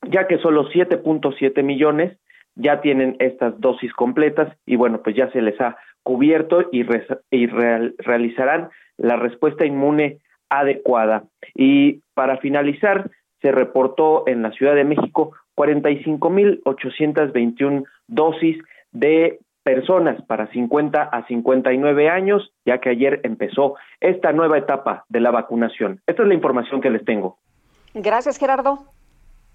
ya 0.08 0.28
que 0.28 0.38
solo 0.38 0.68
7.7 0.70 1.62
millones 1.64 2.16
ya 2.54 2.80
tienen 2.80 3.16
estas 3.18 3.60
dosis 3.60 3.92
completas 3.92 4.56
y 4.66 4.76
bueno, 4.76 5.02
pues 5.02 5.16
ya 5.16 5.30
se 5.32 5.42
les 5.42 5.60
ha 5.60 5.76
cubierto 6.04 6.68
y, 6.70 6.84
re 6.84 7.06
y 7.30 7.46
real 7.46 7.96
realizarán 7.98 8.68
la 8.98 9.16
respuesta 9.16 9.66
inmune 9.66 10.18
adecuada. 10.48 11.24
Y 11.54 12.02
para 12.14 12.38
finalizar, 12.38 13.10
se 13.44 13.52
reportó 13.52 14.26
en 14.26 14.40
la 14.40 14.50
Ciudad 14.52 14.74
de 14.74 14.84
México 14.84 15.32
45.821 15.54 17.84
dosis 18.08 18.56
de 18.92 19.38
personas 19.62 20.24
para 20.24 20.46
50 20.46 21.02
a 21.02 21.26
59 21.26 22.08
años, 22.08 22.54
ya 22.64 22.78
que 22.78 22.88
ayer 22.88 23.20
empezó 23.22 23.74
esta 24.00 24.32
nueva 24.32 24.56
etapa 24.56 25.04
de 25.10 25.20
la 25.20 25.30
vacunación. 25.30 26.00
Esta 26.06 26.22
es 26.22 26.28
la 26.28 26.34
información 26.34 26.80
que 26.80 26.88
les 26.88 27.04
tengo. 27.04 27.36
Gracias, 27.92 28.38
Gerardo. 28.38 28.78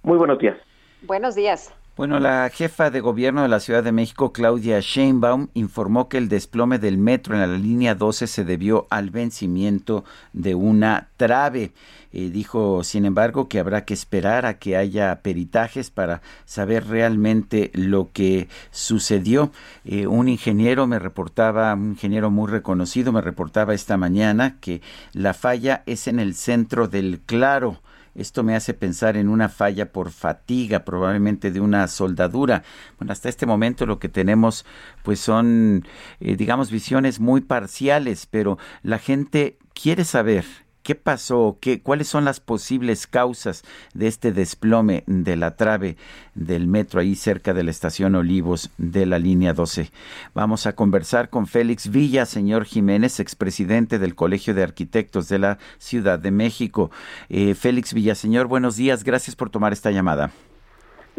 Muy 0.04 0.20
buenos 0.20 0.38
días. 0.38 0.58
Buenos 1.02 1.34
días. 1.34 1.74
Bueno, 2.00 2.18
la 2.22 2.50
jefa 2.50 2.92
de 2.92 3.02
gobierno 3.02 3.42
de 3.42 3.50
la 3.50 3.60
Ciudad 3.60 3.84
de 3.84 3.92
México, 3.92 4.32
Claudia 4.32 4.80
Sheinbaum, 4.80 5.50
informó 5.54 6.08
que 6.08 6.18
el 6.18 6.30
desplome 6.30 6.80
del 6.80 6.98
metro 6.98 7.36
en 7.36 7.42
la 7.42 7.58
línea 7.58 7.94
12 7.94 8.26
se 8.28 8.46
debió 8.46 8.88
al 8.90 9.10
vencimiento 9.10 10.06
de 10.32 10.56
una 10.56 11.10
trave. 11.18 11.74
Eh, 12.14 12.30
dijo, 12.30 12.86
sin 12.86 13.04
embargo, 13.04 13.50
que 13.50 13.60
habrá 13.60 13.84
que 13.84 13.94
esperar 13.94 14.46
a 14.46 14.60
que 14.60 14.78
haya 14.78 15.20
peritajes 15.22 15.92
para 15.92 16.22
saber 16.46 16.88
realmente 16.88 17.70
lo 17.74 18.14
que 18.14 18.48
sucedió. 18.72 19.52
Eh, 19.84 20.08
un 20.08 20.30
ingeniero 20.30 20.88
me 20.88 21.00
reportaba, 21.00 21.74
un 21.74 21.90
ingeniero 21.90 22.32
muy 22.32 22.50
reconocido, 22.50 23.12
me 23.12 23.20
reportaba 23.20 23.74
esta 23.74 23.98
mañana 23.98 24.56
que 24.62 24.82
la 25.12 25.34
falla 25.34 25.84
es 25.86 26.08
en 26.08 26.22
el 26.22 26.36
centro 26.36 26.88
del 26.88 27.20
claro 27.26 27.82
esto 28.16 28.44
me 28.44 28.56
hace 28.56 28.74
pensar 28.74 29.18
en 29.18 29.30
una 29.30 29.50
falla 29.50 29.92
por 29.92 30.12
fatiga, 30.12 30.86
probablemente 30.86 31.52
de 31.52 31.60
una 31.60 31.88
soldadura. 31.88 32.64
Bueno, 32.98 33.14
hasta 33.14 33.30
este 33.30 33.46
momento 33.46 33.86
lo 33.86 34.00
que 34.00 34.10
tenemos 34.10 34.66
pues 35.04 35.20
son, 35.20 35.86
eh, 36.20 36.36
digamos, 36.36 36.72
visiones 36.72 37.20
muy 37.20 37.42
parciales, 37.42 38.26
pero 38.26 38.58
la 38.84 39.00
gente 39.00 39.58
quiere 39.74 40.04
saber 40.04 40.46
¿Qué 40.90 40.96
pasó? 40.96 41.60
¿Qué, 41.62 41.84
¿Cuáles 41.84 42.08
son 42.08 42.26
las 42.26 42.40
posibles 42.40 43.06
causas 43.06 43.64
de 43.94 44.08
este 44.08 44.32
desplome 44.32 45.04
de 45.06 45.36
la 45.36 45.56
trave 45.56 45.98
del 46.34 46.66
metro 46.66 47.00
ahí 47.00 47.14
cerca 47.14 47.54
de 47.54 47.62
la 47.62 47.70
estación 47.70 48.16
Olivos 48.16 48.72
de 48.80 49.06
la 49.06 49.20
línea 49.20 49.54
12? 49.54 49.92
Vamos 50.34 50.66
a 50.66 50.74
conversar 50.74 51.30
con 51.30 51.46
Félix 51.46 51.92
Villa, 51.92 52.26
señor 52.26 52.66
Jiménez, 52.66 53.20
expresidente 53.20 54.00
del 54.00 54.16
Colegio 54.16 54.56
de 54.56 54.64
Arquitectos 54.64 55.30
de 55.30 55.38
la 55.38 55.60
Ciudad 55.78 56.18
de 56.18 56.32
México. 56.32 56.90
Eh, 57.30 57.54
Félix 57.54 57.94
señor, 58.16 58.48
buenos 58.48 58.76
días. 58.76 59.04
Gracias 59.04 59.36
por 59.36 59.52
tomar 59.52 59.74
esta 59.74 59.92
llamada. 59.92 60.32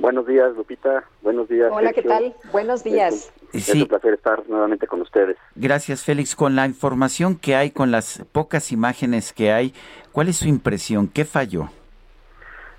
Buenos 0.01 0.27
días, 0.27 0.57
Lupita. 0.57 1.05
Buenos 1.21 1.47
días. 1.49 1.71
Hola, 1.71 1.93
¿qué 1.93 2.01
tal? 2.01 2.35
Buenos 2.53 2.83
días. 2.83 3.31
Es 3.53 3.75
un 3.75 3.87
placer 3.87 4.15
estar 4.15 4.49
nuevamente 4.49 4.87
con 4.87 5.03
ustedes. 5.03 5.37
Gracias, 5.55 6.05
Félix. 6.05 6.35
Con 6.35 6.57
la 6.57 6.65
información 6.65 7.37
que 7.37 7.55
hay, 7.55 7.71
con 7.71 7.91
las 7.91 8.25
pocas 8.33 8.73
imágenes 8.73 9.35
que 9.35 9.53
hay, 9.53 9.75
¿cuál 10.11 10.29
es 10.29 10.39
su 10.39 10.49
impresión? 10.49 11.07
¿Qué 11.07 11.27
falló? 11.27 11.69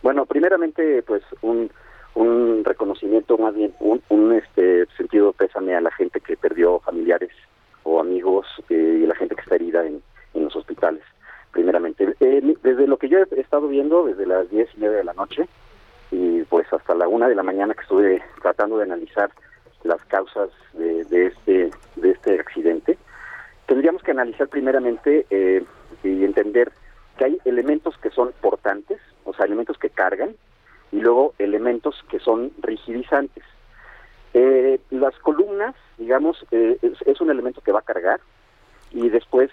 Bueno, 0.02 0.26
primeramente, 0.26 1.04
pues 1.04 1.22
un, 1.44 1.70
un 2.16 2.64
reconocimiento, 2.66 3.38
más 3.38 3.54
bien 3.54 3.72
un, 3.80 4.02
un 4.10 4.34
este 4.34 4.88
sentido 4.98 5.32
pésame 5.32 5.76
a 5.76 5.82
la 5.82 5.92
gente 5.92 6.22
que 6.22 6.36
perdió 6.36 6.80
familiares 6.80 7.30
o 7.84 8.00
amigos 8.00 8.48
eh, 8.70 9.02
y 9.04 9.06
la 9.06 9.14
gente 9.14 9.36
que 9.36 9.42
está 9.42 9.56
herida 9.56 9.86
en, 9.86 10.02
en 10.34 10.46
los 10.46 10.56
hospitales, 10.56 11.04
primeramente. 11.52 12.16
Eh, 12.20 12.56
desde 12.64 12.88
lo 12.88 12.98
que 12.98 13.10
yo 13.10 13.20
he 13.20 13.40
estado 13.40 13.68
viendo, 13.68 14.06
desde 14.08 14.26
las 14.26 14.50
diez 14.50 14.70
y 14.76 14.80
media 14.80 14.98
de 14.98 15.04
la 15.04 15.14
noche, 15.14 15.48
y 16.12 16.43
pues 16.43 16.72
hasta 16.72 16.93
la 16.93 17.07
una 17.07 17.28
de 17.28 17.36
la 17.36 17.43
mañana 17.43 17.74
que 17.74 17.82
estuve 17.82 18.22
tratando 18.41 18.78
de 18.78 18.84
analizar 18.84 19.32
las 19.84 20.03
causas 20.05 20.49
de, 20.74 21.05
de 21.05 21.28
este 21.28 21.72
de 21.95 22.12
este 22.12 22.39
accidente 22.39 22.97
tendríamos 23.66 24.03
que 24.03 24.12
analizar 24.12 24.49
primeramente 24.49 25.26
eh, 25.30 25.64
y 26.03 26.24
entender 26.26 26.72
que 27.18 27.26
hay 27.26 27.38
elementos 27.45 27.97
que 27.97 28.09
son 28.09 28.34
portantes 28.41 28.99
o 29.24 29.34
sea 29.34 29.45
elementos 29.45 29.78
que 29.78 29.89
cargan 29.89 30.36
y 30.91 30.99
luego 30.99 31.34
elementos 31.39 32.03
que 32.09 32.20
son 32.20 32.51
rigidizantes. 32.62 33.45
Eh, 34.34 34.80
las 34.89 35.18
columnas 35.20 35.74
digamos 35.97 36.45
eh, 36.51 36.78
es, 36.82 37.01
es, 37.05 37.22
un 37.22 37.30
elemento 37.30 37.62
que 37.62 37.72
va 37.72 37.80
a 37.80 37.84
cargar 37.84 38.20
y 38.91 39.09
después 39.09 39.49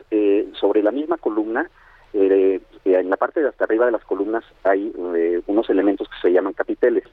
sobre 0.54 0.82
la 0.82 0.90
misma 0.90 1.16
columna 1.16 1.70
eh, 2.12 2.60
en 2.84 3.10
la 3.10 3.16
parte 3.16 3.40
de 3.40 3.48
hasta 3.48 3.64
arriba 3.64 3.86
de 3.86 3.92
las 3.92 4.04
columnas 4.04 4.44
hay 4.64 4.92
eh, 5.14 5.42
unos 5.46 5.68
elementos 5.70 6.08
que 6.08 6.28
se 6.28 6.32
llaman 6.32 6.52
capiteles. 6.54 7.04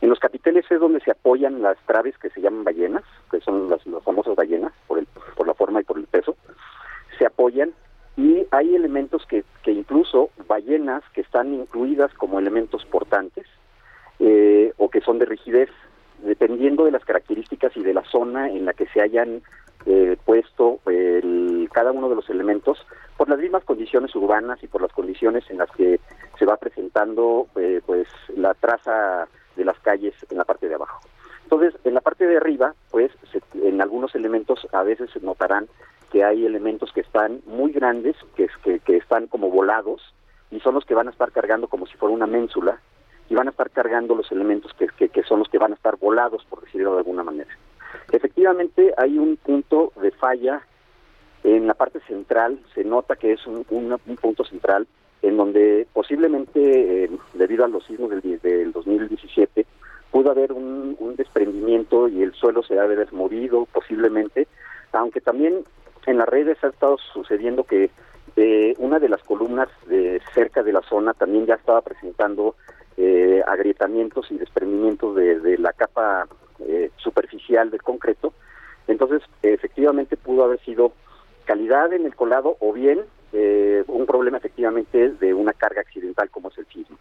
En 0.00 0.08
los 0.08 0.18
capiteles 0.18 0.64
es 0.70 0.80
donde 0.80 1.00
se 1.00 1.10
apoyan 1.10 1.62
las 1.62 1.76
traves 1.86 2.16
que 2.18 2.30
se 2.30 2.40
llaman 2.40 2.64
ballenas, 2.64 3.04
que 3.30 3.40
son 3.40 3.68
las, 3.68 3.82
famosas 4.04 4.34
ballenas, 4.34 4.72
por, 4.86 4.98
el, 4.98 5.06
por 5.36 5.46
la 5.46 5.54
forma 5.54 5.80
y 5.80 5.84
por 5.84 5.98
el 5.98 6.06
peso. 6.06 6.36
Se 7.18 7.26
apoyan 7.26 7.72
y 8.16 8.46
hay 8.50 8.74
elementos 8.74 9.26
que, 9.26 9.44
que 9.62 9.72
incluso 9.72 10.30
ballenas 10.48 11.02
que 11.12 11.20
están 11.20 11.54
incluidas 11.54 12.12
como 12.14 12.38
elementos 12.38 12.84
portantes 12.86 13.46
eh, 14.18 14.72
o 14.76 14.90
que 14.90 15.00
son 15.00 15.18
de 15.18 15.26
rigidez, 15.26 15.70
dependiendo 16.22 16.84
de 16.84 16.90
las 16.90 17.04
características 17.04 17.76
y 17.76 17.82
de 17.82 17.94
la 17.94 18.04
zona 18.04 18.50
en 18.50 18.66
la 18.66 18.74
que 18.74 18.86
se 18.88 19.00
hayan 19.00 19.42
eh, 19.86 20.16
puesto 20.26 20.80
cada 21.72 21.92
uno 21.92 22.10
de 22.10 22.16
los 22.16 22.28
elementos 22.28 22.86
por 23.20 23.28
las 23.28 23.38
mismas 23.38 23.64
condiciones 23.64 24.16
urbanas 24.16 24.62
y 24.62 24.66
por 24.66 24.80
las 24.80 24.92
condiciones 24.92 25.44
en 25.50 25.58
las 25.58 25.70
que 25.72 26.00
se 26.38 26.46
va 26.46 26.56
presentando 26.56 27.48
eh, 27.54 27.82
pues 27.84 28.08
la 28.34 28.54
traza 28.54 29.28
de 29.56 29.64
las 29.66 29.78
calles 29.80 30.14
en 30.30 30.38
la 30.38 30.46
parte 30.46 30.70
de 30.70 30.76
abajo. 30.76 31.02
Entonces, 31.42 31.74
en 31.84 31.92
la 31.92 32.00
parte 32.00 32.26
de 32.26 32.38
arriba, 32.38 32.74
pues 32.90 33.12
en 33.52 33.82
algunos 33.82 34.14
elementos 34.14 34.66
a 34.72 34.82
veces 34.84 35.10
se 35.10 35.20
notarán 35.20 35.68
que 36.10 36.24
hay 36.24 36.46
elementos 36.46 36.92
que 36.94 37.02
están 37.02 37.42
muy 37.44 37.72
grandes, 37.72 38.16
que, 38.36 38.48
que, 38.64 38.78
que 38.78 38.96
están 38.96 39.26
como 39.26 39.50
volados, 39.50 40.14
y 40.50 40.60
son 40.60 40.74
los 40.74 40.86
que 40.86 40.94
van 40.94 41.08
a 41.08 41.10
estar 41.10 41.30
cargando 41.30 41.68
como 41.68 41.86
si 41.86 41.98
fuera 41.98 42.14
una 42.14 42.26
ménsula, 42.26 42.80
y 43.28 43.34
van 43.34 43.48
a 43.48 43.50
estar 43.50 43.68
cargando 43.68 44.14
los 44.14 44.32
elementos 44.32 44.72
que, 44.72 44.86
que, 44.96 45.10
que 45.10 45.24
son 45.24 45.40
los 45.40 45.50
que 45.50 45.58
van 45.58 45.72
a 45.72 45.74
estar 45.74 45.98
volados, 45.98 46.46
por 46.48 46.64
decirlo 46.64 46.92
de 46.92 47.00
alguna 47.00 47.22
manera. 47.22 47.50
Efectivamente, 48.12 48.94
hay 48.96 49.18
un 49.18 49.36
punto 49.36 49.92
de 50.00 50.10
falla 50.10 50.62
en 51.44 51.66
la 51.66 51.74
parte 51.74 52.00
central, 52.06 52.60
se 52.74 52.84
nota 52.84 53.16
que 53.16 53.32
es 53.32 53.46
un, 53.46 53.64
punto 54.20 54.44
central 54.44 54.86
en 55.22 55.36
donde 55.36 55.86
posiblemente, 55.92 57.04
eh, 57.04 57.10
debido 57.34 57.64
a 57.64 57.68
los 57.68 57.84
sismos 57.84 58.10
del, 58.10 58.40
del 58.40 58.72
2017, 58.72 59.66
pudo 60.10 60.30
haber 60.30 60.52
un, 60.52 60.80
desprendimiento 61.16 62.08
y 62.08 62.22
el 62.22 62.32
suelo 62.32 62.62
se 62.62 62.78
ha 62.78 62.86
de 62.86 62.94
haber 62.94 63.12
movido 63.12 63.66
posiblemente, 63.72 64.48
aunque 64.92 65.20
también 65.20 65.64
en 66.06 66.18
las 66.18 66.28
redes 66.28 66.56
ha 66.64 66.68
estado 66.68 66.96
sucediendo 67.12 67.64
que 67.64 67.90
eh, 68.36 68.74
una 68.78 68.98
de 68.98 69.08
las 69.08 69.22
columnas 69.22 69.68
de 69.86 70.22
cerca 70.32 70.62
de 70.62 70.72
la 70.72 70.80
zona 70.82 71.12
también 71.12 71.46
ya 71.46 71.54
estaba 71.54 71.82
presentando 71.82 72.54
eh, 72.96 73.42
agrietamientos 73.46 74.30
y 74.30 74.38
desprendimientos 74.38 75.14
de 75.16 75.58
la 75.58 75.72
capa 75.72 76.26
eh, 76.66 76.90
superficial 76.96 77.70
del 77.70 77.82
concreto. 77.82 78.32
Entonces, 78.86 79.22
efectivamente 79.42 80.16
pudo 80.16 80.44
haber 80.44 80.60
sido 80.60 80.92
calidad 81.50 81.92
en 81.92 82.06
el 82.06 82.14
colado 82.14 82.56
o 82.60 82.72
bien 82.72 83.00
eh, 83.32 83.82
un 83.88 84.06
problema 84.06 84.38
efectivamente 84.38 85.10
de 85.10 85.34
una 85.34 85.52
carga 85.52 85.80
accidental 85.80 86.30
como 86.30 86.48
es 86.48 86.58
el 86.58 86.66
sismo. 86.66 86.96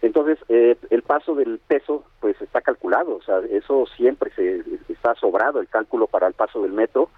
Entonces, 0.00 0.38
eh, 0.48 0.78
el 0.88 1.02
paso 1.02 1.34
del 1.34 1.58
peso 1.58 2.02
pues 2.18 2.40
está 2.40 2.62
calculado, 2.62 3.16
o 3.16 3.22
sea, 3.22 3.40
eso 3.50 3.84
siempre 3.94 4.30
se 4.34 4.62
está 4.88 5.14
sobrado 5.16 5.60
el 5.60 5.68
cálculo 5.68 6.06
para 6.06 6.26
el 6.28 6.32
paso 6.32 6.62
del 6.62 6.72
metro 6.72 7.10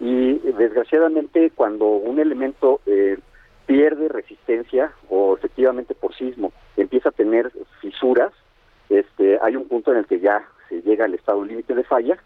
y 0.00 0.34
desgraciadamente 0.40 1.50
cuando 1.54 1.86
un 1.86 2.20
elemento 2.20 2.82
pierde 3.64 4.08
resistencia 4.08 4.92
o 5.08 5.34
efectivamente 5.34 5.94
por 5.94 6.14
sismo 6.14 6.52
empieza 6.76 7.08
a 7.08 7.12
tener 7.12 7.50
fisuras, 7.80 8.34
este, 8.90 9.38
hay 9.40 9.56
un 9.56 9.66
punto 9.66 9.92
en 9.92 9.98
el 9.98 10.06
que 10.06 10.20
ya 10.20 10.46
llega 10.84 11.06
al 11.06 11.14
estado 11.14 11.42
límite 11.42 11.74
de 11.74 11.84
falla 11.84 12.18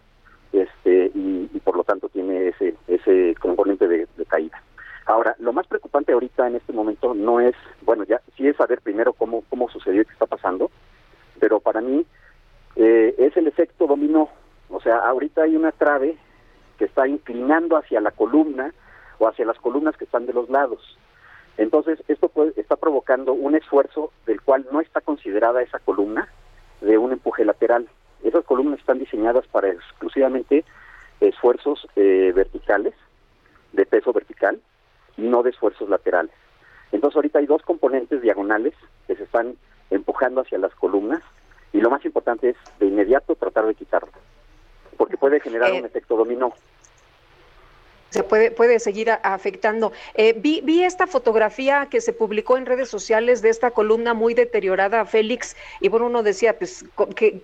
este 0.57 1.11
y, 1.15 1.47
por 1.65 1.77
lo 1.77 1.85
tanto 1.85 2.09
tiene 2.09 2.49
ese 2.49 2.75
ese 2.87 3.35
componente 3.41 3.89
de, 3.89 4.07
caída. 4.29 4.63
Ahora, 5.07 5.37
lo 5.39 5.53
más 5.53 5.67
preocupante 5.67 6.13
ahorita 6.13 6.47
en 6.47 6.57
este 6.57 6.73
momento 6.73 7.15
no 7.15 7.41
es, 7.41 7.55
bueno, 7.83 8.05
ya 8.05 8.21
sí 8.37 8.47
es 8.49 8.57
saber 8.57 8.81
primero 8.81 9.13
cómo 9.13 9.45
cómo 9.49 9.69
sucedió 9.69 10.03
y 10.03 10.05
qué 10.05 10.13
está 10.13 10.27
pasando, 10.27 10.71
pero 11.39 11.61
para 11.61 11.81
mí 11.81 12.05
eh, 12.77 13.15
es 13.19 13.37
el 13.37 13.47
efecto 13.47 13.87
dominó. 13.87 14.29
O 14.71 14.81
sea, 14.81 14.99
ahorita 14.99 15.43
hay 15.43 15.57
una 15.57 15.73
trave 15.73 16.17
que 16.79 16.85
está 16.85 17.07
inclinando 17.07 17.77
hacia 17.77 18.01
la 18.01 18.11
columna 18.11 18.73
o 19.19 19.29
hacia 19.29 19.47
las 19.47 19.59
columnas 19.59 19.97
que 19.97 20.05
están 20.05 20.27
de 20.27 20.33
los 20.33 20.49
lados. 20.51 20.99
Entonces, 21.57 22.03
esto 22.09 22.29
puede, 22.29 22.53
está 22.61 22.77
provocando 22.77 23.33
un 23.33 23.55
esfuerzo 23.55 24.13
del 24.27 24.43
cual 24.43 24.67
no 24.71 24.81
está 24.81 25.01
considerada 25.01 25.63
esa 25.63 25.79
columna 25.79 26.29
de 26.81 26.99
un 26.99 27.13
empuje 27.13 27.45
lateral. 27.45 27.89
Esas 28.25 28.45
columnas 28.45 28.81
están 28.81 28.99
diseñadas 28.99 29.47
para 29.47 29.69
exclusivamente 29.69 30.65
esfuerzos 31.21 31.87
eh, 31.97 32.33
verticales, 32.35 32.95
de 33.73 33.87
peso 33.87 34.13
vertical, 34.13 34.61
y 35.17 35.23
no 35.23 35.43
de 35.43 35.51
esfuerzos 35.51 35.89
laterales. 35.89 36.33
Entonces 36.93 37.17
ahorita 37.17 37.39
hay 37.39 37.47
dos 37.47 37.63
componentes 37.63 38.23
diagonales 38.23 38.75
que 39.07 39.17
se 39.17 39.25
están 39.25 39.57
empujando 39.91 40.41
hacia 40.41 40.59
las 40.59 40.75
columnas 40.75 41.23
y 41.73 41.81
lo 41.81 41.91
más 41.91 42.05
importante 42.05 42.51
es 42.51 42.57
de 42.79 42.87
inmediato 42.87 43.35
tratar 43.35 43.67
de 43.67 43.75
quitarlo, 43.75 44.11
porque 44.97 45.17
puede 45.17 45.41
generar 45.41 45.73
un 45.73 45.85
eh, 45.85 45.87
efecto 45.87 46.17
dominó. 46.17 46.53
Se 48.11 48.23
puede, 48.23 48.51
puede 48.51 48.79
seguir 48.79 49.11
afectando. 49.11 49.93
Eh, 50.15 50.35
vi, 50.37 50.61
vi, 50.63 50.85
esta 50.85 51.07
fotografía 51.07 51.89
que 51.91 52.01
se 52.01 52.13
publicó 52.13 52.57
en 52.57 52.67
redes 52.67 52.89
sociales 52.89 53.43
de 53.43 53.49
esta 53.49 53.71
columna 53.71 54.15
muy 54.15 54.35
deteriorada, 54.35 55.05
Félix, 55.05 55.57
y 55.81 55.89
bueno, 55.89 56.07
uno 56.07 56.23
decía, 56.23 56.59
pues, 56.59 56.85
que, 57.15 57.43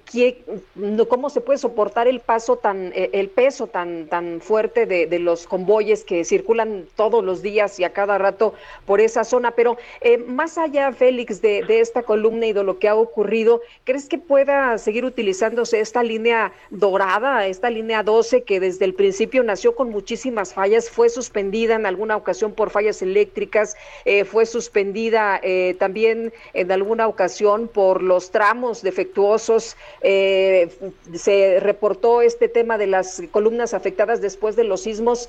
¿cómo 1.09 1.31
se 1.31 1.41
puede 1.41 1.59
soportar 1.59 2.07
el 2.07 2.21
paso 2.21 2.57
tan, 2.57 2.93
eh, 2.95 3.11
el 3.13 3.29
peso 3.29 3.67
tan, 3.67 4.07
tan 4.07 4.41
fuerte 4.41 4.87
de, 4.87 5.07
de, 5.07 5.19
los 5.19 5.47
convoyes 5.47 6.05
que 6.05 6.25
circulan 6.25 6.87
todos 6.97 7.25
los 7.25 7.43
días 7.43 7.79
y 7.79 7.85
a 7.85 7.93
cada 7.93 8.19
rato 8.19 8.55
por 8.87 9.01
esa 9.01 9.25
zona? 9.25 9.51
Pero 9.53 9.77
eh, 10.01 10.19
más 10.19 10.59
allá, 10.59 10.93
Félix, 10.93 11.43
de, 11.43 11.65
de 11.65 11.81
esta 11.81 12.03
columna 12.03 12.47
y 12.47 12.53
de 12.53 12.63
lo 12.63 12.79
que 12.79 12.89
ha 12.89 12.95
ocurrido, 12.95 13.61
¿crees 13.85 14.09
que 14.09 14.19
pueda 14.19 14.79
seguir 14.79 15.05
utilizándose 15.05 15.81
esta 15.81 16.03
línea 16.03 16.53
dorada, 16.71 17.47
esta 17.47 17.69
línea 17.69 18.03
12 18.03 18.45
que 18.45 18.61
desde 18.61 18.85
el 18.85 18.95
principio 18.95 19.43
nació 19.43 19.75
con 19.75 19.91
muchísimas 19.91 20.52
fallas, 20.53 20.91
fue 20.91 21.09
suspendida 21.09 21.75
en 21.75 21.87
alguna 21.87 22.17
ocasión 22.17 22.53
por 22.53 22.71
fallas 22.71 23.03
eléctricas, 23.03 23.77
eh, 24.05 24.25
fue 24.25 24.47
suspendida 24.47 25.41
eh, 25.43 25.75
también 25.79 26.33
en 26.55 26.73
alguna 26.73 27.09
ocasión 27.09 27.69
por 27.69 28.03
los 28.03 28.31
tramos 28.31 28.83
defectuosos, 28.83 29.77
eh, 30.03 30.71
se 31.15 31.61
reportó 31.61 32.23
este 32.23 32.49
tema 32.49 32.79
de 32.79 32.87
las 32.87 33.23
columnas 33.31 33.75
afectadas 33.75 34.21
después 34.21 34.57
de 34.57 34.65
los 34.65 34.83
sismos. 34.83 35.29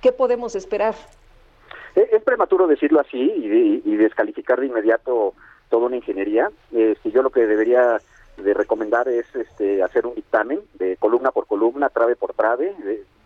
¿Qué 0.00 0.12
podemos 0.12 0.56
esperar? 0.56 0.94
Es 1.94 2.22
prematuro 2.22 2.66
decirlo 2.66 3.00
así 3.00 3.18
y, 3.18 3.82
y 3.84 3.96
descalificar 3.96 4.58
de 4.60 4.66
inmediato 4.66 5.34
toda 5.68 5.86
una 5.86 5.96
ingeniería. 5.96 6.50
Este, 6.72 7.10
yo 7.10 7.22
lo 7.22 7.30
que 7.30 7.46
debería 7.46 8.00
de 8.36 8.54
recomendar 8.54 9.08
es 9.08 9.26
este, 9.34 9.82
hacer 9.82 10.06
un 10.06 10.14
dictamen 10.14 10.60
de 10.74 10.96
columna 10.96 11.30
por 11.30 11.46
columna, 11.46 11.90
trave 11.90 12.16
por 12.16 12.32
trave, 12.32 12.74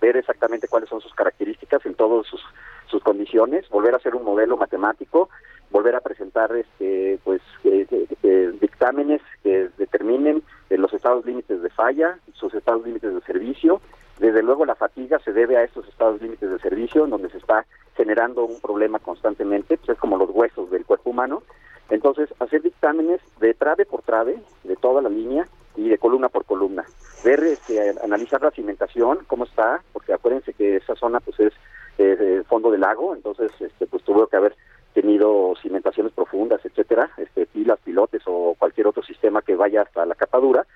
ver 0.01 0.16
exactamente 0.16 0.69
cuáles 0.69 0.89
son 0.89 1.01
sus 1.01 1.15
características 1.15 1.85
en 1.87 1.95
todas 1.95 2.27
sus, 2.27 2.43
sus 2.87 3.03
condiciones, 3.03 3.69
volver 3.69 3.95
a 3.95 3.99
hacer 3.99 4.15
un 4.15 4.24
modelo 4.24 4.57
matemático, 4.57 5.28
volver 5.70 5.95
a 5.95 6.01
presentar 6.01 6.55
este, 6.55 7.19
pues 7.24 7.41
eh, 7.65 8.53
dictámenes 8.61 9.20
que 9.43 9.69
determinen 9.78 10.43
eh, 10.70 10.78
los 10.78 10.93
estados 10.93 11.24
límites 11.24 11.62
de 11.62 11.70
falla, 11.70 12.19
sus 12.35 12.55
estados 12.55 12.85
límites 12.85 13.12
de 13.15 13.20
servicio. 13.23 13.81
Desde 14.19 14.43
luego 14.43 14.65
la 14.65 14.74
fatiga 14.74 15.19
se 15.20 15.33
debe 15.33 15.57
a 15.57 15.65
estos 15.65 15.87
estados 15.89 16.20
límites 16.23 16.51
de 16.51 16.59
servicio, 16.59 17.05
en 17.05 17.11
donde 17.11 17.31
se 17.31 17.39
está 17.39 17.66
generando 17.97 18.45
un 18.45 18.61
problema 18.61 18.99
constantemente, 18.99 19.77
pues 19.77 19.91
es 19.91 19.99
como 19.99 20.16
los 20.16 20.31
huesos 20.31 20.70
del 20.70 20.85
cuerpo 20.85 21.11
humano, 21.11 21.43
entonces, 21.91 22.29
hacer 22.41 22.63
dictámenes 22.63 23.21
de 23.41 23.55
trave 23.55 23.87
por 23.87 24.03
trave, 24.03 24.39
de 24.65 24.77
toda 24.77 25.03
la 25.03 25.09
línea 25.09 25.47
y 25.77 25.89
de 25.89 25.99
columna 25.99 26.29
por 26.29 26.45
columna. 26.45 26.85
Ver, 27.25 27.43
este, 27.45 27.95
analizar 28.03 28.43
la 28.43 28.51
cimentación, 28.51 29.21
cómo 29.27 29.45
está, 29.45 29.83
porque 29.93 30.13
acuérdense 30.13 30.53
que 30.53 30.77
esa 30.77 30.95
zona 30.97 31.21
pues 31.21 31.39
es 31.41 31.53
eh, 31.99 32.43
fondo 32.49 32.71
del 32.71 32.81
lago, 32.81 33.15
entonces 33.15 33.51
este, 33.61 33.87
pues 33.87 34.03
tuvo 34.03 34.27
que 34.27 34.37
haber 34.37 34.57
tenido 34.95 35.55
cimentaciones 35.63 36.13
profundas, 36.13 36.65
etcétera, 36.65 37.11
este, 37.19 37.47
pilas, 37.47 37.79
pilotes 37.85 38.23
o 38.27 38.55
cualquier 38.59 38.87
otro 38.87 39.03
sistema 39.03 39.43
que 39.43 39.55
vaya 39.55 39.83
hasta 39.83 40.07
la 40.07 40.15
capadura. 40.15 40.67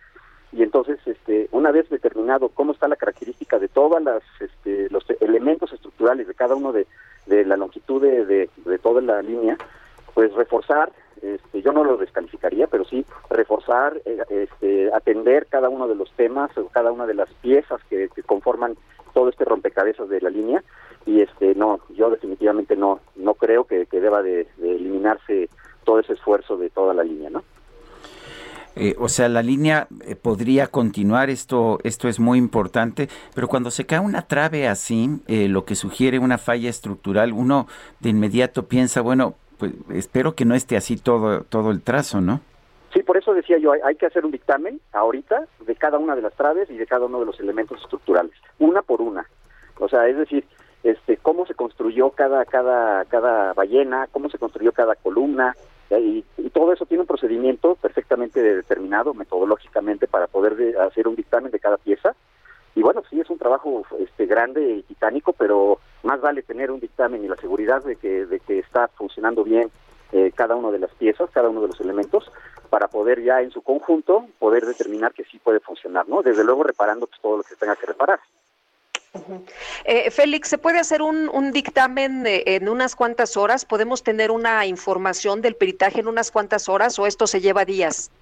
Y 0.53 0.63
entonces, 0.63 0.99
este, 1.07 1.49
una 1.53 1.71
vez 1.71 1.89
determinado 1.89 2.49
cómo 2.49 2.73
está 2.73 2.89
la 2.89 2.97
característica 2.97 3.59
de 3.59 3.69
todas 3.69 4.03
este, 4.41 4.91
los 4.91 5.05
elementos 5.21 5.73
estructurales 5.73 6.27
de 6.27 6.35
cada 6.35 6.57
uno 6.57 6.73
de, 6.73 6.87
de 7.27 7.45
la 7.45 7.57
longitud 7.57 8.03
de, 8.03 8.49
de 8.57 8.79
toda 8.79 9.01
la 9.01 9.23
línea, 9.23 9.57
pues 10.15 10.33
reforzar, 10.35 10.93
este, 11.23 11.61
yo 11.61 11.73
no 11.73 11.85
lo 11.85 11.99
descalificaría, 11.99 12.67
pero 12.67 12.85
sí 12.85 13.05
reforzar, 13.29 14.01
eh, 14.07 14.23
este, 14.31 14.93
atender 14.93 15.47
cada 15.47 15.69
uno 15.69 15.87
de 15.87 15.95
los 15.95 16.11
temas, 16.13 16.57
o 16.57 16.69
cada 16.69 16.93
una 16.93 17.07
de 17.07 17.15
las 17.15 17.29
piezas 17.35 17.81
que, 17.91 18.09
conforman 18.27 18.77
todo 19.13 19.29
este 19.29 19.45
rompecabezas 19.45 20.09
de 20.09 20.21
la 20.21 20.31
línea 20.31 20.63
y 21.05 21.21
este 21.21 21.55
no, 21.57 21.81
yo 21.89 22.11
definitivamente 22.11 22.77
no 22.77 23.01
no 23.17 23.35
creo 23.35 23.65
que, 23.65 23.87
deba 23.91 24.23
de, 24.23 24.47
eliminarse 24.63 25.49
todo 25.85 25.99
ese 25.99 26.13
esfuerzo 26.13 26.57
de 26.57 26.71
toda 26.71 26.95
la 26.95 27.03
línea, 27.03 27.29
¿no? 27.29 27.43
Eh, 28.77 28.95
o 28.99 29.09
sea, 29.09 29.29
la 29.29 29.43
línea 29.43 29.89
eh, 30.07 30.15
podría 30.15 30.69
continuar, 30.69 31.29
esto, 31.29 31.81
esto 31.83 32.09
es 32.09 32.21
muy 32.21 32.39
importante, 32.39 33.09
pero 33.35 33.49
cuando 33.49 33.73
se 33.73 33.85
cae 33.85 33.99
una 33.99 34.23
trave 34.23 34.69
así, 34.69 35.21
lo 35.27 35.65
que 35.65 35.75
sugiere 35.75 36.21
una 36.21 36.39
falla 36.39 36.71
estructural, 36.71 37.33
uno 37.33 37.67
de 37.99 38.11
inmediato 38.11 38.69
piensa, 38.69 39.01
bueno, 39.01 39.35
pues 39.61 39.73
espero 39.91 40.35
que 40.35 40.45
no 40.45 40.55
esté 40.55 40.77
así 40.77 40.97
todo, 40.97 41.45
todo 41.45 41.71
el 41.71 41.83
trazo, 41.83 42.21
¿no? 42.21 42.41
Sí, 42.93 43.03
por 43.05 43.17
eso 43.17 43.33
decía 43.33 43.59
yo, 43.59 43.73
hay, 43.73 43.95
que 43.95 44.07
hacer 44.07 44.25
un 44.25 44.33
dictamen 44.33 44.81
ahorita 44.93 45.47
de 45.65 45.77
cada 45.77 45.99
una 45.99 46.17
de 46.17 46.23
las 46.23 46.35
traves 46.35 46.69
y 46.71 46.77
de 46.77 46.87
cada 46.87 47.07
uno 47.07 47.21
de 47.21 47.27
los 47.27 47.39
elementos 47.39 47.81
estructurales, 47.81 48.33
una 48.59 48.83
por 48.83 49.01
una. 49.01 49.27
O 49.79 49.89
sea, 49.89 50.09
es 50.09 50.17
decir, 50.17 50.45
este, 50.83 51.17
cómo 51.19 51.47
se 51.47 51.55
construyó 51.55 52.11
cada, 52.11 52.45
cada, 52.47 53.05
cada 53.05 53.53
ballena, 53.53 54.09
cómo 54.11 54.29
se 54.29 54.39
construyó 54.39 54.73
cada 54.73 54.97
columna, 54.97 55.55
y, 55.91 56.25
y, 56.39 56.51
todo 56.51 56.73
eso 56.73 56.87
tiene 56.87 57.01
un 57.01 57.07
procedimiento 57.07 57.75
perfectamente 57.75 58.41
determinado 58.41 59.13
metodológicamente 59.13 60.07
para 60.07 60.29
poder 60.29 60.79
hacer 60.79 61.09
un 61.09 61.17
dictamen 61.17 61.51
de 61.51 61.59
cada 61.59 61.79
pieza 61.79 62.15
y 62.75 62.83
bueno, 62.83 63.03
sí 63.11 63.21
es 63.21 63.29
un 63.31 63.39
trabajo 63.39 63.83
este 63.99 64.27
grande 64.27 64.63
y 64.63 64.83
titánico, 64.83 65.33
pero 65.33 65.81
más 66.03 66.21
vale 66.21 66.43
tener 66.43 66.71
un 66.71 66.81
dictamen 66.81 67.25
y 67.25 67.29
la 67.29 67.37
seguridad 67.37 67.83
de 67.83 67.97
que, 67.97 68.27
de 68.27 68.41
que 68.41 68.61
está 68.61 68.89
funcionando 68.89 69.43
bien 69.45 69.71
eh, 70.13 70.33
cada 70.35 70.57
una 70.57 70.71
de 70.71 70.79
las 70.79 70.91
piezas, 70.95 71.31
cada 71.31 71.49
uno 71.49 71.61
de 71.63 71.69
los 71.69 71.81
elementos, 71.81 72.31
para 72.69 72.89
poder 72.89 73.23
ya 73.23 73.43
en 73.43 73.51
su 73.51 73.63
conjunto 73.63 74.27
poder 74.39 74.65
determinar 74.65 75.13
que 75.13 75.25
sí 75.25 75.39
puede 75.39 75.61
funcionar, 75.61 76.09
¿no? 76.09 76.23
Desde 76.23 76.45
luego 76.45 76.63
reparando 76.63 77.07
pues, 77.07 77.21
todo 77.21 77.39
lo 77.39 77.43
que 77.43 77.57
tenga 77.57 77.77
que 77.77 77.87
reparar. 77.87 78.21
Eh, 79.85 80.11
Félix, 80.13 80.49
¿se 80.49 80.59
puede 80.59 80.79
hacer 80.79 81.03
un, 81.03 81.29
un 81.29 81.51
dictamen 81.51 82.23
en 82.27 82.69
unas 82.69 82.95
cuantas 82.95 83.37
horas? 83.37 83.65
¿Podemos 83.65 84.05
tener 84.05 84.31
una 84.31 84.67
información 84.67 85.43
del 85.43 85.57
peritaje 85.57 86.01
en 86.01 86.07
unas 86.07 86.31
cuantas 86.31 86.69
horas 86.69 86.97
o 87.01 87.07
esto 87.07 87.27
se 87.27 87.41
lleva 87.41 87.65
días? 87.65 88.13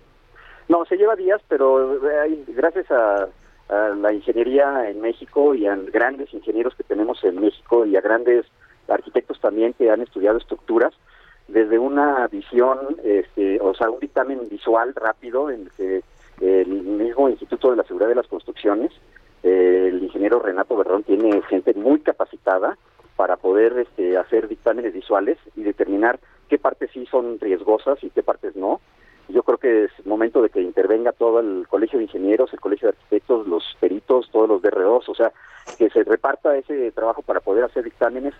No, 0.68 0.84
se 0.86 0.96
lleva 0.96 1.14
días, 1.16 1.42
pero 1.48 1.94
eh, 2.10 2.44
gracias 2.48 2.90
a 2.90 3.28
a 3.68 3.90
la 3.90 4.12
ingeniería 4.12 4.88
en 4.88 5.00
México 5.00 5.54
y 5.54 5.66
a 5.66 5.76
grandes 5.76 6.32
ingenieros 6.32 6.74
que 6.74 6.84
tenemos 6.84 7.22
en 7.24 7.40
México 7.40 7.84
y 7.84 7.96
a 7.96 8.00
grandes 8.00 8.46
arquitectos 8.88 9.40
también 9.40 9.74
que 9.74 9.90
han 9.90 10.00
estudiado 10.00 10.38
estructuras 10.38 10.94
desde 11.48 11.78
una 11.78 12.26
visión, 12.28 12.78
este, 13.02 13.58
o 13.60 13.74
sea, 13.74 13.90
un 13.90 14.00
dictamen 14.00 14.48
visual 14.50 14.94
rápido 14.94 15.50
en 15.50 15.70
que 15.76 16.02
el 16.40 16.68
mismo 16.68 17.28
Instituto 17.28 17.70
de 17.70 17.76
la 17.76 17.84
Seguridad 17.84 18.10
de 18.10 18.14
las 18.14 18.26
Construcciones, 18.28 18.92
el 19.42 20.02
ingeniero 20.02 20.40
Renato 20.40 20.76
Berrón 20.76 21.02
tiene 21.02 21.40
gente 21.42 21.74
muy 21.74 22.00
capacitada 22.00 22.76
para 23.16 23.36
poder 23.36 23.78
este, 23.78 24.16
hacer 24.16 24.46
dictámenes 24.46 24.92
visuales 24.92 25.38
y 25.56 25.62
determinar 25.62 26.20
qué 26.48 26.58
partes 26.58 26.90
sí 26.92 27.06
son 27.06 27.40
riesgosas 27.40 28.02
y 28.04 28.10
qué 28.10 28.22
partes 28.22 28.54
no, 28.54 28.80
yo 29.28 29.42
creo 29.42 29.58
que 29.58 29.84
es 29.84 30.06
momento 30.06 30.42
de 30.42 30.50
que 30.50 30.60
intervenga 30.60 31.12
todo 31.12 31.40
el 31.40 31.66
Colegio 31.68 31.98
de 31.98 32.04
Ingenieros, 32.04 32.52
el 32.52 32.60
Colegio 32.60 32.88
de 32.88 32.96
Arquitectos, 32.96 33.46
los 33.46 33.76
peritos, 33.78 34.30
todos 34.30 34.48
los 34.48 34.62
DROs, 34.62 35.08
o 35.08 35.14
sea, 35.14 35.32
que 35.76 35.90
se 35.90 36.02
reparta 36.04 36.56
ese 36.56 36.90
trabajo 36.92 37.22
para 37.22 37.40
poder 37.40 37.64
hacer 37.64 37.84
dictámenes 37.84 38.34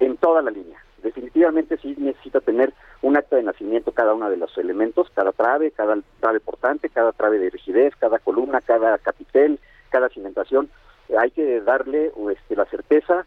en 0.00 0.16
toda 0.16 0.42
la 0.42 0.50
línea. 0.50 0.78
Definitivamente 1.02 1.76
sí 1.78 1.94
necesita 1.98 2.40
tener 2.40 2.72
un 3.02 3.16
acta 3.16 3.36
de 3.36 3.42
nacimiento 3.42 3.92
cada 3.92 4.14
uno 4.14 4.30
de 4.30 4.36
los 4.36 4.56
elementos, 4.56 5.10
cada 5.14 5.32
trave, 5.32 5.70
cada 5.70 5.98
trave 6.20 6.40
portante, 6.40 6.88
cada 6.88 7.12
trave 7.12 7.38
de 7.38 7.50
rigidez, 7.50 7.94
cada 7.96 8.18
columna, 8.18 8.60
cada 8.60 8.96
capitel, 8.98 9.58
cada 9.90 10.08
cimentación. 10.08 10.70
Hay 11.18 11.30
que 11.30 11.60
darle 11.60 12.12
este, 12.32 12.56
la 12.56 12.64
certeza 12.66 13.26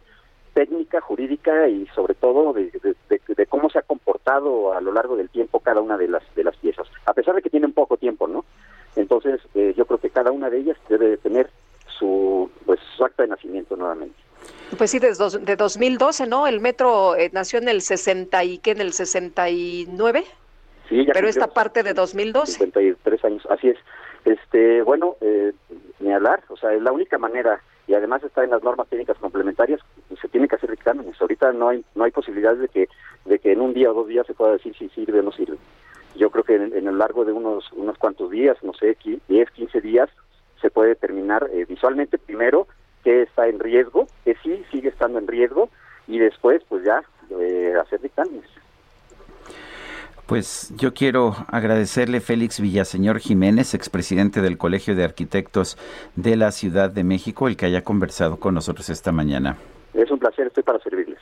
técnica, 0.57 0.99
jurídica 1.01 1.69
y 1.69 1.85
sobre 1.93 2.15
todo 2.15 2.51
de, 2.51 2.71
cómo 3.47 3.69
se 3.69 3.77
ha 3.77 3.83
comportado 3.83 4.73
a 4.73 4.81
lo 4.81 4.91
largo 4.91 5.15
del 5.15 5.29
tiempo 5.29 5.59
cada 5.59 5.81
una 5.81 5.99
de 5.99 6.07
las 6.07 6.23
de 6.33 6.43
las 6.43 6.57
piezas, 6.57 6.87
a 7.05 7.13
pesar 7.13 7.35
de 7.35 7.43
que 7.43 7.51
tienen 7.51 7.73
poco 7.73 7.95
tiempo, 7.95 8.27
¿no? 8.27 8.43
Entonces 8.95 9.39
eh, 9.53 9.75
yo 9.77 9.85
creo 9.85 9.99
que 9.99 10.09
cada 10.09 10.31
una 10.31 10.49
de 10.49 10.57
ellas 10.57 10.75
debe 10.89 11.09
de 11.09 11.17
tener 11.17 11.51
su 11.99 12.49
pues 12.65 12.79
su 12.95 13.05
acta 13.05 13.21
de 13.21 13.29
nacimiento 13.29 13.75
nuevamente. 13.75 14.15
Pues 14.75 14.89
sí, 14.89 14.97
desde 14.97 15.37
de 15.37 15.55
2012, 15.55 16.25
¿no? 16.25 16.47
El 16.47 16.59
metro 16.59 17.15
eh, 17.15 17.29
nació 17.33 17.59
en 17.59 17.69
el 17.69 17.81
60 17.81 18.43
y 18.43 18.57
qué 18.57 18.71
en 18.71 18.81
el 18.81 18.93
69. 18.93 20.23
Sí, 20.89 21.05
ya 21.05 21.13
Pero 21.13 21.27
esta 21.27 21.53
parte 21.53 21.83
de 21.83 21.93
2012. 21.93 22.53
53 22.53 23.25
años, 23.25 23.47
así 23.51 23.69
es. 23.69 23.77
Este, 24.25 24.81
bueno, 24.81 25.17
eh, 25.21 25.53
ni 25.99 26.11
hablar, 26.11 26.41
o 26.49 26.57
sea, 26.57 26.73
es 26.73 26.81
la 26.81 26.91
única 26.91 27.19
manera 27.19 27.61
y 27.87 27.93
además 27.93 28.23
está 28.23 28.43
en 28.43 28.51
las 28.51 28.63
normas 28.63 28.87
técnicas 28.89 29.17
complementarias, 29.17 29.79
se 30.21 30.27
tiene 30.27 30.47
que 30.47 30.55
hacer 30.55 30.69
dictámenes. 30.69 31.19
Ahorita 31.19 31.53
no 31.53 31.69
hay 31.69 31.83
no 31.95 32.03
hay 32.03 32.11
posibilidades 32.11 32.59
de 32.59 32.67
que 32.67 32.89
de 33.25 33.39
que 33.39 33.53
en 33.53 33.61
un 33.61 33.73
día 33.73 33.91
o 33.91 33.93
dos 33.93 34.07
días 34.07 34.27
se 34.27 34.33
pueda 34.33 34.53
decir 34.53 34.75
si 34.77 34.89
sirve 34.89 35.19
o 35.19 35.23
no 35.23 35.31
sirve. 35.31 35.57
Yo 36.15 36.29
creo 36.29 36.43
que 36.43 36.55
en, 36.55 36.87
el 36.87 36.97
largo 36.97 37.25
de 37.25 37.31
unos 37.31 37.71
unos 37.73 37.97
cuantos 37.97 38.29
días, 38.29 38.57
no 38.61 38.73
sé, 38.73 38.97
10, 39.27 39.51
15 39.51 39.81
días, 39.81 40.09
se 40.61 40.69
puede 40.69 40.89
determinar 40.89 41.49
eh, 41.53 41.65
visualmente 41.65 42.17
primero 42.17 42.67
que 43.03 43.21
está 43.23 43.47
en 43.47 43.59
riesgo, 43.59 44.07
que 44.25 44.35
sí 44.43 44.63
sigue 44.71 44.89
estando 44.89 45.19
en 45.19 45.27
riesgo 45.27 45.69
y 46.07 46.19
después 46.19 46.61
pues 46.67 46.83
ya 46.83 47.03
eh, 47.39 47.73
hacer 47.79 48.01
dictámenes. 48.01 48.49
Pues 50.27 50.73
yo 50.75 50.93
quiero 50.93 51.35
agradecerle 51.47 52.19
Félix 52.19 52.59
Villaseñor 52.59 53.19
Jiménez, 53.19 53.73
expresidente 53.73 54.41
del 54.41 54.57
Colegio 54.57 54.93
de 54.93 55.05
Arquitectos 55.05 55.77
de 56.17 56.35
la 56.35 56.51
Ciudad 56.51 56.89
de 56.89 57.05
México, 57.05 57.47
el 57.47 57.55
que 57.55 57.65
haya 57.65 57.85
conversado 57.85 58.35
con 58.35 58.53
nosotros 58.53 58.89
esta 58.89 59.13
mañana. 59.13 59.55
Es 59.93 60.11
un 60.11 60.19
placer, 60.19 60.47
estoy 60.47 60.63
para 60.63 60.79
servirles. 60.79 61.19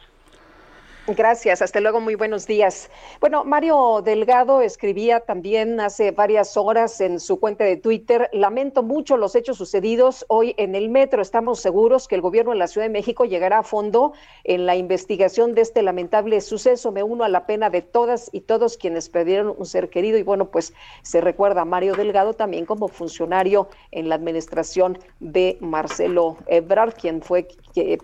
Gracias, 1.08 1.62
hasta 1.62 1.82
luego, 1.82 2.02
muy 2.02 2.16
buenos 2.16 2.48
días. 2.48 2.90
Bueno, 3.20 3.44
Mario 3.44 4.02
Delgado 4.04 4.62
escribía 4.62 5.20
también 5.20 5.80
hace 5.80 6.10
varias 6.10 6.58
horas 6.58 7.00
en 7.00 7.20
su 7.20 7.40
cuenta 7.40 7.64
de 7.64 7.78
Twitter, 7.78 8.28
lamento 8.34 8.82
mucho 8.82 9.16
los 9.16 9.36
hechos 9.36 9.56
sucedidos 9.56 10.26
hoy 10.30 10.56
en 10.58 10.74
el 10.74 10.90
metro. 10.90 11.22
Estamos 11.22 11.60
seguros 11.60 12.08
que 12.08 12.16
el 12.16 12.22
gobierno 12.22 12.54
de 12.54 12.58
la 12.58 12.66
Ciudad 12.66 12.88
de 12.88 12.92
México 12.92 13.24
llegará 13.24 13.60
a 13.60 13.64
fondo 13.64 14.14
en 14.46 14.66
la 14.66 14.76
investigación 14.78 15.54
de 15.54 15.62
este 15.62 15.84
lamentable 15.84 16.42
suceso. 16.42 16.92
Me 16.92 17.04
uno 17.04 17.24
a 17.24 17.30
la 17.30 17.46
pena 17.46 17.70
de 17.70 17.84
todas 17.84 18.32
y 18.32 18.42
todos 18.42 18.76
quienes 18.76 19.08
perdieron 19.08 19.54
un 19.56 19.68
ser 19.68 19.92
querido 19.92 20.18
y 20.18 20.24
bueno, 20.24 20.50
pues 20.50 20.74
se 21.04 21.22
recuerda 21.22 21.62
a 21.62 21.66
Mario 21.66 21.94
Delgado 21.94 22.34
también 22.34 22.66
como 22.66 22.88
funcionario 22.88 23.70
en 23.92 24.10
la 24.10 24.16
administración 24.16 24.98
de 25.20 25.60
Marcelo 25.62 26.38
Ebrard, 26.48 26.96
quien 26.96 27.22
fue 27.22 27.48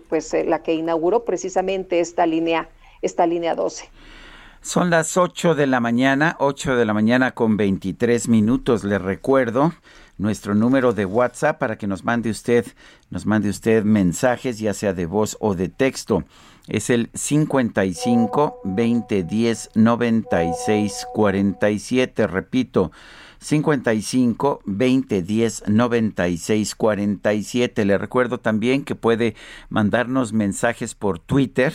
pues 0.08 0.32
la 0.46 0.62
que 0.62 0.74
inauguró 0.74 1.24
precisamente 1.24 1.98
esta 1.98 2.26
línea 2.26 2.68
esta 3.02 3.26
línea 3.26 3.54
12. 3.54 3.90
Son 4.62 4.90
las 4.90 5.16
8 5.16 5.56
de 5.56 5.66
la 5.66 5.80
mañana, 5.80 6.36
8 6.38 6.76
de 6.76 6.84
la 6.84 6.94
mañana 6.94 7.32
con 7.32 7.56
23 7.56 8.28
minutos. 8.28 8.84
Le 8.84 8.98
recuerdo 8.98 9.72
nuestro 10.18 10.54
número 10.54 10.92
de 10.92 11.04
WhatsApp 11.04 11.58
para 11.58 11.76
que 11.76 11.88
nos 11.88 12.04
mande 12.04 12.30
usted, 12.30 12.64
nos 13.10 13.26
mande 13.26 13.48
usted 13.48 13.82
mensajes, 13.82 14.60
ya 14.60 14.72
sea 14.72 14.92
de 14.92 15.06
voz 15.06 15.36
o 15.40 15.56
de 15.56 15.68
texto. 15.68 16.22
Es 16.68 16.90
el 16.90 17.10
55 17.12 18.60
20 18.62 19.24
10 19.24 19.70
96 19.74 21.06
47. 21.12 22.26
Repito, 22.28 22.92
55 23.42 24.62
20 24.64 25.22
10 25.22 25.64
96 25.68 26.74
47. 26.74 27.84
Le 27.84 27.98
recuerdo 27.98 28.38
también 28.38 28.84
que 28.84 28.94
puede 28.94 29.34
mandarnos 29.68 30.32
mensajes 30.32 30.94
por 30.94 31.18
Twitter 31.18 31.72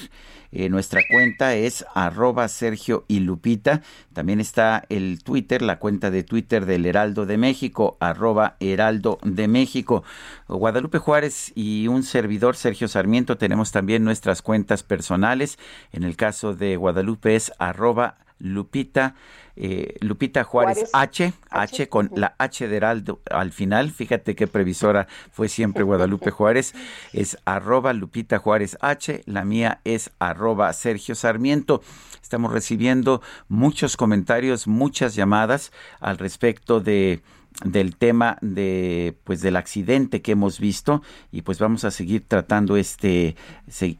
eh, 0.51 0.69
nuestra 0.69 1.01
cuenta 1.11 1.55
es 1.55 1.85
arroba 1.93 2.47
Sergio 2.47 3.05
y 3.07 3.19
Lupita. 3.19 3.81
También 4.13 4.39
está 4.39 4.83
el 4.89 5.21
Twitter, 5.23 5.61
la 5.61 5.79
cuenta 5.79 6.09
de 6.09 6.23
Twitter 6.23 6.65
del 6.65 6.85
Heraldo 6.85 7.25
de 7.25 7.37
México, 7.37 7.97
arroba 7.99 8.55
Heraldo 8.59 9.19
de 9.23 9.47
México. 9.47 10.03
Guadalupe 10.47 10.99
Juárez 10.99 11.51
y 11.55 11.87
un 11.87 12.03
servidor, 12.03 12.55
Sergio 12.55 12.87
Sarmiento, 12.87 13.37
tenemos 13.37 13.71
también 13.71 14.03
nuestras 14.03 14.41
cuentas 14.41 14.83
personales. 14.83 15.59
En 15.91 16.03
el 16.03 16.15
caso 16.15 16.55
de 16.55 16.77
Guadalupe 16.77 17.35
es 17.35 17.51
arroba 17.59 18.17
Lupita. 18.39 19.15
Eh, 19.55 19.95
Lupita 20.01 20.43
Juárez, 20.43 20.89
H, 20.93 21.33
H, 21.49 21.89
con 21.89 22.11
la 22.15 22.35
H 22.37 22.67
de 22.67 22.77
Heraldo 22.77 23.21
al 23.31 23.51
final. 23.51 23.89
Fíjate 23.91 24.35
qué 24.35 24.45
previsora 24.45 25.07
fue 25.31 25.49
siempre 25.49 25.83
Guadalupe 25.83 26.29
Juárez. 26.29 26.75
Es 27.11 27.37
arroba 27.45 27.93
Lupita 27.93 28.37
Juárez 28.37 28.77
H. 28.81 29.23
La 29.25 29.45
mía 29.45 29.81
es 29.83 30.11
arroba 30.19 30.71
Sergio 30.73 31.15
Sarmiento. 31.15 31.81
Estamos 32.21 32.51
recibiendo 32.51 33.21
muchos 33.47 33.97
comentarios, 33.97 34.67
muchas 34.67 35.15
llamadas 35.15 35.71
al 35.99 36.17
respecto 36.17 36.79
de 36.79 37.21
del 37.63 37.95
tema 37.95 38.37
de 38.41 39.17
pues 39.23 39.41
del 39.41 39.55
accidente 39.55 40.21
que 40.21 40.33
hemos 40.33 40.59
visto 40.59 41.01
y 41.31 41.41
pues 41.41 41.57
vamos 41.57 41.85
a 41.85 41.91
seguir 41.91 42.23
tratando 42.27 42.77
este 42.77 43.35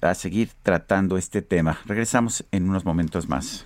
a 0.01 0.14
seguir 0.14 0.51
tratando 0.61 1.18
este 1.18 1.41
tema. 1.41 1.80
Regresamos 1.85 2.45
en 2.51 2.69
unos 2.69 2.85
momentos 2.85 3.27
más. 3.27 3.65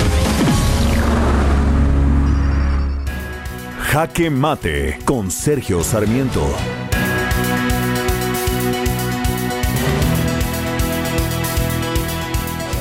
Jaque 3.91 4.29
Mate 4.29 4.99
con 5.03 5.29
Sergio 5.29 5.83
Sarmiento. 5.83 6.47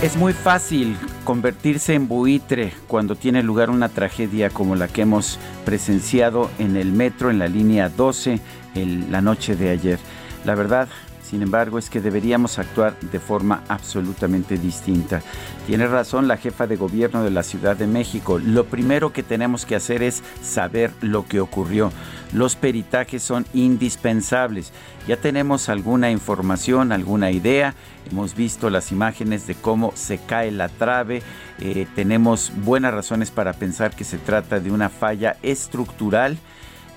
Es 0.04 0.16
muy 0.16 0.32
fácil 0.32 0.96
convertirse 1.24 1.94
en 1.94 2.06
buitre 2.06 2.72
cuando 2.86 3.16
tiene 3.16 3.42
lugar 3.42 3.70
una 3.70 3.88
tragedia 3.88 4.50
como 4.50 4.76
la 4.76 4.86
que 4.86 5.02
hemos 5.02 5.40
presenciado 5.64 6.48
en 6.60 6.76
el 6.76 6.92
metro 6.92 7.28
en 7.28 7.40
la 7.40 7.48
línea 7.48 7.88
12 7.88 8.38
en 8.76 9.10
la 9.10 9.20
noche 9.20 9.56
de 9.56 9.70
ayer. 9.70 9.98
La 10.44 10.54
verdad, 10.54 10.88
sin 11.30 11.42
embargo, 11.42 11.78
es 11.78 11.88
que 11.90 12.00
deberíamos 12.00 12.58
actuar 12.58 12.98
de 12.98 13.20
forma 13.20 13.62
absolutamente 13.68 14.58
distinta. 14.58 15.22
Tiene 15.64 15.86
razón 15.86 16.26
la 16.26 16.36
jefa 16.36 16.66
de 16.66 16.74
gobierno 16.74 17.22
de 17.22 17.30
la 17.30 17.44
Ciudad 17.44 17.76
de 17.76 17.86
México. 17.86 18.40
Lo 18.40 18.64
primero 18.64 19.12
que 19.12 19.22
tenemos 19.22 19.64
que 19.64 19.76
hacer 19.76 20.02
es 20.02 20.24
saber 20.42 20.90
lo 21.00 21.26
que 21.26 21.38
ocurrió. 21.38 21.92
Los 22.32 22.56
peritajes 22.56 23.22
son 23.22 23.46
indispensables. 23.54 24.72
Ya 25.06 25.18
tenemos 25.18 25.68
alguna 25.68 26.10
información, 26.10 26.90
alguna 26.90 27.30
idea. 27.30 27.76
Hemos 28.10 28.34
visto 28.34 28.68
las 28.68 28.90
imágenes 28.90 29.46
de 29.46 29.54
cómo 29.54 29.92
se 29.94 30.18
cae 30.18 30.50
la 30.50 30.68
trave. 30.68 31.22
Eh, 31.60 31.86
tenemos 31.94 32.52
buenas 32.64 32.92
razones 32.92 33.30
para 33.30 33.52
pensar 33.52 33.94
que 33.94 34.02
se 34.02 34.18
trata 34.18 34.58
de 34.58 34.72
una 34.72 34.88
falla 34.88 35.36
estructural 35.42 36.38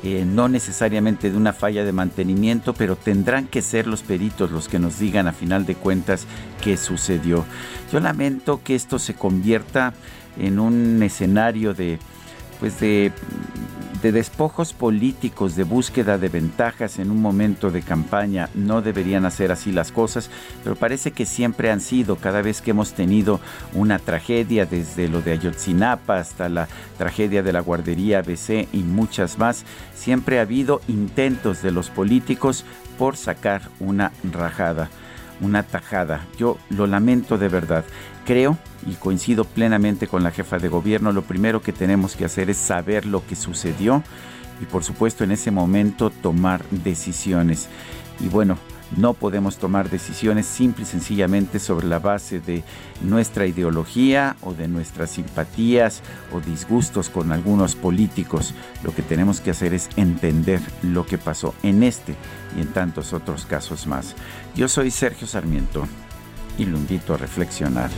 eh, 0.04 0.26
no 0.26 0.50
necesariamente 0.50 1.32
de 1.32 1.38
una 1.38 1.54
falla 1.54 1.86
de 1.86 1.94
mantenimiento, 1.94 2.74
pero 2.74 2.98
tendrán 2.98 3.48
que 3.48 3.62
ser 3.62 3.88
los 3.88 4.04
peritos 4.04 4.52
los 4.52 4.68
que 4.68 4.78
nos 4.78 5.00
digan 5.00 5.28
a 5.28 5.32
final 5.32 5.66
de 5.66 5.76
cuentas 5.76 6.28
qué 6.62 6.76
sucedió. 6.76 7.46
Yo 7.92 8.02
lamento 8.02 8.62
que 8.64 8.76
esto 8.76 9.00
se 9.00 9.14
convierta 9.14 9.94
en 10.38 10.60
un 10.60 11.02
escenario 11.04 11.74
de 11.74 12.00
pues 12.60 12.80
de 12.80 13.12
de 14.04 14.12
despojos 14.12 14.74
políticos, 14.74 15.56
de 15.56 15.64
búsqueda 15.64 16.18
de 16.18 16.28
ventajas 16.28 17.00
en 17.00 17.10
un 17.10 17.22
momento 17.22 17.72
de 17.72 17.82
campaña. 17.82 18.50
No 18.54 18.82
deberían 18.82 19.26
hacer 19.26 19.50
así 19.50 19.72
las 19.72 19.94
cosas, 19.94 20.30
pero 20.62 20.76
parece 20.76 21.12
que 21.12 21.26
siempre 21.26 21.72
han 21.72 21.80
sido, 21.80 22.18
cada 22.18 22.42
vez 22.42 22.62
que 22.62 22.72
hemos 22.72 22.94
tenido 22.94 23.40
una 23.74 24.00
tragedia, 24.00 24.66
desde 24.66 25.08
lo 25.08 25.22
de 25.22 25.32
Ayotzinapa 25.32 26.18
hasta 26.18 26.50
la 26.50 26.68
tragedia 26.98 27.44
de 27.44 27.54
la 27.54 27.62
guardería 27.62 28.20
ABC 28.20 28.68
y 28.74 28.80
muchas 28.80 29.40
más, 29.40 29.64
siempre 29.96 30.38
ha 30.38 30.42
habido 30.42 30.82
intentos 30.90 31.62
de 31.62 31.72
los 31.72 31.90
políticos 31.90 32.66
por 33.00 33.16
sacar 33.16 33.62
una 33.80 34.12
rajada, 34.34 34.90
una 35.40 35.64
tajada. 35.64 36.28
Yo 36.38 36.58
lo 36.70 36.88
lamento 36.88 37.38
de 37.38 37.48
verdad. 37.48 37.86
Creo 38.26 38.58
y 38.86 38.94
coincido 38.94 39.44
plenamente 39.44 40.08
con 40.08 40.24
la 40.24 40.32
jefa 40.32 40.58
de 40.58 40.70
gobierno, 40.70 41.12
lo 41.12 41.24
primero 41.24 41.62
que 41.62 41.74
tenemos 41.74 42.16
que 42.16 42.26
hacer 42.26 42.50
es 42.50 42.58
saber 42.58 43.06
lo 43.06 43.26
que 43.26 43.36
sucedió 43.36 44.04
y 44.62 44.66
por 44.66 44.84
supuesto 44.84 45.24
en 45.24 45.32
ese 45.32 45.52
momento 45.52 46.10
tomar 46.10 46.64
decisiones. 46.70 47.68
Y 48.20 48.30
bueno, 48.30 48.58
no 48.96 49.14
podemos 49.14 49.58
tomar 49.58 49.90
decisiones 49.90 50.46
simple 50.46 50.84
y 50.84 50.88
sencillamente 50.88 51.60
sobre 51.60 51.88
la 51.88 52.00
base 52.00 52.40
de 52.40 52.64
nuestra 53.02 53.46
ideología 53.48 54.36
o 54.42 54.54
de 54.54 54.68
nuestras 54.68 55.12
simpatías 55.12 56.02
o 56.32 56.40
disgustos 56.40 57.10
con 57.10 57.32
algunos 57.32 57.76
políticos. 57.76 58.54
Lo 58.84 58.94
que 58.94 59.02
tenemos 59.02 59.42
que 59.42 59.52
hacer 59.52 59.74
es 59.74 59.90
entender 59.96 60.62
lo 60.84 61.06
que 61.06 61.18
pasó 61.18 61.56
en 61.64 61.84
este 61.84 62.16
y 62.56 62.62
en 62.62 62.68
tantos 62.68 63.14
otros 63.14 63.46
casos 63.46 63.88
más. 63.88 64.16
Yo 64.56 64.68
soy 64.68 64.92
Sergio 64.92 65.28
Sarmiento 65.28 65.88
y 66.58 66.66
lo 66.66 66.78
invito 66.78 67.14
a 67.14 67.18
reflexionar. 67.18 67.90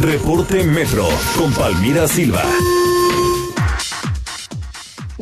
Reporte 0.00 0.64
Metro 0.64 1.04
con 1.38 1.52
Palmira 1.54 2.08
Silva. 2.08 2.42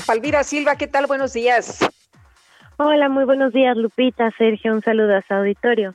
Palmira 0.07 0.43
Silva, 0.43 0.77
¿qué 0.77 0.87
tal? 0.87 1.07
Buenos 1.07 1.33
días. 1.35 1.79
Hola, 2.79 3.11
muy 3.11 3.25
buenos 3.25 3.53
días, 3.53 3.77
Lupita, 3.77 4.31
Sergio, 4.39 4.73
un 4.73 4.83
saludo 4.83 5.17
a 5.17 5.23
su 5.23 5.35
auditorio. 5.35 5.95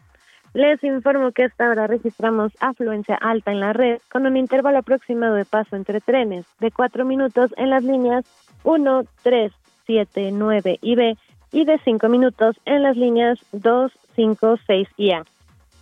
Les 0.53 0.81
informo 0.83 1.31
que 1.31 1.45
hasta 1.45 1.65
ahora 1.65 1.87
registramos 1.87 2.53
afluencia 2.59 3.15
alta 3.15 3.51
en 3.51 3.59
la 3.59 3.73
red 3.73 3.99
con 4.11 4.25
un 4.25 4.37
intervalo 4.37 4.77
aproximado 4.77 5.33
de 5.33 5.45
paso 5.45 5.75
entre 5.75 5.99
trenes 5.99 6.45
de 6.59 6.71
4 6.71 7.03
minutos 7.03 7.53
en 7.57 7.71
las 7.71 7.83
líneas 7.83 8.23
1, 8.65 9.03
3, 9.23 9.51
7, 9.85 10.31
9 10.33 10.79
y 10.81 10.95
B 10.95 11.17
y 11.51 11.65
de 11.65 11.79
5 11.79 12.09
minutos 12.09 12.59
en 12.65 12.83
las 12.83 12.97
líneas 12.97 13.39
2, 13.53 13.91
5, 14.15 14.57
6 14.67 14.89
y 14.97 15.11
A. 15.11 15.23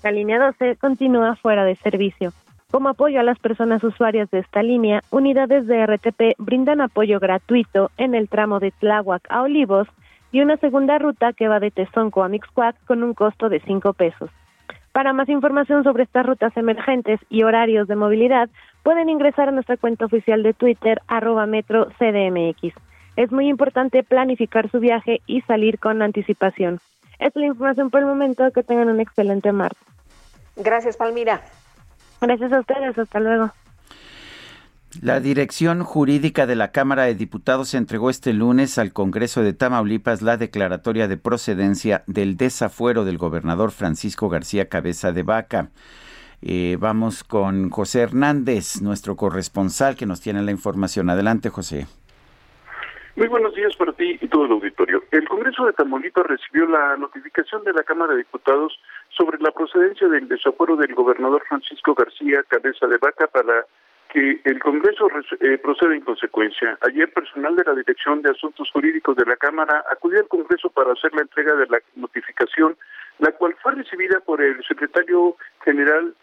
La 0.03 0.11
línea 0.11 0.37
12 0.37 0.75
continúa 0.75 1.35
fuera 1.37 1.63
de 1.63 1.75
servicio. 1.77 2.33
Como 2.69 2.89
apoyo 2.89 3.19
a 3.19 3.23
las 3.23 3.39
personas 3.39 3.83
usuarias 3.83 4.29
de 4.31 4.39
esta 4.39 4.61
línea, 4.61 5.01
unidades 5.11 5.65
de 5.65 5.85
RTP 5.85 6.35
brindan 6.37 6.81
apoyo 6.81 7.19
gratuito 7.19 7.89
en 7.97 8.15
el 8.15 8.27
tramo 8.27 8.59
de 8.59 8.71
Tláhuac 8.71 9.25
a 9.29 9.43
Olivos 9.43 9.87
y 10.31 10.41
una 10.41 10.57
segunda 10.57 10.97
ruta 10.97 11.31
que 11.31 11.47
va 11.47 11.59
de 11.59 11.71
Tezonco 11.71 12.23
a 12.23 12.27
Mixcuac 12.27 12.75
con 12.85 13.01
un 13.03 13.13
costo 13.13 13.47
de 13.47 13.61
5 13.61 13.93
pesos. 13.93 14.29
Para 14.91 15.13
más 15.13 15.29
información 15.29 15.83
sobre 15.83 16.03
estas 16.03 16.25
rutas 16.25 16.55
emergentes 16.57 17.19
y 17.29 17.43
horarios 17.43 17.87
de 17.87 17.95
movilidad, 17.95 18.49
pueden 18.83 19.09
ingresar 19.09 19.49
a 19.49 19.51
nuestra 19.51 19.77
cuenta 19.77 20.05
oficial 20.05 20.43
de 20.43 20.53
Twitter, 20.53 21.01
arroba 21.07 21.45
metro 21.45 21.87
CDMX. 21.97 22.75
Es 23.15 23.31
muy 23.31 23.47
importante 23.47 24.03
planificar 24.03 24.69
su 24.69 24.79
viaje 24.79 25.21
y 25.27 25.41
salir 25.41 25.79
con 25.79 26.01
anticipación. 26.01 26.79
Esta 27.13 27.27
es 27.27 27.35
la 27.35 27.45
información 27.47 27.89
por 27.89 28.01
el 28.01 28.07
momento. 28.07 28.51
Que 28.51 28.63
tengan 28.63 28.89
un 28.89 28.99
excelente 28.99 29.51
martes. 29.51 29.81
Gracias, 30.55 30.97
Palmira. 30.97 31.41
Gracias 32.21 32.51
a 32.51 32.59
ustedes. 32.59 32.97
Hasta 32.97 33.19
luego. 33.19 33.51
La 35.01 35.19
Dirección 35.19 35.83
Jurídica 35.83 36.45
de 36.45 36.55
la 36.55 36.71
Cámara 36.71 37.03
de 37.03 37.15
Diputados 37.15 37.73
entregó 37.73 38.11
este 38.11 38.31
lunes 38.31 38.77
al 38.77 38.93
Congreso 38.93 39.41
de 39.41 39.53
Tamaulipas 39.53 40.21
la 40.21 40.37
declaratoria 40.37 41.07
de 41.07 41.17
procedencia 41.17 42.03
del 42.05 42.37
desafuero 42.37 43.03
del 43.03 43.17
gobernador 43.17 43.71
Francisco 43.71 44.29
García 44.29 44.69
Cabeza 44.69 45.11
de 45.11 45.23
Vaca. 45.23 45.69
Eh, 46.45 46.75
vamos 46.77 47.23
con 47.23 47.69
José 47.69 48.01
Hernández, 48.01 48.81
nuestro 48.81 49.15
corresponsal, 49.15 49.95
que 49.95 50.05
nos 50.05 50.19
tiene 50.19 50.41
la 50.41 50.51
información. 50.51 51.09
Adelante, 51.09 51.49
José. 51.49 51.87
Muy 53.15 53.27
buenos 53.27 53.55
días 53.55 53.73
para 53.77 53.93
ti 53.93 54.17
y 54.19 54.27
todo 54.27 54.45
el 54.45 54.51
auditorio. 54.51 55.03
El 55.11 55.25
Congreso 55.29 55.65
de 55.65 55.71
Tamaulipas 55.71 56.25
recibió 56.25 56.65
la 56.65 56.97
notificación 56.97 57.63
de 57.63 57.71
la 57.71 57.83
Cámara 57.83 58.11
de 58.11 58.17
Diputados 58.17 58.77
sobre 59.09 59.37
la 59.39 59.51
procedencia 59.51 60.09
del 60.09 60.27
desafuero 60.27 60.75
del 60.75 60.93
gobernador 60.93 61.43
Francisco 61.47 61.93
García 61.93 62.43
Cabeza 62.49 62.87
de 62.87 62.97
Vaca 62.97 63.27
para 63.27 63.65
que 64.11 64.41
el 64.43 64.59
Congreso 64.59 65.07
eh, 65.39 65.57
proceda 65.59 65.95
en 65.95 66.01
consecuencia. 66.01 66.77
Ayer 66.81 67.11
personal 67.13 67.55
de 67.55 67.63
la 67.63 67.73
Dirección 67.73 68.21
de 68.21 68.31
Asuntos 68.31 68.69
Jurídicos 68.73 69.15
de 69.15 69.25
la 69.25 69.37
Cámara 69.37 69.85
acudió 69.89 70.19
al 70.19 70.27
Congreso 70.27 70.69
para 70.69 70.91
hacer 70.91 71.13
la 71.13 71.21
entrega 71.21 71.55
de 71.55 71.67
la 71.67 71.79
notificación, 71.95 72.75
la 73.19 73.31
cual 73.31 73.55
fue 73.61 73.75
recibida 73.75 74.19
por 74.19 74.41
el 74.41 74.61
secretario 74.65 75.37
general 75.63 76.13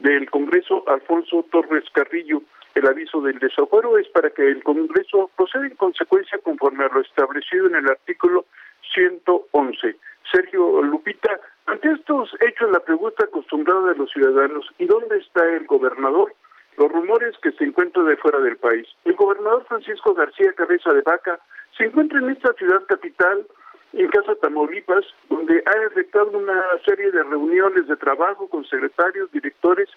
del 0.00 0.30
Congreso, 0.30 0.84
Alfonso 0.88 1.44
Torres 1.50 1.84
Carrillo. 1.92 2.42
El 2.74 2.86
aviso 2.86 3.20
del 3.20 3.38
desafuero 3.38 3.98
es 3.98 4.08
para 4.08 4.30
que 4.30 4.46
el 4.46 4.62
Congreso 4.62 5.30
proceda 5.36 5.66
en 5.66 5.76
consecuencia 5.76 6.38
conforme 6.38 6.84
a 6.84 6.88
lo 6.88 7.00
establecido 7.00 7.66
en 7.66 7.76
el 7.76 7.88
artículo 7.88 8.44
111. 8.92 9.96
Sergio 10.30 10.82
Lupita, 10.82 11.40
ante 11.66 11.90
estos 11.92 12.30
hechos, 12.40 12.70
la 12.70 12.80
pregunta 12.80 13.24
acostumbrada 13.24 13.92
de 13.92 13.96
los 13.96 14.10
ciudadanos, 14.10 14.66
¿y 14.78 14.86
dónde 14.86 15.18
está 15.18 15.44
el 15.54 15.66
gobernador? 15.66 16.32
los 16.80 16.90
rumores 16.90 17.36
que 17.42 17.52
se 17.52 17.64
encuentra 17.64 18.02
de 18.04 18.16
fuera 18.16 18.38
del 18.38 18.56
país. 18.56 18.88
El 19.04 19.14
gobernador 19.14 19.64
Francisco 19.66 20.14
García 20.14 20.52
Cabeza 20.54 20.92
de 20.94 21.02
Vaca 21.02 21.38
se 21.76 21.84
encuentra 21.84 22.18
en 22.18 22.30
esta 22.30 22.54
ciudad 22.54 22.82
capital, 22.86 23.46
en 23.92 24.08
Casa 24.08 24.34
Tamaulipas, 24.36 25.04
donde 25.28 25.62
ha 25.66 25.86
efectuado 25.86 26.38
una 26.38 26.62
serie 26.84 27.10
de 27.10 27.22
reuniones 27.22 27.88
de 27.88 27.96
trabajo 27.96 28.48
con 28.48 28.64
secretarios, 28.64 29.30
directores 29.32 29.88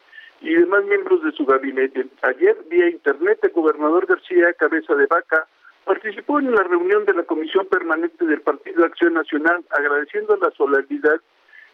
y 0.41 0.53
demás 0.55 0.83
miembros 0.85 1.23
de 1.23 1.31
su 1.31 1.45
gabinete. 1.45 2.07
Ayer, 2.21 2.57
vía 2.69 2.89
internet, 2.89 3.39
el 3.43 3.51
gobernador 3.51 4.05
García 4.05 4.53
Cabeza 4.53 4.95
de 4.95 5.05
Vaca 5.05 5.47
participó 5.85 6.39
en 6.39 6.51
la 6.51 6.63
reunión 6.63 7.05
de 7.05 7.13
la 7.13 7.23
Comisión 7.23 7.67
Permanente 7.67 8.25
del 8.25 8.41
Partido 8.41 8.81
de 8.81 8.87
Acción 8.87 9.13
Nacional, 9.13 9.63
agradeciendo 9.69 10.37
la 10.37 10.51
solidaridad, 10.51 11.21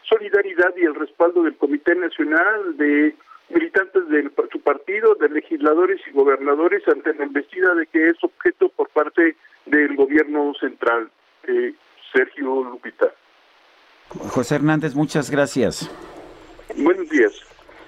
solidaridad 0.02 0.74
y 0.76 0.84
el 0.84 0.94
respaldo 0.94 1.42
del 1.42 1.56
Comité 1.56 1.94
Nacional 1.94 2.76
de 2.76 3.14
militantes 3.48 4.08
de 4.08 4.30
su 4.52 4.60
partido, 4.60 5.14
de 5.16 5.28
legisladores 5.28 6.00
y 6.06 6.12
gobernadores 6.12 6.86
ante 6.86 7.14
la 7.14 7.24
investida 7.24 7.74
de 7.74 7.86
que 7.86 8.08
es 8.08 8.22
objeto 8.22 8.68
por 8.68 8.88
parte 8.90 9.36
del 9.66 9.96
gobierno 9.96 10.52
central. 10.60 11.10
Eh, 11.44 11.74
Sergio 12.12 12.64
Lupita. 12.64 13.06
José 14.08 14.56
Hernández, 14.56 14.94
muchas 14.94 15.30
gracias. 15.30 15.88
Buenos 16.76 17.08
días. 17.08 17.32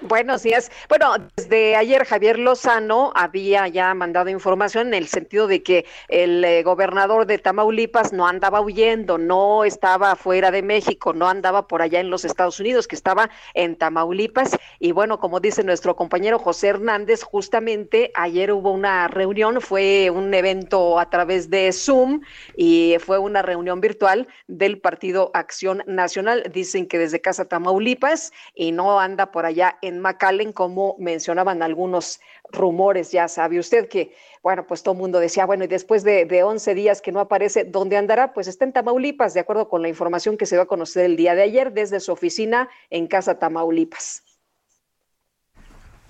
Buenos 0.05 0.43
días. 0.43 0.69
Bueno, 0.89 1.13
desde 1.37 1.77
ayer 1.77 2.03
Javier 2.03 2.37
Lozano 2.37 3.13
había 3.15 3.69
ya 3.69 3.93
mandado 3.93 4.29
información 4.29 4.87
en 4.87 4.95
el 4.95 5.07
sentido 5.07 5.47
de 5.47 5.63
que 5.63 5.85
el 6.09 6.43
eh, 6.43 6.61
gobernador 6.61 7.25
de 7.25 7.37
Tamaulipas 7.37 8.11
no 8.11 8.27
andaba 8.27 8.59
huyendo, 8.59 9.17
no 9.17 9.63
estaba 9.63 10.17
fuera 10.17 10.51
de 10.51 10.61
México, 10.61 11.13
no 11.13 11.29
andaba 11.29 11.69
por 11.69 11.81
allá 11.81 12.01
en 12.01 12.09
los 12.09 12.25
Estados 12.25 12.59
Unidos, 12.59 12.85
que 12.85 12.97
estaba 12.97 13.29
en 13.53 13.77
Tamaulipas. 13.77 14.57
Y 14.77 14.91
bueno, 14.91 15.19
como 15.19 15.39
dice 15.39 15.63
nuestro 15.63 15.95
compañero 15.95 16.37
José 16.37 16.67
Hernández, 16.67 17.23
justamente 17.23 18.11
ayer 18.13 18.51
hubo 18.51 18.71
una 18.71 19.07
reunión, 19.07 19.61
fue 19.61 20.09
un 20.09 20.33
evento 20.33 20.99
a 20.99 21.09
través 21.09 21.49
de 21.49 21.71
Zoom 21.71 22.19
y 22.57 22.97
fue 22.99 23.19
una 23.19 23.41
reunión 23.41 23.79
virtual 23.79 24.27
del 24.47 24.81
Partido 24.81 25.31
Acción 25.33 25.81
Nacional. 25.87 26.51
Dicen 26.53 26.87
que 26.87 26.99
desde 26.99 27.21
Casa 27.21 27.45
Tamaulipas 27.45 28.33
y 28.53 28.73
no 28.73 28.99
anda 28.99 29.31
por 29.31 29.45
allá 29.45 29.77
en 29.81 29.92
en 29.95 30.53
como 30.53 30.95
mencionaban 30.99 31.61
algunos 31.61 32.19
rumores, 32.51 33.11
ya 33.11 33.27
sabe 33.27 33.59
usted 33.59 33.87
que, 33.87 34.13
bueno, 34.41 34.65
pues 34.67 34.83
todo 34.83 34.93
el 34.93 34.99
mundo 34.99 35.19
decía, 35.19 35.45
bueno, 35.45 35.63
y 35.63 35.67
después 35.67 36.03
de, 36.03 36.25
de 36.25 36.43
11 36.43 36.73
días 36.75 37.01
que 37.01 37.11
no 37.11 37.19
aparece, 37.19 37.63
¿dónde 37.65 37.97
andará? 37.97 38.33
Pues 38.33 38.47
está 38.47 38.65
en 38.65 38.73
Tamaulipas, 38.73 39.33
de 39.33 39.39
acuerdo 39.39 39.69
con 39.69 39.81
la 39.81 39.89
información 39.89 40.37
que 40.37 40.45
se 40.45 40.57
va 40.57 40.63
a 40.63 40.67
conocer 40.67 41.05
el 41.05 41.15
día 41.15 41.35
de 41.35 41.43
ayer 41.43 41.73
desde 41.73 41.99
su 41.99 42.11
oficina 42.11 42.69
en 42.89 43.07
Casa 43.07 43.39
Tamaulipas. 43.39 44.23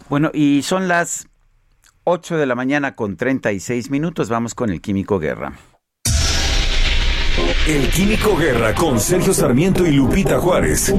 Bueno, 0.09 0.31
y 0.33 0.61
son 0.63 0.87
las 0.87 1.27
8 2.03 2.37
de 2.37 2.45
la 2.45 2.55
mañana 2.55 2.95
con 2.95 3.15
36 3.15 3.89
minutos, 3.89 4.29
vamos 4.29 4.53
con 4.55 4.69
el 4.69 4.81
Químico 4.81 5.19
Guerra. 5.19 5.53
El 7.67 7.89
Químico 7.89 8.35
Guerra 8.35 8.75
con 8.75 8.99
Sergio 8.99 9.33
Sarmiento 9.33 9.85
y 9.85 9.91
Lupita 9.91 10.37
Juárez. 10.39 10.93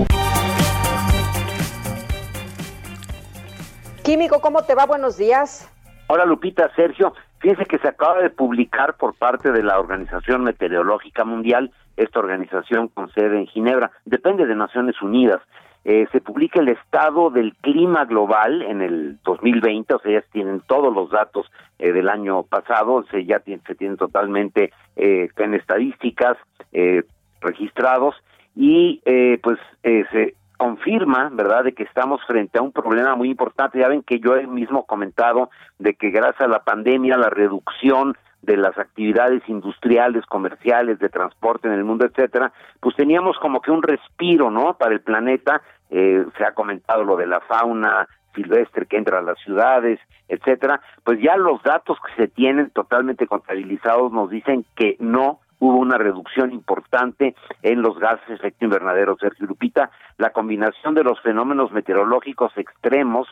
Químico, 4.05 4.43
¿cómo 4.43 4.63
te 4.65 4.75
va? 4.75 4.85
Buenos 4.85 5.17
días. 5.17 5.73
Hola 6.09 6.27
Lupita, 6.27 6.71
Sergio. 6.77 7.15
Fíjense 7.39 7.65
que 7.65 7.79
se 7.79 7.89
acaba 7.89 8.21
de 8.21 8.29
publicar 8.29 8.99
por 8.99 9.15
parte 9.15 9.51
de 9.51 9.63
la 9.63 9.81
Organización 9.81 10.45
Meteorológica 10.45 11.25
Mundial, 11.25 11.71
esta 11.97 12.19
organización 12.19 12.89
con 12.89 13.11
sede 13.13 13.39
en 13.39 13.47
Ginebra, 13.47 13.93
depende 14.05 14.45
de 14.45 14.55
Naciones 14.55 15.01
Unidas. 15.01 15.41
Eh, 15.87 16.07
se 16.13 16.21
publica 16.21 16.61
el 16.61 16.69
estado 16.69 17.31
del 17.31 17.55
clima 17.63 18.05
global 18.05 18.61
en 18.61 18.83
el 18.83 19.19
2020, 19.23 19.95
o 19.95 19.99
sea, 19.99 20.21
ya 20.21 20.27
tienen 20.33 20.61
todos 20.61 20.95
los 20.95 21.09
datos 21.11 21.51
eh, 21.79 21.93
del 21.93 22.11
año 22.11 22.43
pasado, 22.43 23.07
se 23.11 23.25
ya 23.25 23.41
se 23.41 23.75
tienen 23.75 23.97
totalmente 23.97 24.71
eh, 24.97 25.31
en 25.35 25.55
estadísticas 25.55 26.37
eh, 26.73 27.05
registrados 27.41 28.15
y 28.55 29.01
eh, 29.07 29.39
pues 29.43 29.59
se 29.83 30.35
confirma, 30.65 31.29
¿verdad?, 31.31 31.63
de 31.63 31.75
que 31.75 31.83
estamos 31.83 32.23
frente 32.27 32.59
a 32.59 32.63
un 32.63 32.73
problema 32.73 33.15
muy 33.17 33.29
importante. 33.29 33.79
Ya 33.79 33.89
ven 33.89 34.03
que 34.03 34.19
yo 34.19 34.35
he 34.35 34.47
mismo 34.47 34.87
comentado 34.87 35.51
de 35.79 35.93
que 35.93 36.09
gracias 36.09 36.41
a 36.41 36.49
la 36.49 36.65
pandemia, 36.65 37.19
la 37.19 37.29
reducción 37.29 38.17
de 38.41 38.57
las 38.57 38.79
actividades 38.79 39.43
industriales, 39.47 40.25
comerciales, 40.25 40.99
de 41.01 41.11
transporte 41.11 41.69
en 41.69 41.75
el 41.75 41.85
mundo, 41.85 42.07
etcétera, 42.07 42.51
pues 42.81 42.97
teníamos 42.97 43.37
como 43.41 43.61
que 43.61 43.71
un 43.71 43.83
respiro, 43.83 44.51
¿no? 44.51 44.79
Para 44.79 44.95
el 44.95 45.03
planeta. 45.03 45.61
Eh, 45.91 46.25
se 46.39 46.45
ha 46.47 46.55
comentado 46.55 47.05
lo 47.05 47.17
de 47.17 47.27
la 47.27 47.41
fauna 47.41 48.09
silvestre 48.35 48.87
que 48.87 48.97
entra 48.97 49.19
a 49.19 49.23
las 49.23 49.39
ciudades, 49.41 50.01
etcétera. 50.29 50.81
Pues 51.05 51.21
ya 51.21 51.37
los 51.37 51.63
datos 51.63 51.99
que 52.01 52.23
se 52.23 52.29
tienen 52.29 52.71
totalmente 52.71 53.27
contabilizados 53.27 54.11
nos 54.13 54.31
dicen 54.31 54.65
que 54.77 54.97
no 54.99 55.41
hubo 55.59 55.77
una 55.77 55.99
reducción 55.99 56.53
importante 56.53 57.35
en 57.63 57.83
los 57.83 57.99
gases 57.99 58.27
de 58.29 58.35
efecto 58.35 58.65
invernadero, 58.65 59.17
Sergio 59.19 59.47
Lupita, 59.47 59.91
la 60.19 60.31
combinación 60.31 60.95
de 60.95 61.05
los 61.05 61.21
fenómenos 61.21 61.73
meteorológicos 61.73 62.53
extremos 62.57 63.29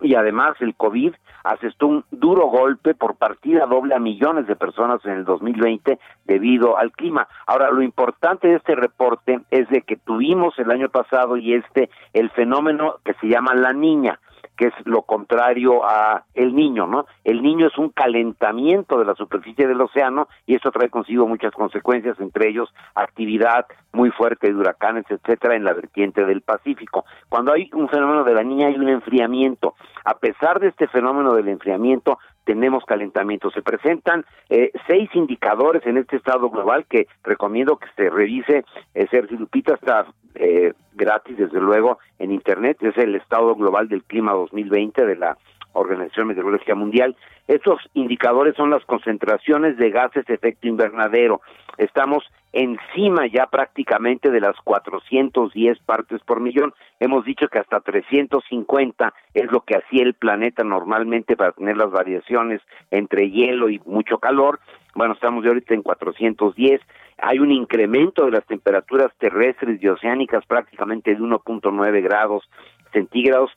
y 0.00 0.14
además 0.14 0.56
el 0.60 0.74
COVID 0.74 1.14
asestó 1.44 1.86
un 1.86 2.04
duro 2.10 2.46
golpe 2.46 2.94
por 2.94 3.16
partida 3.16 3.66
doble 3.66 3.94
a 3.94 3.98
millones 3.98 4.46
de 4.46 4.56
personas 4.56 5.04
en 5.04 5.12
el 5.12 5.24
2020 5.24 5.98
debido 6.24 6.78
al 6.78 6.92
clima. 6.92 7.28
Ahora, 7.46 7.70
lo 7.70 7.82
importante 7.82 8.48
de 8.48 8.56
este 8.56 8.74
reporte 8.74 9.40
es 9.50 9.68
de 9.68 9.82
que 9.82 9.96
tuvimos 9.96 10.58
el 10.58 10.70
año 10.70 10.88
pasado 10.88 11.36
y 11.36 11.54
este 11.54 11.90
el 12.12 12.30
fenómeno 12.30 12.96
que 13.04 13.14
se 13.14 13.28
llama 13.28 13.54
la 13.54 13.72
niña. 13.72 14.18
Que 14.56 14.66
es 14.66 14.74
lo 14.84 15.02
contrario 15.02 15.84
a 15.84 16.24
el 16.34 16.54
niño, 16.54 16.86
¿no? 16.86 17.06
El 17.24 17.42
niño 17.42 17.66
es 17.66 17.78
un 17.78 17.90
calentamiento 17.90 18.98
de 18.98 19.04
la 19.04 19.14
superficie 19.14 19.66
del 19.66 19.80
océano 19.80 20.28
y 20.46 20.54
esto 20.54 20.70
trae 20.70 20.90
consigo 20.90 21.26
muchas 21.26 21.52
consecuencias, 21.52 22.18
entre 22.20 22.48
ellos 22.48 22.72
actividad 22.94 23.66
muy 23.92 24.10
fuerte 24.10 24.48
de 24.48 24.54
huracanes, 24.54 25.04
etcétera, 25.08 25.54
en 25.54 25.64
la 25.64 25.72
vertiente 25.72 26.24
del 26.24 26.42
Pacífico. 26.42 27.04
Cuando 27.28 27.52
hay 27.52 27.70
un 27.74 27.88
fenómeno 27.88 28.24
de 28.24 28.34
la 28.34 28.42
niña 28.42 28.68
hay 28.68 28.76
un 28.76 28.88
enfriamiento. 28.88 29.74
A 30.04 30.18
pesar 30.18 30.60
de 30.60 30.68
este 30.68 30.88
fenómeno 30.88 31.34
del 31.34 31.48
enfriamiento, 31.48 32.18
tenemos 32.44 32.84
calentamiento. 32.84 33.50
Se 33.50 33.62
presentan 33.62 34.24
eh, 34.48 34.70
seis 34.86 35.10
indicadores 35.14 35.84
en 35.86 35.98
este 35.98 36.16
estado 36.16 36.50
global 36.50 36.86
que 36.88 37.06
recomiendo 37.22 37.76
que 37.76 37.88
se 37.96 38.10
revise. 38.10 38.64
Eh, 38.94 39.06
Sergio 39.10 39.38
Lupita 39.38 39.74
está 39.74 40.06
eh, 40.34 40.72
gratis, 40.94 41.36
desde 41.36 41.60
luego, 41.60 41.98
en 42.18 42.32
Internet. 42.32 42.78
Es 42.82 42.96
el 42.98 43.14
estado 43.16 43.54
global 43.54 43.88
del 43.88 44.04
clima 44.04 44.32
2020 44.32 45.06
de 45.06 45.16
la 45.16 45.38
Organización 45.74 46.28
Meteorológica 46.28 46.74
Mundial. 46.74 47.16
Estos 47.46 47.78
indicadores 47.92 48.56
son 48.56 48.70
las 48.70 48.84
concentraciones 48.84 49.76
de 49.76 49.90
gases 49.90 50.24
de 50.26 50.34
efecto 50.34 50.66
invernadero. 50.66 51.42
Estamos 51.76 52.24
encima 52.52 53.26
ya 53.26 53.46
prácticamente 53.46 54.30
de 54.30 54.40
las 54.40 54.56
410 54.64 55.78
partes 55.80 56.22
por 56.22 56.40
millón. 56.40 56.72
Hemos 57.00 57.24
dicho 57.24 57.48
que 57.48 57.58
hasta 57.58 57.80
350 57.80 59.12
es 59.34 59.50
lo 59.50 59.60
que 59.60 59.76
hacía 59.76 60.04
el 60.04 60.14
planeta 60.14 60.62
normalmente 60.62 61.36
para 61.36 61.52
tener 61.52 61.76
las 61.76 61.90
variaciones 61.90 62.62
entre 62.90 63.30
hielo 63.30 63.68
y 63.68 63.80
mucho 63.84 64.18
calor. 64.18 64.60
Bueno, 64.94 65.14
estamos 65.14 65.42
ya 65.42 65.50
ahorita 65.50 65.74
en 65.74 65.82
410. 65.82 66.80
Hay 67.18 67.38
un 67.40 67.50
incremento 67.50 68.24
de 68.24 68.30
las 68.30 68.46
temperaturas 68.46 69.12
terrestres 69.18 69.82
y 69.82 69.88
oceánicas 69.88 70.46
prácticamente 70.46 71.10
de 71.10 71.20
1.9 71.20 72.02
grados 72.02 72.48
centígrados 72.92 73.50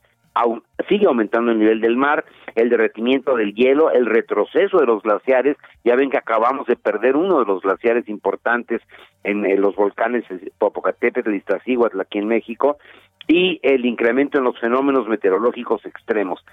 sigue 0.88 1.06
aumentando 1.06 1.52
el 1.52 1.58
nivel 1.58 1.80
del 1.80 1.96
mar, 1.96 2.24
el 2.54 2.68
derretimiento 2.68 3.36
del 3.36 3.54
hielo, 3.54 3.90
el 3.90 4.06
retroceso 4.06 4.78
de 4.78 4.86
los 4.86 5.02
glaciares, 5.02 5.56
ya 5.84 5.96
ven 5.96 6.10
que 6.10 6.18
acabamos 6.18 6.66
de 6.66 6.76
perder 6.76 7.16
uno 7.16 7.40
de 7.40 7.46
los 7.46 7.62
glaciares 7.62 8.08
importantes 8.08 8.80
en, 9.24 9.60
los 9.60 9.74
volcanes 9.76 10.24
Popocatépetl 10.58 11.32
y 11.32 11.38
Iztaccíhuatl 11.38 12.00
aquí 12.00 12.18
en 12.18 12.28
México, 12.28 12.78
y 13.26 13.60
el 13.62 13.84
incremento 13.84 14.38
en 14.38 14.44
los 14.44 14.58
fenómenos 14.58 15.06
meteorológicos 15.06 15.84
extremos. 15.84 16.44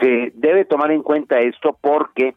Se 0.00 0.32
debe 0.34 0.66
tomar 0.66 0.90
en 0.90 1.02
cuenta 1.02 1.40
esto 1.40 1.76
porque 1.80 2.34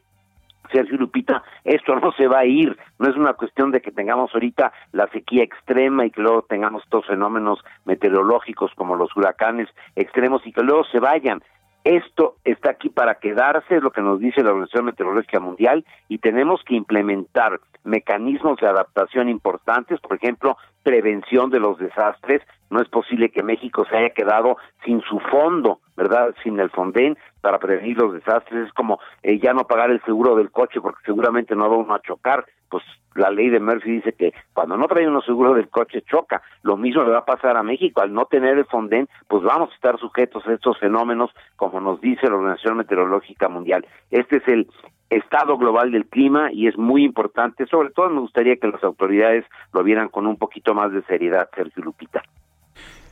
Sergio 0.71 0.97
Lupita, 0.97 1.43
esto 1.63 1.95
no 1.95 2.11
se 2.13 2.27
va 2.27 2.39
a 2.39 2.45
ir, 2.45 2.77
no 2.99 3.09
es 3.09 3.15
una 3.15 3.33
cuestión 3.33 3.71
de 3.71 3.81
que 3.81 3.91
tengamos 3.91 4.33
ahorita 4.33 4.71
la 4.91 5.07
sequía 5.07 5.43
extrema 5.43 6.05
y 6.05 6.11
que 6.11 6.21
luego 6.21 6.43
tengamos 6.43 6.83
estos 6.83 7.05
fenómenos 7.05 7.59
meteorológicos 7.85 8.71
como 8.75 8.95
los 8.95 9.15
huracanes 9.15 9.67
extremos 9.95 10.45
y 10.45 10.53
que 10.53 10.61
luego 10.61 10.83
se 10.85 10.99
vayan. 10.99 11.41
Esto 11.83 12.35
está 12.43 12.71
aquí 12.71 12.89
para 12.89 13.15
quedarse, 13.15 13.77
es 13.77 13.81
lo 13.81 13.91
que 13.91 14.01
nos 14.01 14.19
dice 14.19 14.43
la 14.43 14.51
Organización 14.51 14.85
Meteorológica 14.85 15.39
Mundial, 15.39 15.83
y 16.09 16.19
tenemos 16.19 16.61
que 16.63 16.75
implementar 16.75 17.59
mecanismos 17.83 18.59
de 18.59 18.67
adaptación 18.67 19.29
importantes, 19.29 19.99
por 19.99 20.15
ejemplo, 20.15 20.57
prevención 20.83 21.49
de 21.49 21.59
los 21.59 21.79
desastres. 21.79 22.43
No 22.69 22.81
es 22.81 22.87
posible 22.87 23.29
que 23.29 23.41
México 23.41 23.85
se 23.89 23.97
haya 23.97 24.11
quedado 24.11 24.57
sin 24.85 25.01
su 25.01 25.19
fondo, 25.31 25.79
¿verdad? 26.01 26.33
Sin 26.41 26.59
el 26.59 26.71
Fonden 26.71 27.15
para 27.41 27.59
prevenir 27.59 27.97
los 27.97 28.13
desastres. 28.13 28.67
Es 28.67 28.73
como 28.73 28.99
eh, 29.21 29.39
ya 29.39 29.53
no 29.53 29.65
pagar 29.65 29.91
el 29.91 30.01
seguro 30.01 30.35
del 30.35 30.49
coche 30.49 30.81
porque 30.81 31.05
seguramente 31.05 31.55
no 31.55 31.69
va 31.69 31.77
uno 31.77 31.93
a 31.93 32.01
chocar. 32.01 32.43
Pues 32.69 32.83
la 33.13 33.29
ley 33.29 33.49
de 33.49 33.59
Murphy 33.59 33.91
dice 33.91 34.13
que 34.13 34.33
cuando 34.53 34.77
no 34.77 34.87
trae 34.87 35.07
uno 35.07 35.21
seguro 35.21 35.53
del 35.53 35.69
coche 35.69 36.01
choca. 36.09 36.41
Lo 36.63 36.75
mismo 36.75 37.03
le 37.03 37.11
va 37.11 37.19
a 37.19 37.25
pasar 37.25 37.55
a 37.55 37.61
México. 37.63 38.01
Al 38.01 38.13
no 38.13 38.25
tener 38.25 38.57
el 38.57 38.65
Fonden, 38.65 39.07
pues 39.27 39.43
vamos 39.43 39.69
a 39.71 39.75
estar 39.75 39.99
sujetos 39.99 40.47
a 40.47 40.53
estos 40.53 40.79
fenómenos, 40.79 41.29
como 41.55 41.79
nos 41.79 42.01
dice 42.01 42.27
la 42.27 42.35
Organización 42.35 42.77
Meteorológica 42.77 43.47
Mundial. 43.47 43.85
Este 44.09 44.37
es 44.37 44.47
el 44.47 44.67
estado 45.11 45.57
global 45.57 45.91
del 45.91 46.07
clima 46.07 46.51
y 46.51 46.67
es 46.67 46.77
muy 46.77 47.03
importante. 47.03 47.67
Sobre 47.67 47.91
todo 47.91 48.09
me 48.09 48.21
gustaría 48.21 48.55
que 48.55 48.69
las 48.69 48.83
autoridades 48.83 49.45
lo 49.71 49.83
vieran 49.83 50.09
con 50.09 50.25
un 50.25 50.37
poquito 50.37 50.73
más 50.73 50.91
de 50.91 51.03
seriedad, 51.03 51.47
Sergio 51.53 51.83
Lupita. 51.83 52.23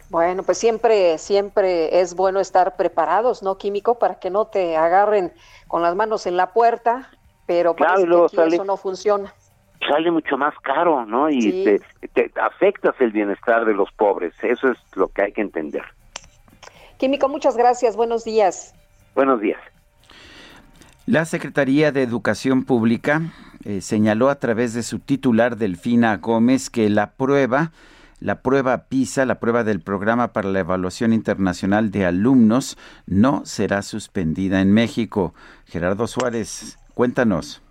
Bueno, 0.09 0.43
pues 0.43 0.57
siempre, 0.57 1.17
siempre 1.17 2.01
es 2.01 2.15
bueno 2.15 2.39
estar 2.39 2.75
preparados, 2.75 3.43
¿no, 3.43 3.57
químico? 3.57 3.99
Para 3.99 4.19
que 4.19 4.29
no 4.29 4.45
te 4.45 4.75
agarren 4.75 5.31
con 5.67 5.83
las 5.83 5.95
manos 5.95 6.25
en 6.25 6.35
la 6.35 6.51
puerta, 6.51 7.11
pero 7.45 7.75
parece 7.75 8.07
que 8.07 8.47
eso 8.47 8.65
no 8.65 8.77
funciona. 8.77 9.33
Sale 9.87 10.11
mucho 10.11 10.37
más 10.37 10.53
caro, 10.61 11.05
¿no? 11.05 11.29
Y 11.29 11.63
te, 11.63 11.79
te 12.13 12.31
afectas 12.41 12.95
el 12.99 13.11
bienestar 13.11 13.65
de 13.65 13.73
los 13.73 13.91
pobres. 13.91 14.33
Eso 14.41 14.69
es 14.69 14.77
lo 14.95 15.07
que 15.09 15.21
hay 15.21 15.31
que 15.31 15.41
entender. 15.41 15.83
Químico, 16.97 17.29
muchas 17.29 17.55
gracias. 17.55 17.95
Buenos 17.95 18.25
días. 18.25 18.75
Buenos 19.15 19.39
días. 19.39 19.59
La 21.05 21.25
Secretaría 21.25 21.91
de 21.91 22.03
Educación 22.03 22.65
Pública 22.65 23.31
eh, 23.63 23.81
señaló 23.81 24.29
a 24.29 24.35
través 24.35 24.73
de 24.73 24.83
su 24.83 24.99
titular, 24.99 25.57
Delfina 25.57 26.17
Gómez, 26.17 26.69
que 26.69 26.89
la 26.89 27.11
prueba, 27.13 27.71
la 28.19 28.41
prueba 28.41 28.85
PISA, 28.89 29.25
la 29.25 29.39
prueba 29.39 29.63
del 29.63 29.81
Programa 29.81 30.33
para 30.33 30.49
la 30.49 30.59
Evaluación 30.59 31.13
Internacional 31.13 31.91
de 31.91 32.05
Alumnos, 32.05 32.77
no 33.07 33.45
será 33.45 33.81
suspendida 33.81 34.61
en 34.61 34.73
México. 34.73 35.33
Gerardo 35.65 36.07
Suárez, 36.07 36.77
cuéntanos. 36.93 37.61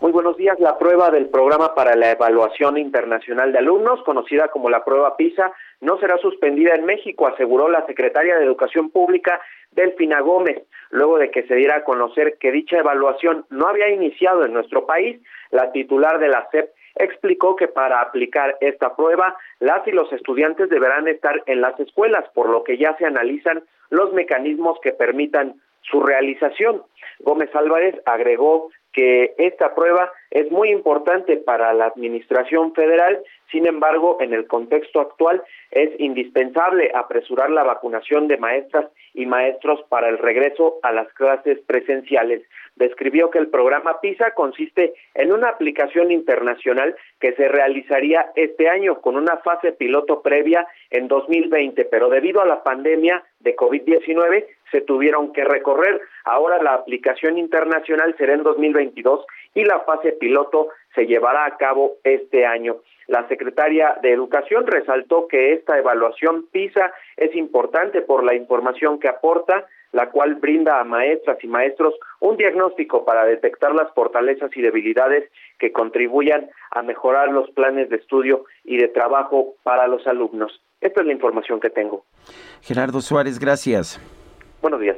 Muy 0.00 0.12
buenos 0.12 0.36
días. 0.36 0.58
La 0.60 0.78
prueba 0.78 1.10
del 1.10 1.28
Programa 1.28 1.74
para 1.74 1.96
la 1.96 2.12
Evaluación 2.12 2.78
Internacional 2.78 3.52
de 3.52 3.58
Alumnos, 3.58 4.02
conocida 4.04 4.48
como 4.48 4.70
la 4.70 4.84
prueba 4.84 5.16
PISA, 5.16 5.52
no 5.80 5.98
será 5.98 6.18
suspendida 6.18 6.74
en 6.74 6.84
México, 6.84 7.26
aseguró 7.26 7.68
la 7.68 7.84
secretaria 7.86 8.36
de 8.36 8.44
Educación 8.44 8.90
Pública, 8.90 9.40
Delfina 9.72 10.20
Gómez 10.20 10.62
luego 10.90 11.18
de 11.18 11.30
que 11.30 11.42
se 11.44 11.54
diera 11.54 11.76
a 11.76 11.84
conocer 11.84 12.38
que 12.38 12.52
dicha 12.52 12.78
evaluación 12.78 13.44
no 13.50 13.68
había 13.68 13.90
iniciado 13.90 14.44
en 14.44 14.52
nuestro 14.52 14.86
país, 14.86 15.20
la 15.50 15.72
titular 15.72 16.18
de 16.18 16.28
la 16.28 16.48
SEP 16.50 16.70
explicó 16.98 17.56
que 17.56 17.68
para 17.68 18.00
aplicar 18.00 18.56
esta 18.60 18.94
prueba, 18.94 19.36
las 19.60 19.86
y 19.86 19.92
los 19.92 20.12
estudiantes 20.12 20.68
deberán 20.68 21.08
estar 21.08 21.42
en 21.46 21.60
las 21.60 21.78
escuelas, 21.80 22.24
por 22.34 22.48
lo 22.48 22.64
que 22.64 22.76
ya 22.76 22.96
se 22.96 23.06
analizan 23.06 23.62
los 23.90 24.12
mecanismos 24.12 24.78
que 24.82 24.92
permitan 24.92 25.54
su 25.82 26.00
realización. 26.00 26.82
Gómez 27.20 27.54
Álvarez 27.54 27.94
agregó 28.04 28.70
que 28.92 29.34
esta 29.38 29.74
prueba 29.74 30.10
es 30.30 30.50
muy 30.50 30.70
importante 30.70 31.36
para 31.36 31.72
la 31.72 31.86
Administración 31.86 32.74
Federal, 32.74 33.22
sin 33.50 33.66
embargo, 33.66 34.18
en 34.20 34.34
el 34.34 34.46
contexto 34.46 35.00
actual 35.00 35.42
es 35.70 35.90
indispensable 35.98 36.90
apresurar 36.94 37.50
la 37.50 37.62
vacunación 37.62 38.28
de 38.28 38.36
maestras 38.36 38.86
y 39.14 39.26
maestros 39.26 39.82
para 39.88 40.08
el 40.08 40.18
regreso 40.18 40.78
a 40.82 40.92
las 40.92 41.12
clases 41.14 41.58
presenciales. 41.66 42.42
Describió 42.78 43.28
que 43.30 43.38
el 43.38 43.48
programa 43.48 44.00
PISA 44.00 44.34
consiste 44.34 44.94
en 45.14 45.32
una 45.32 45.48
aplicación 45.48 46.12
internacional 46.12 46.94
que 47.18 47.32
se 47.32 47.48
realizaría 47.48 48.30
este 48.36 48.68
año 48.68 49.00
con 49.00 49.16
una 49.16 49.38
fase 49.38 49.72
piloto 49.72 50.22
previa 50.22 50.64
en 50.90 51.08
2020, 51.08 51.84
pero 51.86 52.08
debido 52.08 52.40
a 52.40 52.46
la 52.46 52.62
pandemia 52.62 53.24
de 53.40 53.56
COVID-19 53.56 54.46
se 54.70 54.80
tuvieron 54.82 55.32
que 55.32 55.44
recorrer. 55.44 56.00
Ahora 56.24 56.62
la 56.62 56.74
aplicación 56.74 57.36
internacional 57.36 58.14
será 58.16 58.34
en 58.34 58.44
2022 58.44 59.26
y 59.54 59.64
la 59.64 59.80
fase 59.80 60.12
piloto 60.12 60.68
se 60.94 61.06
llevará 61.06 61.46
a 61.46 61.56
cabo 61.56 61.96
este 62.04 62.46
año. 62.46 62.76
La 63.08 63.26
secretaria 63.26 63.96
de 64.02 64.12
Educación 64.12 64.66
resaltó 64.66 65.26
que 65.26 65.54
esta 65.54 65.78
evaluación 65.78 66.46
PISA 66.52 66.92
es 67.16 67.34
importante 67.34 68.02
por 68.02 68.22
la 68.22 68.34
información 68.34 69.00
que 69.00 69.08
aporta, 69.08 69.66
la 69.92 70.10
cual 70.10 70.36
brinda 70.36 70.80
a 70.80 70.84
maestras 70.84 71.38
y 71.42 71.46
maestros 71.46 71.94
un 72.20 72.36
diagnóstico 72.36 73.04
para 73.04 73.24
detectar 73.24 73.74
las 73.74 73.92
fortalezas 73.94 74.50
y 74.56 74.62
debilidades 74.62 75.30
que 75.58 75.72
contribuyan 75.72 76.48
a 76.70 76.82
mejorar 76.82 77.30
los 77.30 77.50
planes 77.50 77.88
de 77.90 77.96
estudio 77.96 78.44
y 78.64 78.76
de 78.76 78.88
trabajo 78.88 79.54
para 79.62 79.86
los 79.86 80.06
alumnos. 80.06 80.62
Esta 80.80 81.00
es 81.00 81.06
la 81.06 81.12
información 81.12 81.60
que 81.60 81.70
tengo. 81.70 82.04
Gerardo 82.62 83.00
Suárez, 83.00 83.38
gracias. 83.38 84.00
Buenos 84.60 84.80
días. 84.80 84.96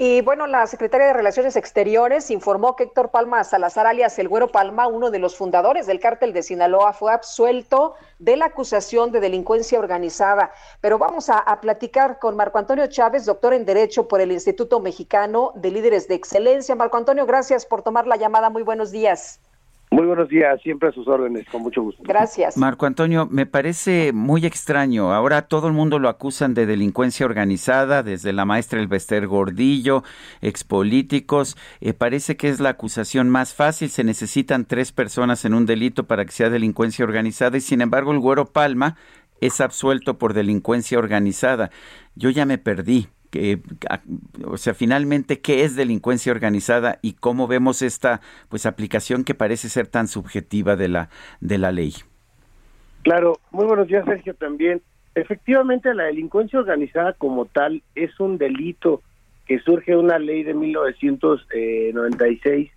Y 0.00 0.20
bueno, 0.20 0.46
la 0.46 0.64
secretaria 0.68 1.08
de 1.08 1.12
Relaciones 1.12 1.56
Exteriores 1.56 2.30
informó 2.30 2.76
que 2.76 2.84
Héctor 2.84 3.10
Palma 3.10 3.42
Salazar, 3.42 3.84
alias 3.84 4.16
El 4.20 4.28
Güero 4.28 4.46
Palma, 4.46 4.86
uno 4.86 5.10
de 5.10 5.18
los 5.18 5.36
fundadores 5.36 5.86
del 5.88 5.98
cártel 5.98 6.32
de 6.32 6.44
Sinaloa, 6.44 6.92
fue 6.92 7.12
absuelto 7.12 7.96
de 8.20 8.36
la 8.36 8.44
acusación 8.44 9.10
de 9.10 9.18
delincuencia 9.18 9.76
organizada. 9.76 10.52
Pero 10.80 10.98
vamos 10.98 11.28
a, 11.30 11.38
a 11.38 11.60
platicar 11.60 12.20
con 12.20 12.36
Marco 12.36 12.58
Antonio 12.58 12.86
Chávez, 12.86 13.24
doctor 13.24 13.54
en 13.54 13.64
Derecho 13.64 14.06
por 14.06 14.20
el 14.20 14.30
Instituto 14.30 14.78
Mexicano 14.78 15.50
de 15.56 15.72
Líderes 15.72 16.06
de 16.06 16.14
Excelencia. 16.14 16.76
Marco 16.76 16.96
Antonio, 16.96 17.26
gracias 17.26 17.66
por 17.66 17.82
tomar 17.82 18.06
la 18.06 18.14
llamada. 18.14 18.50
Muy 18.50 18.62
buenos 18.62 18.92
días. 18.92 19.40
Muy 19.90 20.04
buenos 20.04 20.28
días, 20.28 20.60
siempre 20.62 20.90
a 20.90 20.92
sus 20.92 21.08
órdenes, 21.08 21.46
con 21.48 21.62
mucho 21.62 21.82
gusto. 21.82 22.02
Gracias. 22.04 22.58
Marco 22.58 22.84
Antonio, 22.84 23.26
me 23.30 23.46
parece 23.46 24.12
muy 24.12 24.44
extraño. 24.44 25.12
Ahora 25.14 25.42
todo 25.42 25.66
el 25.66 25.72
mundo 25.72 25.98
lo 25.98 26.10
acusan 26.10 26.52
de 26.52 26.66
delincuencia 26.66 27.24
organizada, 27.24 28.02
desde 28.02 28.34
la 28.34 28.44
maestra 28.44 28.80
Elvester 28.80 29.26
Gordillo, 29.26 30.04
expolíticos. 30.42 31.56
Eh, 31.80 31.94
parece 31.94 32.36
que 32.36 32.48
es 32.50 32.60
la 32.60 32.70
acusación 32.70 33.30
más 33.30 33.54
fácil. 33.54 33.88
Se 33.88 34.04
necesitan 34.04 34.66
tres 34.66 34.92
personas 34.92 35.44
en 35.46 35.54
un 35.54 35.64
delito 35.64 36.04
para 36.06 36.26
que 36.26 36.32
sea 36.32 36.50
delincuencia 36.50 37.04
organizada 37.04 37.56
y 37.56 37.60
sin 37.62 37.80
embargo 37.80 38.12
el 38.12 38.18
Güero 38.18 38.52
Palma 38.52 38.96
es 39.40 39.60
absuelto 39.60 40.18
por 40.18 40.34
delincuencia 40.34 40.98
organizada. 40.98 41.70
Yo 42.14 42.28
ya 42.28 42.44
me 42.44 42.58
perdí. 42.58 43.08
Que, 43.30 43.60
o 44.44 44.56
sea, 44.56 44.74
finalmente, 44.74 45.40
¿qué 45.40 45.64
es 45.64 45.76
delincuencia 45.76 46.32
organizada 46.32 46.98
y 47.02 47.12
cómo 47.14 47.46
vemos 47.46 47.82
esta 47.82 48.20
pues 48.48 48.66
aplicación 48.66 49.22
que 49.24 49.34
parece 49.34 49.68
ser 49.68 49.86
tan 49.86 50.08
subjetiva 50.08 50.74
de 50.76 50.88
la, 50.88 51.10
de 51.40 51.58
la 51.58 51.70
ley? 51.72 51.92
Claro, 53.02 53.38
muy 53.50 53.66
buenos 53.66 53.88
días, 53.88 54.06
Sergio, 54.06 54.32
también. 54.34 54.80
Efectivamente, 55.14 55.92
la 55.94 56.04
delincuencia 56.04 56.58
organizada 56.58 57.12
como 57.12 57.44
tal 57.46 57.82
es 57.94 58.18
un 58.20 58.38
delito 58.38 59.02
que 59.46 59.58
surge 59.60 59.92
de 59.92 59.98
una 59.98 60.18
ley 60.18 60.42
de 60.44 60.54
1996 60.54 62.70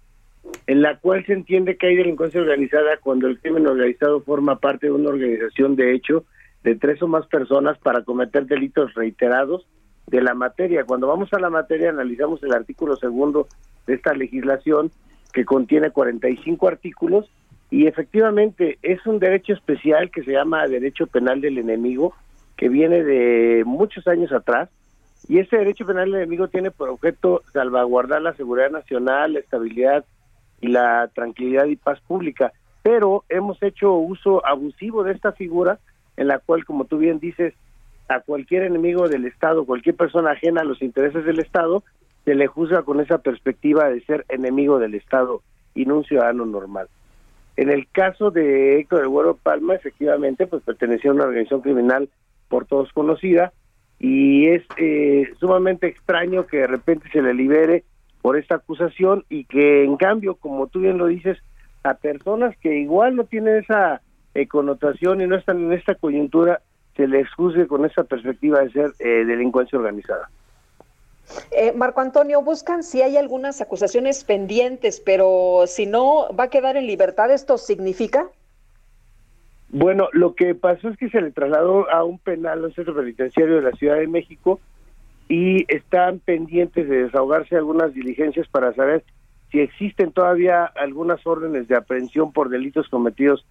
en 0.67 0.81
la 0.81 0.97
cual 0.97 1.25
se 1.25 1.33
entiende 1.33 1.77
que 1.77 1.87
hay 1.87 1.95
delincuencia 1.95 2.41
organizada 2.41 2.97
cuando 2.97 3.27
el 3.27 3.39
crimen 3.39 3.67
organizado 3.67 4.21
forma 4.21 4.59
parte 4.59 4.87
de 4.87 4.93
una 4.93 5.09
organización 5.09 5.75
de 5.75 5.93
hecho 5.93 6.25
de 6.63 6.75
tres 6.75 7.01
o 7.01 7.07
más 7.07 7.25
personas 7.27 7.77
para 7.79 8.03
cometer 8.03 8.45
delitos 8.45 8.93
reiterados 8.93 9.67
de 10.11 10.21
la 10.21 10.33
materia. 10.35 10.83
Cuando 10.83 11.07
vamos 11.07 11.33
a 11.33 11.39
la 11.39 11.49
materia 11.49 11.89
analizamos 11.89 12.43
el 12.43 12.53
artículo 12.53 12.97
segundo 12.97 13.47
de 13.87 13.95
esta 13.95 14.13
legislación 14.13 14.91
que 15.33 15.45
contiene 15.45 15.89
45 15.89 16.67
artículos 16.67 17.31
y 17.69 17.87
efectivamente 17.87 18.77
es 18.83 19.03
un 19.07 19.19
derecho 19.19 19.53
especial 19.53 20.11
que 20.11 20.23
se 20.23 20.33
llama 20.33 20.67
derecho 20.67 21.07
penal 21.07 21.39
del 21.39 21.57
enemigo 21.57 22.13
que 22.57 22.67
viene 22.67 23.03
de 23.03 23.63
muchos 23.65 24.05
años 24.07 24.33
atrás 24.33 24.69
y 25.29 25.39
ese 25.39 25.55
derecho 25.55 25.85
penal 25.85 26.11
del 26.11 26.21
enemigo 26.23 26.49
tiene 26.49 26.71
por 26.71 26.89
objeto 26.89 27.41
salvaguardar 27.53 28.21
la 28.21 28.33
seguridad 28.33 28.69
nacional, 28.69 29.33
la 29.33 29.39
estabilidad 29.39 30.03
y 30.59 30.67
la 30.67 31.09
tranquilidad 31.15 31.65
y 31.65 31.77
paz 31.77 32.01
pública. 32.01 32.51
Pero 32.83 33.23
hemos 33.29 33.63
hecho 33.63 33.93
uso 33.93 34.45
abusivo 34.45 35.05
de 35.05 35.13
esta 35.13 35.31
figura 35.31 35.79
en 36.17 36.27
la 36.27 36.39
cual, 36.39 36.65
como 36.65 36.83
tú 36.83 36.97
bien 36.97 37.19
dices, 37.19 37.53
a 38.11 38.19
cualquier 38.21 38.63
enemigo 38.63 39.07
del 39.07 39.25
Estado, 39.25 39.65
cualquier 39.65 39.95
persona 39.95 40.31
ajena 40.31 40.61
a 40.61 40.65
los 40.65 40.81
intereses 40.81 41.25
del 41.25 41.39
Estado, 41.39 41.83
se 42.25 42.35
le 42.35 42.47
juzga 42.47 42.83
con 42.83 42.99
esa 42.99 43.19
perspectiva 43.19 43.89
de 43.89 44.01
ser 44.01 44.25
enemigo 44.29 44.79
del 44.79 44.95
Estado 44.95 45.41
y 45.73 45.85
no 45.85 45.97
un 45.97 46.03
ciudadano 46.03 46.45
normal. 46.45 46.87
En 47.57 47.69
el 47.69 47.87
caso 47.89 48.31
de 48.31 48.79
Héctor 48.79 49.07
Güero 49.07 49.35
Palma, 49.35 49.75
efectivamente, 49.75 50.47
pues 50.47 50.63
pertenecía 50.63 51.11
a 51.11 51.13
una 51.13 51.25
organización 51.25 51.61
criminal 51.61 52.09
por 52.47 52.65
todos 52.65 52.91
conocida 52.91 53.53
y 53.99 54.47
es 54.47 54.63
eh, 54.77 55.29
sumamente 55.39 55.87
extraño 55.87 56.47
que 56.47 56.57
de 56.57 56.67
repente 56.67 57.07
se 57.11 57.21
le 57.21 57.33
libere 57.33 57.83
por 58.21 58.37
esta 58.37 58.55
acusación 58.55 59.25
y 59.29 59.45
que 59.45 59.83
en 59.83 59.95
cambio, 59.95 60.35
como 60.35 60.67
tú 60.67 60.79
bien 60.79 60.97
lo 60.97 61.07
dices, 61.07 61.37
a 61.83 61.95
personas 61.95 62.55
que 62.57 62.77
igual 62.77 63.15
no 63.15 63.23
tienen 63.23 63.57
esa 63.57 64.01
eh, 64.33 64.47
connotación 64.47 65.21
y 65.21 65.27
no 65.27 65.35
están 65.35 65.63
en 65.63 65.73
esta 65.73 65.95
coyuntura, 65.95 66.61
se 66.95 67.07
les 67.07 67.31
juzgue 67.33 67.67
con 67.67 67.85
esa 67.85 68.03
perspectiva 68.03 68.59
de 68.59 68.71
ser 68.71 68.91
eh, 68.99 69.25
delincuencia 69.25 69.77
organizada. 69.77 70.29
Eh, 71.51 71.71
Marco 71.73 72.01
Antonio, 72.01 72.41
buscan 72.41 72.83
si 72.83 73.01
hay 73.01 73.17
algunas 73.17 73.61
acusaciones 73.61 74.23
pendientes, 74.23 74.99
pero 74.99 75.63
si 75.65 75.85
no, 75.85 76.27
¿va 76.37 76.45
a 76.45 76.49
quedar 76.49 76.77
en 76.77 76.87
libertad? 76.87 77.31
¿Esto 77.31 77.57
significa? 77.57 78.27
Bueno, 79.69 80.09
lo 80.11 80.35
que 80.35 80.53
pasó 80.53 80.89
es 80.89 80.97
que 80.97 81.09
se 81.09 81.21
le 81.21 81.31
trasladó 81.31 81.89
a 81.89 82.03
un 82.03 82.19
penal, 82.19 82.65
un 82.65 82.73
centro 82.73 82.93
penitenciario 82.93 83.55
de 83.55 83.61
la 83.61 83.71
Ciudad 83.71 83.95
de 83.95 84.07
México, 84.07 84.59
y 85.29 85.63
están 85.73 86.19
pendientes 86.19 86.89
de 86.89 87.03
desahogarse 87.03 87.55
algunas 87.55 87.93
diligencias 87.93 88.49
para 88.49 88.73
saber 88.73 89.05
si 89.49 89.61
existen 89.61 90.11
todavía 90.11 90.65
algunas 90.65 91.25
órdenes 91.25 91.69
de 91.69 91.77
aprehensión 91.77 92.33
por 92.33 92.49
delitos 92.49 92.89
cometidos 92.89 93.45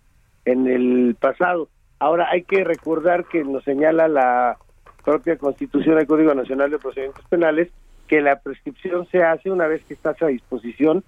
en 0.45 0.67
el 0.67 1.17
pasado. 1.19 1.69
Ahora 2.01 2.29
hay 2.31 2.43
que 2.43 2.65
recordar 2.65 3.27
que 3.27 3.45
nos 3.45 3.63
señala 3.63 4.09
la 4.09 4.57
propia 5.05 5.37
Constitución 5.37 5.97
del 5.97 6.07
Código 6.07 6.35
Nacional 6.35 6.71
de 6.71 6.79
Procedimientos 6.79 7.25
Penales 7.27 7.69
que 8.09 8.23
la 8.23 8.41
prescripción 8.41 9.07
se 9.07 9.23
hace 9.23 9.51
una 9.51 9.67
vez 9.67 9.85
que 9.85 9.95
estás 9.95 10.21
a 10.23 10.27
disposición 10.27 11.05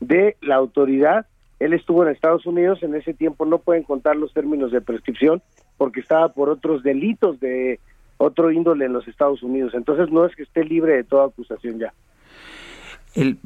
de 0.00 0.36
la 0.40 0.56
autoridad. 0.56 1.26
Él 1.58 1.74
estuvo 1.74 2.02
en 2.02 2.08
Estados 2.10 2.46
Unidos, 2.46 2.82
en 2.82 2.94
ese 2.94 3.12
tiempo 3.12 3.44
no 3.44 3.58
pueden 3.58 3.82
contar 3.82 4.16
los 4.16 4.32
términos 4.32 4.72
de 4.72 4.80
prescripción 4.80 5.42
porque 5.76 6.00
estaba 6.00 6.30
por 6.30 6.48
otros 6.48 6.82
delitos 6.82 7.38
de 7.38 7.78
otro 8.16 8.50
índole 8.50 8.86
en 8.86 8.94
los 8.94 9.06
Estados 9.08 9.42
Unidos. 9.42 9.74
Entonces 9.74 10.10
no 10.10 10.24
es 10.24 10.34
que 10.34 10.42
esté 10.42 10.64
libre 10.64 10.96
de 10.96 11.04
toda 11.04 11.26
acusación 11.26 11.78
ya. 11.78 11.92
El, 13.14 13.38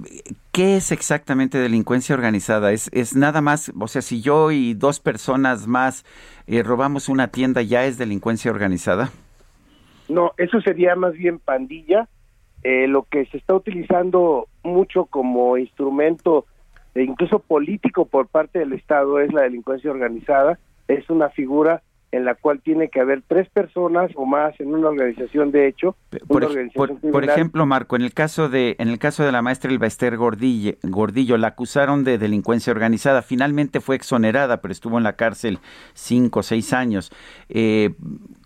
¿Qué 0.53 0.77
es 0.77 0.93
exactamente 0.93 1.59
delincuencia 1.59 2.15
organizada? 2.15 2.73
¿Es, 2.73 2.89
¿Es 2.93 3.17
nada 3.17 3.41
más, 3.41 3.73
o 3.79 3.89
sea, 3.89 4.03
si 4.03 4.21
yo 4.21 4.53
y 4.53 4.75
dos 4.75 5.01
personas 5.01 5.67
más 5.67 6.05
eh, 6.47 6.63
robamos 6.63 7.09
una 7.09 7.29
tienda, 7.29 7.63
ya 7.63 7.85
es 7.87 7.99
delincuencia 7.99 8.51
organizada? 8.51 9.11
No, 10.09 10.33
eso 10.37 10.61
sería 10.61 10.95
más 10.97 11.15
bien 11.15 11.39
pandilla. 11.39 12.09
Eh, 12.63 12.87
lo 12.87 13.03
que 13.03 13.27
se 13.27 13.37
está 13.37 13.55
utilizando 13.55 14.49
mucho 14.63 15.07
como 15.07 15.59
instrumento, 15.59 16.47
e 16.95 17.03
incluso 17.03 17.39
político 17.39 18.07
por 18.07 18.29
parte 18.29 18.59
del 18.59 18.75
Estado, 18.75 19.21
es 19.21 19.33
la 19.33 19.43
delincuencia 19.43 19.91
organizada. 19.91 20.59
Es 20.89 21.09
una 21.11 21.31
figura 21.31 21.83
en 22.15 22.25
la 22.25 22.35
cual 22.35 22.61
tiene 22.61 22.89
que 22.89 23.01
haber 23.01 23.23
tres 23.27 23.49
personas 23.49 24.11
o 24.15 24.25
más 24.25 24.59
en 24.61 24.73
una 24.73 24.89
organización 24.89 25.51
de 25.51 25.67
hecho. 25.67 25.97
Por, 26.29 27.25
ejemplo, 27.25 27.67
Marco, 27.67 27.97
en 27.97 28.03
el 28.03 28.13
caso 28.13 28.49
de 28.49 28.77
en 28.79 28.89
el 28.89 28.99
caso 28.99 29.25
de 29.25 29.33
la 29.33 29.43
maestra 29.43 29.71
Elbaester 29.71 30.17
Gordillo, 30.17 30.75
Gordillo, 30.83 31.37
la 31.37 31.49
acusaron 31.49 32.05
de 32.05 32.19
delincuencia 32.19 32.73
organizada. 32.73 33.23
Finalmente 33.23 33.81
fue 33.81 33.97
exonerada, 33.97 34.61
pero 34.61 34.73
estuvo 34.73 34.99
en 34.99 35.05
la 35.05 35.15
cárcel 35.15 35.59
cinco 35.95 36.41
o 36.41 36.43
seis 36.43 36.73
años. 36.73 37.11
Eh, 37.49 37.91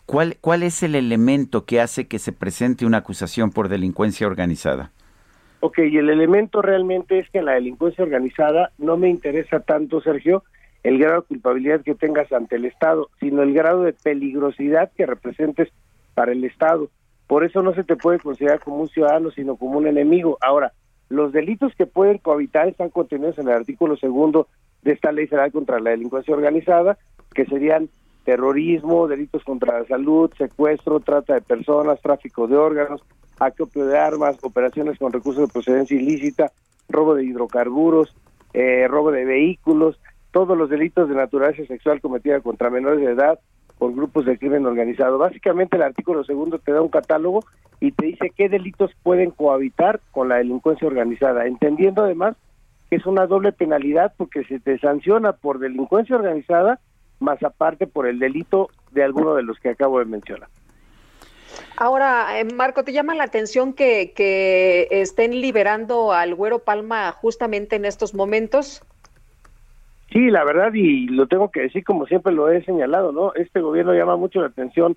¿cuál, 0.07 0.39
¿Cuál 0.41 0.63
es 0.63 0.83
el 0.83 0.95
elemento 0.95 1.65
que 1.65 1.81
hace 1.81 2.09
que 2.09 2.19
se 2.19 2.33
presente 2.33 2.87
una 2.87 2.99
acusación 2.99 3.51
por 3.51 3.69
delincuencia 3.69 4.27
organizada? 4.27 4.93
Ok, 5.61 5.79
y 5.79 5.99
el 5.99 6.09
elemento 6.09 6.63
realmente 6.63 7.19
es 7.19 7.29
que 7.31 7.39
en 7.39 7.47
la 7.47 7.55
delincuencia 7.55 8.05
organizada 8.05 8.71
no 8.79 8.97
me 8.97 9.09
interesa 9.09 9.61
tanto, 9.61 10.01
Sergio, 10.01 10.45
el 10.83 10.99
grado 10.99 11.23
de 11.23 11.27
culpabilidad 11.27 11.83
que 11.83 11.95
tengas 11.95 12.33
ante 12.33 12.57
el 12.57 12.65
Estado, 12.65 13.09
sino 13.21 13.43
el 13.43 13.53
grado 13.53 13.83
de 13.83 13.93
peligrosidad 13.93 14.91
que 14.97 15.07
representes 15.07 15.69
para 16.15 16.33
el 16.33 16.45
Estado. 16.45 16.89
Por 17.27 17.45
eso 17.45 17.63
no 17.63 17.75
se 17.75 17.85
te 17.85 17.97
puede 17.97 18.19
considerar 18.19 18.61
como 18.61 18.79
un 18.79 18.89
ciudadano, 18.89 19.31
sino 19.31 19.57
como 19.57 19.79
un 19.79 19.87
enemigo. 19.87 20.39
Ahora, 20.41 20.73
los 21.09 21.33
delitos 21.33 21.75
que 21.75 21.87
pueden 21.87 22.19
cohabitar 22.19 22.69
están 22.69 22.91
contenidos 22.91 23.39
en 23.39 23.49
el 23.49 23.55
artículo 23.55 23.97
segundo 23.97 24.49
de 24.83 24.93
esta 24.93 25.13
ley 25.13 25.27
federal 25.27 25.53
contra 25.53 25.81
la 25.81 25.91
delincuencia 25.91 26.35
organizada, 26.35 26.99
que 27.35 27.45
serían 27.45 27.89
terrorismo, 28.25 29.09
delitos 29.09 29.43
contra 29.43 29.81
la 29.81 29.87
salud, 29.87 30.31
secuestro, 30.37 31.01
trata 31.01 31.35
de 31.35 31.41
personas, 31.41 32.01
tráfico 32.01 32.47
de 32.47 32.57
órganos, 32.57 33.03
acopio 33.39 33.87
de 33.87 33.99
armas, 33.99 34.37
operaciones 34.43 34.99
con 34.99 35.13
recursos 35.13 35.47
de 35.47 35.53
procedencia 35.53 35.97
ilícita, 35.97 36.53
robo 36.89 37.15
de 37.15 37.25
hidrocarburos, 37.25 38.15
eh, 38.53 38.87
robo 38.89 39.11
de 39.13 39.25
vehículos, 39.25 39.99
todos 40.31 40.57
los 40.57 40.71
delitos 40.71 41.09
de 41.09 41.15
naturaleza 41.15 41.65
sexual 41.67 42.01
cometida 42.01 42.41
contra 42.41 42.71
menores 42.71 43.01
de 43.01 43.13
edad 43.13 43.39
por 43.79 43.95
grupos 43.95 44.27
de 44.27 44.39
crimen 44.39 44.67
organizado. 44.67 45.19
Básicamente 45.19 45.77
el 45.77 45.83
artículo 45.83 46.25
segundo 46.25 46.59
te 46.59 46.73
da 46.73 46.83
un 46.83 46.89
catálogo 46.89 47.45
y 47.81 47.93
te 47.93 48.07
dice 48.07 48.33
qué 48.37 48.49
delitos 48.49 48.91
pueden 49.03 49.31
cohabitar 49.31 50.01
con 50.11 50.29
la 50.29 50.37
delincuencia 50.37 50.89
organizada, 50.89 51.47
entendiendo 51.47 52.05
además 52.05 52.37
que 52.91 52.97
es 52.97 53.07
una 53.07 53.27
doble 53.27 53.53
penalidad 53.53 54.15
porque 54.17 54.45
se 54.45 54.59
te 54.61 54.79
sanciona 54.79 55.33
por 55.33 55.59
delincuencia 55.59 56.17
organizada 56.17 56.81
más 57.21 57.43
aparte 57.43 57.87
por 57.87 58.07
el 58.07 58.19
delito 58.19 58.71
de 58.93 59.05
alguno 59.05 59.35
de 59.35 59.43
los 59.43 59.59
que 59.59 59.71
acabo 59.71 59.99
de 59.99 60.07
mencionar. 60.07 60.49
Ahora, 61.77 62.39
eh, 62.39 62.45
Marco, 62.45 62.85
¿te 62.85 62.93
llama 62.93 63.15
la 63.15 63.25
atención 63.25 63.73
que, 63.73 64.13
que 64.15 64.89
estén 64.91 65.41
liberando 65.41 66.13
al 66.13 66.35
Güero 66.35 66.61
Palma 66.61 67.13
justamente 67.13 67.77
en 67.77 67.85
estos 67.85 68.15
momentos? 68.15 68.83
Sí, 70.11 70.31
la 70.31 70.45
verdad, 70.45 70.73
y 70.73 71.07
lo 71.09 71.27
tengo 71.27 71.51
que 71.51 71.61
decir 71.61 71.85
como 71.85 72.07
siempre 72.07 72.33
lo 72.33 72.51
he 72.51 72.65
señalado, 72.65 73.13
¿no? 73.13 73.35
Este 73.35 73.61
gobierno 73.61 73.93
llama 73.93 74.17
mucho 74.17 74.41
la 74.41 74.47
atención 74.47 74.97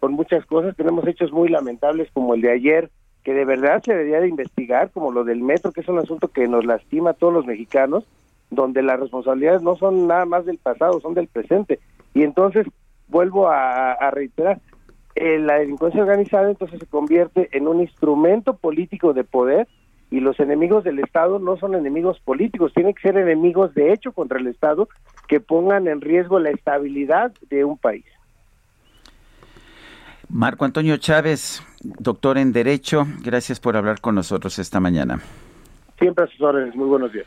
por 0.00 0.10
muchas 0.10 0.44
cosas. 0.46 0.76
Tenemos 0.76 1.06
hechos 1.06 1.32
muy 1.32 1.48
lamentables 1.48 2.10
como 2.12 2.34
el 2.34 2.40
de 2.40 2.52
ayer, 2.52 2.90
que 3.22 3.34
de 3.34 3.44
verdad 3.44 3.82
se 3.84 3.92
debería 3.92 4.20
de 4.20 4.28
investigar, 4.28 4.90
como 4.90 5.12
lo 5.12 5.22
del 5.22 5.42
metro, 5.42 5.70
que 5.70 5.82
es 5.82 5.88
un 5.88 5.98
asunto 5.98 6.28
que 6.28 6.48
nos 6.48 6.64
lastima 6.64 7.10
a 7.10 7.14
todos 7.14 7.32
los 7.32 7.46
mexicanos, 7.46 8.04
donde 8.50 8.82
las 8.82 8.98
responsabilidades 8.98 9.62
no 9.62 9.76
son 9.76 10.08
nada 10.08 10.24
más 10.24 10.44
del 10.44 10.58
pasado, 10.58 11.00
son 11.00 11.14
del 11.14 11.28
presente. 11.28 11.78
Y 12.14 12.24
entonces, 12.24 12.66
vuelvo 13.06 13.48
a, 13.48 14.10
reiterar, 14.10 14.60
eh, 15.14 15.38
la 15.38 15.58
delincuencia 15.58 16.02
organizada 16.02 16.50
entonces 16.50 16.80
se 16.80 16.86
convierte 16.86 17.48
en 17.52 17.68
un 17.68 17.80
instrumento 17.80 18.56
político 18.56 19.12
de 19.12 19.24
poder 19.24 19.68
y 20.10 20.20
los 20.20 20.40
enemigos 20.40 20.84
del 20.84 20.98
Estado 21.00 21.38
no 21.38 21.56
son 21.58 21.74
enemigos 21.74 22.18
políticos, 22.20 22.72
tienen 22.74 22.94
que 22.94 23.02
ser 23.02 23.16
enemigos 23.16 23.74
de 23.74 23.92
hecho 23.92 24.12
contra 24.12 24.38
el 24.38 24.46
Estado 24.46 24.88
que 25.26 25.40
pongan 25.40 25.88
en 25.88 26.00
riesgo 26.00 26.38
la 26.38 26.50
estabilidad 26.50 27.32
de 27.50 27.64
un 27.64 27.76
país. 27.76 28.04
Marco 30.30 30.64
Antonio 30.64 30.96
Chávez, 30.98 31.62
doctor 31.82 32.36
en 32.38 32.52
Derecho, 32.52 33.06
gracias 33.22 33.60
por 33.60 33.76
hablar 33.76 34.00
con 34.00 34.14
nosotros 34.14 34.58
esta 34.58 34.78
mañana. 34.78 35.20
Siempre 35.98 36.24
a 36.24 36.26
sus 36.28 36.40
órdenes, 36.40 36.74
muy 36.76 36.86
buenos 36.86 37.12
días. 37.12 37.26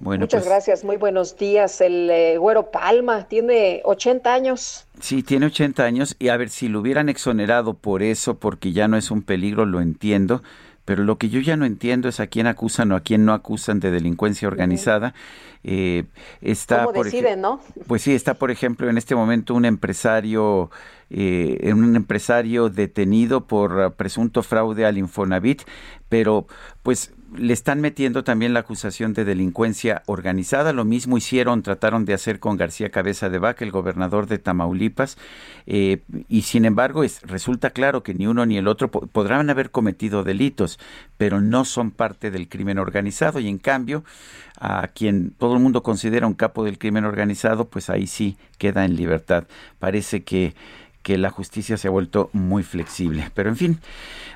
Muchas 0.00 0.28
pues 0.30 0.46
gracias, 0.46 0.82
muy 0.82 0.96
buenos 0.96 1.36
días. 1.36 1.82
El 1.82 2.08
eh, 2.08 2.38
Güero 2.38 2.70
Palma 2.70 3.24
tiene 3.24 3.82
80 3.84 4.32
años. 4.32 4.86
Sí, 4.98 5.22
tiene 5.22 5.46
80 5.46 5.84
años 5.84 6.16
y 6.18 6.28
a 6.28 6.38
ver 6.38 6.48
si 6.48 6.68
lo 6.68 6.80
hubieran 6.80 7.10
exonerado 7.10 7.74
por 7.74 8.02
eso, 8.02 8.38
porque 8.38 8.72
ya 8.72 8.88
no 8.88 8.96
es 8.96 9.10
un 9.10 9.20
peligro, 9.20 9.66
lo 9.66 9.82
entiendo. 9.82 10.42
Pero 10.90 11.04
lo 11.04 11.18
que 11.18 11.28
yo 11.28 11.38
ya 11.38 11.56
no 11.56 11.66
entiendo 11.66 12.08
es 12.08 12.18
a 12.18 12.26
quién 12.26 12.48
acusan 12.48 12.90
o 12.90 12.96
a 12.96 13.00
quién 13.00 13.24
no 13.24 13.32
acusan 13.32 13.78
de 13.78 13.92
delincuencia 13.92 14.48
organizada. 14.48 15.14
Eh, 15.62 16.06
está, 16.40 16.86
¿Cómo 16.86 17.04
deciden, 17.04 17.42
no? 17.42 17.60
Pues 17.86 18.02
sí, 18.02 18.12
está, 18.12 18.34
por 18.34 18.50
ejemplo, 18.50 18.90
en 18.90 18.98
este 18.98 19.14
momento 19.14 19.54
un 19.54 19.66
empresario, 19.66 20.68
eh, 21.08 21.72
un 21.72 21.94
empresario 21.94 22.70
detenido 22.70 23.46
por 23.46 23.92
presunto 23.92 24.42
fraude 24.42 24.84
al 24.84 24.98
Infonavit, 24.98 25.62
pero 26.08 26.48
pues 26.82 27.12
le 27.36 27.52
están 27.52 27.80
metiendo 27.80 28.24
también 28.24 28.52
la 28.52 28.60
acusación 28.60 29.12
de 29.12 29.24
delincuencia 29.24 30.02
organizada. 30.06 30.72
Lo 30.72 30.84
mismo 30.84 31.16
hicieron, 31.16 31.62
trataron 31.62 32.04
de 32.04 32.14
hacer 32.14 32.40
con 32.40 32.56
García 32.56 32.90
Cabeza 32.90 33.28
de 33.28 33.38
Vaca, 33.38 33.64
el 33.64 33.70
gobernador 33.70 34.26
de 34.26 34.38
Tamaulipas. 34.38 35.16
Eh, 35.66 36.02
y 36.28 36.42
sin 36.42 36.64
embargo, 36.64 37.04
es, 37.04 37.22
resulta 37.22 37.70
claro 37.70 38.02
que 38.02 38.14
ni 38.14 38.26
uno 38.26 38.46
ni 38.46 38.56
el 38.56 38.68
otro 38.68 38.90
podrán 38.90 39.50
haber 39.50 39.70
cometido 39.70 40.24
delitos, 40.24 40.78
pero 41.16 41.40
no 41.40 41.64
son 41.64 41.90
parte 41.90 42.30
del 42.30 42.48
crimen 42.48 42.78
organizado. 42.78 43.40
Y 43.40 43.48
en 43.48 43.58
cambio, 43.58 44.04
a 44.58 44.88
quien 44.88 45.30
todo 45.30 45.54
el 45.54 45.60
mundo 45.60 45.82
considera 45.82 46.26
un 46.26 46.34
capo 46.34 46.64
del 46.64 46.78
crimen 46.78 47.04
organizado, 47.04 47.68
pues 47.68 47.90
ahí 47.90 48.06
sí 48.06 48.36
queda 48.58 48.84
en 48.84 48.96
libertad. 48.96 49.44
Parece 49.78 50.22
que 50.22 50.54
que 51.02 51.18
la 51.18 51.30
justicia 51.30 51.76
se 51.76 51.88
ha 51.88 51.90
vuelto 51.90 52.30
muy 52.32 52.62
flexible. 52.62 53.30
Pero 53.34 53.48
en 53.48 53.56
fin, 53.56 53.80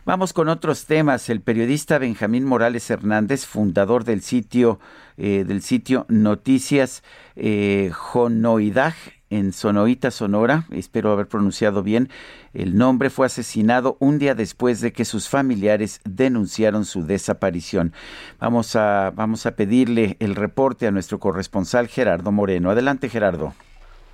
vamos 0.04 0.32
con 0.32 0.48
otros 0.48 0.86
temas. 0.86 1.28
El 1.30 1.40
periodista 1.40 1.98
Benjamín 1.98 2.44
Morales 2.44 2.88
Hernández, 2.90 3.46
fundador 3.46 4.04
del 4.04 4.22
sitio 4.22 4.78
eh, 5.16 5.44
del 5.46 5.62
sitio 5.62 6.06
Noticias 6.08 7.04
eh, 7.36 7.90
Jonoidag 7.92 8.94
en 9.30 9.52
Sonoita, 9.52 10.10
Sonora, 10.10 10.66
espero 10.70 11.10
haber 11.10 11.26
pronunciado 11.26 11.82
bien 11.82 12.08
el 12.52 12.76
nombre, 12.76 13.10
fue 13.10 13.26
asesinado 13.26 13.96
un 13.98 14.18
día 14.18 14.34
después 14.34 14.80
de 14.80 14.92
que 14.92 15.04
sus 15.04 15.28
familiares 15.28 16.00
denunciaron 16.04 16.84
su 16.84 17.04
desaparición. 17.04 17.92
Vamos 18.38 18.76
a, 18.76 19.12
vamos 19.14 19.46
a 19.46 19.56
pedirle 19.56 20.16
el 20.20 20.36
reporte 20.36 20.86
a 20.86 20.92
nuestro 20.92 21.18
corresponsal 21.18 21.88
Gerardo 21.88 22.30
Moreno. 22.30 22.70
Adelante, 22.70 23.08
Gerardo. 23.08 23.54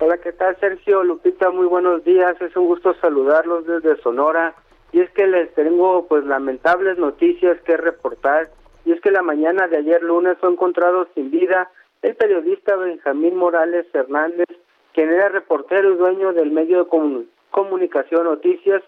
Hola, 0.03 0.17
¿qué 0.17 0.31
tal 0.31 0.57
Sergio? 0.59 1.03
Lupita, 1.03 1.51
muy 1.51 1.67
buenos 1.67 2.03
días. 2.03 2.35
Es 2.41 2.55
un 2.57 2.65
gusto 2.65 2.95
saludarlos 2.95 3.67
desde 3.67 4.01
Sonora. 4.01 4.55
Y 4.91 4.99
es 4.99 5.11
que 5.11 5.27
les 5.27 5.53
tengo 5.53 6.07
pues 6.07 6.23
lamentables 6.25 6.97
noticias 6.97 7.61
que 7.61 7.77
reportar. 7.77 8.49
Y 8.83 8.93
es 8.93 9.01
que 9.01 9.11
la 9.11 9.21
mañana 9.21 9.67
de 9.67 9.77
ayer 9.77 10.01
lunes 10.01 10.39
fue 10.39 10.49
encontrado 10.49 11.07
sin 11.13 11.29
vida 11.29 11.69
el 12.01 12.15
periodista 12.15 12.75
Benjamín 12.77 13.35
Morales 13.35 13.85
Hernández, 13.93 14.47
quien 14.95 15.11
era 15.11 15.29
reportero 15.29 15.93
y 15.93 15.97
dueño 15.97 16.33
del 16.33 16.49
medio 16.49 16.83
de 16.83 17.29
comunicación 17.51 18.23
Noticias 18.23 18.81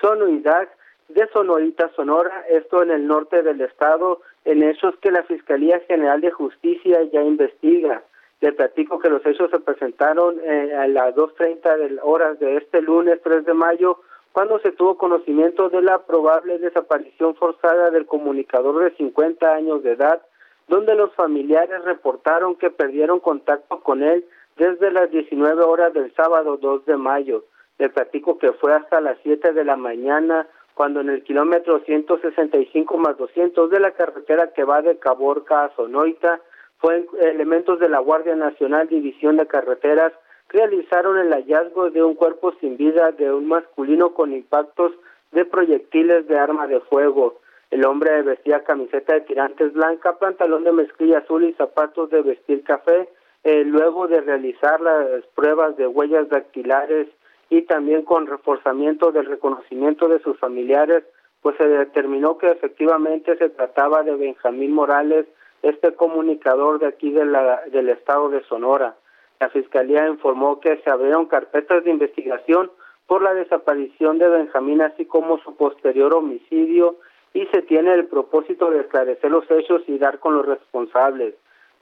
Sonoidac 0.00 0.70
de 1.08 1.26
Sonorita, 1.32 1.90
Sonora, 1.96 2.44
esto 2.48 2.84
en 2.84 2.92
el 2.92 3.08
norte 3.08 3.42
del 3.42 3.60
estado, 3.60 4.20
en 4.44 4.62
hechos 4.62 4.94
que 5.02 5.10
la 5.10 5.24
Fiscalía 5.24 5.80
General 5.88 6.20
de 6.20 6.30
Justicia 6.30 7.02
ya 7.12 7.24
investiga. 7.24 8.04
Le 8.40 8.52
platico 8.52 8.98
que 8.98 9.10
los 9.10 9.24
hechos 9.26 9.50
se 9.50 9.60
presentaron 9.60 10.40
eh, 10.42 10.74
a 10.74 10.88
las 10.88 11.14
2.30 11.14 11.76
de 11.76 11.98
horas 12.02 12.38
de 12.38 12.56
este 12.56 12.80
lunes 12.80 13.20
3 13.22 13.44
de 13.44 13.52
mayo, 13.52 14.00
cuando 14.32 14.58
se 14.60 14.72
tuvo 14.72 14.96
conocimiento 14.96 15.68
de 15.68 15.82
la 15.82 15.98
probable 16.06 16.58
desaparición 16.58 17.34
forzada 17.34 17.90
del 17.90 18.06
comunicador 18.06 18.82
de 18.84 18.96
50 18.96 19.52
años 19.52 19.82
de 19.82 19.92
edad, 19.92 20.22
donde 20.68 20.94
los 20.94 21.12
familiares 21.14 21.84
reportaron 21.84 22.54
que 22.54 22.70
perdieron 22.70 23.20
contacto 23.20 23.80
con 23.80 24.02
él 24.02 24.24
desde 24.56 24.90
las 24.90 25.10
19 25.10 25.62
horas 25.62 25.92
del 25.92 26.14
sábado 26.14 26.56
2 26.56 26.86
de 26.86 26.96
mayo. 26.96 27.44
Le 27.78 27.90
platico 27.90 28.38
que 28.38 28.52
fue 28.52 28.72
hasta 28.72 29.00
las 29.00 29.18
7 29.22 29.52
de 29.52 29.64
la 29.64 29.76
mañana 29.76 30.46
cuando 30.74 31.00
en 31.00 31.10
el 31.10 31.24
kilómetro 31.24 31.80
165 31.80 32.96
más 32.96 33.18
200 33.18 33.68
de 33.68 33.80
la 33.80 33.90
carretera 33.90 34.52
que 34.52 34.64
va 34.64 34.80
de 34.80 34.98
Caborca 34.98 35.64
a 35.64 35.74
Sonoita 35.74 36.40
fue 36.80 37.06
elementos 37.20 37.78
de 37.78 37.88
la 37.88 37.98
Guardia 37.98 38.34
Nacional 38.34 38.88
División 38.88 39.36
de 39.36 39.46
Carreteras 39.46 40.12
realizaron 40.48 41.18
el 41.18 41.32
hallazgo 41.32 41.90
de 41.90 42.02
un 42.02 42.14
cuerpo 42.14 42.52
sin 42.60 42.76
vida 42.76 43.12
de 43.12 43.32
un 43.32 43.46
masculino 43.46 44.14
con 44.14 44.32
impactos 44.32 44.92
de 45.30 45.44
proyectiles 45.44 46.26
de 46.26 46.38
arma 46.38 46.66
de 46.66 46.80
fuego. 46.80 47.38
El 47.70 47.84
hombre 47.84 48.22
vestía 48.22 48.64
camiseta 48.64 49.14
de 49.14 49.20
tirantes 49.20 49.72
blanca, 49.74 50.18
pantalón 50.18 50.64
de 50.64 50.72
mezclilla 50.72 51.18
azul 51.18 51.44
y 51.44 51.52
zapatos 51.52 52.10
de 52.10 52.22
vestir 52.22 52.64
café. 52.64 53.08
Eh, 53.44 53.64
luego 53.64 54.08
de 54.08 54.20
realizar 54.20 54.80
las 54.80 55.24
pruebas 55.34 55.76
de 55.76 55.86
huellas 55.86 56.28
dactilares 56.28 57.06
y 57.48 57.62
también 57.62 58.02
con 58.02 58.26
reforzamiento 58.26 59.12
del 59.12 59.26
reconocimiento 59.26 60.08
de 60.08 60.18
sus 60.20 60.38
familiares, 60.38 61.04
pues 61.42 61.56
se 61.56 61.66
determinó 61.66 62.36
que 62.38 62.50
efectivamente 62.50 63.36
se 63.36 63.48
trataba 63.50 64.02
de 64.02 64.14
Benjamín 64.14 64.72
Morales, 64.72 65.26
este 65.62 65.94
comunicador 65.94 66.78
de 66.78 66.86
aquí 66.86 67.10
de 67.10 67.24
la, 67.24 67.62
del 67.72 67.88
estado 67.88 68.30
de 68.30 68.42
Sonora. 68.44 68.96
La 69.38 69.48
Fiscalía 69.48 70.06
informó 70.08 70.60
que 70.60 70.76
se 70.78 70.90
abrieron 70.90 71.26
carpetas 71.26 71.84
de 71.84 71.90
investigación 71.90 72.70
por 73.06 73.22
la 73.22 73.34
desaparición 73.34 74.18
de 74.18 74.28
Benjamín, 74.28 74.82
así 74.82 75.04
como 75.04 75.38
su 75.38 75.56
posterior 75.56 76.14
homicidio, 76.14 76.96
y 77.32 77.46
se 77.46 77.62
tiene 77.62 77.94
el 77.94 78.06
propósito 78.06 78.70
de 78.70 78.80
esclarecer 78.80 79.30
los 79.30 79.50
hechos 79.50 79.82
y 79.86 79.98
dar 79.98 80.18
con 80.18 80.34
los 80.34 80.46
responsables. 80.46 81.34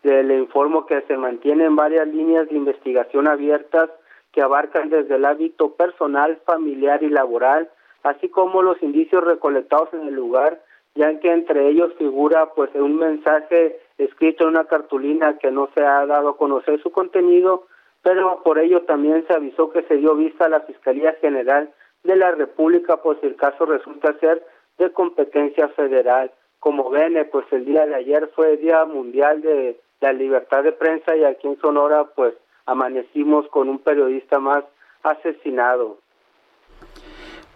Le 0.03 0.39
informo 0.39 0.87
que 0.87 1.03
se 1.03 1.17
mantienen 1.17 1.75
varias 1.75 2.07
líneas 2.07 2.49
de 2.49 2.57
investigación 2.57 3.27
abiertas 3.27 3.91
que 4.33 4.43
abarcan 4.43 4.91
desde 4.91 5.17
el 5.17 5.25
hábito 5.25 5.73
personal, 5.73 6.39
familiar 6.45 7.03
y 7.03 7.09
laboral, 7.09 7.69
así 8.05 8.29
como 8.29 8.63
los 8.63 8.81
indicios 8.83 9.25
recolectados 9.25 9.93
en 9.93 10.07
el 10.07 10.15
lugar 10.15 10.63
ya 10.99 11.17
que 11.21 11.31
entre 11.33 11.69
ellos 11.69 11.95
figura 11.97 12.51
pues 12.57 12.75
un 12.75 12.97
mensaje 12.97 13.79
escrito 13.99 14.43
en 14.43 14.51
una 14.51 14.65
cartulina 14.65 15.39
que 15.39 15.53
no 15.53 15.69
se 15.73 15.85
ha 15.85 16.05
dado 16.07 16.31
a 16.31 16.37
conocer 16.37 16.83
su 16.83 16.91
contenido, 16.91 17.69
pero 18.03 18.43
por 18.43 18.59
ello 18.59 18.83
también 18.83 19.25
se 19.29 19.33
avisó 19.33 19.71
que 19.71 19.83
se 19.83 19.97
dio 19.97 20.17
vista 20.17 20.47
a 20.47 20.49
la 20.49 20.63
Fiscalía 20.63 21.13
General 21.21 21.73
de 22.03 22.17
la 22.17 22.33
República 22.33 22.97
por 22.97 23.21
si 23.21 23.27
el 23.27 23.37
caso 23.37 23.65
resulta 23.65 24.19
ser 24.19 24.45
de 24.79 24.91
competencia 24.91 25.69
federal. 25.69 26.33
Como 26.59 26.91
ven, 26.91 27.17
eh, 27.17 27.25
pues 27.27 27.47
el 27.53 27.65
día 27.65 27.87
de 27.87 27.95
ayer 27.95 28.29
fue 28.35 28.57
Día 28.57 28.85
Mundial 28.85 29.41
de 29.41 29.79
la 30.01 30.13
Libertad 30.13 30.65
de 30.65 30.73
Prensa 30.73 31.17
y 31.17 31.23
aquí 31.23 31.47
en 31.47 31.61
Sonora 31.61 32.07
pues 32.17 32.35
amanecimos 32.67 33.47
con 33.49 33.69
un 33.69 33.79
periodista 33.79 34.41
más 34.41 34.65
asesinado. 35.05 35.99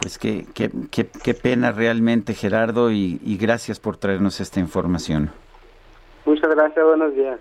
Pues 0.03 0.19
qué, 0.19 0.45
qué, 0.53 0.69
qué, 0.91 1.35
pena 1.35 1.71
realmente, 1.71 2.35
Gerardo, 2.35 2.91
y, 2.91 3.39
gracias 3.41 3.79
por 3.79 3.97
traernos 3.97 4.41
esta 4.41 4.59
información. 4.59 5.31
Muchas 6.25 6.51
gracias, 6.51 6.85
buenos 6.85 7.15
días. 7.15 7.39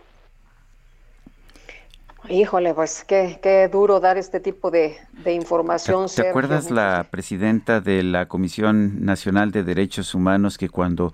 Híjole, 2.30 2.76
pues 2.76 3.04
qué, 3.04 3.40
qué 3.42 3.68
duro 3.68 4.00
dar 4.00 4.20
este 4.20 4.40
tipo 4.40 4.70
de, 4.70 4.96
información. 5.26 6.06
¿Te, 6.16 6.30
acuerdas 6.30 6.70
la 6.70 7.08
presidenta 7.10 7.82
de 7.82 8.04
la 8.04 8.28
Comisión 8.28 9.04
Nacional 9.04 9.52
de 9.52 9.64
Derechos 9.64 10.14
Humanos 10.14 10.60
que 10.60 10.70
cuando 10.70 11.14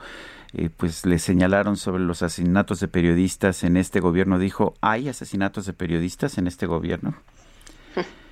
eh, 0.51 0.69
pues 0.75 1.05
le 1.05 1.17
señalaron 1.17 1.77
sobre 1.77 2.03
los 2.03 2.23
asesinatos 2.23 2.81
de 2.81 2.89
periodistas 2.89 3.63
en 3.63 3.77
este 3.77 4.01
gobierno 4.01 4.37
dijo, 4.37 4.73
¿hay 4.81 5.07
asesinatos 5.07 5.65
de 5.65 5.71
periodistas 5.71 6.37
en 6.37 6.47
este 6.47 6.65
gobierno? 6.65 7.15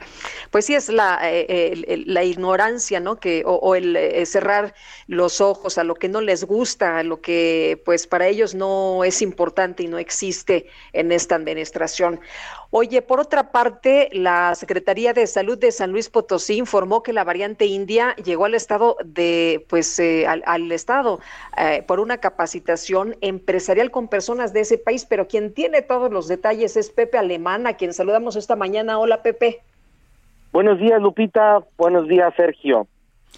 pues 0.52 0.66
sí 0.66 0.76
es 0.76 0.90
la, 0.90 1.20
eh, 1.24 2.04
la 2.06 2.24
ignorancia, 2.24 3.00
¿no? 3.00 3.18
Que, 3.18 3.44
o, 3.46 3.76
el 3.76 3.96
eh, 3.96 4.26
cerrar 4.26 4.74
los 5.08 5.42
ojos 5.42 5.78
a 5.78 5.84
lo 5.84 5.96
que 5.96 6.10
no 6.10 6.22
les 6.22 6.44
gusta, 6.44 7.00
a 7.00 7.04
lo 7.04 7.22
que 7.22 7.82
pues 7.86 8.08
para 8.08 8.28
ellos 8.28 8.56
no 8.56 9.04
es 9.04 9.22
importante 9.22 9.84
y 9.84 9.88
no 9.88 9.98
existe 9.98 10.68
en 10.94 11.12
esta 11.12 11.36
administración. 11.36 12.20
Oye, 12.72 13.02
por 13.02 13.20
otra 13.20 13.52
parte, 13.52 14.10
la 14.12 14.54
Secretaría 14.56 15.14
de 15.14 15.28
Salud 15.28 15.58
de 15.58 15.72
San 15.72 15.92
Luis 15.92 16.10
Potosí 16.10 16.58
informó 16.58 17.04
que 17.04 17.14
la 17.14 17.24
variante 17.24 17.66
india 17.66 18.16
llegó 18.18 18.46
al 18.46 18.56
estado 18.56 18.98
de, 19.06 19.66
pues, 19.70 19.98
eh, 20.00 20.28
al, 20.28 20.72
estado 20.72 21.20
por 21.88 22.00
una 22.00 22.18
capacitación 22.18 23.16
empresarial 23.22 23.92
con 23.92 24.10
personas 24.10 24.52
de 24.52 24.62
ese 24.62 24.78
país, 24.78 25.06
pero 25.06 25.28
quien 25.28 25.54
tiene 25.54 25.82
todos 25.82 26.12
los 26.12 26.28
detalles 26.28 26.76
es 26.76 26.90
Pepe 26.90 27.18
Alemán, 27.18 27.68
a 27.68 27.78
quien 27.78 27.94
saludamos 27.94 28.36
esta 28.36 28.56
mañana. 28.56 29.00
Hola, 29.00 29.22
Pepe. 29.24 29.62
Buenos 30.56 30.80
días, 30.80 31.02
Lupita. 31.02 31.60
Buenos 31.78 32.08
días, 32.08 32.34
Sergio. 32.38 32.88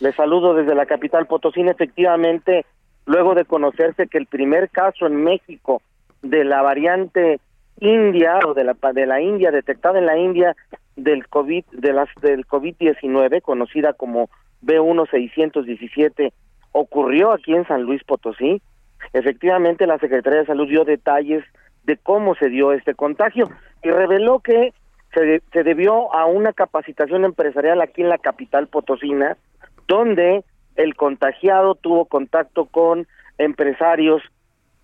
Les 0.01 0.13
saludo 0.13 0.53
desde 0.53 0.75
la 0.75 0.85
capital 0.85 1.25
Potosí. 1.25 1.61
Efectivamente, 1.61 2.63
luego 3.07 3.33
de 3.33 3.43
conocerse 3.43 4.05
que 4.05 4.19
el 4.19 4.27
primer 4.27 4.69
caso 4.69 5.07
en 5.07 5.23
México 5.23 5.81
de 6.21 6.43
la 6.43 6.61
variante 6.61 7.39
India 7.79 8.37
o 8.45 8.53
de 8.53 8.65
la 8.65 8.75
de 8.93 9.07
la 9.07 9.19
India 9.19 9.49
detectada 9.49 9.97
en 9.97 10.05
la 10.05 10.15
India 10.15 10.55
del 10.95 11.27
COVID 11.27 11.65
de 11.71 11.91
las 11.91 12.07
del 12.21 12.45
COVID-19 12.45 13.41
conocida 13.41 13.93
como 13.93 14.29
B1617 14.63 16.31
ocurrió 16.71 17.31
aquí 17.31 17.55
en 17.55 17.67
San 17.67 17.81
Luis 17.81 18.03
Potosí. 18.03 18.61
Efectivamente, 19.13 19.87
la 19.87 19.97
Secretaría 19.97 20.41
de 20.41 20.45
Salud 20.45 20.69
dio 20.69 20.85
detalles 20.85 21.43
de 21.83 21.97
cómo 21.97 22.35
se 22.35 22.49
dio 22.49 22.73
este 22.73 22.93
contagio 22.93 23.49
y 23.81 23.89
reveló 23.89 24.39
que 24.39 24.71
se, 25.13 25.41
se 25.51 25.63
debió 25.63 26.13
a 26.13 26.25
una 26.25 26.53
capacitación 26.53 27.25
empresarial 27.25 27.81
aquí 27.81 28.01
en 28.01 28.09
la 28.09 28.17
capital 28.17 28.67
potosina, 28.67 29.37
donde 29.87 30.43
el 30.75 30.95
contagiado 30.95 31.75
tuvo 31.75 32.05
contacto 32.05 32.65
con 32.65 33.07
empresarios 33.37 34.21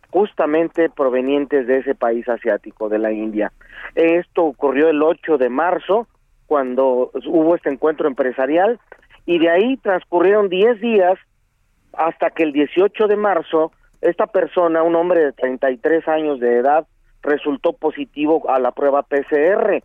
justamente 0.09 0.89
provenientes 0.89 1.65
de 1.65 1.79
ese 1.79 1.95
país 1.95 2.27
asiático, 2.29 2.87
de 2.87 2.99
la 2.99 3.11
India. 3.11 3.51
Esto 3.95 4.43
ocurrió 4.43 4.89
el 4.89 5.01
8 5.01 5.37
de 5.37 5.49
marzo, 5.49 6.07
cuando 6.45 7.11
hubo 7.25 7.55
este 7.55 7.69
encuentro 7.69 8.07
empresarial, 8.07 8.79
y 9.25 9.39
de 9.39 9.49
ahí 9.49 9.77
transcurrieron 9.77 10.49
10 10.49 10.79
días 10.81 11.17
hasta 11.93 12.29
que 12.29 12.43
el 12.43 12.53
18 12.53 13.07
de 13.07 13.15
marzo 13.15 13.71
esta 14.01 14.27
persona, 14.27 14.83
un 14.83 14.95
hombre 14.95 15.21
de 15.21 15.31
33 15.31 16.07
años 16.07 16.39
de 16.39 16.57
edad, 16.57 16.85
resultó 17.21 17.73
positivo 17.73 18.49
a 18.49 18.59
la 18.59 18.71
prueba 18.71 19.01
PCR. 19.01 19.81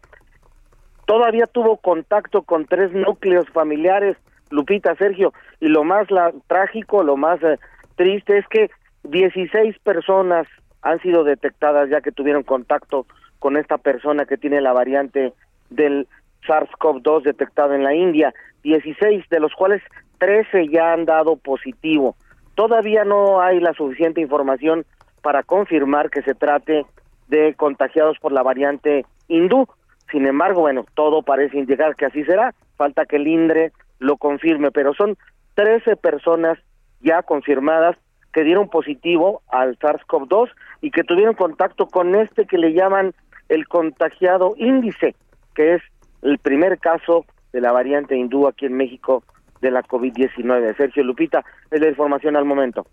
Todavía 1.09 1.47
tuvo 1.47 1.79
contacto 1.79 2.43
con 2.43 2.67
tres 2.67 2.93
núcleos 2.93 3.49
familiares, 3.49 4.19
Lupita, 4.51 4.95
Sergio, 4.97 5.33
y 5.59 5.69
lo 5.69 5.83
más 5.83 6.11
la, 6.11 6.35
trágico, 6.49 7.03
lo 7.03 7.17
más 7.17 7.43
eh, 7.43 7.59
triste 7.97 8.37
es 8.37 8.47
que 8.49 8.71
16 9.05 9.79
personas 9.79 10.47
han 10.83 11.01
sido 11.01 11.25
detectadas 11.25 11.89
ya 11.89 12.03
que 12.03 12.13
tuvieron 12.13 12.43
contacto 12.43 13.07
con 13.39 13.57
esta 13.57 13.79
persona 13.79 14.27
que 14.27 14.37
tiene 14.37 14.61
la 14.61 14.75
variante 14.75 15.33
del 15.71 16.07
SARS-CoV-2 16.47 17.23
detectada 17.23 17.75
en 17.75 17.85
la 17.85 17.95
India, 17.95 18.35
16 18.65 19.31
de 19.31 19.41
los 19.41 19.55
cuales 19.55 19.81
13 20.19 20.69
ya 20.69 20.93
han 20.93 21.07
dado 21.07 21.37
positivo. 21.37 22.17
Todavía 22.55 23.05
no 23.05 23.41
hay 23.41 23.61
la 23.61 23.73
suficiente 23.73 24.21
información 24.21 24.85
para 25.23 25.43
confirmar 25.43 26.11
que 26.11 26.21
se 26.21 26.35
trate 26.35 26.85
de 27.29 27.55
contagiados 27.55 28.19
por 28.19 28.33
la 28.33 28.43
variante 28.43 29.07
hindú. 29.27 29.67
Sin 30.11 30.27
embargo, 30.27 30.63
bueno, 30.63 30.85
todo 30.95 31.23
parece 31.23 31.59
indicar 31.59 31.97
que 31.97 32.07
así 32.07 32.25
será. 32.25 32.55
Falta 32.77 33.07
que 33.07 33.17
el 33.17 33.27
INDRE 33.27 33.73
lo 33.99 34.17
confirme, 34.17 34.71
pero 34.71 34.95
son 34.95 35.17
13 35.55 35.97
personas 35.97 36.59
ya 37.01 37.23
confirmadas 37.23 37.97
que 38.33 38.45
dieron 38.45 38.69
positivo 38.69 39.43
al 39.49 39.79
SARS-CoV-2 39.79 40.51
y 40.81 40.91
que 40.91 41.05
tuvieron 41.05 41.35
contacto 41.35 41.87
con 41.87 42.15
este 42.15 42.47
que 42.47 42.59
le 42.59 42.73
llaman 42.73 43.15
el 43.49 43.67
contagiado 43.67 44.55
índice, 44.57 45.15
que 45.55 45.75
es 45.75 45.83
el 46.23 46.39
primer 46.39 46.79
caso 46.79 47.25
de 47.53 47.61
la 47.61 47.73
variante 47.73 48.17
hindú 48.17 48.47
aquí 48.47 48.67
en 48.67 48.75
México 48.75 49.23
de 49.61 49.71
la 49.71 49.83
COVID-19. 49.83 50.77
Sergio 50.77 51.03
Lupita, 51.03 51.45
es 51.71 51.81
la 51.81 51.89
información 51.89 52.37
al 52.37 52.45
momento. 52.45 52.87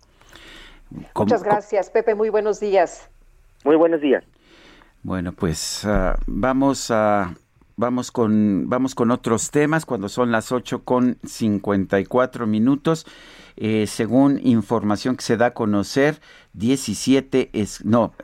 Muchas 1.14 1.42
gracias, 1.42 1.90
Pepe. 1.90 2.14
Muy 2.14 2.30
buenos 2.30 2.60
días. 2.60 3.10
Muy 3.64 3.76
buenos 3.76 4.00
días. 4.00 4.24
Bueno, 5.06 5.30
pues 5.30 5.84
uh, 5.84 6.18
vamos 6.26 6.90
a 6.90 7.32
vamos 7.76 8.10
con 8.10 8.68
vamos 8.68 8.96
con 8.96 9.12
otros 9.12 9.52
temas 9.52 9.86
cuando 9.86 10.08
son 10.08 10.32
las 10.32 10.50
8 10.50 10.82
con 10.82 11.18
54 11.22 12.48
minutos. 12.48 13.06
Eh, 13.56 13.86
según 13.86 14.40
información 14.44 15.14
que 15.16 15.22
se 15.22 15.36
da 15.36 15.46
a 15.46 15.54
conocer, 15.54 16.20
17 16.56 17.50
es 17.52 17.84
no, 17.84 18.14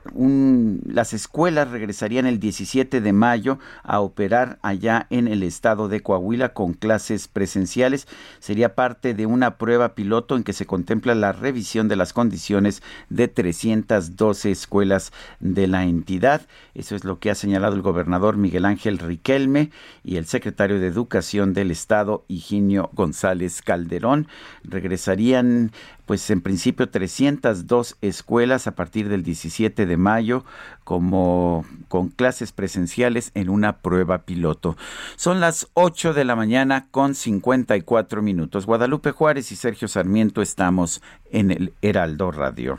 las 0.87 1.13
escuelas 1.13 1.71
regresarían 1.71 2.25
el 2.25 2.41
17 2.41 3.03
de 3.03 3.13
mayo 3.13 3.59
a 3.83 4.01
operar 4.01 4.59
allá 4.63 5.07
en 5.11 5.29
el 5.29 5.43
estado 5.43 5.89
de 5.89 6.01
Coahuila 6.01 6.55
con 6.55 6.73
clases 6.73 7.29
presenciales. 7.29 8.09
Sería 8.41 8.75
parte 8.75 9.13
de 9.13 9.27
una 9.27 9.59
prueba 9.59 9.95
piloto 9.95 10.37
en 10.37 10.45
que 10.45 10.55
se 10.55 10.65
contempla 10.65 11.15
la 11.15 11.33
revisión 11.33 11.89
de 11.89 11.97
las 11.97 12.15
condiciones 12.15 12.83
de 13.11 13.29
312 13.29 14.51
escuelas 14.51 15.13
de 15.41 15.67
la 15.67 15.85
entidad. 15.85 16.41
Eso 16.75 16.97
es 16.97 17.05
lo 17.05 17.19
que 17.19 17.31
ha 17.31 17.35
señalado 17.35 17.75
el 17.75 17.83
gobernador 17.83 18.39
Miguel 18.39 18.65
Ángel 18.65 18.99
Riquelme 18.99 19.71
y 20.05 20.17
el 20.17 20.25
secretario 20.25 20.81
de 20.81 20.87
Educación 20.87 21.53
del 21.53 21.71
estado 21.71 22.25
Higinio 22.29 22.89
González 22.95 23.61
Calderón. 23.61 24.27
Regresarían 24.65 25.71
pues 26.13 26.29
en 26.29 26.43
principio 26.43 26.91
302 26.91 27.97
escuelas 28.03 28.67
a 28.67 28.75
partir 28.75 29.09
del 29.09 29.23
17 29.23 29.87
de 29.87 29.97
mayo 29.97 30.45
como 30.85 31.65
con 31.89 32.11
clases 32.11 32.53
presenciales 32.53 33.31
en 33.33 33.49
una 33.49 33.79
prueba 33.79 34.19
piloto. 34.19 34.77
Son 35.17 35.41
las 35.41 35.69
8 35.73 36.13
de 36.13 36.27
la 36.27 36.37
mañana 36.37 36.87
con 36.91 37.15
54 37.15 38.21
minutos. 38.21 38.67
Guadalupe 38.67 39.13
Juárez 39.13 39.53
y 39.53 39.57
Sergio 39.57 39.89
Sarmiento 39.89 40.43
estamos 40.43 41.01
en 41.31 41.51
el 41.51 41.73
Heraldo 41.81 42.31
Radio. 42.31 42.79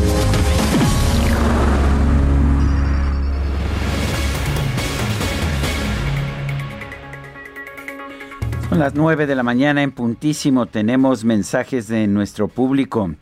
Son 8.71 8.79
las 8.79 8.95
nueve 8.95 9.27
de 9.27 9.35
la 9.35 9.43
mañana 9.43 9.83
en 9.83 9.91
puntísimo. 9.91 10.65
Tenemos 10.65 11.25
mensajes 11.25 11.89
de 11.89 12.07
nuestro 12.07 12.47
público. 12.47 13.13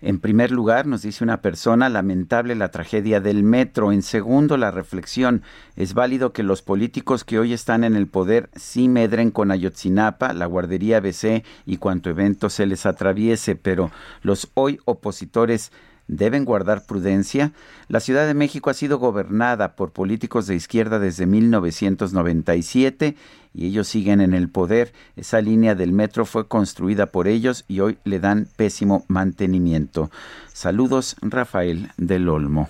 En 0.00 0.18
primer 0.18 0.50
lugar, 0.50 0.86
nos 0.86 1.02
dice 1.02 1.22
una 1.22 1.42
persona, 1.42 1.90
lamentable 1.90 2.54
la 2.54 2.70
tragedia 2.70 3.20
del 3.20 3.42
metro. 3.42 3.92
En 3.92 4.00
segundo, 4.00 4.56
la 4.56 4.70
reflexión. 4.70 5.42
Es 5.76 5.92
válido 5.92 6.32
que 6.32 6.42
los 6.42 6.62
políticos 6.62 7.22
que 7.22 7.38
hoy 7.38 7.52
están 7.52 7.84
en 7.84 7.96
el 7.96 8.06
poder 8.06 8.48
sí 8.56 8.88
medren 8.88 9.30
con 9.30 9.50
Ayotzinapa, 9.50 10.32
la 10.32 10.46
guardería 10.46 11.00
BC 11.00 11.44
y 11.66 11.76
cuanto 11.76 12.08
evento 12.08 12.48
se 12.48 12.64
les 12.64 12.86
atraviese, 12.86 13.56
pero 13.56 13.90
los 14.22 14.52
hoy 14.54 14.80
opositores 14.86 15.70
deben 16.08 16.44
guardar 16.44 16.84
prudencia. 16.86 17.52
La 17.88 18.00
Ciudad 18.00 18.26
de 18.26 18.34
México 18.34 18.70
ha 18.70 18.74
sido 18.74 18.98
gobernada 18.98 19.76
por 19.76 19.92
políticos 19.92 20.46
de 20.46 20.54
izquierda 20.54 20.98
desde 20.98 21.26
1997 21.26 23.16
y 23.54 23.66
ellos 23.66 23.88
siguen 23.88 24.20
en 24.20 24.34
el 24.34 24.48
poder. 24.48 24.92
Esa 25.16 25.40
línea 25.40 25.74
del 25.74 25.92
metro 25.92 26.26
fue 26.26 26.48
construida 26.48 27.06
por 27.06 27.28
ellos 27.28 27.64
y 27.68 27.80
hoy 27.80 27.98
le 28.04 28.18
dan 28.18 28.48
pésimo 28.56 29.04
mantenimiento. 29.08 30.10
Saludos, 30.52 31.16
Rafael 31.22 31.90
del 31.96 32.28
Olmo. 32.28 32.68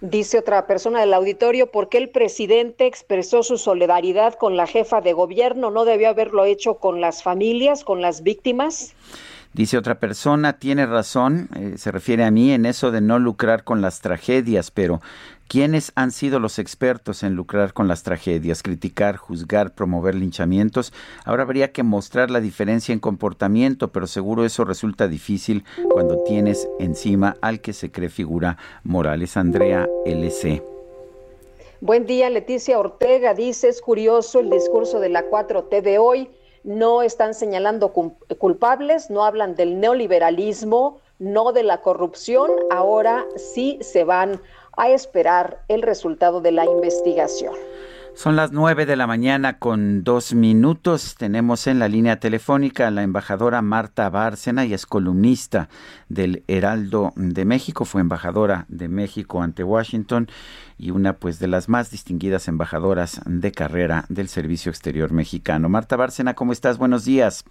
Dice 0.00 0.38
otra 0.38 0.66
persona 0.66 1.00
del 1.00 1.12
auditorio, 1.12 1.70
¿por 1.70 1.90
qué 1.90 1.98
el 1.98 2.08
presidente 2.08 2.86
expresó 2.86 3.42
su 3.42 3.58
solidaridad 3.58 4.32
con 4.32 4.56
la 4.56 4.66
jefa 4.66 5.02
de 5.02 5.12
gobierno? 5.12 5.70
¿No 5.70 5.84
debió 5.84 6.08
haberlo 6.08 6.46
hecho 6.46 6.76
con 6.76 7.02
las 7.02 7.22
familias, 7.22 7.84
con 7.84 8.00
las 8.00 8.22
víctimas? 8.22 8.94
Dice 9.52 9.76
otra 9.76 9.98
persona, 9.98 10.52
tiene 10.54 10.86
razón, 10.86 11.48
eh, 11.56 11.74
se 11.76 11.90
refiere 11.90 12.22
a 12.22 12.30
mí 12.30 12.52
en 12.52 12.66
eso 12.66 12.92
de 12.92 13.00
no 13.00 13.18
lucrar 13.18 13.64
con 13.64 13.80
las 13.80 14.00
tragedias, 14.00 14.70
pero 14.70 15.00
¿quiénes 15.48 15.90
han 15.96 16.12
sido 16.12 16.38
los 16.38 16.60
expertos 16.60 17.24
en 17.24 17.34
lucrar 17.34 17.72
con 17.72 17.88
las 17.88 18.04
tragedias? 18.04 18.62
Criticar, 18.62 19.16
juzgar, 19.16 19.74
promover 19.74 20.14
linchamientos. 20.14 20.92
Ahora 21.24 21.42
habría 21.42 21.72
que 21.72 21.82
mostrar 21.82 22.30
la 22.30 22.40
diferencia 22.40 22.92
en 22.92 23.00
comportamiento, 23.00 23.88
pero 23.88 24.06
seguro 24.06 24.44
eso 24.44 24.64
resulta 24.64 25.08
difícil 25.08 25.64
cuando 25.92 26.22
tienes 26.22 26.68
encima 26.78 27.34
al 27.40 27.60
que 27.60 27.72
se 27.72 27.90
cree 27.90 28.08
figura 28.08 28.56
Morales 28.84 29.36
Andrea 29.36 29.88
LC. 30.06 30.62
Buen 31.80 32.06
día, 32.06 32.30
Leticia 32.30 32.78
Ortega. 32.78 33.34
Dice, 33.34 33.68
es 33.68 33.80
curioso 33.80 34.38
el 34.38 34.48
discurso 34.48 35.00
de 35.00 35.08
la 35.08 35.28
4T 35.28 35.82
de 35.82 35.98
hoy 35.98 36.30
no 36.64 37.02
están 37.02 37.34
señalando 37.34 37.92
culpables, 37.92 39.10
no 39.10 39.24
hablan 39.24 39.54
del 39.54 39.80
neoliberalismo, 39.80 41.00
no 41.18 41.52
de 41.52 41.62
la 41.62 41.80
corrupción, 41.82 42.50
ahora 42.70 43.24
sí 43.36 43.78
se 43.82 44.04
van 44.04 44.40
a 44.76 44.88
esperar 44.88 45.62
el 45.68 45.82
resultado 45.82 46.40
de 46.40 46.52
la 46.52 46.64
investigación. 46.64 47.54
Son 48.14 48.34
las 48.34 48.50
nueve 48.50 48.86
de 48.86 48.96
la 48.96 49.06
mañana 49.06 49.58
con 49.58 50.02
dos 50.02 50.34
minutos. 50.34 51.14
Tenemos 51.16 51.66
en 51.66 51.78
la 51.78 51.88
línea 51.88 52.18
telefónica 52.18 52.88
a 52.88 52.90
la 52.90 53.02
embajadora 53.02 53.62
Marta 53.62 54.10
Bárcena 54.10 54.66
y 54.66 54.74
es 54.74 54.84
columnista 54.84 55.68
del 56.08 56.42
Heraldo 56.48 57.12
de 57.14 57.44
México. 57.44 57.84
Fue 57.84 58.00
embajadora 58.00 58.66
de 58.68 58.88
México 58.88 59.42
ante 59.42 59.62
Washington 59.62 60.28
y 60.80 60.90
una 60.90 61.12
pues 61.12 61.38
de 61.38 61.46
las 61.46 61.68
más 61.68 61.90
distinguidas 61.90 62.48
embajadoras 62.48 63.20
de 63.26 63.52
carrera 63.52 64.04
del 64.08 64.28
Servicio 64.28 64.70
Exterior 64.70 65.12
Mexicano. 65.12 65.68
Marta 65.68 65.96
Bárcena, 65.96 66.34
¿cómo 66.34 66.52
estás? 66.52 66.78
Buenos 66.78 67.04
días. 67.04 67.44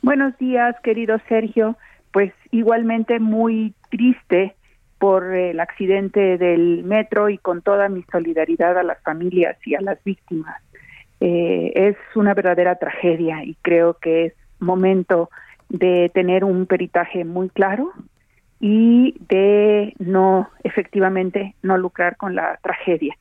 Buenos 0.00 0.36
días, 0.38 0.74
querido 0.82 1.18
Sergio. 1.28 1.76
Pues 2.12 2.32
igualmente 2.50 3.20
muy 3.20 3.74
triste 3.90 4.54
por 4.98 5.34
el 5.34 5.60
accidente 5.60 6.38
del 6.38 6.84
metro 6.84 7.28
y 7.28 7.36
con 7.36 7.60
toda 7.60 7.88
mi 7.90 8.02
solidaridad 8.10 8.78
a 8.78 8.82
las 8.82 9.00
familias 9.02 9.56
y 9.66 9.74
a 9.74 9.82
las 9.82 10.02
víctimas. 10.02 10.62
Eh, 11.20 11.72
es 11.74 11.96
una 12.14 12.32
verdadera 12.32 12.76
tragedia 12.76 13.44
y 13.44 13.56
creo 13.60 13.94
que 13.94 14.26
es 14.26 14.34
momento 14.58 15.28
de 15.68 16.10
tener 16.14 16.44
un 16.44 16.66
peritaje 16.66 17.24
muy 17.24 17.50
claro 17.50 17.92
y 18.66 19.14
de 19.28 19.92
no, 19.98 20.48
efectivamente, 20.62 21.54
no 21.60 21.76
lucrar 21.76 22.16
con 22.16 22.34
la 22.34 22.58
tragedia. 22.62 23.14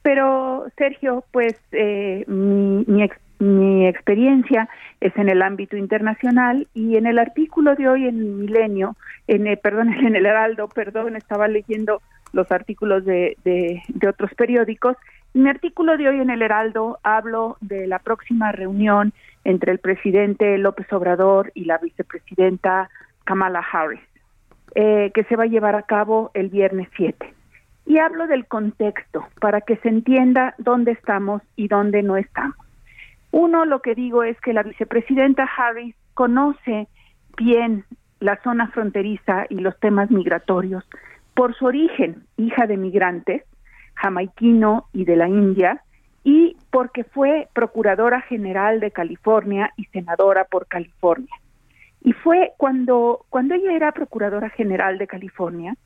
Pero, 0.00 0.64
Sergio, 0.78 1.26
pues 1.30 1.54
eh, 1.72 2.24
mi, 2.26 3.06
mi, 3.38 3.86
experiencia 3.86 4.70
es 5.02 5.14
en 5.18 5.28
el 5.28 5.42
ámbito 5.42 5.76
internacional 5.76 6.66
y 6.72 6.96
en 6.96 7.06
el 7.06 7.18
artículo 7.18 7.74
de 7.74 7.86
hoy 7.86 8.06
en 8.06 8.40
Milenio, 8.40 8.96
en 9.28 9.46
el, 9.46 9.58
perdón, 9.58 9.92
en 10.06 10.16
el 10.16 10.24
Heraldo, 10.24 10.68
perdón, 10.68 11.16
estaba 11.16 11.48
leyendo 11.48 12.00
los 12.32 12.50
artículos 12.50 13.04
de, 13.04 13.36
de, 13.44 13.82
de 13.88 14.08
otros 14.08 14.32
periódicos. 14.32 14.96
En 15.34 15.42
mi 15.42 15.50
artículo 15.50 15.98
de 15.98 16.08
hoy 16.08 16.20
en 16.20 16.30
el 16.30 16.40
Heraldo 16.40 16.98
hablo 17.02 17.58
de 17.60 17.86
la 17.86 17.98
próxima 17.98 18.52
reunión 18.52 19.12
entre 19.44 19.70
el 19.70 19.80
presidente 19.80 20.56
López 20.56 20.90
Obrador 20.94 21.52
y 21.54 21.66
la 21.66 21.76
vicepresidenta 21.76 22.88
Kamala 23.24 23.62
Harris, 23.70 24.00
eh, 24.74 25.10
que 25.14 25.24
se 25.24 25.36
va 25.36 25.44
a 25.44 25.48
llevar 25.48 25.74
a 25.74 25.82
cabo 25.82 26.30
el 26.34 26.48
viernes 26.48 26.88
7. 26.96 27.34
Y 27.86 27.98
hablo 27.98 28.26
del 28.26 28.46
contexto 28.46 29.26
para 29.40 29.60
que 29.60 29.76
se 29.78 29.88
entienda 29.88 30.54
dónde 30.58 30.92
estamos 30.92 31.42
y 31.56 31.68
dónde 31.68 32.02
no 32.02 32.16
estamos. 32.16 32.56
Uno, 33.32 33.64
lo 33.64 33.80
que 33.80 33.94
digo 33.94 34.22
es 34.22 34.38
que 34.40 34.52
la 34.52 34.62
vicepresidenta 34.62 35.44
Harris 35.44 35.94
conoce 36.14 36.86
bien 37.36 37.84
la 38.20 38.40
zona 38.42 38.68
fronteriza 38.68 39.46
y 39.48 39.56
los 39.56 39.78
temas 39.80 40.10
migratorios 40.10 40.84
por 41.34 41.54
su 41.54 41.66
origen, 41.66 42.24
hija 42.36 42.66
de 42.66 42.76
migrantes, 42.76 43.42
jamaiquino 43.94 44.86
y 44.92 45.04
de 45.04 45.16
la 45.16 45.28
India, 45.28 45.82
y 46.24 46.56
porque 46.70 47.04
fue 47.04 47.48
procuradora 47.52 48.20
general 48.20 48.80
de 48.80 48.90
California 48.90 49.72
y 49.76 49.86
senadora 49.86 50.44
por 50.44 50.66
California. 50.66 51.34
Y 52.04 52.12
fue 52.12 52.52
cuando, 52.56 53.24
cuando 53.30 53.54
ella 53.54 53.72
era 53.72 53.92
procuradora 53.92 54.50
general 54.50 54.98
de 54.98 55.06
California, 55.06 55.76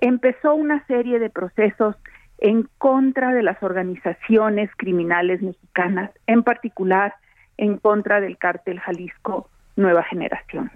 empezó 0.00 0.54
una 0.54 0.84
serie 0.86 1.18
de 1.18 1.28
procesos 1.28 1.96
en 2.38 2.68
contra 2.78 3.32
de 3.32 3.42
las 3.42 3.62
organizaciones 3.62 4.70
criminales 4.76 5.42
mexicanas, 5.42 6.10
en 6.26 6.42
particular 6.42 7.14
en 7.58 7.78
contra 7.78 8.20
del 8.20 8.38
cártel 8.38 8.80
Jalisco 8.80 9.48
Nueva 9.76 10.02
Generación. 10.04 10.70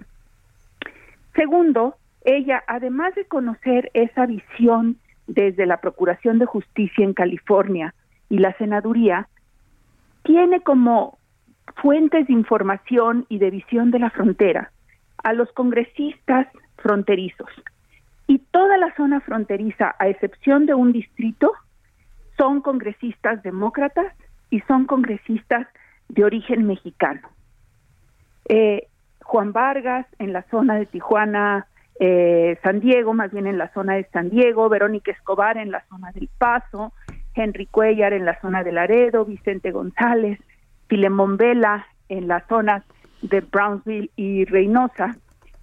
Segundo, 1.35 1.95
ella, 2.23 2.63
además 2.67 3.15
de 3.15 3.25
conocer 3.25 3.89
esa 3.93 4.25
visión 4.27 4.97
desde 5.25 5.65
la 5.65 5.77
Procuración 5.77 6.37
de 6.37 6.45
Justicia 6.45 7.03
en 7.03 7.13
California 7.13 7.95
y 8.29 8.37
la 8.37 8.53
Senaduría, 8.57 9.27
tiene 10.23 10.61
como 10.61 11.17
fuentes 11.81 12.27
de 12.27 12.33
información 12.33 13.25
y 13.29 13.39
de 13.39 13.49
visión 13.49 13.89
de 13.91 13.99
la 13.99 14.09
frontera 14.11 14.71
a 15.23 15.33
los 15.33 15.51
congresistas 15.53 16.47
fronterizos, 16.77 17.49
y 18.27 18.39
toda 18.39 18.77
la 18.77 18.95
zona 18.95 19.19
fronteriza, 19.19 19.95
a 19.99 20.07
excepción 20.07 20.65
de 20.65 20.73
un 20.73 20.93
distrito, 20.93 21.51
son 22.37 22.61
congresistas 22.61 23.43
demócratas 23.43 24.13
y 24.49 24.61
son 24.61 24.85
congresistas 24.85 25.67
de 26.07 26.23
origen 26.23 26.65
mexicano. 26.65 27.27
Eh, 28.47 28.87
Juan 29.23 29.53
Vargas 29.53 30.05
en 30.17 30.33
la 30.33 30.43
zona 30.43 30.75
de 30.75 30.85
Tijuana, 30.85 31.67
eh, 31.99 32.57
San 32.63 32.79
Diego, 32.79 33.13
más 33.13 33.31
bien 33.31 33.47
en 33.47 33.57
la 33.57 33.71
zona 33.73 33.95
de 33.95 34.05
San 34.13 34.29
Diego, 34.29 34.69
Verónica 34.69 35.11
Escobar 35.11 35.57
en 35.57 35.71
la 35.71 35.83
zona 35.89 36.11
del 36.11 36.29
Paso, 36.37 36.93
Henry 37.35 37.65
Cuellar 37.65 38.13
en 38.13 38.25
la 38.25 38.39
zona 38.41 38.63
de 38.63 38.71
Laredo, 38.71 39.25
Vicente 39.25 39.71
González, 39.71 40.39
Filemón 40.87 41.37
Vela 41.37 41.85
en 42.09 42.27
las 42.27 42.45
zonas 42.47 42.83
de 43.21 43.41
Brownsville 43.41 44.11
y 44.15 44.45
Reynosa. 44.45 45.15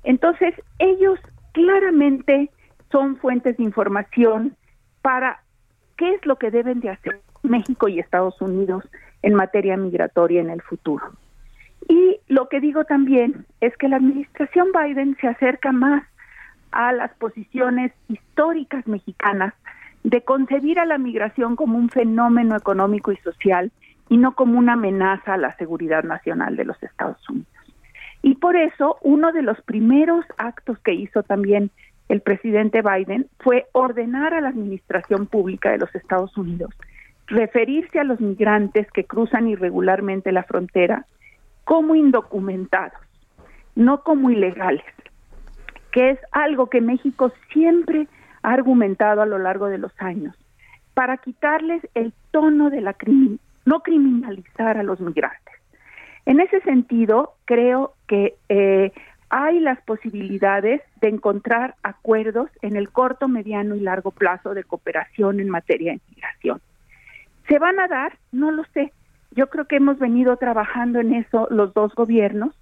Entonces, 0.05 0.55
ellos 0.79 1.19
claramente 1.53 2.51
son 2.91 3.17
fuentes 3.17 3.57
de 3.57 3.65
información 3.65 4.57
para 5.03 5.43
qué 5.97 6.15
es 6.15 6.25
lo 6.27 6.37
que 6.37 6.51
deben 6.51 6.81
de 6.81 6.91
hacer 6.91 7.21
México 7.43 7.89
y 7.89 7.99
Estados 7.99 8.41
Unidos 8.41 8.85
en 9.23 9.35
materia 9.35 9.77
migratoria 9.77 10.41
en 10.41 10.51
el 10.51 10.63
futuro. 10.63 11.05
Y 11.89 12.21
lo 12.29 12.49
que 12.49 12.61
digo 12.61 12.85
también 12.85 13.47
es 13.61 13.77
que 13.77 13.89
la 13.89 13.97
administración 13.97 14.69
Biden 14.73 15.17
se 15.21 15.29
acerca 15.29 15.73
más 15.73 16.05
a 16.71 16.93
las 16.93 17.13
posiciones 17.15 17.93
históricas 18.09 18.87
mexicanas 18.87 19.55
de 20.05 20.23
concebir 20.23 20.79
a 20.79 20.87
la 20.87 20.99
migración 20.99 21.57
como 21.57 21.79
un 21.79 21.89
fenómeno 21.89 22.57
económico 22.57 23.13
y 23.13 23.17
social 23.19 23.73
y 24.09 24.17
no 24.17 24.35
como 24.35 24.59
una 24.59 24.75
amenaza 24.75 25.35
a 25.35 25.39
la 25.39 25.55
seguridad 25.57 26.05
nacional 26.05 26.57
de 26.57 26.65
los 26.65 26.83
Estados 26.83 27.29
Unidos. 27.29 27.49
Y 28.23 28.35
por 28.37 28.57
eso 28.57 28.99
uno 29.03 29.33
de 29.33 29.43
los 29.43 29.61
primeros 29.63 30.25
actos 30.39 30.79
que 30.81 30.95
hizo 30.95 31.23
también 31.23 31.71
el 32.09 32.21
presidente 32.21 32.83
Biden 32.83 33.27
fue 33.39 33.67
ordenar 33.73 34.35
a 34.35 34.41
la 34.41 34.49
administración 34.49 35.27
pública 35.27 35.71
de 35.71 35.79
los 35.79 35.95
Estados 35.95 36.37
Unidos 36.37 36.75
referirse 37.29 38.01
a 38.01 38.05
los 38.05 38.21
migrantes 38.21 38.91
que 38.91 39.05
cruzan 39.05 39.49
irregularmente 39.49 40.33
la 40.33 40.43
frontera 40.43 41.07
como 41.65 41.95
indocumentados, 41.95 42.99
no 43.77 44.03
como 44.03 44.31
ilegales, 44.31 44.85
que 45.93 46.11
es 46.11 46.19
algo 46.33 46.69
que 46.69 46.81
México 46.81 47.31
siempre 47.53 48.09
ha 48.43 48.53
argumentado 48.53 49.21
a 49.21 49.27
lo 49.27 49.39
largo 49.39 49.67
de 49.67 49.79
los 49.79 49.93
años, 49.99 50.35
para 50.95 51.19
quitarles 51.19 51.87
el 51.95 52.13
tono 52.31 52.71
de 52.71 52.81
la 52.81 52.95
no 53.69 53.81
criminalizar 53.81 54.79
a 54.79 54.83
los 54.83 54.99
migrantes. 54.99 55.55
En 56.25 56.41
ese 56.41 56.61
sentido, 56.63 57.35
creo 57.45 57.93
que 58.07 58.35
eh, 58.49 58.93
hay 59.29 59.61
las 59.61 59.79
posibilidades 59.83 60.81
de 61.03 61.09
encontrar 61.09 61.75
acuerdos 61.83 62.51
en 62.63 62.77
el 62.77 62.89
corto, 62.91 63.29
mediano 63.29 63.75
y 63.75 63.81
largo 63.81 64.11
plazo 64.11 64.55
de 64.55 64.65
cooperación 64.65 65.39
en 65.39 65.51
materia 65.51 65.93
de 65.93 66.01
migración. 66.09 66.61
¿Se 67.47 67.59
van 67.59 67.79
a 67.79 67.89
dar? 67.89 68.19
No 68.33 68.51
lo 68.51 68.65
sé. 68.73 68.93
Yo 69.33 69.49
creo 69.49 69.67
que 69.67 69.77
hemos 69.77 69.99
venido 69.99 70.39
trabajando 70.39 71.01
en 71.01 71.13
eso 71.13 71.47
los 71.51 71.75
dos 71.75 71.95
gobiernos 71.95 72.55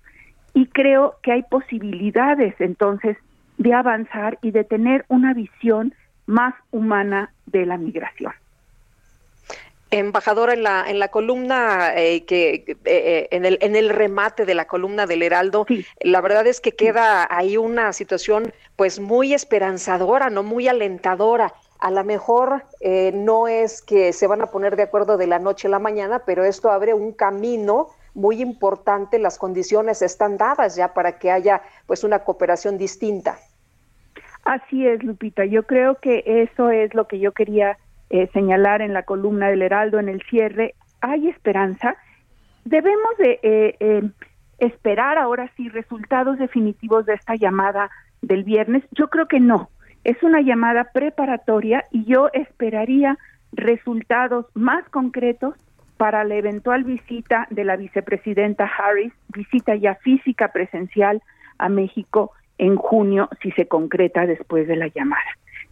y 0.55 0.67
creo 0.67 1.15
que 1.23 1.33
hay 1.33 1.43
posibilidades 1.45 2.55
entonces 2.61 3.17
de 3.59 3.75
avanzar 3.75 4.39
y 4.43 4.51
de 4.51 4.65
tener 4.65 5.05
una 5.09 5.35
visión 5.35 5.95
más 6.27 6.55
humana 6.73 7.31
de 7.47 7.65
la 7.65 7.79
migración 7.79 8.33
embajadora 9.91 10.53
en 10.53 10.63
la 10.63 10.85
en 10.89 10.99
la 10.99 11.09
columna 11.09 11.93
eh, 11.95 12.25
que 12.25 12.65
eh, 12.67 12.77
eh, 12.85 13.29
en 13.31 13.45
el 13.45 13.59
en 13.61 13.77
el 13.77 13.89
remate 13.89 14.45
de 14.45 14.55
la 14.55 14.67
columna 14.67 15.07
del 15.07 15.23
Heraldo 15.23 15.67
la 16.01 16.21
verdad 16.21 16.47
es 16.47 16.61
que 16.61 16.73
queda 16.73 17.27
ahí 17.31 17.57
una 17.57 17.93
situación 17.93 18.53
pues 18.75 18.99
muy 18.99 19.33
esperanzadora 19.33 20.31
no 20.31 20.43
muy 20.43 20.69
alentadora. 20.69 21.55
A 21.79 21.91
lo 21.91 22.03
mejor 22.05 22.65
no 23.13 23.49
es 23.49 23.83
que 23.83 24.15
se 24.15 24.27
van 24.27 24.41
a 24.41 24.47
poner 24.47 24.77
de 24.77 24.85
acuerdo 24.85 25.19
de 25.19 25.27
la 25.27 25.39
noche 25.39 25.69
a 25.69 25.71
la 25.71 25.79
mañana 25.79 26.23
pero 26.25 26.43
esto 26.43 26.71
abre 26.71 26.95
un 26.95 27.13
camino 27.13 27.89
muy 28.15 28.41
importante. 28.41 29.19
Las 29.19 29.37
condiciones 29.37 30.01
están 30.01 30.39
dadas 30.39 30.75
ya 30.75 30.95
para 30.95 31.19
que 31.19 31.31
haya 31.31 31.61
pues 31.87 32.03
una 32.03 32.21
cooperación 32.21 32.79
distinta. 32.79 33.39
Así 34.45 34.87
es 34.87 35.03
Lupita. 35.05 35.45
Yo 35.45 35.65
creo 35.65 35.97
que 35.97 36.23
eso 36.25 36.71
es 36.71 36.95
lo 36.95 37.07
que 37.07 37.19
yo 37.19 37.33
quería 37.33 37.77
eh, 38.11 38.29
señalar 38.33 38.83
en 38.83 38.93
la 38.93 39.03
columna 39.03 39.49
del 39.49 39.63
Heraldo 39.63 39.99
en 39.99 40.09
el 40.09 40.23
cierre, 40.23 40.75
hay 41.01 41.29
esperanza. 41.29 41.97
Debemos 42.65 43.17
de 43.19 43.41
eh, 43.43 43.77
eh, 43.81 44.03
esperar 44.59 45.19
ahora 45.19 45.51
sí 45.57 45.69
resultados 45.69 46.39
definitivos 46.39 47.07
de 47.07 47.15
esta 47.15 47.35
llamada 47.35 47.91
del 48.23 48.45
viernes. 48.45 48.85
Yo 48.93 49.09
creo 49.09 49.27
que 49.27 49.41
no. 49.41 49.71
Es 50.05 50.23
una 50.23 50.41
llamada 50.41 50.85
preparatoria 50.93 51.85
y 51.91 52.05
yo 52.05 52.29
esperaría 52.33 53.19
resultados 53.53 54.47
más 54.55 54.89
concretos 54.91 55.55
para 55.97 56.25
la 56.25 56.37
eventual 56.37 56.85
visita 56.85 57.47
de 57.51 57.65
la 57.65 57.77
vicepresidenta 57.77 58.67
Harris, 58.67 59.13
visita 59.29 59.75
ya 59.75 59.95
física 59.97 60.53
presencial 60.53 61.23
a 61.59 61.69
México 61.69 62.33
en 62.59 62.77
junio, 62.77 63.29
si 63.43 63.51
se 63.53 63.67
concreta 63.67 64.27
después 64.27 64.69
de 64.69 64.77
la 64.77 64.89
llamada. 64.89 65.25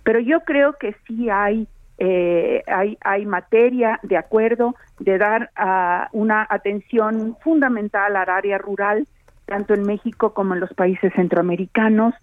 Pero 0.03 0.19
yo 0.19 0.41
creo 0.41 0.75
que 0.75 0.95
sí 1.07 1.31
hay 1.31 1.69
eh, 1.99 2.63
hay, 2.67 3.27
materia 3.27 4.01
de 4.03 4.17
acuerdo 4.17 4.75
de 4.99 5.19
dar 5.19 5.51
una 6.13 6.47
atención 6.49 7.37
fundamental 7.43 8.17
al 8.17 8.29
área 8.29 8.59
rural, 8.59 9.07
tanto 9.47 9.75
en 9.75 9.83
México 9.83 10.35
como 10.35 10.55
en 10.55 10.61
los 10.61 10.73
países 10.75 11.13
centroamericanos, 11.15 12.15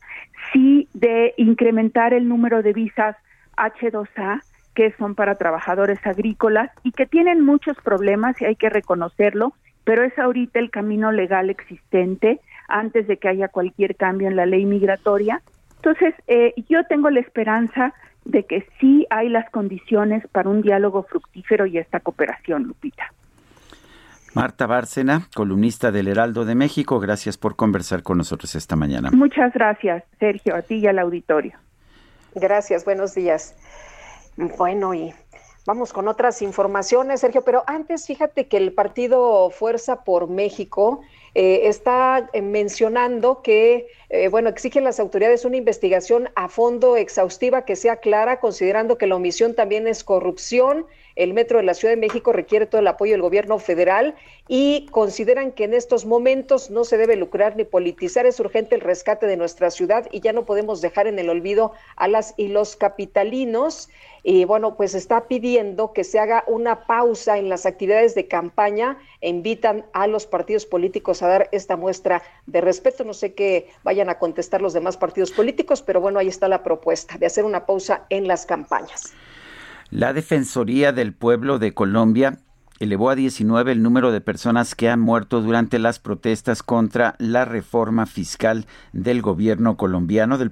sí 0.52 0.88
de 0.94 1.34
incrementar 1.38 2.14
el 2.14 2.28
número 2.28 2.62
de 2.64 2.74
visas 2.74 3.16
H2A 3.58 4.42
que 4.74 4.94
son 4.98 5.16
para 5.16 5.36
trabajadores 5.36 6.00
agrícolas 6.06 6.72
y 6.84 6.92
que 6.92 7.06
tienen 7.06 7.44
muchos 7.44 7.78
problemas 7.84 8.42
y 8.42 8.46
hay 8.46 8.56
que 8.56 8.70
reconocerlo, 8.70 9.54
pero 9.84 10.04
es 10.04 10.18
ahorita 10.18 10.60
el 10.60 10.70
camino 10.70 11.12
legal 11.12 11.50
existente 11.50 12.40
antes 12.68 13.08
de 13.08 13.18
que 13.18 13.28
haya 13.28 13.50
cualquier 13.50 13.96
cambio 13.96 14.30
en 14.30 14.36
la 14.36 14.46
ley 14.46 14.66
migratoria. 14.66 15.42
Entonces, 15.76 16.14
eh, 16.28 16.54
yo 16.70 16.86
tengo 16.86 17.10
la 17.10 17.20
esperanza 17.20 17.94
de 18.26 18.44
que 18.46 18.68
sí 18.80 19.08
hay 19.10 19.30
las 19.30 19.50
condiciones 19.50 20.26
para 20.32 20.50
un 20.50 20.62
diálogo 20.62 21.04
fructífero 21.04 21.66
y 21.66 21.78
esta 21.78 22.00
cooperación, 22.00 22.64
Lupita. 22.64 23.12
Marta 24.34 24.66
Bárcena, 24.66 25.28
columnista 25.36 25.92
del 25.92 26.08
Heraldo 26.08 26.46
de 26.46 26.56
México, 26.56 27.00
gracias 27.00 27.38
por 27.38 27.58
conversar 27.58 28.02
con 28.02 28.18
nosotros 28.18 28.56
esta 28.56 28.78
mañana. 28.78 29.12
Muchas 29.12 29.54
gracias, 29.54 30.04
Sergio, 30.20 30.56
a 30.56 30.62
ti 30.62 30.76
y 30.76 30.88
al 30.88 31.00
auditorio. 31.00 31.54
Gracias, 32.36 32.86
buenos 32.86 33.14
días. 33.14 33.56
Bueno, 34.38 34.94
y 34.94 35.14
vamos 35.66 35.92
con 35.92 36.08
otras 36.08 36.42
informaciones, 36.42 37.20
Sergio, 37.20 37.42
pero 37.44 37.64
antes 37.68 38.08
fíjate 38.08 38.48
que 38.48 38.56
el 38.56 38.72
partido 38.72 39.50
Fuerza 39.50 40.06
por 40.06 40.30
México 40.30 41.02
eh, 41.34 41.62
está 41.70 42.30
eh, 42.34 42.42
mencionando 42.42 43.42
que, 43.42 43.88
eh, 44.10 44.28
bueno, 44.28 44.50
exigen 44.50 44.84
las 44.84 45.00
autoridades 45.00 45.46
una 45.46 45.56
investigación 45.56 46.30
a 46.36 46.50
fondo 46.50 46.98
exhaustiva 46.98 47.64
que 47.64 47.78
sea 47.78 47.98
clara, 47.98 48.42
considerando 48.42 48.98
que 48.98 49.08
la 49.08 49.16
omisión 49.16 49.56
también 49.56 49.88
es 49.88 50.04
corrupción 50.04 50.88
el 51.16 51.34
metro 51.34 51.58
de 51.58 51.64
la 51.64 51.74
Ciudad 51.74 51.94
de 51.94 52.00
México 52.00 52.34
requiere 52.34 52.66
todo 52.66 52.82
el 52.82 52.88
apoyo 52.88 53.14
del 53.14 53.22
gobierno 53.22 53.60
federal 53.60 54.16
y 54.48 54.88
consideran 54.92 55.52
que 55.52 55.64
en 55.64 55.74
estos 55.74 56.06
momentos 56.06 56.72
no 56.72 56.84
se 56.84 56.98
debe 56.98 57.16
lucrar 57.16 57.56
ni 57.56 57.64
politizar. 57.64 58.26
Es 58.26 58.40
urgente 58.40 58.76
el 58.76 58.82
rescate 58.82 59.28
de 59.28 59.38
nuestra 59.38 59.72
ciudad 59.72 60.08
y 60.12 60.20
ya 60.20 60.34
no 60.34 60.46
podemos 60.46 60.82
dejar 60.82 61.08
en 61.08 61.20
el 61.20 61.30
olvido 61.30 61.74
a 61.96 62.08
las 62.08 62.34
y 62.38 62.48
los 62.48 62.76
capitalinos. 62.76 63.90
Y 64.24 64.46
bueno, 64.46 64.76
pues 64.76 64.94
está 64.94 65.28
pidiendo 65.28 65.94
que 65.94 66.04
se 66.04 66.20
haga 66.20 66.44
una 66.48 66.86
pausa 66.86 67.38
en 67.38 67.50
las 67.50 67.66
actividades 67.66 68.14
de 68.14 68.28
campaña 68.28 69.00
e 69.22 69.30
invitan 69.30 69.86
a 69.94 70.06
los 70.08 70.28
partidos 70.28 70.66
políticos 70.66 71.22
a 71.22 71.28
dar 71.28 71.50
esta 71.52 71.76
muestra 71.76 72.22
de 72.46 72.62
respeto. 72.62 73.04
No 73.04 73.14
sé 73.14 73.34
qué 73.34 73.70
vayan 73.84 74.10
a 74.10 74.20
contestar 74.20 74.62
los 74.62 74.74
demás 74.74 74.98
partidos 74.98 75.32
políticos, 75.32 75.82
pero 75.82 76.02
bueno, 76.02 76.20
ahí 76.20 76.28
está 76.28 76.48
la 76.48 76.64
propuesta 76.64 77.18
de 77.18 77.26
hacer 77.26 77.46
una 77.46 77.66
pausa 77.66 78.06
en 78.10 78.28
las 78.28 78.46
campañas. 78.46 79.14
La 79.92 80.14
Defensoría 80.14 80.94
del 80.94 81.14
Pueblo 81.14 81.60
de 81.60 81.74
Colombia 81.74 82.40
elevó 82.80 83.10
a 83.10 83.16
19 83.16 83.74
el 83.74 83.84
número 83.84 84.14
de 84.14 84.22
personas 84.22 84.74
que 84.74 84.90
han 84.90 85.02
muerto 85.02 85.42
durante 85.42 85.80
las 85.80 86.00
protestas 86.00 86.64
contra 86.64 87.16
la 87.20 87.44
reforma 87.44 88.06
fiscal 88.06 88.66
del 88.94 89.22
gobierno 89.22 89.76
colombiano 89.76 90.38
del, 90.38 90.52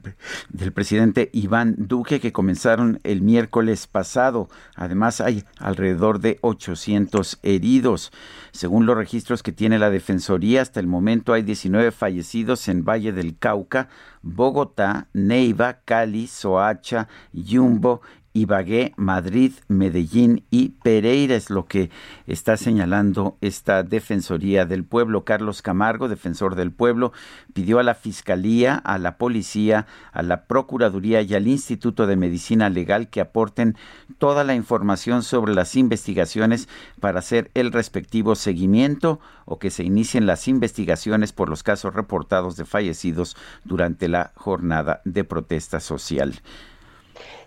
presidente 0.74 1.30
Iván 1.32 1.76
Duque 1.78 2.20
que 2.20 2.34
comenzaron 2.34 3.00
el 3.04 3.22
miércoles 3.22 3.88
pasado. 3.88 4.50
Además 4.76 5.22
hay 5.22 5.46
alrededor 5.58 6.20
de 6.20 6.38
800 6.42 7.40
heridos. 7.42 8.12
Según 8.52 8.86
los 8.86 8.98
registros 8.98 9.42
que 9.42 9.54
tiene 9.54 9.80
la 9.80 9.90
Defensoría, 9.90 10.62
hasta 10.62 10.82
el 10.82 10.88
momento 10.88 11.32
hay 11.32 11.44
19 11.44 11.92
fallecidos 11.92 12.68
en 12.68 12.84
Valle 12.84 13.14
del 13.14 13.38
Cauca, 13.38 13.88
Bogotá, 14.22 15.08
Neiva, 15.14 15.80
Cali, 15.86 16.28
Soacha, 16.28 17.08
Yumbo 17.32 18.02
Ibagué, 18.34 18.94
Madrid, 18.96 19.54
Medellín 19.68 20.44
y 20.52 20.70
Pereira 20.70 21.36
es 21.36 21.50
lo 21.50 21.66
que 21.66 21.90
está 22.28 22.58
señalando 22.58 23.38
esta 23.42 23.84
Defensoría 23.84 24.66
del 24.66 24.84
Pueblo. 24.84 25.26
Carlos 25.26 25.62
Camargo, 25.62 26.08
defensor 26.08 26.56
del 26.56 26.72
pueblo, 26.72 27.12
pidió 27.54 27.80
a 27.80 27.84
la 27.84 27.96
Fiscalía, 27.96 28.76
a 28.76 28.98
la 28.98 29.18
Policía, 29.18 29.88
a 30.12 30.22
la 30.22 30.46
Procuraduría 30.46 31.22
y 31.22 31.34
al 31.34 31.48
Instituto 31.48 32.06
de 32.06 32.16
Medicina 32.16 32.70
Legal 32.70 33.10
que 33.10 33.22
aporten 33.22 33.76
toda 34.20 34.44
la 34.44 34.56
información 34.56 35.24
sobre 35.24 35.56
las 35.56 35.76
investigaciones 35.76 36.70
para 37.00 37.20
hacer 37.20 37.50
el 37.56 37.72
respectivo 37.72 38.36
seguimiento 38.36 39.20
o 39.46 39.58
que 39.58 39.72
se 39.72 39.84
inicien 39.84 40.26
las 40.26 40.48
investigaciones 40.48 41.34
por 41.34 41.50
los 41.50 41.64
casos 41.64 41.94
reportados 41.94 42.56
de 42.56 42.66
fallecidos 42.66 43.36
durante 43.64 44.08
la 44.08 44.32
jornada 44.36 45.02
de 45.06 45.24
protesta 45.24 45.80
social. 45.80 46.42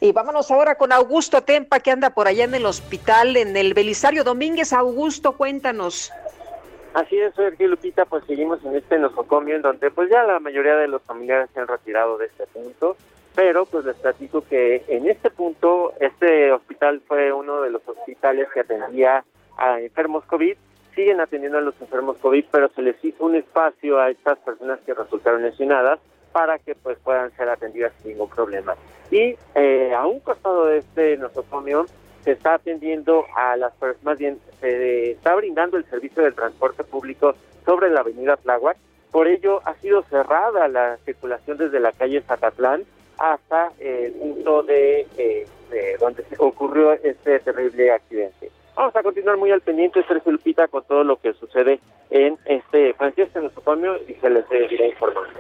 Y 0.01 0.13
vámonos 0.13 0.51
ahora 0.51 0.75
con 0.75 0.93
Augusto 0.93 1.43
Tempa, 1.43 1.81
que 1.81 1.91
anda 1.91 2.11
por 2.11 2.27
allá 2.27 2.45
en 2.45 2.55
el 2.55 2.67
hospital, 2.67 3.37
en 3.37 3.57
el 3.57 3.75
Belisario 3.75 4.25
Domínguez. 4.25 4.73
Augusto, 4.73 5.37
cuéntanos. 5.37 6.13
Así 6.95 7.19
es, 7.19 7.35
Sergio 7.35 7.69
Lupita, 7.69 8.05
pues 8.05 8.23
seguimos 8.27 8.63
en 8.65 8.77
este 8.77 8.99
nosocomio 8.99 9.57
en 9.57 9.63
donde 9.63 9.91
pues 9.91 10.11
ya 10.11 10.25
la 10.25 10.41
mayoría 10.41 10.77
de 10.77 10.89
los 10.89 11.01
familiares 11.03 11.49
se 11.55 11.61
han 11.61 11.67
retirado 11.67 12.19
de 12.19 12.27
este 12.27 12.47
punto, 12.49 12.97
pero 13.35 13.65
pues 13.65 13.87
les 13.87 13.97
platico 13.97 14.43
que 14.43 14.85
en 14.89 15.09
este 15.09 15.31
punto 15.31 15.95
este 16.01 16.53
hospital 16.53 17.01
fue 17.09 17.33
uno 17.33 17.63
de 17.63 17.71
los 17.71 17.81
hospitales 17.89 18.49
que 18.53 18.61
atendía 18.61 19.25
a 19.57 19.81
enfermos 19.81 20.25
COVID, 20.27 20.55
siguen 20.95 21.23
atendiendo 21.23 21.57
a 21.57 21.63
los 21.63 21.81
enfermos 21.81 22.19
COVID, 22.19 22.45
pero 22.51 22.69
se 22.75 22.83
les 22.83 23.03
hizo 23.03 23.25
un 23.25 23.37
espacio 23.37 23.99
a 23.99 24.11
estas 24.11 24.39
personas 24.41 24.79
que 24.85 24.93
resultaron 24.93 25.43
lesionadas 25.43 25.99
para 26.33 26.59
que 26.59 26.75
pues 26.75 26.99
puedan 26.99 27.31
ser 27.37 27.49
atendidas 27.49 27.93
sin 27.99 28.13
ningún 28.13 28.29
problema. 28.29 28.75
Y 29.11 29.37
eh, 29.55 29.93
a 29.95 30.07
un 30.07 30.21
costado 30.21 30.67
de 30.67 30.79
este 30.79 31.17
nosocomio 31.17 31.87
se 32.25 32.33
está 32.33 32.55
atendiendo 32.55 33.27
a 33.37 33.57
las 33.57 33.73
personas, 33.75 34.05
más 34.05 34.19
bien 34.19 34.39
se 34.61 35.13
está 35.13 35.35
brindando 35.35 35.77
el 35.77 35.85
servicio 35.87 36.23
del 36.23 36.35
transporte 36.35 36.85
público 36.85 37.35
sobre 37.65 37.91
la 37.91 38.01
avenida 38.01 38.37
Tláhuac, 38.37 38.77
por 39.11 39.29
ello 39.29 39.61
ha 39.65 39.75
sido 39.75 40.03
cerrada 40.05 40.69
la 40.69 40.97
circulación 41.05 41.59
desde 41.59 41.81
la 41.81 41.93
calle 41.93 42.23
Zacatlán 42.23 42.85
hasta 43.19 43.73
el 43.79 44.13
punto 44.13 44.63
de, 44.63 45.07
eh, 45.19 45.47
donde 46.01 46.25
ocurrió 46.39 46.93
este 46.93 47.39
terrible 47.41 47.91
accidente. 47.93 48.51
Vamos 48.75 48.97
a 48.97 49.03
continuar 49.03 49.37
muy 49.37 49.51
al 49.51 49.61
pendiente, 49.61 50.03
Sergio 50.05 50.33
Lupita, 50.33 50.67
con 50.67 50.83
todo 50.85 51.05
lo 51.05 51.17
que 51.17 51.35
sucede 51.35 51.79
en 52.11 52.39
este, 52.47 52.95
pues, 52.95 53.13
este 53.17 53.41
nosocomio 53.41 53.97
y 54.09 54.15
se 54.15 54.31
les 54.31 54.47
seguirá 54.49 54.87
informando. 54.87 55.39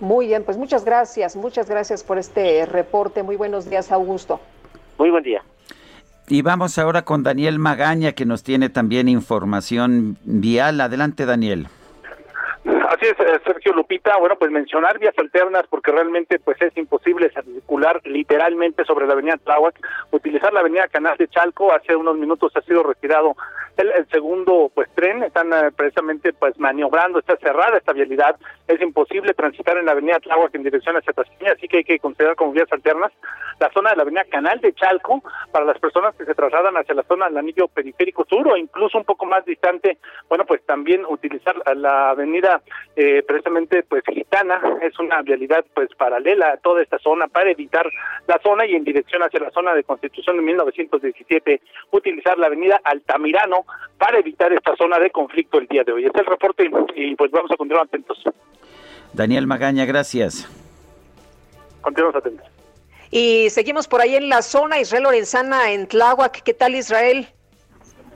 Muy 0.00 0.26
bien, 0.26 0.44
pues 0.44 0.56
muchas 0.56 0.84
gracias, 0.84 1.34
muchas 1.36 1.68
gracias 1.68 2.04
por 2.04 2.18
este 2.18 2.66
reporte. 2.66 3.22
Muy 3.22 3.36
buenos 3.36 3.68
días, 3.68 3.90
Augusto. 3.90 4.40
Muy 4.98 5.10
buen 5.10 5.24
día. 5.24 5.42
Y 6.28 6.42
vamos 6.42 6.78
ahora 6.78 7.02
con 7.02 7.22
Daniel 7.22 7.58
Magaña, 7.58 8.12
que 8.12 8.26
nos 8.26 8.42
tiene 8.42 8.68
también 8.68 9.08
información 9.08 10.18
vial. 10.24 10.80
Adelante, 10.80 11.24
Daniel. 11.24 11.68
Así 12.88 13.04
es, 13.04 13.20
eh, 13.20 13.38
Sergio 13.44 13.74
Lupita. 13.74 14.16
Bueno, 14.16 14.36
pues 14.36 14.50
mencionar 14.50 14.98
vías 14.98 15.12
alternas 15.18 15.66
porque 15.68 15.92
realmente 15.92 16.38
pues 16.38 16.56
es 16.62 16.74
imposible 16.74 17.30
circular 17.30 18.00
literalmente 18.06 18.82
sobre 18.86 19.06
la 19.06 19.12
avenida 19.12 19.36
Tláhuac. 19.36 19.78
Utilizar 20.10 20.54
la 20.54 20.60
avenida 20.60 20.88
Canal 20.88 21.18
de 21.18 21.28
Chalco, 21.28 21.70
hace 21.70 21.94
unos 21.94 22.16
minutos 22.16 22.50
ha 22.56 22.62
sido 22.62 22.82
retirado 22.82 23.36
el, 23.76 24.08
segundo 24.08 24.72
pues 24.74 24.88
tren, 24.94 25.22
están 25.22 25.52
eh, 25.52 25.70
precisamente 25.76 26.32
pues 26.32 26.58
maniobrando, 26.58 27.18
está 27.18 27.36
cerrada 27.36 27.76
esta 27.76 27.92
vialidad, 27.92 28.36
es 28.66 28.80
imposible 28.80 29.34
transitar 29.34 29.76
en 29.76 29.86
la 29.86 29.92
avenida 29.92 30.18
Tláhuac 30.18 30.54
en 30.54 30.64
dirección 30.64 30.96
hacia 30.96 31.12
Tasqueña, 31.12 31.52
así 31.52 31.68
que 31.68 31.78
hay 31.78 31.84
que 31.84 31.98
considerar 31.98 32.34
como 32.34 32.52
vías 32.52 32.72
alternas 32.72 33.12
la 33.60 33.70
zona 33.72 33.90
de 33.90 33.96
la 33.96 34.02
avenida 34.02 34.24
Canal 34.24 34.60
de 34.60 34.72
Chalco 34.72 35.22
para 35.52 35.64
las 35.64 35.78
personas 35.78 36.14
que 36.16 36.24
se 36.24 36.34
trasladan 36.34 36.76
hacia 36.76 36.94
la 36.94 37.04
zona 37.04 37.26
del 37.26 37.38
anillo 37.38 37.68
periférico 37.68 38.24
sur 38.28 38.48
o 38.48 38.56
incluso 38.56 38.98
un 38.98 39.04
poco 39.04 39.26
más 39.26 39.44
distante, 39.44 39.98
bueno 40.28 40.44
pues 40.44 40.64
también 40.66 41.04
utilizar 41.06 41.54
la 41.76 42.10
avenida 42.10 42.62
eh, 42.96 43.22
precisamente 43.26 43.82
pues 43.82 44.02
gitana, 44.06 44.60
es 44.82 44.98
una 44.98 45.22
vialidad 45.22 45.64
pues 45.74 45.88
paralela 45.96 46.52
a 46.52 46.56
toda 46.56 46.82
esta 46.82 46.98
zona 46.98 47.28
para 47.28 47.50
evitar 47.50 47.88
la 48.26 48.38
zona 48.42 48.66
y 48.66 48.74
en 48.74 48.84
dirección 48.84 49.22
hacia 49.22 49.40
la 49.40 49.50
zona 49.50 49.74
de 49.74 49.84
Constitución 49.84 50.36
de 50.36 50.42
1917 50.42 51.60
utilizar 51.92 52.38
la 52.38 52.46
avenida 52.46 52.80
Altamirano 52.84 53.64
para 53.98 54.18
evitar 54.18 54.52
esta 54.52 54.76
zona 54.76 54.98
de 54.98 55.10
conflicto 55.10 55.58
el 55.58 55.66
día 55.66 55.84
de 55.84 55.92
hoy. 55.92 56.04
Este 56.04 56.20
es 56.20 56.26
el 56.26 56.30
reporte 56.32 56.70
y 56.94 57.14
pues 57.16 57.30
vamos 57.30 57.50
a 57.50 57.56
continuar 57.56 57.86
atentos. 57.86 58.22
Daniel 59.12 59.46
Magaña, 59.46 59.84
gracias. 59.84 60.48
Continuamos 61.80 62.16
atentos. 62.16 62.46
Y 63.10 63.48
seguimos 63.50 63.88
por 63.88 64.00
ahí 64.00 64.16
en 64.16 64.28
la 64.28 64.42
zona, 64.42 64.80
Israel 64.80 65.04
Lorenzana 65.04 65.72
en 65.72 65.86
Tláhuac. 65.86 66.42
¿Qué 66.42 66.52
tal, 66.52 66.74
Israel? 66.74 67.28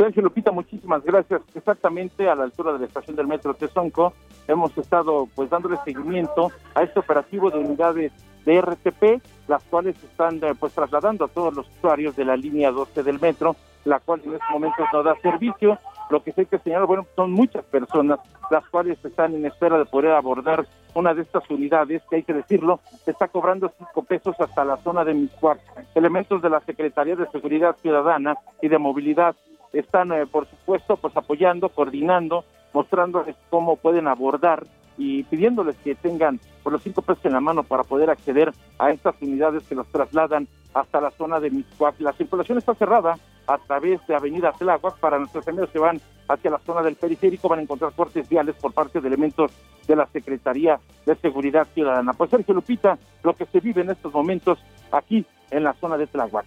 Sergio 0.03 0.23
Lupita, 0.24 0.51
muchísimas 0.51 1.05
gracias. 1.05 1.43
Exactamente 1.55 2.29
a 2.29 2.35
la 2.35 2.43
altura 2.43 2.73
de 2.73 2.81
la 2.81 2.87
estación 2.87 3.15
del 3.15 3.29
metro 3.29 3.55
Tezonco 3.55 4.12
hemos 4.49 4.77
estado 4.77 5.29
pues 5.33 5.49
dándole 5.49 5.77
seguimiento 5.85 6.51
a 6.74 6.83
este 6.83 6.99
operativo 6.99 7.53
de 7.53 7.61
unidades 7.61 8.12
de 8.45 8.61
RTP, 8.61 9.23
las 9.47 9.62
cuales 9.62 9.95
están 10.03 10.43
eh, 10.43 10.55
pues 10.59 10.73
trasladando 10.73 11.27
a 11.27 11.29
todos 11.29 11.55
los 11.55 11.69
usuarios 11.79 12.16
de 12.16 12.24
la 12.24 12.37
línea 12.37 12.73
12 12.73 13.05
del 13.05 13.20
metro 13.20 13.55
la 13.85 14.01
cual 14.01 14.20
en 14.24 14.35
estos 14.35 14.51
momentos 14.51 14.87
no 14.93 15.03
da 15.03 15.15
servicio. 15.20 15.79
Lo 16.11 16.23
que 16.23 16.33
sé 16.33 16.47
que 16.47 16.59
señalar, 16.59 16.87
bueno, 16.87 17.07
son 17.16 17.33
muchas 17.33 17.65
personas 17.65 18.20
las 18.51 18.66
cuales 18.69 19.03
están 19.05 19.35
en 19.35 19.47
espera 19.47 19.79
de 19.79 19.87
poder 19.87 20.12
abordar 20.12 20.66
una 20.95 21.15
de 21.15 21.23
estas 21.23 21.49
unidades, 21.49 22.03
que 22.11 22.16
hay 22.16 22.23
que 22.23 22.35
decirlo, 22.35 22.81
está 23.07 23.29
cobrando 23.29 23.73
cinco 23.79 24.03
pesos 24.03 24.39
hasta 24.39 24.65
la 24.65 24.77
zona 24.79 25.05
de 25.05 25.15
Miscuac. 25.15 25.59
Elementos 25.95 26.43
de 26.43 26.51
la 26.51 26.61
Secretaría 26.61 27.16
de 27.16 27.27
Seguridad 27.31 27.77
Ciudadana 27.81 28.37
y 28.61 28.69
de 28.69 28.79
Movilidad 28.79 29.35
están, 29.73 30.12
eh, 30.12 30.27
por 30.27 30.47
supuesto, 30.49 30.97
pues 30.97 31.16
apoyando, 31.16 31.69
coordinando, 31.69 32.44
mostrándoles 32.73 33.36
cómo 33.51 33.77
pueden 33.77 34.09
abordar 34.09 34.65
y 34.99 35.23
pidiéndoles 35.24 35.77
que 35.77 35.94
tengan 35.94 36.40
por 36.62 36.73
los 36.73 36.82
cinco 36.82 37.03
pesos 37.03 37.24
en 37.24 37.32
la 37.32 37.40
mano 37.40 37.62
para 37.62 37.82
poder 37.82 38.11
acceder 38.11 38.53
a 38.78 38.90
estas 38.90 39.15
unidades 39.20 39.62
que 39.65 39.74
los 39.74 39.86
trasladan 39.89 40.47
hasta 40.74 41.01
la 41.01 41.11
zona 41.12 41.40
de 41.40 41.51
Miscuac. 41.51 41.99
La 42.01 42.12
circulación 42.12 42.59
está 42.59 42.74
cerrada, 42.74 43.16
a 43.47 43.59
través 43.59 44.05
de 44.07 44.15
Avenida 44.15 44.53
Tláhuac. 44.53 44.99
Para 44.99 45.19
nuestros 45.19 45.47
amigos 45.49 45.70
que 45.70 45.78
van 45.78 46.01
hacia 46.28 46.51
la 46.51 46.59
zona 46.59 46.82
del 46.82 46.97
periférico 46.97 47.49
van 47.49 47.61
a 47.61 47.62
encontrar 47.62 47.93
cortes 47.93 48.28
viales 48.28 48.55
por 48.57 48.73
parte 48.73 49.01
de 49.01 49.09
elementos 49.09 49.53
de 49.86 49.97
la 49.97 50.07
Secretaría 50.07 50.78
de 51.05 51.15
Seguridad 51.16 51.66
Ciudadana. 51.74 52.12
Pues 52.12 52.31
Sergio 52.31 52.55
Lupita, 52.55 52.99
lo 53.23 53.35
que 53.35 53.47
se 53.47 53.61
vive 53.61 53.82
en 53.82 53.90
estos 53.90 54.12
momentos 54.12 54.59
aquí 54.90 55.24
en 55.51 55.65
la 55.65 55.73
zona 55.74 55.97
de 55.97 56.07
Tláhuac. 56.07 56.47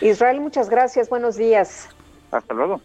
Israel, 0.00 0.40
muchas 0.40 0.70
gracias. 0.70 1.08
Buenos 1.08 1.36
días. 1.36 1.88
Hasta 2.30 2.54
luego. 2.54 2.80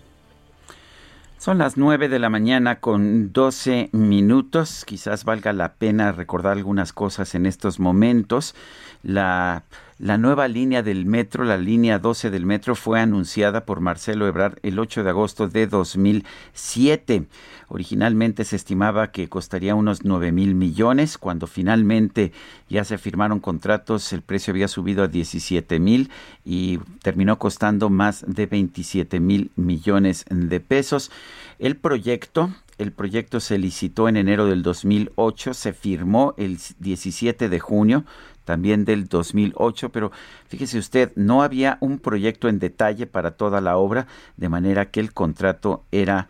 Son 1.37 1.57
las 1.57 1.75
9 1.75 2.07
de 2.07 2.19
la 2.19 2.29
mañana 2.29 2.79
con 2.79 3.33
12 3.33 3.89
minutos. 3.91 4.85
Quizás 4.85 5.25
valga 5.25 5.51
la 5.51 5.73
pena 5.73 6.13
recordar 6.13 6.53
algunas 6.53 6.93
cosas 6.93 7.35
en 7.35 7.45
estos 7.45 7.81
momentos. 7.81 8.55
La, 9.01 9.63
la, 10.03 10.17
nueva 10.17 10.47
línea 10.47 10.83
del 10.83 11.05
metro, 11.05 11.43
la 11.43 11.57
línea 11.57 11.99
12 11.99 12.29
del 12.29 12.45
metro, 12.45 12.75
fue 12.75 12.99
anunciada 12.99 13.65
por 13.65 13.79
Marcelo 13.79 14.27
Ebrard 14.27 14.57
el 14.63 14.79
8 14.79 15.03
de 15.03 15.09
agosto 15.09 15.47
de 15.47 15.67
2007. 15.67 17.25
Originalmente 17.69 18.43
se 18.43 18.55
estimaba 18.55 19.11
que 19.11 19.29
costaría 19.29 19.75
unos 19.75 20.03
9 20.03 20.31
mil 20.31 20.55
millones. 20.55 21.17
Cuando 21.17 21.47
finalmente 21.47 22.31
ya 22.69 22.83
se 22.83 22.97
firmaron 22.97 23.39
contratos, 23.39 24.13
el 24.13 24.21
precio 24.21 24.51
había 24.51 24.67
subido 24.67 25.03
a 25.03 25.07
17 25.07 25.79
mil 25.79 26.09
y 26.43 26.79
terminó 27.01 27.39
costando 27.39 27.89
más 27.89 28.25
de 28.27 28.45
27 28.45 29.19
mil 29.19 29.51
millones 29.55 30.25
de 30.29 30.59
pesos. 30.59 31.11
El 31.59 31.77
proyecto, 31.77 32.51
el 32.77 32.91
proyecto 32.91 33.39
se 33.39 33.57
licitó 33.57 34.07
en 34.09 34.17
enero 34.17 34.45
del 34.45 34.63
2008, 34.63 35.53
se 35.53 35.73
firmó 35.73 36.33
el 36.37 36.57
17 36.79 37.49
de 37.49 37.59
junio 37.59 38.05
también 38.45 38.85
del 38.85 39.07
2008, 39.07 39.89
pero 39.89 40.11
fíjese 40.47 40.77
usted, 40.77 41.11
no 41.15 41.43
había 41.43 41.77
un 41.79 41.99
proyecto 41.99 42.49
en 42.49 42.59
detalle 42.59 43.07
para 43.07 43.31
toda 43.31 43.61
la 43.61 43.77
obra, 43.77 44.07
de 44.37 44.49
manera 44.49 44.91
que 44.91 44.99
el 44.99 45.13
contrato 45.13 45.83
era 45.91 46.27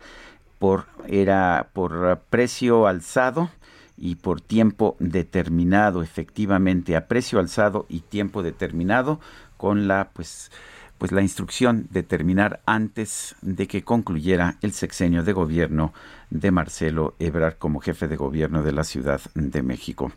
por, 0.58 0.86
era 1.08 1.70
por 1.72 2.20
precio 2.30 2.86
alzado 2.86 3.50
y 3.96 4.16
por 4.16 4.40
tiempo 4.40 4.96
determinado, 4.98 6.02
efectivamente, 6.02 6.96
a 6.96 7.06
precio 7.06 7.38
alzado 7.38 7.86
y 7.88 8.00
tiempo 8.00 8.42
determinado, 8.42 9.20
con 9.56 9.88
la 9.88 10.10
pues 10.12 10.50
pues 11.04 11.12
la 11.12 11.20
instrucción 11.20 11.86
de 11.90 12.02
terminar 12.02 12.60
antes 12.64 13.36
de 13.42 13.66
que 13.66 13.84
concluyera 13.84 14.54
el 14.62 14.72
sexenio 14.72 15.22
de 15.22 15.34
gobierno 15.34 15.92
de 16.30 16.50
Marcelo 16.50 17.12
Ebrard 17.18 17.58
como 17.58 17.80
jefe 17.80 18.08
de 18.08 18.16
gobierno 18.16 18.62
de 18.62 18.72
la 18.72 18.84
Ciudad 18.84 19.20
de 19.34 19.62
México. 19.62 20.10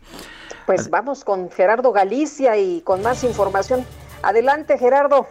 Pues 0.64 0.88
vamos 0.88 1.26
con 1.26 1.50
Gerardo 1.50 1.92
Galicia 1.92 2.56
y 2.56 2.80
con 2.80 3.02
más 3.02 3.22
información. 3.22 3.84
Adelante, 4.22 4.78
Gerardo. 4.78 5.26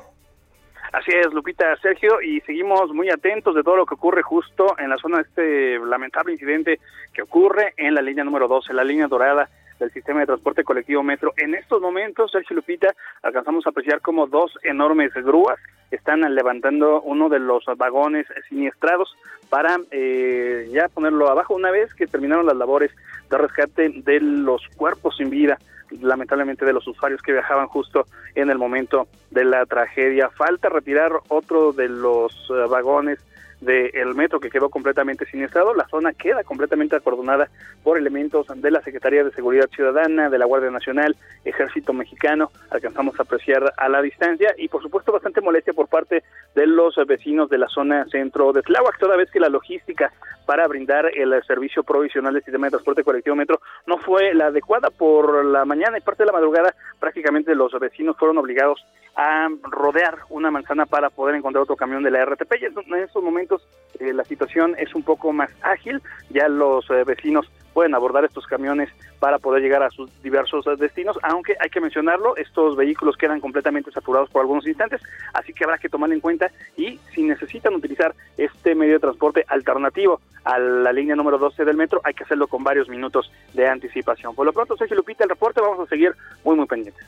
Así 0.94 1.10
es, 1.10 1.34
Lupita, 1.34 1.76
Sergio, 1.82 2.22
y 2.22 2.40
seguimos 2.42 2.94
muy 2.94 3.10
atentos 3.10 3.56
de 3.56 3.64
todo 3.64 3.78
lo 3.78 3.88
que 3.88 3.96
ocurre 3.96 4.22
justo 4.22 4.78
en 4.78 4.92
la 4.92 4.98
zona 4.98 5.18
de 5.18 5.24
este 5.24 5.80
lamentable 5.88 6.34
incidente 6.34 6.80
que 7.12 7.24
ocurre 7.24 7.74
en 7.78 7.96
la 7.96 8.04
línea 8.04 8.24
número 8.24 8.48
12, 8.48 8.76
la 8.76 8.84
línea 8.84 9.08
dorada 9.08 9.50
del 9.80 9.92
sistema 9.92 10.22
de 10.22 10.28
transporte 10.28 10.64
colectivo 10.64 11.04
Metro. 11.04 11.34
En 11.38 11.56
estos 11.56 11.82
momentos, 11.82 12.32
Sergio 12.32 12.56
Lupita, 12.56 12.94
alcanzamos 13.22 13.66
a 13.66 13.70
apreciar 13.70 14.02
como 14.02 14.28
dos 14.28 14.58
enormes 14.64 15.14
grúas 15.14 15.60
están 15.92 16.22
levantando 16.36 17.02
uno 17.02 17.30
de 17.30 17.40
los 17.40 17.64
vagones 17.78 18.28
siniestrados 18.50 19.16
para 19.50 19.78
eh, 19.92 20.68
ya 20.72 20.90
ponerlo 20.90 21.30
abajo 21.30 21.56
una 21.56 21.72
vez 21.72 21.94
que 21.94 22.08
terminaron 22.08 22.46
las 22.46 22.58
labores 22.58 22.92
de 23.30 23.38
rescate 23.38 23.90
de 23.90 24.20
los 24.20 24.68
cuerpos 24.76 25.16
sin 25.18 25.30
vida 25.30 25.58
lamentablemente 26.02 26.66
de 26.66 26.74
los 26.74 26.86
usuarios 26.86 27.22
que 27.22 27.32
viajaban 27.32 27.68
justo 27.68 28.06
en 28.36 28.50
el 28.50 28.58
momento 28.58 29.08
de 29.32 29.46
la 29.46 29.66
tragedia. 29.66 30.30
Falta 30.30 30.68
retirar 30.70 31.12
otro 31.30 31.72
de 31.72 31.88
los 31.88 32.34
eh, 32.50 32.68
vagones 32.70 33.20
del 33.62 34.14
metro 34.16 34.40
que 34.40 34.50
quedó 34.50 34.70
completamente 34.70 35.26
siniestrado. 35.26 35.74
La 35.74 35.88
zona 35.88 36.14
queda 36.14 36.44
completamente 36.44 36.96
acordonada 36.96 37.50
por 37.84 37.98
elementos 37.98 38.48
de 38.56 38.72
la 38.72 38.82
Secretaría 38.82 39.24
de 39.24 39.32
Seguridad 39.32 39.70
Ciudadana, 39.70 40.30
de 40.30 40.38
la 40.38 40.46
Guardia 40.46 40.72
Nacional, 40.72 41.16
Ejército 41.44 41.94
Mexicano. 41.94 42.52
Alcanzamos 42.70 43.20
a 43.20 43.24
apreciar 43.24 43.74
a 43.78 43.90
la 43.90 44.02
distancia 44.02 44.54
y, 44.58 44.68
por 44.68 44.82
supuesto, 44.82 45.12
bastante 45.12 45.42
molestia 45.42 45.74
por 45.74 45.88
parte 45.88 46.24
de 46.56 46.68
los 46.68 46.96
vecinos 47.08 47.50
de 47.50 47.58
la 47.58 47.68
zona 47.68 48.06
centro 48.06 48.54
de 48.54 48.62
Tláhuac, 48.62 48.98
toda 49.00 49.16
vez 49.16 49.30
que 49.32 49.40
la 49.40 49.50
logística 49.50 50.12
para 50.46 50.66
brindar 50.68 51.12
el 51.14 51.44
servicio 51.44 51.84
provisional 51.84 52.34
del 52.34 52.44
sistema 52.44 52.68
de 52.68 52.72
transporte 52.72 53.04
colectivo 53.04 53.36
metro 53.36 53.60
no 53.86 53.98
fue 53.98 54.34
la 54.34 54.48
adecuada 54.48 54.90
por 54.90 55.44
la 55.44 55.66
mañana 55.66 55.98
y 55.98 56.02
parte 56.02 56.24
de 56.24 56.28
la 56.28 56.32
madrugada 56.32 56.74
prácticamente 57.00 57.54
los 57.54 57.74
vecinos 57.80 58.16
fueron 58.18 58.38
obligados 58.38 58.84
a 59.18 59.50
rodear 59.64 60.20
una 60.30 60.52
manzana 60.52 60.86
para 60.86 61.10
poder 61.10 61.36
encontrar 61.36 61.64
otro 61.64 61.76
camión 61.76 62.04
de 62.04 62.12
la 62.12 62.24
RTP 62.24 62.54
y 62.62 62.66
en 62.66 63.04
estos 63.04 63.24
momentos 63.24 63.68
eh, 64.00 64.14
la 64.14 64.24
situación 64.24 64.76
es 64.78 64.94
un 64.94 65.02
poco 65.02 65.34
más 65.34 65.50
ágil, 65.64 66.02
ya 66.30 66.48
los 66.48 66.88
eh, 66.92 67.04
vecinos 67.04 67.52
pueden 67.74 67.96
abordar 67.96 68.26
estos 68.26 68.46
camiones 68.46 68.90
para 69.20 69.40
poder 69.40 69.64
llegar 69.64 69.82
a 69.82 69.90
sus 69.90 70.12
diversos 70.22 70.68
eh, 70.68 70.76
destinos, 70.78 71.18
aunque 71.24 71.56
hay 71.60 71.70
que 71.70 71.82
mencionarlo, 71.82 72.38
estos 72.38 72.76
vehículos 72.76 73.18
quedan 73.18 73.40
completamente 73.40 73.92
saturados 73.92 74.30
por 74.30 74.42
algunos 74.42 74.68
instantes, 74.68 75.02
así 75.34 75.52
que 75.52 75.64
habrá 75.64 75.80
que 75.80 75.90
tomar 75.90 76.14
en 76.14 76.20
cuenta 76.20 76.52
y 76.76 77.00
si 77.16 77.24
necesitan 77.24 77.74
utilizar 77.74 78.14
este 78.38 78.76
medio 78.76 78.94
de 78.94 79.00
transporte 79.00 79.46
alternativo 79.48 80.22
a 80.44 80.60
la 80.60 80.94
línea 80.94 81.16
número 81.16 81.40
12 81.40 81.66
del 81.66 81.76
metro, 81.76 82.02
hay 82.04 82.14
que 82.14 82.24
hacerlo 82.24 82.48
con 82.48 82.64
varios 82.64 82.88
minutos 82.88 83.32
de 83.56 83.68
anticipación. 83.68 84.36
Por 84.36 84.46
lo 84.46 84.54
pronto, 84.54 84.78
Sergio 84.78 84.96
Lupita, 84.96 85.24
el 85.24 85.32
reporte, 85.32 85.60
vamos 85.60 85.80
a 85.80 85.90
seguir 85.90 86.14
muy, 86.44 86.56
muy 86.56 86.68
pendientes. 86.68 87.04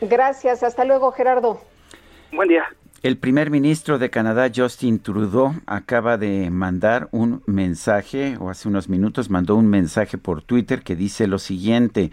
Gracias, 0.00 0.62
hasta 0.62 0.84
luego 0.84 1.12
Gerardo. 1.12 1.60
Buen 2.32 2.48
día. 2.48 2.64
El 3.02 3.18
primer 3.18 3.50
ministro 3.50 3.98
de 3.98 4.08
Canadá, 4.08 4.50
Justin 4.54 4.98
Trudeau, 4.98 5.54
acaba 5.66 6.16
de 6.16 6.48
mandar 6.50 7.08
un 7.10 7.42
mensaje, 7.46 8.38
o 8.40 8.48
hace 8.48 8.66
unos 8.66 8.88
minutos 8.88 9.28
mandó 9.28 9.56
un 9.56 9.68
mensaje 9.68 10.16
por 10.16 10.40
Twitter 10.40 10.82
que 10.82 10.96
dice 10.96 11.26
lo 11.26 11.38
siguiente, 11.38 12.10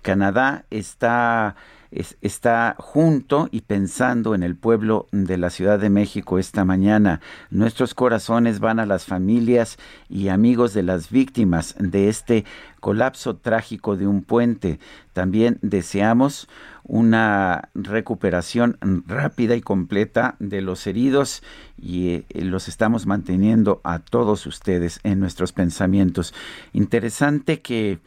Canadá 0.00 0.64
está 0.70 1.56
está 1.90 2.76
junto 2.78 3.48
y 3.50 3.62
pensando 3.62 4.34
en 4.34 4.42
el 4.42 4.56
pueblo 4.56 5.06
de 5.10 5.36
la 5.36 5.50
Ciudad 5.50 5.78
de 5.78 5.90
México 5.90 6.38
esta 6.38 6.64
mañana. 6.64 7.20
Nuestros 7.50 7.94
corazones 7.94 8.60
van 8.60 8.78
a 8.78 8.86
las 8.86 9.04
familias 9.04 9.78
y 10.08 10.28
amigos 10.28 10.72
de 10.72 10.82
las 10.82 11.10
víctimas 11.10 11.74
de 11.78 12.08
este 12.08 12.44
colapso 12.80 13.36
trágico 13.36 13.96
de 13.96 14.06
un 14.06 14.22
puente. 14.22 14.78
También 15.12 15.58
deseamos 15.62 16.48
una 16.84 17.68
recuperación 17.74 18.78
rápida 19.06 19.54
y 19.56 19.60
completa 19.60 20.36
de 20.38 20.60
los 20.60 20.86
heridos 20.86 21.42
y 21.76 22.08
eh, 22.08 22.24
los 22.34 22.68
estamos 22.68 23.06
manteniendo 23.06 23.80
a 23.84 23.98
todos 23.98 24.46
ustedes 24.46 25.00
en 25.02 25.20
nuestros 25.20 25.52
pensamientos. 25.52 26.34
Interesante 26.72 27.60
que 27.60 27.98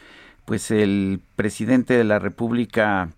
pues 0.45 0.71
el 0.71 1.21
presidente 1.35 1.95
de 1.95 2.03
la 2.03 2.19
República 2.19 3.09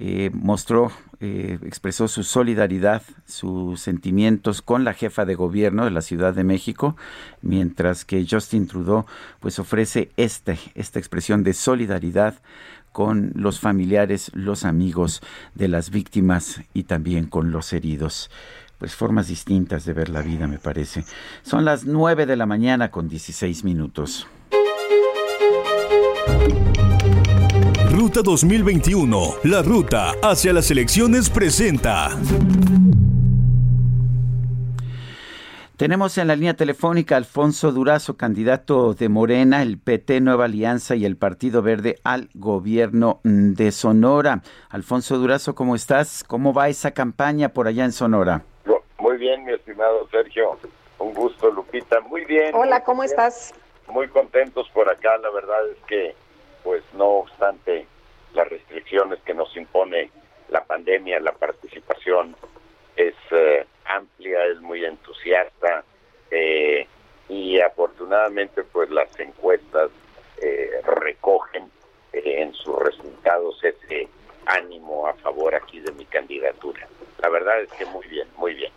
eh, 0.00 0.30
mostró, 0.32 0.92
eh, 1.18 1.58
expresó 1.64 2.06
su 2.06 2.22
solidaridad, 2.22 3.02
sus 3.26 3.80
sentimientos 3.80 4.62
con 4.62 4.84
la 4.84 4.94
jefa 4.94 5.24
de 5.24 5.34
gobierno 5.34 5.84
de 5.84 5.90
la 5.90 6.02
Ciudad 6.02 6.32
de 6.34 6.44
México, 6.44 6.94
mientras 7.42 8.04
que 8.04 8.24
Justin 8.24 8.68
Trudeau 8.68 9.06
pues 9.40 9.58
ofrece 9.58 10.12
este, 10.16 10.56
esta 10.76 11.00
expresión 11.00 11.42
de 11.42 11.52
solidaridad 11.52 12.36
con 12.92 13.32
los 13.34 13.58
familiares, 13.58 14.30
los 14.34 14.64
amigos 14.64 15.20
de 15.56 15.66
las 15.66 15.90
víctimas 15.90 16.60
y 16.74 16.84
también 16.84 17.26
con 17.26 17.50
los 17.50 17.72
heridos. 17.72 18.30
Pues 18.78 18.94
formas 18.94 19.26
distintas 19.26 19.84
de 19.84 19.94
ver 19.94 20.10
la 20.10 20.22
vida, 20.22 20.46
me 20.46 20.60
parece. 20.60 21.04
Son 21.42 21.64
las 21.64 21.86
9 21.86 22.24
de 22.24 22.36
la 22.36 22.46
mañana 22.46 22.92
con 22.92 23.08
16 23.08 23.64
minutos. 23.64 24.28
Ruta 28.18 28.30
2021, 28.30 29.34
la 29.44 29.62
ruta 29.62 30.12
hacia 30.24 30.52
las 30.52 30.72
elecciones 30.72 31.30
presenta. 31.30 32.08
Tenemos 35.76 36.18
en 36.18 36.26
la 36.26 36.34
línea 36.34 36.54
telefónica 36.54 37.14
a 37.14 37.18
Alfonso 37.18 37.70
Durazo, 37.70 38.16
candidato 38.16 38.94
de 38.94 39.08
Morena, 39.08 39.62
el 39.62 39.78
PT 39.78 40.20
Nueva 40.20 40.46
Alianza 40.46 40.96
y 40.96 41.04
el 41.04 41.16
Partido 41.16 41.62
Verde 41.62 42.00
al 42.02 42.28
gobierno 42.34 43.20
de 43.22 43.70
Sonora. 43.70 44.42
Alfonso 44.68 45.16
Durazo, 45.16 45.54
¿cómo 45.54 45.76
estás? 45.76 46.24
¿Cómo 46.24 46.52
va 46.52 46.68
esa 46.68 46.90
campaña 46.90 47.50
por 47.50 47.68
allá 47.68 47.84
en 47.84 47.92
Sonora? 47.92 48.42
Muy 48.98 49.16
bien, 49.16 49.44
mi 49.44 49.52
estimado 49.52 50.08
Sergio. 50.10 50.58
Un 50.98 51.14
gusto, 51.14 51.52
Lupita. 51.52 52.00
Muy 52.00 52.24
bien. 52.24 52.52
Hola, 52.52 52.82
¿cómo 52.82 53.04
estás? 53.04 53.54
Muy 53.86 54.08
contentos 54.08 54.68
por 54.74 54.90
acá. 54.90 55.16
La 55.18 55.30
verdad 55.30 55.70
es 55.70 55.78
que 55.86 56.16
pues 56.64 56.82
no 56.94 57.04
obstante 57.04 57.86
las 58.38 58.48
restricciones 58.48 59.18
que 59.24 59.34
nos 59.34 59.54
impone 59.56 60.10
la 60.48 60.62
pandemia, 60.64 61.18
la 61.18 61.32
participación 61.32 62.36
es 62.96 63.14
eh, 63.32 63.66
amplia, 63.84 64.44
es 64.46 64.60
muy 64.60 64.84
entusiasta 64.84 65.82
eh, 66.30 66.86
y 67.28 67.60
afortunadamente 67.60 68.62
pues 68.62 68.90
las 68.90 69.10
encuestas 69.18 69.90
eh, 70.40 70.70
recogen 70.84 71.68
en 72.12 72.54
sus 72.54 72.78
resultados 72.78 73.62
ese 73.64 74.08
ánimo 74.46 75.08
a 75.08 75.14
favor 75.14 75.54
aquí 75.56 75.80
de 75.80 75.92
mi 75.92 76.04
candidatura. 76.04 76.86
La 77.20 77.28
verdad 77.28 77.60
es 77.60 77.72
que 77.72 77.84
muy 77.86 78.06
bien, 78.06 78.28
muy 78.36 78.54
bien. 78.54 78.72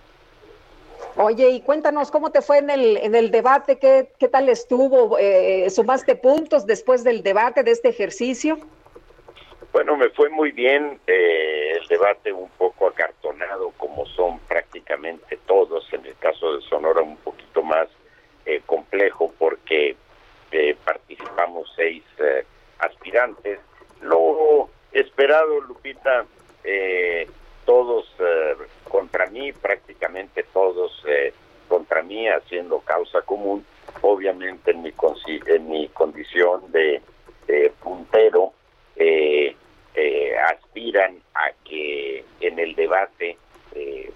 Oye, 1.17 1.49
y 1.49 1.61
cuéntanos 1.61 2.09
cómo 2.09 2.31
te 2.31 2.41
fue 2.41 2.57
en 2.57 2.69
el, 2.71 2.97
en 2.97 3.13
el 3.13 3.29
debate, 3.29 3.77
qué, 3.77 4.11
qué 4.17 4.27
tal 4.27 4.49
estuvo, 4.49 5.17
eh, 5.19 5.69
sumaste 5.69 6.15
puntos 6.15 6.65
después 6.65 7.03
del 7.03 7.21
debate 7.21 7.63
de 7.63 7.71
este 7.71 7.89
ejercicio. 7.89 8.57
Bueno, 9.71 9.95
me 9.95 10.09
fue 10.09 10.29
muy 10.29 10.51
bien 10.51 10.99
eh, 11.07 11.77
el 11.79 11.87
debate 11.87 12.33
un 12.33 12.49
poco 12.49 12.87
acartonado, 12.87 13.71
como 13.77 14.05
son 14.05 14.39
prácticamente 14.39 15.37
todos. 15.47 15.87
En 15.93 16.05
el 16.05 16.15
caso 16.17 16.57
de 16.57 16.61
Sonora, 16.63 17.01
un 17.01 17.15
poquito 17.17 17.63
más 17.63 17.87
eh, 18.45 18.61
complejo 18.65 19.33
porque 19.39 19.95
eh, 20.51 20.75
participamos 20.83 21.71
seis 21.75 22.03
aspirantes. 22.79 23.59
Lo 24.01 24.69
esperado, 24.91 25.61
Lupita, 25.61 26.25
todos 27.65 28.13
contra 28.89 29.27
mí, 29.27 29.53
prácticamente 29.53 30.43
todos 30.51 31.01
contra 31.69 32.03
mí, 32.03 32.27
haciendo 32.27 32.79
causa 32.79 33.21
común. 33.21 33.65
Obviamente 34.01 34.71
en 34.71 34.81
mi, 34.83 34.93
en 35.47 35.69
mi 35.69 35.87
condición 35.89 36.69
de 36.73 37.01
puntero. 37.81 38.53
Eh, 38.95 39.55
eh, 39.93 40.35
aspiran 40.37 41.21
a 41.33 41.51
que 41.65 42.23
en 42.39 42.59
el 42.59 42.75
debate, 42.75 43.37
eh, 43.75 44.11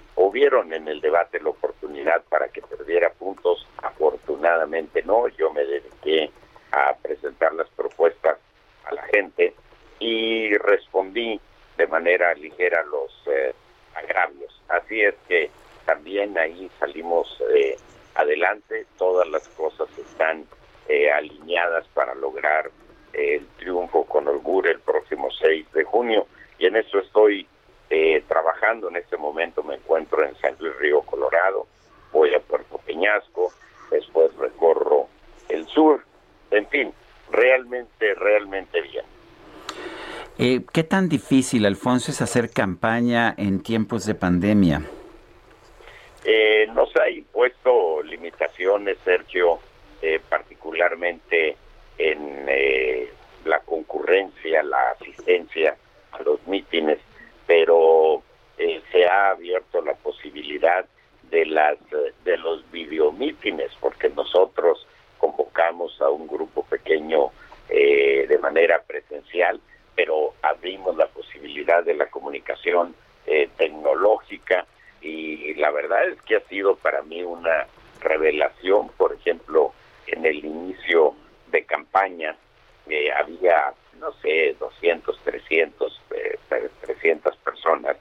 en 0.71 0.87
el 0.87 1.01
debate 1.01 1.39
la 1.41 1.49
oportunidad 1.49 2.23
para 2.29 2.47
que 2.47 2.61
perdiera 2.61 3.09
puntos, 3.11 3.67
afortunadamente 3.81 5.03
no, 5.03 5.27
yo 5.29 5.51
me 5.51 5.65
dediqué 5.65 6.31
a 6.71 6.95
presentar 7.01 7.53
las 7.53 7.69
propuestas 7.69 8.37
a 8.85 8.93
la 8.93 9.03
gente 9.03 9.53
y 9.99 10.55
respondí 10.57 11.39
de 11.77 11.87
manera 11.87 12.33
ligera 12.35 12.83
los 12.83 13.11
eh, 13.27 13.53
agravios. 13.95 14.61
Así 14.69 15.01
es 15.01 15.15
que 15.27 15.49
también 15.85 16.37
ahí 16.37 16.69
salimos 16.79 17.41
eh, 17.53 17.75
adelante, 18.15 18.85
todas 18.97 19.27
las 19.29 19.47
cosas 19.49 19.87
están 19.97 20.45
alineadas 21.13 21.87
para 21.95 22.13
lograr 22.13 22.69
el 23.15 23.47
triunfo 23.57 24.05
con 24.05 24.27
holgura 24.27 24.71
el 24.71 24.79
próximo 24.79 25.29
6 25.31 25.71
de 25.73 25.83
junio 25.83 26.27
y 26.59 26.65
en 26.65 26.75
eso 26.75 26.99
estoy 26.99 27.47
eh, 27.89 28.23
trabajando. 28.27 28.89
En 28.89 28.97
este 28.97 29.17
momento 29.17 29.63
me 29.63 29.75
encuentro 29.75 30.23
en 30.25 30.35
San 30.37 30.55
Luis 30.59 30.75
Río 30.77 31.01
Colorado, 31.01 31.67
voy 32.11 32.33
a 32.33 32.39
Puerto 32.39 32.77
Peñasco, 32.79 33.51
después 33.91 34.35
recorro 34.37 35.07
el 35.49 35.65
sur, 35.67 36.03
en 36.51 36.67
fin, 36.67 36.93
realmente, 37.31 38.13
realmente 38.15 38.81
bien. 38.81 39.05
Eh, 40.37 40.61
¿Qué 40.73 40.83
tan 40.83 41.07
difícil, 41.07 41.65
Alfonso, 41.65 42.11
es 42.11 42.21
hacer 42.21 42.49
campaña 42.49 43.33
en 43.37 43.63
tiempos 43.63 44.05
de 44.05 44.15
pandemia? 44.15 44.81
Eh, 46.25 46.67
nos 46.73 46.93
ha 46.97 47.09
impuesto 47.09 48.01
limitaciones, 48.03 48.97
Sergio, 49.05 49.59
eh, 50.01 50.19
particularmente 50.27 51.55
en 51.97 52.45
eh, 52.47 53.09
la 53.45 53.59
concurrencia, 53.59 54.63
la 54.63 54.91
asistencia 54.91 55.75
a 56.11 56.21
los 56.23 56.45
mítines, 56.47 56.99
pero 57.45 58.23
eh, 58.57 58.81
se 58.91 59.05
ha 59.05 59.31
abierto 59.31 59.81
la 59.81 59.93
posibilidad 59.93 60.85
de 61.29 61.45
las 61.45 61.77
de 62.23 62.37
los 62.37 62.69
videomítines, 62.71 63.71
porque 63.79 64.09
nosotros 64.09 64.85
convocamos 65.17 65.99
a 66.01 66.09
un 66.09 66.27
grupo 66.27 66.63
pequeño 66.63 67.31
eh, 67.69 68.25
de 68.27 68.37
manera 68.37 68.81
presencial, 68.83 69.59
pero 69.95 70.33
abrimos 70.41 70.95
la 70.97 71.07
posibilidad 71.07 71.83
de 71.83 71.95
la 71.95 72.07
comunicación 72.07 72.95
tecnológica 73.57 74.67
y 75.01 75.55
la 75.55 75.71
verdad 75.71 76.09
es 76.09 76.21
que 76.21 76.35
ha 76.35 76.41
sido 76.41 76.75
para 76.75 77.01
mí 77.01 77.23
una 77.23 77.65
revelación, 78.01 78.89
por 78.97 79.13
ejemplo, 79.13 79.73
en 80.05 80.25
el 80.25 80.45
inicio 80.45 81.15
de 81.55 81.63
campaña 81.63 82.35
eh, 82.87 83.11
había, 83.11 83.73
no 83.99 84.11
sé, 84.21 84.55
200, 84.59 85.17
300, 85.23 86.01
300 86.81 87.37
personas 87.37 87.97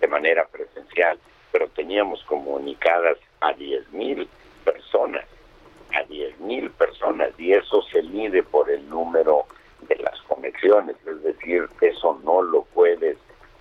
de 0.00 0.06
manera 0.06 0.46
presencial, 0.46 1.18
pero 1.50 1.68
teníamos 1.68 2.22
comunicadas 2.24 3.16
a 3.40 3.52
10 3.54 3.90
mil 3.92 4.28
personas, 4.64 5.24
a 5.94 6.02
10 6.04 6.38
mil 6.40 6.70
personas, 6.70 7.30
y 7.38 7.52
eso 7.52 7.82
se 7.90 8.02
mide 8.02 8.42
por 8.42 8.70
el 8.70 8.88
número 8.88 9.46
de 9.88 9.96
las 9.96 10.20
conexiones, 10.22 10.96
es 11.06 11.22
decir, 11.22 11.66
eso 11.80 12.20
no 12.22 12.42
lo 12.42 12.62
puedes 12.74 13.16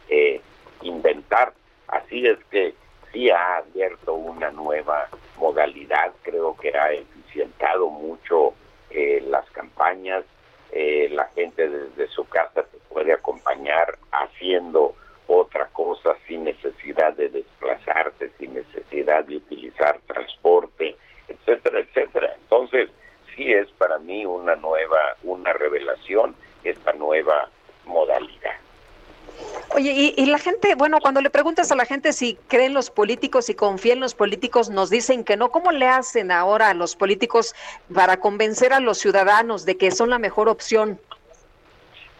eh, 0.09 0.41
inventar. 0.81 1.53
Así 1.87 2.27
es 2.27 2.37
que 2.51 2.75
sí 3.13 3.29
ha 3.29 3.57
abierto 3.57 4.13
una 4.13 4.51
nueva 4.51 5.07
modalidad, 5.37 6.11
creo 6.23 6.55
que 6.57 6.77
ha 6.77 6.91
eficientado 6.91 7.87
mucho 7.89 8.53
eh, 8.89 9.23
las 9.27 9.49
campañas, 9.51 10.23
eh, 10.72 11.09
la 11.11 11.26
gente 11.35 11.69
desde 11.69 12.07
su 12.09 12.26
casa 12.27 12.64
te 12.64 12.77
puede 12.89 13.14
acompañar 13.14 13.97
haciendo 14.11 14.95
otra 15.27 15.68
cosa 15.68 16.15
sin 16.27 16.45
necesidad 16.45 17.14
de 17.14 17.30
desplazarse, 17.30 18.31
sin 18.38 18.53
necesidad 18.53 19.26
de 19.26 19.38
utilizar 19.38 19.99
transporte, 20.07 20.95
etcétera, 21.27 21.80
etcétera. 21.80 22.34
Entonces, 22.41 22.89
sí 23.35 23.51
es 23.53 23.69
para 23.72 23.99
mí 23.99 24.26
una 24.26 24.55
nueva, 24.55 25.15
una 25.23 25.53
revelación 25.53 26.35
esta 26.64 26.93
nueva 26.93 27.49
modalidad. 27.85 28.55
Oye, 29.76 30.14
y, 30.15 30.26
la 30.26 30.39
gente, 30.39 30.76
bueno, 30.76 30.99
cuando 31.01 31.22
le 31.22 31.30
preguntas 31.30 31.72
a 31.72 31.76
la 31.76 31.85
gente 31.85 32.14
si 32.14 32.35
creen 32.47 32.73
los 32.73 32.89
políticos 32.89 33.49
y 33.49 33.53
confían 33.53 33.97
en 33.97 34.01
los 34.01 34.15
políticos, 34.15 34.69
nos 34.69 34.89
dicen 34.89 35.23
que 35.23 35.38
no. 35.38 35.51
¿Cómo 35.51 35.72
le 35.72 35.88
hacen 35.88 36.31
ahora 36.31 36.69
a 36.69 36.73
los 36.73 36.95
políticos 36.95 37.53
para 37.93 38.19
convencer 38.19 38.73
a 38.73 38.80
los 38.80 38.97
ciudadanos 38.97 39.65
de 39.65 39.77
que 39.77 39.91
son 39.91 40.09
la 40.09 40.19
mejor 40.19 40.49
opción? 40.49 40.99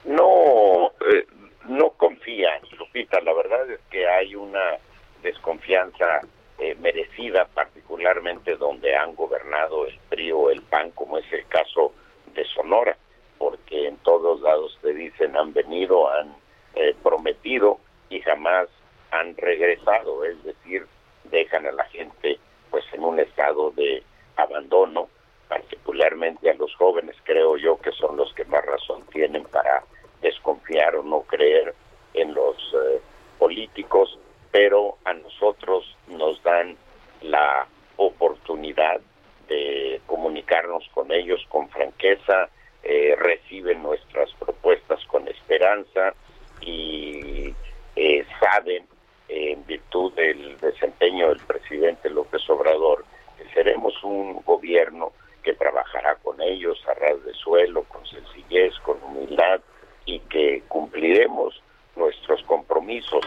No, 0.04 0.92
eh, 1.12 1.26
no 1.68 1.90
confían, 1.92 2.62
Lupita. 2.78 3.22
La 3.22 3.34
verdad 3.34 3.70
es 3.72 3.80
que 3.90 4.08
hay 4.08 4.36
una 4.36 4.78
desconfianza 5.24 6.22
eh, 6.60 6.76
merecida, 6.80 7.46
particularmente 7.46 8.56
donde 8.56 8.96
han 8.96 9.16
gobernado 9.16 9.86
el 9.86 9.98
PRI 10.10 10.32
o 10.32 10.50
el 10.50 10.62
PAN, 10.62 10.92
como 10.92 11.18
es 11.18 11.32
el 11.32 11.46
caso 11.48 11.94
de 12.36 12.46
Sonora, 12.46 12.98
porque 13.38 13.88
en 13.88 13.98
todos 13.98 14.42
lados 14.42 14.78
te 14.82 14.94
dicen 14.94 15.36
han 15.36 15.54
venido, 15.54 16.10
han 16.10 16.36
eh, 16.80 16.96
prometido 17.02 17.80
y 18.10 18.22
jamás 18.22 18.68
han 19.12 19.36
regresado, 19.38 20.24
es 20.24 20.42
decir, 20.44 20.86
dejan 21.26 21.66
a 21.66 21.72
la 21.72 21.86
gente 21.86 22.40
pues 22.70 22.84
en 22.94 23.04
un 23.04 23.20
estado 23.20 23.72
de 23.72 24.04
abandono, 24.36 25.10
particularmente 25.48 26.50
a 26.50 26.54
los 26.56 26.74
jóvenes, 26.76 27.16
creo 27.24 27.58
yo 27.58 27.80
que 27.80 27.92
son 27.94 28.18
los 28.18 28.34
que 28.34 28.46
más 28.46 28.66
razón 28.66 29.04
tienen 29.12 29.44
para 29.46 29.84
desconfiar 30.22 30.96
o 30.96 31.04
no 31.04 31.22
creer 31.22 31.74
en 32.14 32.34
los 32.34 32.56
eh, 32.74 33.02
políticos, 33.40 34.20
pero 34.52 34.98
a 35.06 35.14
nosotros 35.14 35.96
nos 36.08 36.42
dan 36.44 36.78
la 37.22 37.68
oportunidad 37.96 39.02
de 39.48 40.02
comunicarnos 40.06 40.88
con 40.94 41.12
ellos 41.12 41.44
con 41.50 41.70
franqueza, 41.70 42.50
eh, 42.84 43.16
reciben 43.18 43.82
nuestras 43.82 44.32
propuestas 44.34 45.04
con 45.06 45.28
esperanza, 45.28 46.14
y 46.62 47.54
eh, 47.96 48.26
saben, 48.40 48.86
en 49.30 49.66
virtud 49.66 50.14
del 50.14 50.58
desempeño 50.60 51.30
del 51.30 51.40
presidente 51.40 52.10
López 52.10 52.50
Obrador, 52.50 53.04
que 53.38 53.50
seremos 53.54 53.94
un 54.04 54.42
gobierno 54.44 55.12
que 55.44 55.54
trabajará 55.54 56.16
con 56.16 56.42
ellos 56.42 56.82
a 56.88 56.94
ras 56.94 57.24
de 57.24 57.34
suelo, 57.34 57.84
con 57.84 58.06
sencillez, 58.06 58.74
con 58.80 59.02
humildad 59.04 59.62
y 60.06 60.20
que 60.20 60.64
cumpliremos 60.68 61.62
nuestros 61.96 62.42
compromisos. 62.44 63.26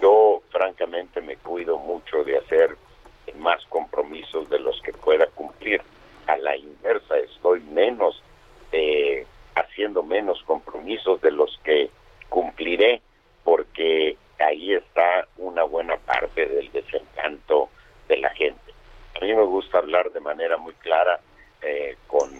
Yo 0.00 0.42
francamente 0.50 1.20
me 1.20 1.36
cuido 1.36 1.78
mucho 1.78 2.24
de 2.24 2.38
hacer 2.38 2.76
más 3.36 3.64
compromisos 3.66 4.48
de 4.48 4.58
los 4.58 4.80
que 4.82 4.92
pueda 4.92 5.26
cumplir. 5.28 5.82
A 6.26 6.38
la 6.38 6.56
inversa, 6.56 7.18
estoy 7.18 7.60
menos 7.60 8.22
eh, 8.72 9.26
haciendo 9.54 10.02
menos 10.02 10.42
compromisos 10.44 11.20
de 11.20 11.30
los 11.30 11.60
que 11.62 11.90
cumpliré 12.28 13.00
porque 13.42 14.16
ahí 14.38 14.72
está 14.74 15.28
una 15.36 15.64
buena 15.64 15.96
parte 15.96 16.46
del 16.46 16.70
desencanto 16.72 17.68
de 18.08 18.16
la 18.18 18.30
gente. 18.30 18.72
A 19.16 19.24
mí 19.24 19.32
me 19.32 19.44
gusta 19.44 19.78
hablar 19.78 20.10
de 20.12 20.20
manera 20.20 20.56
muy 20.56 20.74
clara 20.74 21.20
eh, 21.62 21.96
con 22.08 22.30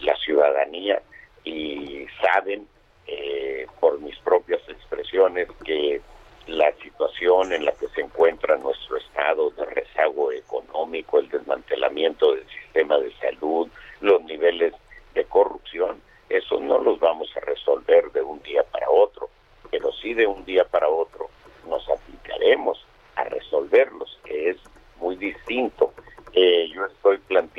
la 0.00 0.16
ciudadanía 0.16 1.00
y 1.44 2.06
saben 2.20 2.66
eh, 3.06 3.66
por 3.78 4.00
mis 4.00 4.18
propias 4.18 4.60
expresiones 4.68 5.48
que 5.64 6.00
la 6.46 6.72
situación 6.82 7.52
en 7.52 7.64
la 7.64 7.72
que 7.72 7.86
se 7.88 8.00
encuentra 8.00 8.56
nuestro 8.56 8.96
estado 8.96 9.50
de 9.50 9.66
rezago 9.66 10.32
económico, 10.32 11.20
el 11.20 11.28
desmantelamiento 11.28 12.34
del 12.34 12.44
sistema 12.48 12.98
de 12.98 13.12
salud, 13.18 13.68
los 14.00 14.22
niveles 14.24 14.74
de 15.14 15.24
corrupción, 15.26 16.02
eso 16.28 16.58
no 16.58 16.78
los 16.78 16.98
vamos 16.98 17.28
a 17.36 17.40
resolver 17.40 18.10
de 18.10 18.22
un 18.22 18.42
día 18.42 18.64
para 18.64 18.90
otro, 18.90 19.28
pero 19.70 19.92
sí 19.92 20.14
de 20.14 20.26
un 20.26 20.44
día 20.44 20.64
para 20.64 20.88
otro 20.88 21.28
nos 21.68 21.88
aplicaremos 21.88 22.84
a 23.16 23.24
resolverlos, 23.24 24.18
que 24.24 24.50
es 24.50 24.56
muy 24.98 25.14
distinto 25.14 25.92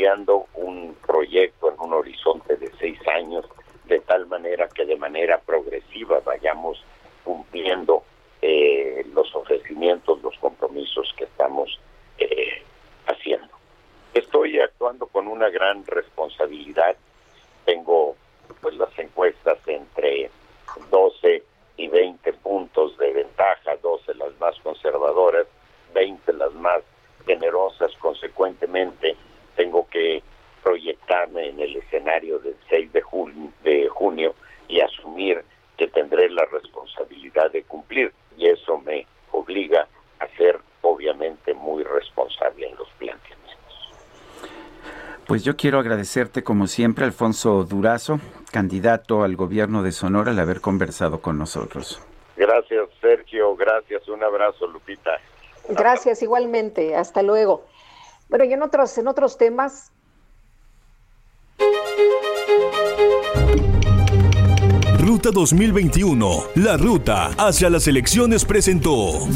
haciendo 0.02 0.48
un 0.56 0.96
proyecto 1.06 1.72
en 1.72 1.80
un 1.80 1.94
horizonte 1.94 2.56
de 2.58 2.72
seis 2.80 3.00
años, 3.08 3.46
de 3.86 4.00
tal 4.00 4.26
manera 4.26 4.68
que 4.68 4.84
de 4.84 4.96
manera 4.96 5.40
progresiva 5.40 6.20
vayamos 6.26 6.84
cumpliendo 7.24 8.04
eh, 8.42 9.06
los 9.14 9.34
ofrecimientos, 9.36 10.24
los 10.24 10.36
compromisos 10.40 11.14
que 11.16 11.26
estamos 11.26 11.80
eh, 12.18 12.64
haciendo. 13.06 13.50
Estoy 14.16 14.60
actuando 14.60 15.06
con 15.06 15.28
una 15.28 15.50
gran 15.50 15.86
responsabilidad. 15.86 16.96
Tengo 17.66 18.16
pues 18.60 18.76
las 18.76 18.98
encuestas 18.98 19.60
entre 19.68 20.32
12 20.90 21.44
y 21.78 21.88
20 21.88 22.34
puntos 22.34 22.98
de 22.98 23.14
ventaja, 23.14 23.76
12 23.84 24.16
las 24.16 24.40
más 24.40 24.60
conservadoras, 24.62 25.46
20 25.94 26.34
las 26.34 26.54
más 26.54 26.82
generosas. 27.28 27.92
Consecuentemente, 28.00 29.16
tengo 29.56 29.88
que 29.90 30.24
proyectarme 30.64 31.50
en 31.50 31.60
el 31.60 31.76
escenario 31.76 32.40
del 32.40 32.56
6 32.70 32.92
de, 32.94 33.04
de 33.64 33.90
junio 33.90 34.36
y 34.68 34.80
asumir 34.82 35.44
que 35.78 35.88
tendré 35.88 36.30
la 36.30 36.46
responsabilidad 36.46 37.52
de 37.52 37.64
cumplir. 37.64 38.14
Y 38.38 38.48
eso 38.48 38.78
me 38.80 39.06
obliga 39.32 39.88
a 40.20 40.28
ser 40.38 40.60
obviamente 40.82 41.54
muy 41.54 41.84
responsable 41.84 42.68
en 42.68 42.76
los 42.76 42.90
planteamientos. 42.98 43.94
Pues 45.42 45.48
yo 45.48 45.58
quiero 45.58 45.80
agradecerte 45.80 46.44
como 46.44 46.68
siempre, 46.68 47.04
Alfonso 47.04 47.64
Durazo, 47.64 48.20
candidato 48.52 49.24
al 49.24 49.36
gobierno 49.36 49.82
de 49.82 49.92
Sonora, 49.92 50.30
al 50.30 50.38
haber 50.38 50.62
conversado 50.62 51.20
con 51.20 51.40
nosotros. 51.40 52.00
Gracias, 52.38 52.88
Sergio. 53.02 53.56
Gracias. 53.56 54.08
Un 54.08 54.24
abrazo, 54.24 54.68
Lupita. 54.68 55.10
Gracias, 55.70 56.22
igualmente. 56.22 56.96
Hasta 56.96 57.24
luego. 57.24 57.66
Bueno, 58.30 58.46
y 58.46 58.54
en 58.54 58.62
otros, 58.62 58.96
en 59.00 59.08
otros 59.08 59.40
temas. 59.40 59.92
Ruta 65.00 65.32
2021, 65.34 66.28
la 66.58 66.78
ruta 66.78 67.32
hacia 67.40 67.72
las 67.72 67.88
elecciones 67.88 68.46
presentó. 68.46 69.28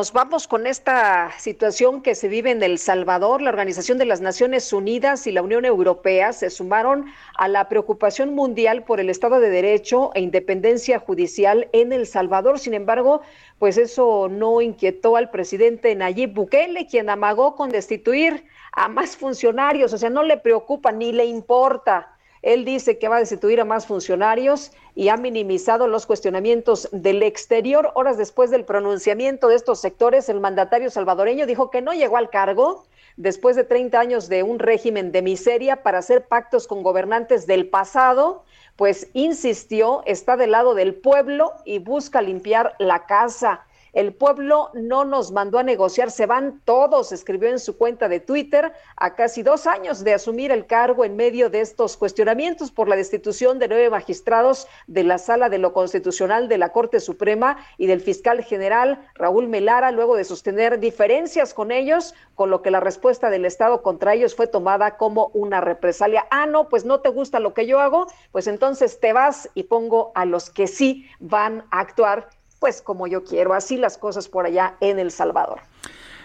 Nos 0.00 0.14
vamos 0.14 0.48
con 0.48 0.66
esta 0.66 1.30
situación 1.38 2.00
que 2.00 2.14
se 2.14 2.28
vive 2.28 2.50
en 2.50 2.62
El 2.62 2.78
Salvador. 2.78 3.42
La 3.42 3.50
Organización 3.50 3.98
de 3.98 4.06
las 4.06 4.22
Naciones 4.22 4.72
Unidas 4.72 5.26
y 5.26 5.30
la 5.30 5.42
Unión 5.42 5.66
Europea 5.66 6.32
se 6.32 6.48
sumaron 6.48 7.04
a 7.36 7.48
la 7.48 7.68
preocupación 7.68 8.34
mundial 8.34 8.82
por 8.84 8.98
el 8.98 9.10
Estado 9.10 9.40
de 9.40 9.50
Derecho 9.50 10.10
e 10.14 10.22
independencia 10.22 11.00
judicial 11.00 11.68
en 11.74 11.92
El 11.92 12.06
Salvador. 12.06 12.58
Sin 12.58 12.72
embargo, 12.72 13.20
pues 13.58 13.76
eso 13.76 14.30
no 14.30 14.62
inquietó 14.62 15.16
al 15.16 15.28
presidente 15.28 15.94
Nayib 15.94 16.32
Bukele, 16.32 16.86
quien 16.86 17.10
amagó 17.10 17.54
con 17.54 17.68
destituir 17.68 18.46
a 18.72 18.88
más 18.88 19.18
funcionarios. 19.18 19.92
O 19.92 19.98
sea, 19.98 20.08
no 20.08 20.22
le 20.22 20.38
preocupa 20.38 20.92
ni 20.92 21.12
le 21.12 21.26
importa 21.26 22.16
él 22.42 22.64
dice 22.64 22.98
que 22.98 23.08
va 23.08 23.16
a 23.16 23.20
destituir 23.20 23.60
a 23.60 23.64
más 23.64 23.86
funcionarios 23.86 24.72
y 24.94 25.08
ha 25.08 25.16
minimizado 25.16 25.86
los 25.86 26.06
cuestionamientos 26.06 26.88
del 26.90 27.22
exterior. 27.22 27.92
Horas 27.94 28.16
después 28.16 28.50
del 28.50 28.64
pronunciamiento 28.64 29.48
de 29.48 29.56
estos 29.56 29.80
sectores, 29.80 30.28
el 30.28 30.40
mandatario 30.40 30.90
salvadoreño 30.90 31.46
dijo 31.46 31.70
que 31.70 31.82
no 31.82 31.92
llegó 31.92 32.16
al 32.16 32.30
cargo 32.30 32.86
después 33.16 33.56
de 33.56 33.64
30 33.64 34.00
años 34.00 34.28
de 34.28 34.42
un 34.42 34.58
régimen 34.58 35.12
de 35.12 35.20
miseria 35.20 35.82
para 35.82 35.98
hacer 35.98 36.26
pactos 36.26 36.66
con 36.66 36.82
gobernantes 36.82 37.46
del 37.46 37.68
pasado, 37.68 38.44
pues 38.76 39.08
insistió, 39.12 40.02
está 40.06 40.38
del 40.38 40.52
lado 40.52 40.74
del 40.74 40.94
pueblo 40.94 41.52
y 41.66 41.80
busca 41.80 42.22
limpiar 42.22 42.74
la 42.78 43.04
casa. 43.04 43.66
El 43.92 44.14
pueblo 44.14 44.70
no 44.74 45.04
nos 45.04 45.32
mandó 45.32 45.58
a 45.58 45.62
negociar, 45.62 46.10
se 46.10 46.26
van 46.26 46.60
todos, 46.64 47.12
escribió 47.12 47.48
en 47.48 47.58
su 47.58 47.76
cuenta 47.76 48.08
de 48.08 48.20
Twitter, 48.20 48.72
a 48.96 49.14
casi 49.14 49.42
dos 49.42 49.66
años 49.66 50.04
de 50.04 50.14
asumir 50.14 50.52
el 50.52 50.66
cargo 50.66 51.04
en 51.04 51.16
medio 51.16 51.50
de 51.50 51.60
estos 51.60 51.96
cuestionamientos 51.96 52.70
por 52.70 52.88
la 52.88 52.96
destitución 52.96 53.58
de 53.58 53.68
nueve 53.68 53.90
magistrados 53.90 54.68
de 54.86 55.04
la 55.04 55.18
Sala 55.18 55.48
de 55.48 55.58
lo 55.58 55.72
Constitucional 55.72 56.48
de 56.48 56.58
la 56.58 56.70
Corte 56.70 57.00
Suprema 57.00 57.58
y 57.78 57.86
del 57.86 58.00
fiscal 58.00 58.44
general 58.44 59.08
Raúl 59.14 59.48
Melara, 59.48 59.90
luego 59.90 60.16
de 60.16 60.24
sostener 60.24 60.78
diferencias 60.78 61.54
con 61.54 61.72
ellos, 61.72 62.14
con 62.34 62.50
lo 62.50 62.62
que 62.62 62.70
la 62.70 62.80
respuesta 62.80 63.30
del 63.30 63.44
Estado 63.44 63.82
contra 63.82 64.14
ellos 64.14 64.34
fue 64.34 64.46
tomada 64.46 64.96
como 64.96 65.30
una 65.34 65.60
represalia. 65.60 66.26
Ah, 66.30 66.46
no, 66.46 66.68
pues 66.68 66.84
no 66.84 67.00
te 67.00 67.08
gusta 67.08 67.40
lo 67.40 67.54
que 67.54 67.66
yo 67.66 67.80
hago, 67.80 68.06
pues 68.32 68.46
entonces 68.46 69.00
te 69.00 69.12
vas 69.12 69.48
y 69.54 69.64
pongo 69.64 70.12
a 70.14 70.24
los 70.24 70.50
que 70.50 70.66
sí 70.66 71.06
van 71.18 71.64
a 71.70 71.80
actuar 71.80 72.28
pues 72.60 72.82
como 72.82 73.08
yo 73.08 73.24
quiero. 73.24 73.54
Así 73.54 73.76
las 73.76 73.98
cosas 73.98 74.28
por 74.28 74.46
allá 74.46 74.76
en 74.80 75.00
El 75.00 75.10
Salvador. 75.10 75.58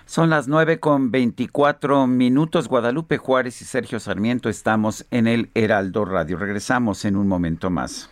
Son 0.06 0.30
las 0.30 0.48
nueve 0.48 0.80
con 0.80 1.10
veinticuatro 1.10 2.06
minutos. 2.06 2.68
Guadalupe 2.68 3.18
Juárez 3.18 3.60
y 3.64 3.66
Sergio 3.66 4.00
Sarmiento 4.00 4.50
estamos 4.50 5.08
en 5.10 5.26
el 5.26 5.50
Heraldo 5.56 6.06
Radio. 6.06 6.38
Regresamos 6.38 7.06
en 7.06 7.16
un 7.16 7.28
momento 7.28 7.72
más. 7.72 8.12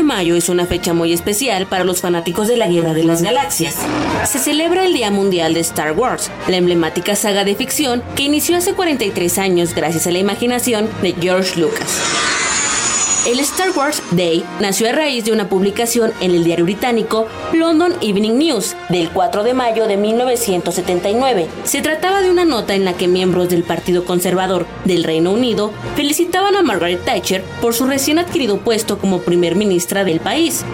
De 0.00 0.06
mayo 0.06 0.34
es 0.34 0.48
una 0.48 0.64
fecha 0.64 0.94
muy 0.94 1.12
especial 1.12 1.66
para 1.66 1.84
los 1.84 2.00
fanáticos 2.00 2.48
de 2.48 2.56
la 2.56 2.68
Guerra 2.68 2.94
de 2.94 3.04
las 3.04 3.22
Galaxias. 3.22 3.76
Se 4.26 4.38
celebra 4.38 4.86
el 4.86 4.94
Día 4.94 5.10
Mundial 5.10 5.52
de 5.52 5.60
Star 5.60 5.92
Wars, 5.92 6.30
la 6.48 6.56
emblemática 6.56 7.14
saga 7.14 7.44
de 7.44 7.54
ficción 7.54 8.02
que 8.16 8.22
inició 8.22 8.56
hace 8.56 8.72
43 8.72 9.36
años 9.36 9.74
gracias 9.74 10.06
a 10.06 10.10
la 10.10 10.18
imaginación 10.18 10.88
de 11.02 11.12
George 11.12 11.60
Lucas. 11.60 12.00
El 13.26 13.38
Star 13.40 13.70
Wars 13.76 14.02
Day 14.12 14.42
nació 14.60 14.88
a 14.88 14.92
raíz 14.92 15.26
de 15.26 15.32
una 15.32 15.46
publicación 15.46 16.10
en 16.22 16.30
el 16.30 16.42
diario 16.42 16.64
británico 16.64 17.26
London 17.52 17.92
Evening 18.00 18.38
News 18.38 18.74
del 18.88 19.10
4 19.10 19.42
de 19.42 19.52
mayo 19.52 19.86
de 19.86 19.98
1979. 19.98 21.46
Se 21.64 21.82
trataba 21.82 22.22
de 22.22 22.30
una 22.30 22.46
nota 22.46 22.74
en 22.74 22.86
la 22.86 22.94
que 22.94 23.08
miembros 23.08 23.50
del 23.50 23.62
Partido 23.62 24.06
Conservador 24.06 24.66
del 24.86 25.04
Reino 25.04 25.32
Unido 25.32 25.70
felicitaban 25.96 26.56
a 26.56 26.62
Margaret 26.62 27.04
Thatcher 27.04 27.44
por 27.60 27.74
su 27.74 27.86
recién 27.86 28.18
adquirido 28.18 28.56
puesto 28.56 28.98
como 28.98 29.20
primer 29.20 29.54
ministra 29.54 30.02
del 30.02 30.20
país. 30.20 30.64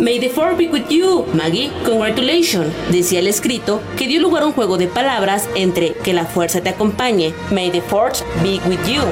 May 0.00 0.20
the 0.20 0.30
Fourth 0.30 0.56
be 0.56 0.68
with 0.68 0.88
you, 0.90 1.26
Maggie. 1.34 1.72
Congratulations, 1.84 2.72
decía 2.90 3.18
el 3.18 3.26
escrito, 3.26 3.80
que 3.98 4.06
dio 4.06 4.20
lugar 4.20 4.44
a 4.44 4.46
un 4.46 4.52
juego 4.52 4.78
de 4.78 4.86
palabras 4.86 5.48
entre 5.56 5.94
que 5.94 6.14
la 6.14 6.24
fuerza 6.24 6.60
te 6.60 6.68
acompañe. 6.68 7.34
May 7.50 7.70
the 7.70 7.82
Fourth 7.82 8.22
be 8.44 8.60
with 8.68 8.78
you. 8.86 9.02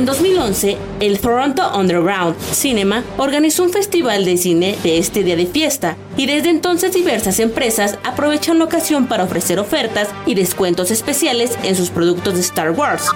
En 0.00 0.06
2011, 0.06 0.78
el 1.00 1.20
Toronto 1.20 1.78
Underground 1.78 2.34
Cinema 2.52 3.04
organizó 3.18 3.64
un 3.64 3.70
festival 3.70 4.24
de 4.24 4.38
cine 4.38 4.78
de 4.82 4.96
este 4.96 5.22
día 5.22 5.36
de 5.36 5.44
fiesta 5.44 5.98
y 6.16 6.24
desde 6.24 6.48
entonces 6.48 6.94
diversas 6.94 7.38
empresas 7.38 7.98
aprovechan 8.02 8.58
la 8.58 8.64
ocasión 8.64 9.08
para 9.08 9.24
ofrecer 9.24 9.58
ofertas 9.58 10.08
y 10.24 10.34
descuentos 10.34 10.90
especiales 10.90 11.50
en 11.64 11.76
sus 11.76 11.90
productos 11.90 12.32
de 12.32 12.40
Star 12.40 12.70
Wars. 12.70 13.10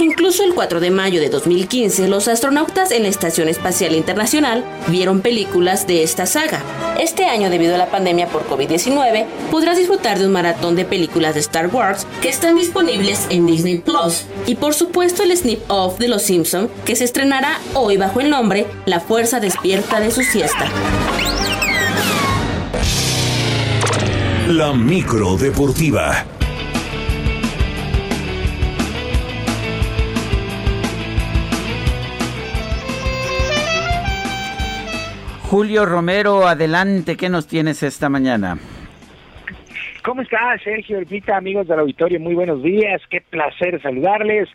Incluso 0.00 0.44
el 0.44 0.54
4 0.54 0.80
de 0.80 0.90
mayo 0.90 1.20
de 1.20 1.28
2015, 1.28 2.08
los 2.08 2.26
astronautas 2.26 2.90
en 2.90 3.02
la 3.02 3.10
Estación 3.10 3.48
Espacial 3.48 3.94
Internacional 3.94 4.64
vieron 4.88 5.20
películas 5.20 5.86
de 5.86 6.02
esta 6.02 6.24
saga. 6.24 6.62
Este 6.98 7.26
año, 7.26 7.50
debido 7.50 7.74
a 7.74 7.78
la 7.78 7.90
pandemia 7.90 8.26
por 8.28 8.48
COVID-19, 8.48 9.26
podrás 9.50 9.76
disfrutar 9.76 10.18
de 10.18 10.24
un 10.24 10.32
maratón 10.32 10.74
de 10.74 10.86
películas 10.86 11.34
de 11.34 11.40
Star 11.40 11.66
Wars 11.66 12.06
que 12.22 12.30
están 12.30 12.56
disponibles 12.56 13.26
en 13.28 13.46
Disney 13.46 13.76
Plus. 13.76 14.24
Y 14.46 14.54
por 14.54 14.72
supuesto 14.72 15.22
el 15.22 15.36
snip 15.36 15.60
off 15.68 15.98
de 15.98 16.08
Los 16.08 16.22
Simpson 16.22 16.70
que 16.86 16.96
se 16.96 17.04
estrenará 17.04 17.60
hoy 17.74 17.98
bajo 17.98 18.20
el 18.20 18.30
nombre 18.30 18.66
La 18.86 19.00
Fuerza 19.00 19.38
Despierta 19.38 20.00
de 20.00 20.10
su 20.10 20.22
siesta. 20.22 20.66
La 24.48 24.72
micro 24.72 25.36
deportiva. 25.36 26.24
Julio 35.50 35.84
Romero, 35.84 36.46
adelante, 36.46 37.16
¿qué 37.16 37.28
nos 37.28 37.48
tienes 37.48 37.82
esta 37.82 38.08
mañana? 38.08 38.56
¿Cómo 40.04 40.22
está 40.22 40.56
Sergio 40.62 40.96
Elpita, 40.96 41.36
amigos 41.36 41.66
del 41.66 41.80
auditorio? 41.80 42.20
Muy 42.20 42.34
buenos 42.36 42.62
días, 42.62 43.02
qué 43.10 43.20
placer 43.20 43.82
saludarles. 43.82 44.48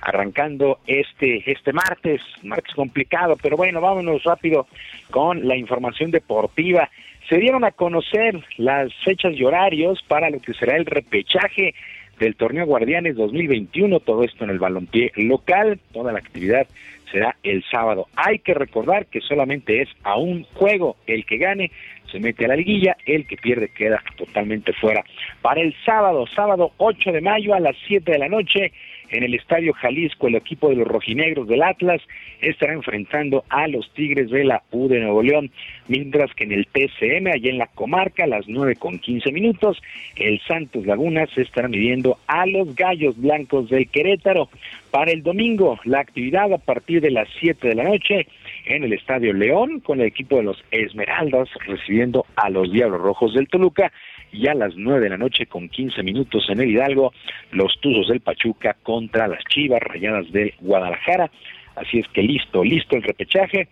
Arrancando 0.00 0.80
este 0.88 1.48
este 1.48 1.72
martes, 1.72 2.20
martes 2.42 2.74
complicado, 2.74 3.36
pero 3.40 3.56
bueno, 3.56 3.80
vámonos 3.80 4.24
rápido 4.24 4.66
con 5.12 5.46
la 5.46 5.54
información 5.54 6.10
deportiva. 6.10 6.90
Se 7.28 7.36
dieron 7.36 7.62
a 7.62 7.70
conocer 7.70 8.44
las 8.56 8.92
fechas 9.04 9.34
y 9.36 9.44
horarios 9.44 10.02
para 10.08 10.30
lo 10.30 10.40
que 10.40 10.54
será 10.54 10.76
el 10.76 10.84
repechaje 10.84 11.76
del 12.18 12.34
torneo 12.34 12.66
Guardianes 12.66 13.14
2021, 13.14 14.00
todo 14.00 14.24
esto 14.24 14.42
en 14.42 14.50
el 14.50 14.58
balompié 14.58 15.12
local, 15.14 15.78
toda 15.92 16.12
la 16.12 16.18
actividad 16.18 16.66
será 17.10 17.36
el 17.42 17.64
sábado. 17.70 18.06
Hay 18.16 18.38
que 18.38 18.54
recordar 18.54 19.06
que 19.06 19.20
solamente 19.20 19.82
es 19.82 19.88
a 20.02 20.16
un 20.16 20.44
juego 20.44 20.96
el 21.06 21.24
que 21.24 21.38
gane 21.38 21.70
se 22.10 22.18
mete 22.18 22.44
a 22.44 22.48
la 22.48 22.56
liguilla, 22.56 22.96
el 23.06 23.26
que 23.26 23.36
pierde 23.36 23.68
queda 23.68 24.02
totalmente 24.16 24.72
fuera. 24.72 25.04
Para 25.42 25.60
el 25.60 25.74
sábado, 25.84 26.26
sábado 26.26 26.72
8 26.78 27.12
de 27.12 27.20
mayo 27.20 27.54
a 27.54 27.60
las 27.60 27.76
7 27.86 28.10
de 28.10 28.18
la 28.18 28.28
noche, 28.28 28.72
en 29.10 29.24
el 29.24 29.34
Estadio 29.34 29.72
Jalisco, 29.72 30.28
el 30.28 30.36
equipo 30.36 30.68
de 30.68 30.76
los 30.76 30.88
rojinegros 30.88 31.48
del 31.48 31.62
Atlas 31.62 32.00
estará 32.40 32.72
enfrentando 32.72 33.44
a 33.48 33.66
los 33.66 33.92
Tigres 33.92 34.30
de 34.30 34.44
la 34.44 34.62
U 34.70 34.88
de 34.88 35.00
Nuevo 35.00 35.22
León, 35.22 35.50
mientras 35.88 36.32
que 36.34 36.44
en 36.44 36.52
el 36.52 36.66
TCM, 36.66 37.26
allá 37.26 37.50
en 37.50 37.58
la 37.58 37.66
comarca, 37.66 38.24
a 38.24 38.28
las 38.28 38.48
9 38.48 38.76
con 38.76 38.98
15 38.98 39.32
minutos, 39.32 39.82
el 40.16 40.40
Santos 40.46 40.86
Laguna 40.86 41.26
se 41.34 41.42
estará 41.42 41.68
midiendo 41.68 42.18
a 42.26 42.46
los 42.46 42.74
Gallos 42.74 43.20
Blancos 43.20 43.68
del 43.68 43.88
Querétaro. 43.88 44.48
Para 44.90 45.12
el 45.12 45.22
domingo, 45.22 45.78
la 45.84 46.00
actividad 46.00 46.52
a 46.52 46.58
partir 46.58 47.00
de 47.00 47.10
las 47.10 47.28
7 47.40 47.68
de 47.68 47.74
la 47.74 47.84
noche 47.84 48.26
en 48.66 48.84
el 48.84 48.92
Estadio 48.92 49.32
León, 49.32 49.80
con 49.80 50.00
el 50.00 50.06
equipo 50.06 50.36
de 50.36 50.44
los 50.44 50.64
Esmeraldas 50.70 51.48
recibiendo 51.66 52.26
a 52.36 52.50
los 52.50 52.72
Diablos 52.72 53.00
Rojos 53.00 53.34
del 53.34 53.48
Toluca 53.48 53.92
y 54.32 54.46
a 54.46 54.54
las 54.54 54.76
nueve 54.76 55.00
de 55.00 55.10
la 55.10 55.18
noche 55.18 55.46
con 55.46 55.68
15 55.68 56.02
minutos 56.02 56.44
en 56.48 56.60
el 56.60 56.70
Hidalgo, 56.70 57.12
los 57.52 57.78
Tuzos 57.80 58.08
del 58.08 58.20
Pachuca 58.20 58.76
contra 58.82 59.28
las 59.28 59.44
Chivas 59.44 59.82
Rayadas 59.82 60.30
de 60.32 60.54
Guadalajara. 60.60 61.30
Así 61.76 61.98
es 61.98 62.08
que 62.08 62.22
listo, 62.22 62.62
listo 62.64 62.96
el 62.96 63.02
repechaje. 63.02 63.68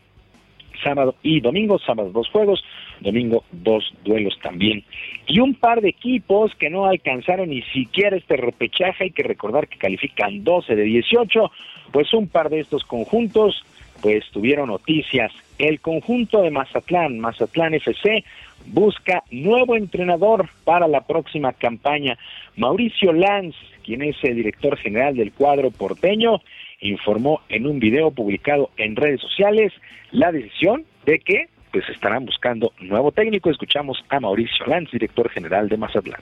Sábado 0.82 1.16
y 1.22 1.40
domingo, 1.40 1.80
sábado 1.80 2.10
dos 2.10 2.28
juegos, 2.28 2.64
domingo 3.00 3.42
dos 3.50 3.92
duelos 4.04 4.38
también. 4.40 4.84
Y 5.26 5.40
un 5.40 5.54
par 5.54 5.80
de 5.80 5.88
equipos 5.88 6.54
que 6.54 6.70
no 6.70 6.86
alcanzaron 6.86 7.50
ni 7.50 7.62
siquiera 7.62 8.16
este 8.16 8.36
repechaje, 8.36 9.04
hay 9.04 9.10
que 9.10 9.24
recordar 9.24 9.66
que 9.66 9.76
califican 9.76 10.44
12 10.44 10.76
de 10.76 10.82
18, 10.84 11.50
pues 11.92 12.14
un 12.14 12.28
par 12.28 12.48
de 12.48 12.60
estos 12.60 12.84
conjuntos 12.84 13.64
pues 14.00 14.24
tuvieron 14.30 14.68
noticias. 14.68 15.32
El 15.58 15.80
conjunto 15.80 16.42
de 16.42 16.52
Mazatlán, 16.52 17.18
Mazatlán 17.18 17.74
FC, 17.74 18.24
busca 18.66 19.24
nuevo 19.32 19.74
entrenador 19.74 20.48
para 20.64 20.86
la 20.86 21.00
próxima 21.00 21.52
campaña. 21.52 22.16
Mauricio 22.56 23.12
Lanz, 23.12 23.56
quien 23.84 24.02
es 24.02 24.16
el 24.22 24.36
director 24.36 24.76
general 24.76 25.16
del 25.16 25.32
cuadro 25.32 25.72
porteño, 25.72 26.40
informó 26.80 27.40
en 27.48 27.66
un 27.66 27.80
video 27.80 28.12
publicado 28.12 28.70
en 28.76 28.94
redes 28.94 29.20
sociales 29.20 29.72
la 30.12 30.30
decisión 30.30 30.84
de 31.04 31.18
que 31.18 31.48
pues 31.72 31.88
estarán 31.88 32.24
buscando 32.24 32.72
nuevo 32.80 33.10
técnico. 33.10 33.50
Escuchamos 33.50 34.02
a 34.08 34.20
Mauricio 34.20 34.64
Lanz, 34.66 34.90
director 34.92 35.28
general 35.28 35.68
de 35.68 35.76
Mazatlán. 35.76 36.20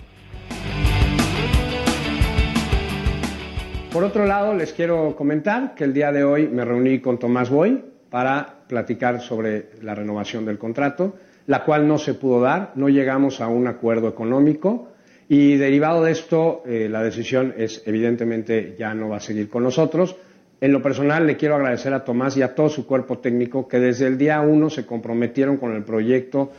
Por 3.92 4.02
otro 4.02 4.26
lado, 4.26 4.54
les 4.54 4.72
quiero 4.72 5.14
comentar 5.14 5.74
que 5.74 5.84
el 5.84 5.94
día 5.94 6.10
de 6.10 6.24
hoy 6.24 6.48
me 6.48 6.64
reuní 6.64 7.00
con 7.00 7.18
Tomás 7.18 7.48
Boy 7.50 7.82
para 8.10 8.55
platicar 8.68 9.20
sobre 9.20 9.70
la 9.82 9.94
renovación 9.94 10.44
del 10.44 10.58
contrato 10.58 11.14
la 11.46 11.64
cual 11.64 11.86
no 11.86 11.98
se 11.98 12.14
pudo 12.14 12.40
dar, 12.40 12.72
no 12.74 12.88
llegamos 12.88 13.40
a 13.40 13.48
un 13.48 13.66
acuerdo 13.66 14.08
económico 14.08 14.92
y 15.28 15.56
derivado 15.56 16.04
de 16.04 16.12
esto 16.12 16.62
eh, 16.66 16.88
la 16.88 17.02
decisión 17.02 17.54
es 17.56 17.82
evidentemente 17.86 18.76
ya 18.78 18.94
no 18.94 19.08
va 19.08 19.16
a 19.16 19.20
seguir 19.20 19.48
con 19.48 19.62
nosotros. 19.62 20.16
En 20.60 20.72
lo 20.72 20.80
personal 20.80 21.26
le 21.26 21.36
quiero 21.36 21.54
agradecer 21.54 21.92
a 21.92 22.04
Tomás 22.04 22.36
y 22.36 22.42
a 22.42 22.54
todo 22.54 22.68
su 22.68 22.86
cuerpo 22.86 23.18
técnico 23.18 23.68
que 23.68 23.78
desde 23.78 24.06
el 24.06 24.16
día 24.16 24.40
uno 24.40 24.70
se 24.70 24.86
comprometieron 24.86 25.58
con 25.58 25.74
el 25.74 25.84
proyecto. 25.84 26.52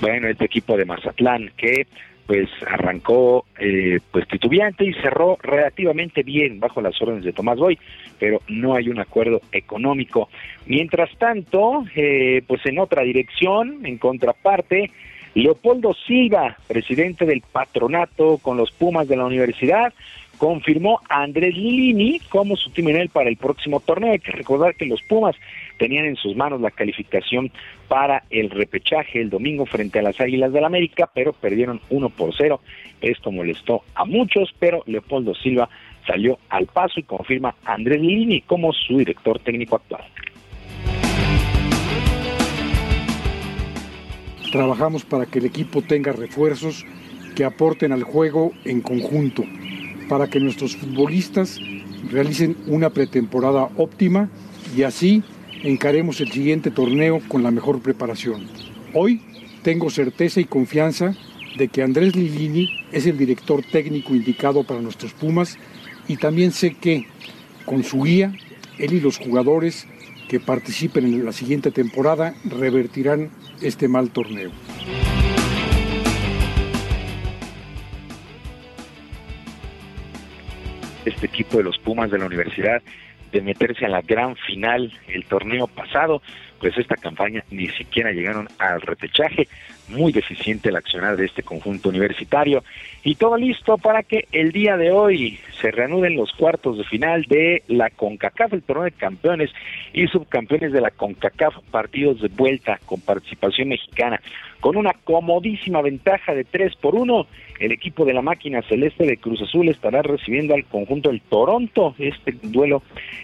Bueno, 0.00 0.28
este 0.28 0.46
equipo 0.46 0.76
de 0.76 0.84
Mazatlán 0.84 1.50
que 1.56 1.86
pues 2.32 2.48
arrancó 2.66 3.44
eh, 3.58 4.00
pues 4.10 4.26
titubeante 4.26 4.86
y 4.86 4.94
cerró 4.94 5.36
relativamente 5.42 6.22
bien 6.22 6.60
bajo 6.60 6.80
las 6.80 6.94
órdenes 7.02 7.24
de 7.24 7.34
Tomás 7.34 7.58
Boy, 7.58 7.78
pero 8.18 8.40
no 8.48 8.74
hay 8.74 8.88
un 8.88 8.98
acuerdo 8.98 9.42
económico. 9.52 10.30
Mientras 10.64 11.10
tanto, 11.18 11.84
eh, 11.94 12.42
pues 12.46 12.64
en 12.64 12.78
otra 12.78 13.02
dirección, 13.02 13.84
en 13.84 13.98
contraparte, 13.98 14.90
Leopoldo 15.34 15.92
Silva, 16.06 16.56
presidente 16.66 17.26
del 17.26 17.42
patronato 17.42 18.38
con 18.38 18.56
los 18.56 18.72
Pumas 18.72 19.08
de 19.08 19.16
la 19.16 19.26
universidad, 19.26 19.92
confirmó 20.38 21.00
a 21.08 21.22
Andrés 21.22 21.56
Lilini 21.56 22.18
como 22.28 22.56
su 22.56 22.70
timonel 22.70 23.08
para 23.08 23.28
el 23.28 23.36
próximo 23.36 23.80
torneo. 23.80 24.12
Hay 24.12 24.18
que 24.18 24.32
recordar 24.32 24.74
que 24.74 24.86
los 24.86 25.02
Pumas 25.02 25.36
tenían 25.78 26.04
en 26.04 26.16
sus 26.16 26.36
manos 26.36 26.60
la 26.60 26.70
calificación 26.70 27.50
para 27.88 28.24
el 28.30 28.50
repechaje 28.50 29.20
el 29.20 29.30
domingo 29.30 29.66
frente 29.66 29.98
a 29.98 30.02
las 30.02 30.20
Águilas 30.20 30.52
del 30.52 30.62
la 30.62 30.66
América, 30.66 31.10
pero 31.12 31.32
perdieron 31.32 31.80
1 31.90 32.08
por 32.10 32.34
0. 32.36 32.60
Esto 33.00 33.30
molestó 33.30 33.82
a 33.94 34.04
muchos, 34.04 34.54
pero 34.58 34.82
Leopoldo 34.86 35.34
Silva 35.34 35.68
salió 36.06 36.38
al 36.48 36.66
paso 36.66 37.00
y 37.00 37.04
confirma 37.04 37.54
a 37.64 37.74
Andrés 37.74 38.00
Lilini 38.00 38.40
como 38.42 38.72
su 38.72 38.98
director 38.98 39.38
técnico 39.40 39.76
actual. 39.76 40.02
Trabajamos 44.52 45.04
para 45.04 45.26
que 45.26 45.38
el 45.38 45.46
equipo 45.46 45.82
tenga 45.82 46.12
refuerzos 46.12 46.84
que 47.34 47.44
aporten 47.44 47.92
al 47.92 48.02
juego 48.02 48.52
en 48.64 48.82
conjunto 48.82 49.44
para 50.12 50.28
que 50.28 50.40
nuestros 50.40 50.76
futbolistas 50.76 51.58
realicen 52.10 52.54
una 52.66 52.90
pretemporada 52.90 53.70
óptima 53.78 54.28
y 54.76 54.82
así 54.82 55.22
encaremos 55.62 56.20
el 56.20 56.30
siguiente 56.30 56.70
torneo 56.70 57.22
con 57.28 57.42
la 57.42 57.50
mejor 57.50 57.80
preparación. 57.80 58.46
Hoy 58.92 59.22
tengo 59.62 59.88
certeza 59.88 60.38
y 60.38 60.44
confianza 60.44 61.14
de 61.56 61.68
que 61.68 61.82
Andrés 61.82 62.14
Lilini 62.14 62.68
es 62.92 63.06
el 63.06 63.16
director 63.16 63.62
técnico 63.72 64.14
indicado 64.14 64.64
para 64.64 64.82
nuestros 64.82 65.14
Pumas 65.14 65.56
y 66.06 66.18
también 66.18 66.52
sé 66.52 66.74
que 66.74 67.06
con 67.64 67.82
su 67.82 68.02
guía, 68.02 68.34
él 68.76 68.92
y 68.92 69.00
los 69.00 69.16
jugadores 69.16 69.86
que 70.28 70.40
participen 70.40 71.06
en 71.06 71.24
la 71.24 71.32
siguiente 71.32 71.70
temporada 71.70 72.34
revertirán 72.44 73.30
este 73.62 73.88
mal 73.88 74.10
torneo. 74.10 74.50
Este 81.04 81.26
equipo 81.26 81.58
de 81.58 81.64
los 81.64 81.78
Pumas 81.78 82.10
de 82.10 82.18
la 82.18 82.26
universidad 82.26 82.82
de 83.32 83.40
meterse 83.40 83.86
a 83.86 83.88
la 83.88 84.02
gran 84.02 84.36
final 84.36 84.92
el 85.08 85.24
torneo 85.24 85.66
pasado, 85.66 86.22
pues 86.60 86.76
esta 86.76 86.96
campaña 86.96 87.42
ni 87.50 87.68
siquiera 87.68 88.12
llegaron 88.12 88.48
al 88.58 88.80
repechaje, 88.82 89.48
muy 89.88 90.12
deficiente 90.12 90.68
el 90.68 90.76
accionar 90.76 91.16
de 91.16 91.26
este 91.26 91.42
conjunto 91.42 91.88
universitario. 91.88 92.64
Y 93.02 93.16
todo 93.16 93.36
listo 93.36 93.78
para 93.78 94.02
que 94.02 94.26
el 94.32 94.52
día 94.52 94.76
de 94.76 94.90
hoy 94.90 95.38
se 95.60 95.70
reanuden 95.70 96.16
los 96.16 96.32
cuartos 96.32 96.78
de 96.78 96.84
final 96.84 97.24
de 97.24 97.62
la 97.68 97.90
CONCACAF, 97.90 98.52
el 98.52 98.62
torneo 98.62 98.84
de 98.84 98.92
campeones 98.92 99.50
y 99.92 100.06
subcampeones 100.06 100.72
de 100.72 100.80
la 100.80 100.90
CONCACAF, 100.90 101.56
partidos 101.70 102.20
de 102.20 102.28
vuelta 102.28 102.78
con 102.86 103.00
participación 103.00 103.68
mexicana, 103.68 104.20
con 104.60 104.76
una 104.76 104.92
comodísima 105.04 105.82
ventaja 105.82 106.34
de 106.34 106.44
3 106.44 106.76
por 106.76 106.94
1 106.94 107.26
el 107.62 107.70
equipo 107.70 108.04
de 108.04 108.12
la 108.12 108.22
máquina 108.22 108.60
celeste 108.62 109.06
de 109.06 109.16
Cruz 109.16 109.40
Azul 109.40 109.68
estará 109.68 110.02
recibiendo 110.02 110.54
al 110.54 110.64
conjunto 110.64 111.10
del 111.10 111.20
Toronto, 111.20 111.94
este 111.98 112.32
duelo 112.42 112.82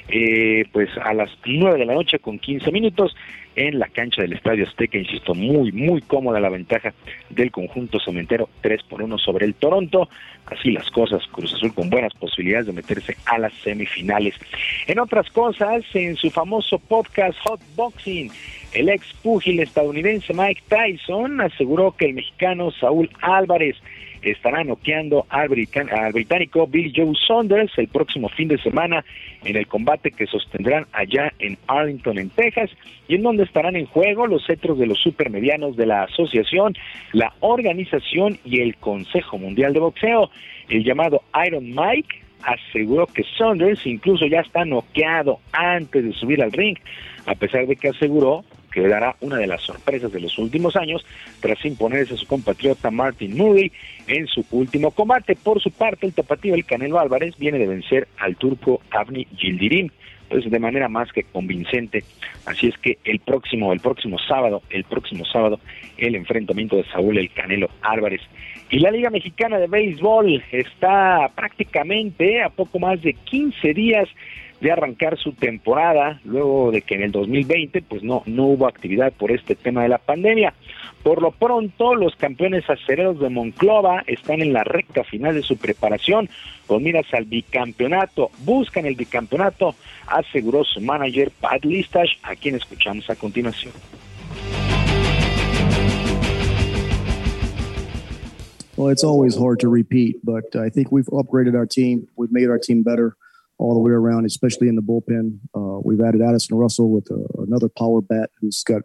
eh, 0.09 0.64
pues 0.72 0.90
a 0.97 1.12
las 1.12 1.30
9 1.44 1.76
de 1.76 1.85
la 1.85 1.94
noche 1.94 2.20
con 2.20 2.39
15 2.39 2.70
minutos 2.70 3.16
en 3.59 3.80
la 3.80 3.89
cancha 3.89 4.22
del 4.22 4.35
Estadio 4.35 4.64
Azteca, 4.64 4.98
insisto, 4.98 5.35
muy, 5.35 5.72
muy 5.72 6.01
cómoda 6.02 6.39
la 6.39 6.48
ventaja 6.48 6.94
del 7.28 7.51
conjunto 7.51 7.98
cementero 7.98 8.48
3 8.60 8.85
por 8.85 9.02
1 9.02 9.18
sobre 9.18 9.47
el 9.47 9.55
Toronto, 9.55 10.09
así 10.47 10.70
las 10.70 10.89
cosas, 10.90 11.26
Cruz 11.32 11.52
Azul 11.55 11.74
con 11.74 11.90
buenas 11.90 12.14
posibilidades 12.14 12.66
de 12.66 12.72
meterse 12.72 13.16
a 13.26 13.36
las 13.36 13.52
semifinales. 13.55 14.36
En 14.86 15.01
otras 15.01 15.28
cosas, 15.30 15.82
en 15.94 16.14
su 16.14 16.30
famoso 16.30 16.78
podcast 16.78 17.36
Hot 17.40 17.60
Boxing, 17.74 18.30
el 18.74 18.90
ex 18.90 19.12
púgil 19.22 19.59
estadounidense 19.59 20.32
Mike 20.32 20.62
Tyson 20.68 21.40
aseguró 21.40 21.97
que 21.97 22.06
el 22.06 22.14
mexicano 22.14 22.70
Saúl 22.70 23.10
Álvarez 23.20 23.76
estará 24.22 24.64
noqueando 24.64 25.26
al, 25.28 25.48
británico 25.48 26.66
Billy 26.66 26.92
Joe 26.94 27.14
Saunders 27.26 27.72
el 27.78 27.88
próximo 27.88 28.28
fin 28.28 28.48
de 28.48 28.58
semana 28.58 29.04
en 29.44 29.56
el 29.56 29.66
combate 29.66 30.10
que 30.10 30.26
sostendrán 30.26 30.86
allá 30.92 31.32
en 31.38 31.56
Arlington, 31.66 32.18
en 32.18 32.30
Texas, 32.30 32.70
y 33.06 33.14
en 33.14 33.22
donde 33.22 33.44
estarán 33.44 33.76
en 33.76 33.86
juego 33.86 34.26
los 34.26 34.44
cetros 34.46 34.78
de 34.78 34.86
los 34.86 35.00
supermedianos 35.00 35.76
de 35.76 35.86
la 35.86 36.04
asociación, 36.04 36.74
la 37.12 37.32
organización 37.40 38.38
y 38.44 38.60
el 38.60 38.76
Consejo 38.76 39.38
Mundial 39.38 39.72
de 39.72 39.80
Boxeo. 39.80 40.30
El 40.68 40.84
llamado 40.84 41.22
Iron 41.46 41.64
Mike 41.74 42.22
aseguró 42.42 43.06
que 43.06 43.24
Saunders 43.36 43.86
incluso 43.86 44.26
ya 44.26 44.40
está 44.40 44.64
noqueado 44.64 45.40
antes 45.52 46.04
de 46.04 46.12
subir 46.12 46.42
al 46.42 46.52
ring, 46.52 46.76
a 47.26 47.34
pesar 47.34 47.66
de 47.66 47.76
que 47.76 47.88
aseguró 47.88 48.44
que 48.72 48.86
dará 48.86 49.16
una 49.20 49.36
de 49.36 49.46
las 49.46 49.62
sorpresas 49.62 50.12
de 50.12 50.20
los 50.20 50.38
últimos 50.38 50.76
años 50.76 51.04
tras 51.40 51.64
imponerse 51.64 52.14
a 52.14 52.16
su 52.16 52.26
compatriota 52.26 52.90
Martin 52.90 53.36
Moody 53.36 53.72
en 54.06 54.26
su 54.26 54.44
último 54.50 54.90
combate. 54.90 55.36
Por 55.36 55.60
su 55.60 55.70
parte, 55.70 56.06
el 56.06 56.14
tapatío 56.14 56.54
El 56.54 56.64
Canelo 56.64 56.98
Álvarez 56.98 57.36
viene 57.38 57.58
de 57.58 57.66
vencer 57.66 58.08
al 58.18 58.36
turco 58.36 58.80
Avni 58.90 59.26
Yildirim 59.38 59.90
pues 60.28 60.50
de 60.50 60.58
manera 60.58 60.88
más 60.88 61.10
que 61.12 61.24
convincente. 61.24 62.04
Así 62.44 62.68
es 62.68 62.76
que 62.78 62.98
el 63.04 63.18
próximo, 63.20 63.72
el 63.72 63.80
próximo 63.80 64.18
sábado, 64.18 64.62
el 64.70 64.84
próximo 64.84 65.24
sábado, 65.24 65.58
el 65.96 66.14
enfrentamiento 66.14 66.76
de 66.76 66.84
Saúl 66.84 67.18
El 67.18 67.30
Canelo 67.30 67.70
Álvarez. 67.80 68.20
Y 68.70 68.80
la 68.80 68.90
Liga 68.90 69.10
Mexicana 69.10 69.58
de 69.58 69.66
Béisbol 69.66 70.42
está 70.52 71.30
prácticamente 71.34 72.42
a 72.42 72.50
poco 72.50 72.78
más 72.78 73.00
de 73.00 73.14
15 73.14 73.72
días 73.72 74.08
de 74.60 74.72
arrancar 74.72 75.18
su 75.18 75.32
temporada, 75.32 76.20
luego 76.24 76.70
de 76.70 76.82
que 76.82 76.97
en 76.97 77.02
el 77.02 77.12
2020 77.12 77.82
pues 77.82 78.02
no, 78.02 78.22
no 78.26 78.47
hubo 78.47 78.66
actividad 78.66 79.12
por 79.12 79.30
este 79.30 79.55
tema 79.55 79.82
de 79.82 79.89
la 79.89 79.98
pandemia. 79.98 80.55
Por 81.02 81.22
lo 81.22 81.30
pronto, 81.30 81.94
los 81.94 82.16
campeones 82.16 82.68
acereros 82.68 83.20
de 83.20 83.28
Monclova 83.28 84.02
están 84.06 84.43
en 84.43 84.52
la 84.52 84.64
recta 84.64 85.05
final 85.05 85.35
de 85.35 85.43
su 85.43 85.56
preparación 85.56 86.28
con 86.66 86.82
miras 86.82 87.06
al 87.14 87.24
bicampeonato. 87.24 88.30
Buscan 88.44 88.85
el 88.85 88.97
bicampeonato, 88.97 89.74
aseguró 90.06 90.64
su 90.64 90.80
manager 90.80 91.30
Pat 91.40 91.64
Listash, 91.64 92.16
a 92.22 92.35
quien 92.35 92.56
escuchamos 92.56 93.09
a 93.09 93.16
continuación. 93.16 93.72
Well, 98.76 98.90
it's 98.90 99.02
always 99.02 99.36
hard 99.36 99.59
to 99.60 99.68
repeat, 99.68 100.24
but 100.24 100.55
I 100.55 100.70
think 100.70 100.93
we've 100.93 101.09
upgraded 101.10 101.56
our 101.56 101.66
team. 101.66 102.06
We've 102.16 102.30
made 102.30 102.48
our 102.48 102.60
team 102.60 102.85
better. 102.85 103.16
All 103.59 103.74
the 103.74 103.80
way 103.80 103.93
around, 103.93 104.24
especially 104.24 104.68
in 104.68 104.76
the 104.76 104.82
bullpen. 104.82 105.39
Uh, 105.55 105.80
we've 105.85 106.01
added 106.01 106.22
Addison 106.22 106.56
Russell 106.56 106.90
with 106.90 107.10
uh, 107.10 107.43
another 107.43 107.68
power 107.68 108.01
bat 108.01 108.30
who's 108.40 108.62
got 108.62 108.82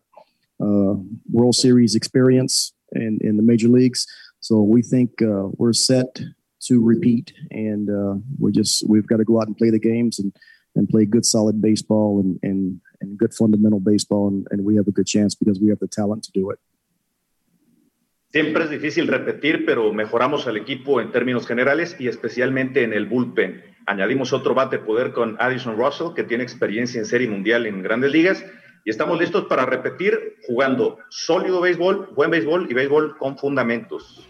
uh, 0.59 0.95
World 1.31 1.55
Series 1.55 1.95
experience 1.95 2.73
in, 2.93 3.19
in 3.21 3.37
the 3.37 3.43
major 3.43 3.67
leagues. 3.67 4.07
So 4.39 4.61
we 4.61 4.81
think 4.81 5.21
uh, 5.21 5.47
we're 5.57 5.73
set 5.73 6.19
to 6.67 6.81
repeat, 6.81 7.33
and 7.51 7.89
uh, 7.89 8.15
we 8.39 8.51
just 8.51 8.87
we've 8.87 9.07
got 9.07 9.17
to 9.17 9.25
go 9.25 9.39
out 9.39 9.47
and 9.47 9.57
play 9.57 9.69
the 9.69 9.79
games 9.79 10.19
and, 10.19 10.33
and 10.75 10.87
play 10.89 11.05
good, 11.05 11.25
solid 11.25 11.61
baseball 11.61 12.19
and, 12.19 12.39
and, 12.41 12.79
and 13.01 13.17
good 13.17 13.33
fundamental 13.33 13.79
baseball, 13.79 14.27
and, 14.27 14.47
and 14.51 14.63
we 14.63 14.75
have 14.75 14.87
a 14.87 14.91
good 14.91 15.07
chance 15.07 15.35
because 15.35 15.59
we 15.59 15.69
have 15.69 15.79
the 15.79 15.87
talent 15.87 16.23
to 16.23 16.31
do 16.33 16.49
it. 16.51 16.59
Siempre 18.31 18.63
es 18.63 18.71
difícil 18.71 19.07
repetir, 19.07 19.63
pero 19.63 19.93
mejoramos 19.93 20.47
al 20.47 20.57
equipo 20.57 20.99
en 20.99 21.11
términos 21.11 21.45
generales 21.45 21.95
y 21.99 22.07
especialmente 22.07 22.83
en 22.83 22.91
el 22.91 23.05
bullpen. 23.05 23.61
Añadimos 23.85 24.31
otro 24.31 24.53
bate 24.53 24.79
poder 24.79 25.11
con 25.11 25.35
Addison 25.39 25.75
Russell, 25.75 26.13
que 26.15 26.23
tiene 26.23 26.43
experiencia 26.43 26.99
en 26.99 27.05
serie 27.05 27.27
mundial 27.27 27.65
en 27.65 27.83
grandes 27.83 28.11
ligas, 28.11 28.45
y 28.85 28.89
estamos 28.89 29.19
listos 29.19 29.45
para 29.45 29.65
repetir 29.65 30.37
jugando 30.47 30.99
sólido 31.09 31.59
béisbol, 31.59 32.09
buen 32.15 32.31
béisbol 32.31 32.67
y 32.69 32.73
béisbol 32.73 33.17
con 33.17 33.37
fundamentos. 33.37 34.25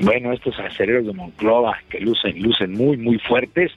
Bueno, 0.00 0.32
estos 0.32 0.58
acereros 0.58 1.06
de 1.06 1.14
Monclova 1.14 1.78
que 1.88 2.00
lucen, 2.00 2.42
lucen 2.42 2.72
muy, 2.72 2.98
muy 2.98 3.18
fuertes 3.18 3.72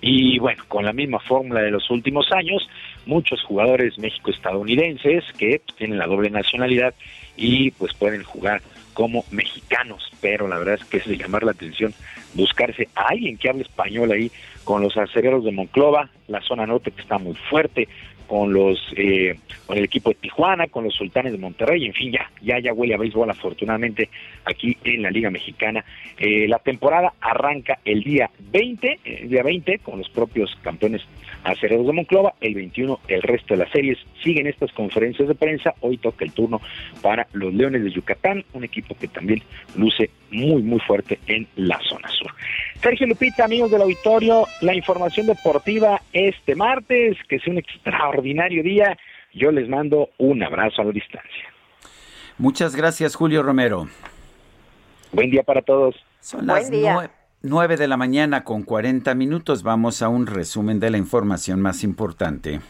y 0.00 0.38
bueno, 0.38 0.62
con 0.68 0.84
la 0.84 0.92
misma 0.92 1.18
fórmula 1.18 1.62
de 1.62 1.70
los 1.70 1.90
últimos 1.90 2.30
años, 2.30 2.68
muchos 3.06 3.42
jugadores 3.42 3.98
México-estadounidenses 3.98 5.24
que 5.36 5.62
tienen 5.76 5.98
la 5.98 6.06
doble 6.06 6.30
nacionalidad 6.30 6.94
y 7.36 7.72
pues 7.72 7.94
pueden 7.94 8.22
jugar 8.22 8.62
como 8.94 9.24
mexicanos, 9.30 10.10
pero 10.20 10.48
la 10.48 10.58
verdad 10.58 10.78
es 10.80 10.84
que 10.84 10.98
es 10.98 11.06
de 11.06 11.16
llamar 11.16 11.44
la 11.44 11.52
atención 11.52 11.94
buscarse 12.34 12.88
a 12.94 13.08
alguien 13.08 13.36
que 13.36 13.48
hable 13.48 13.62
español 13.62 14.12
ahí 14.12 14.30
con 14.64 14.82
los 14.82 14.96
acereros 14.96 15.44
de 15.44 15.52
Monclova, 15.52 16.10
la 16.28 16.40
zona 16.40 16.66
norte 16.66 16.90
que 16.90 17.02
está 17.02 17.18
muy 17.18 17.34
fuerte, 17.50 17.88
con 18.32 18.50
los 18.50 18.78
eh, 18.96 19.38
con 19.66 19.76
el 19.76 19.84
equipo 19.84 20.08
de 20.08 20.14
Tijuana, 20.14 20.66
con 20.68 20.84
los 20.84 20.94
Sultanes 20.94 21.32
de 21.32 21.38
Monterrey, 21.38 21.84
en 21.84 21.92
fin, 21.92 22.10
ya 22.10 22.30
ya 22.40 22.58
ya 22.60 22.72
huele 22.72 22.94
a 22.94 22.96
béisbol 22.96 23.28
afortunadamente 23.28 24.08
aquí 24.46 24.74
en 24.84 25.02
la 25.02 25.10
Liga 25.10 25.28
Mexicana. 25.30 25.84
Eh, 26.16 26.48
la 26.48 26.58
temporada 26.58 27.12
arranca 27.20 27.80
el 27.84 28.02
día 28.02 28.30
20, 28.38 29.00
el 29.04 29.28
día 29.28 29.42
20 29.42 29.80
con 29.80 29.98
los 29.98 30.08
propios 30.08 30.56
campeones 30.62 31.02
acereros 31.44 31.86
de 31.86 31.92
Monclova, 31.92 32.32
el 32.40 32.54
21 32.54 33.00
el 33.06 33.20
resto 33.20 33.52
de 33.52 33.64
las 33.64 33.70
series 33.70 33.98
siguen 34.22 34.46
estas 34.46 34.72
conferencias 34.72 35.28
de 35.28 35.34
prensa, 35.34 35.74
hoy 35.80 35.98
toca 35.98 36.24
el 36.24 36.32
turno 36.32 36.62
para 37.02 37.26
los 37.34 37.52
Leones 37.52 37.84
de 37.84 37.90
Yucatán, 37.90 38.46
un 38.54 38.64
equipo 38.64 38.94
que 38.94 39.08
también 39.08 39.42
luce 39.76 40.08
muy 40.30 40.62
muy 40.62 40.80
fuerte 40.80 41.18
en 41.26 41.46
la 41.56 41.78
zona 41.86 42.08
sur. 42.08 42.32
Sergio 42.80 43.06
Lupita, 43.06 43.44
amigos 43.44 43.70
del 43.70 43.82
auditorio, 43.82 44.46
la 44.62 44.74
información 44.74 45.26
deportiva 45.26 46.00
este 46.12 46.54
martes, 46.54 47.18
que 47.28 47.38
sea 47.38 47.52
un 47.52 47.58
extraordinario 47.58 48.21
día. 48.22 48.96
Yo 49.34 49.50
les 49.50 49.68
mando 49.68 50.10
un 50.18 50.42
abrazo 50.42 50.82
a 50.82 50.84
la 50.84 50.92
distancia. 50.92 51.44
Muchas 52.38 52.76
gracias, 52.76 53.14
Julio 53.14 53.42
Romero. 53.42 53.88
Buen 55.12 55.30
día 55.30 55.42
para 55.42 55.62
todos. 55.62 55.94
Son 56.20 56.46
las 56.46 56.70
nueve 57.42 57.76
de 57.76 57.88
la 57.88 57.96
mañana 57.96 58.44
con 58.44 58.62
40 58.62 59.14
minutos. 59.14 59.62
Vamos 59.62 60.02
a 60.02 60.08
un 60.08 60.26
resumen 60.26 60.80
de 60.80 60.90
la 60.90 60.98
información 60.98 61.60
más 61.60 61.82
importante. 61.84 62.60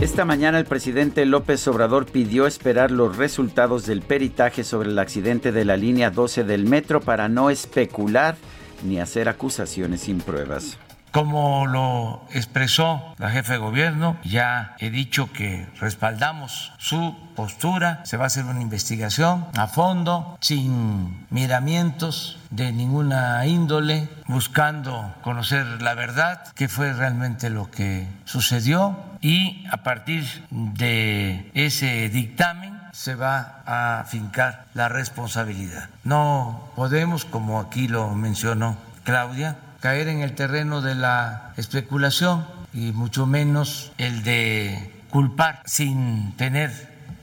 Esta 0.00 0.24
mañana 0.24 0.58
el 0.58 0.66
presidente 0.66 1.24
López 1.24 1.66
Obrador 1.68 2.06
pidió 2.06 2.46
esperar 2.46 2.90
los 2.90 3.16
resultados 3.16 3.86
del 3.86 4.02
peritaje 4.02 4.64
sobre 4.64 4.90
el 4.90 4.98
accidente 4.98 5.50
de 5.50 5.64
la 5.64 5.76
línea 5.76 6.10
12 6.10 6.44
del 6.44 6.64
metro 6.66 7.00
para 7.00 7.28
no 7.28 7.48
especular 7.48 8.36
ni 8.84 9.00
hacer 9.00 9.28
acusaciones 9.28 10.02
sin 10.02 10.18
pruebas. 10.20 10.78
Como 11.14 11.68
lo 11.68 12.26
expresó 12.32 13.14
la 13.18 13.30
jefe 13.30 13.52
de 13.52 13.58
gobierno, 13.58 14.16
ya 14.24 14.74
he 14.80 14.90
dicho 14.90 15.32
que 15.32 15.64
respaldamos 15.78 16.72
su 16.78 17.16
postura, 17.36 18.00
se 18.04 18.16
va 18.16 18.24
a 18.24 18.26
hacer 18.26 18.44
una 18.46 18.60
investigación 18.60 19.46
a 19.56 19.68
fondo, 19.68 20.36
sin 20.40 21.24
miramientos 21.30 22.40
de 22.50 22.72
ninguna 22.72 23.46
índole, 23.46 24.08
buscando 24.26 25.14
conocer 25.22 25.64
la 25.82 25.94
verdad, 25.94 26.48
qué 26.56 26.66
fue 26.66 26.92
realmente 26.92 27.48
lo 27.48 27.70
que 27.70 28.08
sucedió. 28.24 28.98
Y 29.20 29.64
a 29.70 29.84
partir 29.84 30.24
de 30.50 31.48
ese 31.54 32.08
dictamen 32.08 32.76
se 32.90 33.14
va 33.14 33.62
a 33.66 34.04
fincar 34.08 34.64
la 34.74 34.88
responsabilidad. 34.88 35.90
No 36.02 36.72
podemos, 36.74 37.24
como 37.24 37.60
aquí 37.60 37.86
lo 37.86 38.10
mencionó 38.16 38.76
Claudia, 39.04 39.58
caer 39.84 40.08
en 40.08 40.22
el 40.22 40.32
terreno 40.34 40.80
de 40.80 40.94
la 40.94 41.52
especulación 41.58 42.46
y 42.72 42.92
mucho 42.92 43.26
menos 43.26 43.92
el 43.98 44.22
de 44.22 44.90
culpar 45.10 45.60
sin 45.66 46.32
tener 46.38 46.70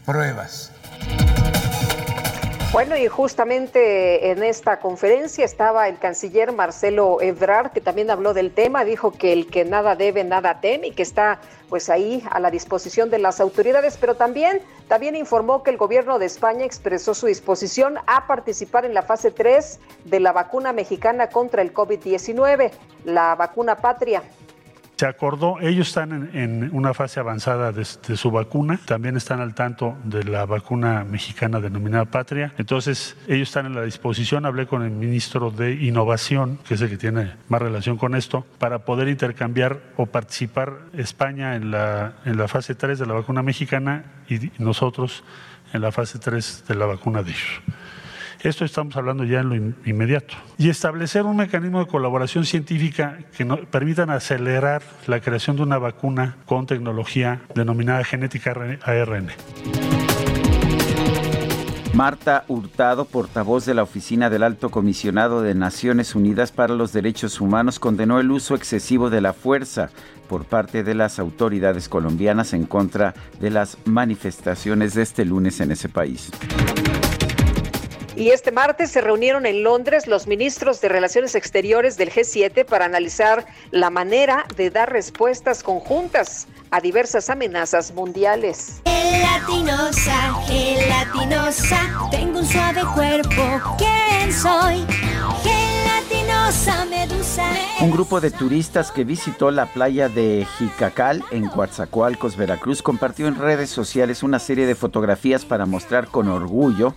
pruebas. 0.06 0.72
Bueno, 2.72 2.96
y 2.96 3.06
justamente 3.08 4.32
en 4.32 4.44
esta 4.44 4.80
conferencia 4.80 5.44
estaba 5.44 5.90
el 5.90 6.00
canciller 6.00 6.54
Marcelo 6.54 7.20
Ebrard, 7.20 7.74
que 7.74 7.82
también 7.82 8.10
habló 8.10 8.34
del 8.34 8.54
tema, 8.54 8.86
dijo 8.86 9.12
que 9.12 9.34
el 9.34 9.48
que 9.48 9.66
nada 9.66 9.98
debe, 9.98 10.24
nada 10.24 10.62
teme, 10.62 10.88
y 10.88 10.92
que 10.92 11.04
está 11.04 11.42
pues 11.68 11.90
ahí 11.90 12.24
a 12.32 12.40
la 12.40 12.50
disposición 12.50 13.10
de 13.10 13.20
las 13.20 13.42
autoridades, 13.42 13.98
pero 14.00 14.16
también, 14.16 14.62
también 14.88 15.18
informó 15.18 15.64
que 15.64 15.72
el 15.72 15.76
gobierno 15.76 16.18
de 16.18 16.28
España 16.28 16.64
expresó 16.64 17.14
su 17.14 17.28
disposición 17.28 17.98
a 18.08 18.26
participar 18.26 18.86
en 18.86 18.94
la 18.94 19.02
fase 19.02 19.32
3 19.32 19.80
de 20.06 20.20
la 20.22 20.32
vacuna 20.32 20.72
mexicana 20.72 21.28
contra 21.28 21.62
el 21.62 21.74
COVID-19, 21.74 22.72
la 23.04 23.36
vacuna 23.36 23.76
patria 23.76 24.24
se 25.02 25.08
acordó, 25.08 25.60
ellos 25.60 25.88
están 25.88 26.30
en, 26.32 26.70
una 26.74 26.94
fase 26.94 27.20
avanzada 27.20 27.72
de, 27.72 27.86
su 27.86 28.30
vacuna, 28.30 28.80
también 28.86 29.18
están 29.18 29.42
al 29.42 29.56
tanto 29.56 29.98
de 30.04 30.24
la 30.24 30.46
vacuna 30.46 31.04
mexicana 31.04 31.60
denominada 31.60 32.06
Patria, 32.06 32.54
entonces 32.60 33.18
ellos 33.28 33.50
están 33.50 33.66
en 33.66 33.74
la 33.74 33.82
disposición, 33.82 34.46
hablé 34.46 34.68
con 34.68 34.84
el 34.84 34.92
ministro 34.92 35.50
de 35.50 35.74
Innovación, 35.74 36.60
que 36.68 36.76
es 36.76 36.82
el 36.82 36.90
que 36.92 36.98
tiene 36.98 37.34
más 37.48 37.64
relación 37.64 37.98
con 37.98 38.14
esto, 38.14 38.46
para 38.60 38.86
poder 38.86 39.08
intercambiar 39.08 39.80
o 39.98 40.06
participar 40.06 40.78
España 40.94 41.56
en 41.56 41.72
la, 41.72 42.14
en 42.24 42.38
la 42.38 42.48
fase 42.48 42.76
3 42.76 43.00
de 43.00 43.08
la 43.08 43.16
vacuna 43.16 43.42
mexicana 43.42 44.04
y 44.30 44.52
nosotros 44.60 45.24
en 45.74 45.82
la 45.82 45.92
fase 45.92 46.20
3 46.20 46.66
de 46.68 46.76
la 46.76 46.86
vacuna 46.86 47.24
de 47.24 47.32
ellos. 47.32 47.62
Esto 48.44 48.66
estamos 48.66 48.96
hablando 48.98 49.24
ya 49.24 49.42
en 49.42 49.50
lo 49.50 49.56
inmediato. 49.86 50.34
Y 50.58 50.70
establecer 50.70 51.26
un 51.26 51.36
mecanismo 51.36 51.80
de 51.80 51.86
colaboración 51.86 52.44
científica 52.44 53.20
que 53.38 53.46
nos 53.46 53.60
permitan 53.68 54.10
acelerar 54.10 54.82
la 55.06 55.20
creación 55.20 55.58
de 55.58 55.64
una 55.64 55.78
vacuna 55.78 56.38
con 56.48 56.66
tecnología 56.66 57.42
denominada 57.54 58.04
genética 58.04 58.56
ARN. 58.84 59.28
Marta 61.94 62.46
Hurtado, 62.48 63.06
portavoz 63.06 63.66
de 63.66 63.76
la 63.76 63.84
Oficina 63.84 64.32
del 64.32 64.42
Alto 64.42 64.72
Comisionado 64.72 65.44
de 65.44 65.54
Naciones 65.54 66.16
Unidas 66.16 66.52
para 66.52 66.74
los 66.74 66.94
Derechos 66.94 67.42
Humanos, 67.42 67.78
condenó 67.78 68.20
el 68.20 68.32
uso 68.32 68.56
excesivo 68.56 69.12
de 69.12 69.22
la 69.22 69.34
fuerza 69.34 69.90
por 70.28 70.46
parte 70.46 70.84
de 70.84 70.96
las 70.96 71.20
autoridades 71.20 71.90
colombianas 71.90 72.54
en 72.54 72.66
contra 72.66 73.14
de 73.40 73.52
las 73.52 73.78
manifestaciones 73.86 74.96
de 74.96 75.04
este 75.04 75.26
lunes 75.26 75.60
en 75.60 75.72
ese 75.72 75.90
país. 75.90 76.32
Y 78.16 78.30
este 78.30 78.52
martes 78.52 78.92
se 78.92 79.00
reunieron 79.00 79.46
en 79.46 79.64
Londres 79.64 80.06
los 80.06 80.28
ministros 80.28 80.82
de 80.82 80.90
Relaciones 80.90 81.34
Exteriores 81.34 81.96
del 81.98 82.12
G7 82.12 82.66
para 82.66 82.86
analizar 82.86 83.46
la 83.72 83.90
manera 83.90 84.46
de 84.58 84.70
dar 84.70 84.92
respuestas 84.92 85.64
conjuntas 85.64 86.48
a 86.72 86.82
diversas 86.82 87.30
amenazas 87.30 87.94
mundiales. 87.94 88.82
Gelatinosa, 88.86 90.34
gelatinosa, 90.46 92.10
tengo 92.12 92.40
un 92.40 92.46
suave 92.46 92.82
cuerpo, 92.94 93.78
¿quién 93.78 94.34
soy? 94.34 94.86
Gelatinosa, 95.42 96.86
medusa. 96.86 97.46
Un 97.80 97.92
grupo 97.92 98.20
de 98.20 98.32
turistas 98.32 98.92
que 98.92 99.06
visitó 99.06 99.52
la 99.52 99.68
playa 99.68 100.10
de 100.10 100.46
Jicacal 100.58 101.24
en 101.32 101.48
Coatzacoalcos, 101.48 102.36
Veracruz, 102.36 102.82
compartió 102.82 103.28
en 103.28 103.36
redes 103.36 103.70
sociales 103.70 104.22
una 104.22 104.40
serie 104.40 104.66
de 104.66 104.76
fotografías 104.76 105.46
para 105.46 105.66
mostrar 105.66 106.08
con 106.08 106.28
orgullo 106.28 106.94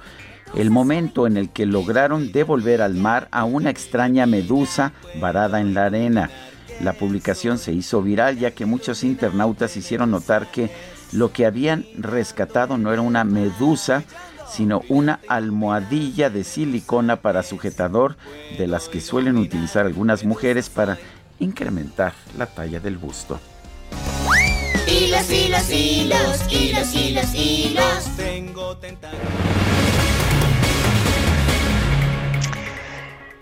el 0.57 0.71
momento 0.71 1.27
en 1.27 1.37
el 1.37 1.51
que 1.51 1.67
lograron 1.67 2.33
devolver 2.33 2.83
al 2.83 2.95
mar 2.95 3.29
a 3.31 3.45
una 3.45 3.71
extraña 3.71 4.27
medusa 4.27 4.93
varada 5.21 5.61
en 5.61 5.75
la 5.75 5.87
arena. 5.87 6.31
La 6.81 6.93
publicación 6.93 7.59
se 7.59 7.73
hizo 7.73 8.03
viral 8.03 8.39
ya 8.39 8.53
que 8.53 8.67
muchos 8.67 9.05
internautas 9.05 9.77
hicieron 9.77 10.11
notar 10.11 10.51
que 10.51 10.71
lo 11.13 11.33
que 11.33 11.47
habían 11.47 11.87
rescatado 11.97 12.79
no 12.79 12.93
era 12.93 13.03
una 13.03 13.25
medusa, 13.25 14.05
sino 14.49 14.83
una 14.89 15.21
almohadilla 15.29 16.31
de 16.31 16.45
silicona 16.45 17.17
para 17.17 17.43
sujetador 17.43 18.17
de 18.59 18.67
las 18.67 18.89
que 18.89 19.01
suelen 19.01 19.37
utilizar 19.39 19.87
algunas 19.87 20.25
mujeres 20.25 20.69
para 20.69 20.99
incrementar 21.39 22.15
la 22.37 22.47
talla 22.47 22.81
del 22.81 22.99
busto. 22.99 23.41
Hilos, 24.87 25.31
hilos, 25.31 25.71
hilos, 25.71 26.53
hilos, 26.53 26.95
hilos, 26.95 27.35
hilos. 27.35 28.17
Tengo 28.17 28.77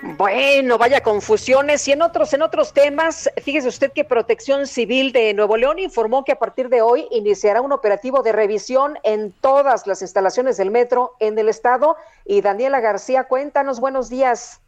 Bueno, 0.03 0.79
vaya 0.79 1.01
confusiones. 1.01 1.87
Y 1.87 1.93
en 1.93 2.03
otros, 2.03 2.35
en 2.35 2.43
otros 2.43 2.75
temas, 2.75 3.31
fíjese 3.41 3.69
usted 3.69 3.93
que 3.93 4.05
Protección 4.05 4.67
Civil 4.67 5.13
de 5.13 5.33
Nuevo 5.33 5.57
León 5.57 5.79
informó 5.79 6.25
que 6.25 6.33
a 6.33 6.39
partir 6.41 6.69
de 6.69 6.83
hoy 6.83 7.07
iniciará 7.13 7.61
un 7.61 7.71
operativo 7.71 8.23
de 8.25 8.33
revisión 8.33 8.99
en 9.05 9.33
todas 9.41 9.87
las 9.87 10.03
instalaciones 10.03 10.57
del 10.57 10.73
metro 10.73 11.13
en 11.21 11.39
el 11.39 11.49
estado. 11.49 11.95
Y 12.25 12.41
Daniela 12.41 12.81
García, 12.81 13.25
cuéntanos, 13.29 13.81
buenos 13.81 14.11
días. 14.11 14.61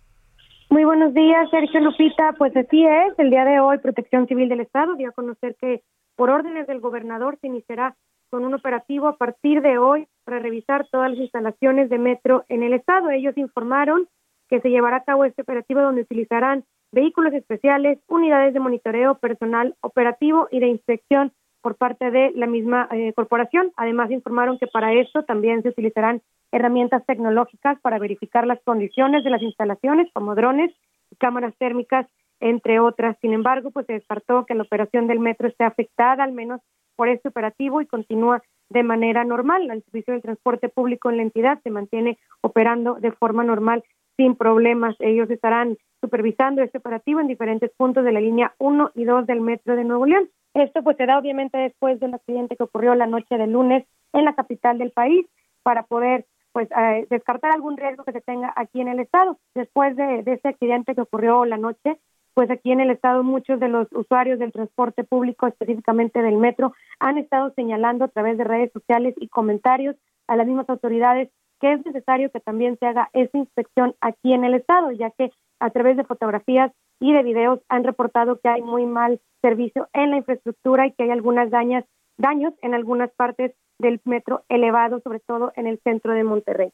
Muy 0.70 0.84
buenos 0.84 1.12
días, 1.14 1.50
Sergio 1.50 1.80
Lupita. 1.80 2.34
Pues 2.38 2.56
así 2.56 2.86
es, 2.86 3.18
el 3.18 3.30
día 3.30 3.44
de 3.44 3.58
hoy 3.58 3.78
Protección 3.78 4.28
Civil 4.28 4.48
del 4.48 4.60
Estado 4.60 4.94
dio 4.94 5.08
a 5.08 5.12
conocer 5.12 5.56
que 5.60 5.82
por 6.14 6.30
órdenes 6.30 6.68
del 6.68 6.78
gobernador 6.78 7.38
se 7.40 7.48
iniciará 7.48 7.96
con 8.30 8.44
un 8.44 8.54
operativo 8.54 9.08
a 9.08 9.16
partir 9.16 9.62
de 9.62 9.78
hoy 9.78 10.06
para 10.24 10.38
revisar 10.38 10.86
todas 10.92 11.10
las 11.10 11.18
instalaciones 11.18 11.90
de 11.90 11.98
metro 11.98 12.44
en 12.48 12.62
el 12.62 12.72
estado. 12.72 13.10
Ellos 13.10 13.36
informaron 13.36 14.08
que 14.48 14.60
se 14.60 14.70
llevará 14.70 14.98
a 14.98 15.05
cabo 15.05 15.24
este 15.24 15.42
operativo 15.42 15.81
donde 15.81 16.02
utilizarán 16.02 16.64
vehículos 16.92 17.34
especiales, 17.34 17.98
unidades 18.08 18.55
de 18.55 18.60
monitoreo, 18.60 19.16
personal 19.16 19.74
operativo 19.81 20.48
y 20.50 20.60
de 20.60 20.68
inspección 20.68 21.32
por 21.60 21.76
parte 21.76 22.10
de 22.10 22.31
la 22.34 22.47
misma 22.47 22.89
eh, 22.92 23.12
corporación. 23.14 23.73
Además, 23.76 24.10
informaron 24.10 24.58
que 24.58 24.66
para 24.66 24.92
esto 24.92 25.24
también 25.24 25.62
se 25.62 25.70
utilizarán 25.70 26.23
herramientas 26.52 27.05
tecnológicas 27.06 27.81
para 27.81 27.98
verificar 27.98 28.47
las 28.47 28.62
condiciones 28.62 29.24
de 29.24 29.31
las 29.31 29.42
instalaciones, 29.42 30.08
como 30.12 30.34
drones 30.34 30.73
cámaras 31.18 31.55
térmicas, 31.58 32.06
entre 32.39 32.81
otras. 32.81 33.16
Sin 33.20 33.32
embargo, 33.32 33.70
pues 33.70 33.86
se 33.86 33.94
descartó 33.94 34.44
que 34.47 34.55
la 34.55 34.62
operación 34.62 35.06
del 35.06 35.20
metro 35.20 35.48
esté 35.48 35.64
afectada, 35.64 36.23
al 36.23 36.32
menos 36.32 36.60
por 36.97 37.08
este 37.08 37.28
operativo, 37.28 37.81
y 37.81 37.86
continúa 37.86 38.42
de 38.68 38.82
manera 38.82 39.24
normal. 39.24 39.70
El 39.70 39.82
servicio 39.84 40.12
del 40.12 40.23
transporte 40.23 40.68
público 40.68 41.10
en 41.10 41.16
la 41.16 41.23
entidad 41.23 41.60
se 41.62 41.70
mantiene 41.70 42.18
operando 42.40 42.94
de 42.94 43.12
forma 43.12 43.42
normal 43.42 43.82
sin 44.16 44.36
problemas. 44.36 44.96
Ellos 45.00 45.30
estarán 45.30 45.76
supervisando 46.00 46.62
este 46.62 46.78
operativo 46.78 47.20
en 47.20 47.28
diferentes 47.28 47.70
puntos 47.76 48.04
de 48.04 48.12
la 48.12 48.20
línea 48.20 48.54
1 48.58 48.92
y 48.94 49.04
2 49.04 49.26
del 49.26 49.40
metro 49.40 49.76
de 49.76 49.84
Nuevo 49.84 50.06
León. 50.06 50.28
Esto 50.54 50.82
pues 50.82 50.96
se 50.96 51.06
da 51.06 51.18
obviamente 51.18 51.58
después 51.58 51.98
del 51.98 52.14
accidente 52.14 52.56
que 52.56 52.62
ocurrió 52.62 52.94
la 52.94 53.06
noche 53.06 53.36
del 53.38 53.52
lunes 53.52 53.84
en 54.12 54.24
la 54.24 54.34
capital 54.34 54.78
del 54.78 54.92
país 54.92 55.26
para 55.62 55.84
poder 55.84 56.26
pues 56.52 56.68
eh, 56.70 57.06
descartar 57.10 57.50
algún 57.52 57.76
riesgo 57.76 58.04
que 58.04 58.12
se 58.12 58.20
tenga 58.20 58.52
aquí 58.54 58.80
en 58.80 58.88
el 58.88 59.00
estado. 59.00 59.38
Después 59.54 59.96
de, 59.96 60.22
de 60.22 60.34
ese 60.34 60.48
accidente 60.48 60.94
que 60.94 61.00
ocurrió 61.00 61.44
la 61.44 61.56
noche, 61.56 61.98
pues 62.34 62.50
aquí 62.50 62.70
en 62.70 62.80
el 62.80 62.90
estado 62.90 63.24
muchos 63.24 63.58
de 63.58 63.68
los 63.68 63.88
usuarios 63.92 64.38
del 64.38 64.52
transporte 64.52 65.04
público, 65.04 65.46
específicamente 65.46 66.22
del 66.22 66.36
metro, 66.36 66.72
han 67.00 67.18
estado 67.18 67.52
señalando 67.54 68.04
a 68.04 68.08
través 68.08 68.38
de 68.38 68.44
redes 68.44 68.72
sociales 68.72 69.14
y 69.18 69.28
comentarios 69.28 69.96
a 70.28 70.36
las 70.36 70.46
mismas 70.46 70.68
autoridades 70.68 71.30
que 71.64 71.72
es 71.72 71.86
necesario 71.86 72.30
que 72.30 72.40
también 72.40 72.76
se 72.78 72.84
haga 72.84 73.08
esa 73.14 73.38
inspección 73.38 73.96
aquí 74.02 74.34
en 74.34 74.44
el 74.44 74.52
estado, 74.52 74.90
ya 74.90 75.10
que 75.12 75.30
a 75.60 75.70
través 75.70 75.96
de 75.96 76.04
fotografías 76.04 76.70
y 77.00 77.14
de 77.14 77.22
videos 77.22 77.60
han 77.70 77.84
reportado 77.84 78.38
que 78.38 78.50
hay 78.50 78.60
muy 78.60 78.84
mal 78.84 79.18
servicio 79.40 79.88
en 79.94 80.10
la 80.10 80.18
infraestructura 80.18 80.86
y 80.86 80.92
que 80.92 81.04
hay 81.04 81.10
algunas 81.10 81.50
dañas, 81.50 81.86
daños 82.18 82.52
en 82.60 82.74
algunas 82.74 83.10
partes 83.12 83.52
del 83.78 83.98
metro 84.04 84.44
elevado, 84.50 85.00
sobre 85.00 85.20
todo 85.20 85.52
en 85.56 85.66
el 85.66 85.80
centro 85.82 86.12
de 86.12 86.22
Monterrey. 86.22 86.70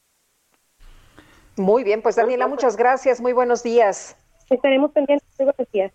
Muy 1.55 1.85
bien, 1.85 2.01
pues 2.01 2.17
Daniela, 2.17 2.47
muchas 2.47 2.75
gracias, 2.75 3.21
muy 3.21 3.31
buenos 3.31 3.63
días. 3.63 4.17
Estaremos 4.49 4.91
pendientes, 4.91 5.25
buenos 5.37 5.71
días. 5.71 5.93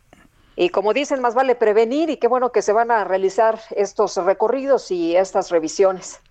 Y 0.56 0.70
como 0.70 0.94
dicen, 0.94 1.20
más 1.20 1.34
vale 1.34 1.54
prevenir 1.54 2.08
y 2.08 2.16
qué 2.16 2.28
bueno 2.28 2.50
que 2.50 2.62
se 2.62 2.72
van 2.72 2.90
a 2.90 3.04
realizar 3.04 3.58
estos 3.72 4.16
recorridos 4.16 4.90
y 4.90 5.16
estas 5.16 5.50
revisiones. 5.50 6.22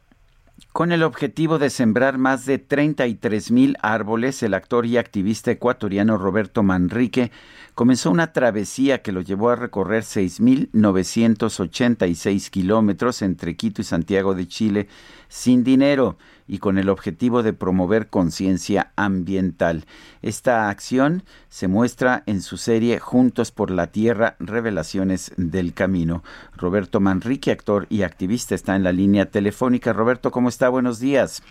Con 0.75 0.91
el 0.91 1.03
objetivo 1.03 1.57
de 1.57 1.69
sembrar 1.69 2.17
más 2.17 2.45
de 2.45 2.57
33 2.57 3.49
mil 3.49 3.77
árboles, 3.81 4.43
el 4.43 4.53
actor 4.53 4.85
y 4.85 4.97
activista 4.97 5.49
ecuatoriano 5.49 6.17
Roberto 6.17 6.63
Manrique 6.63 7.31
comenzó 7.75 8.11
una 8.11 8.33
travesía 8.33 9.01
que 9.01 9.13
lo 9.13 9.21
llevó 9.21 9.51
a 9.51 9.55
recorrer 9.55 10.03
6.986 10.03 12.49
kilómetros 12.49 13.21
entre 13.21 13.55
Quito 13.55 13.81
y 13.81 13.85
Santiago 13.85 14.35
de 14.35 14.49
Chile 14.49 14.89
sin 15.29 15.63
dinero 15.63 16.17
y 16.47 16.59
con 16.59 16.77
el 16.77 16.89
objetivo 16.89 17.41
de 17.41 17.53
promover 17.53 18.07
conciencia 18.07 18.91
ambiental. 18.95 19.85
Esta 20.21 20.69
acción 20.69 21.23
se 21.49 21.67
muestra 21.67 22.21
en 22.27 22.41
su 22.41 22.57
serie 22.57 22.99
Juntos 22.99 23.51
por 23.51 23.71
la 23.71 23.87
Tierra, 23.87 24.35
Revelaciones 24.39 25.31
del 25.37 25.73
Camino. 25.73 26.23
Roberto 26.55 26.99
Manrique, 26.99 27.51
actor 27.51 27.87
y 27.89 28.03
activista, 28.03 28.53
está 28.53 28.75
en 28.75 28.83
la 28.83 28.91
línea 28.91 29.31
telefónica. 29.31 29.91
Roberto, 29.91 30.29
¿cómo 30.29 30.49
está? 30.65 30.69
Buenos 30.69 30.99
días. 30.99 31.43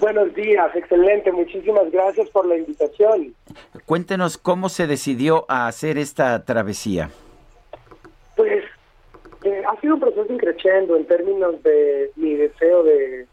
Buenos 0.00 0.34
días, 0.34 0.74
excelente, 0.74 1.30
muchísimas 1.30 1.90
gracias 1.90 2.28
por 2.30 2.46
la 2.46 2.56
invitación. 2.56 3.34
Cuéntenos 3.86 4.36
cómo 4.36 4.68
se 4.68 4.86
decidió 4.86 5.44
a 5.48 5.68
hacer 5.68 5.98
esta 5.98 6.44
travesía. 6.44 7.10
Pues 8.34 8.64
eh, 9.44 9.62
ha 9.66 9.80
sido 9.80 9.94
un 9.94 10.00
proceso 10.00 10.32
increciendo 10.32 10.96
en 10.96 11.06
términos 11.06 11.62
de 11.62 12.10
mi 12.16 12.34
deseo 12.34 12.82
de, 12.82 13.26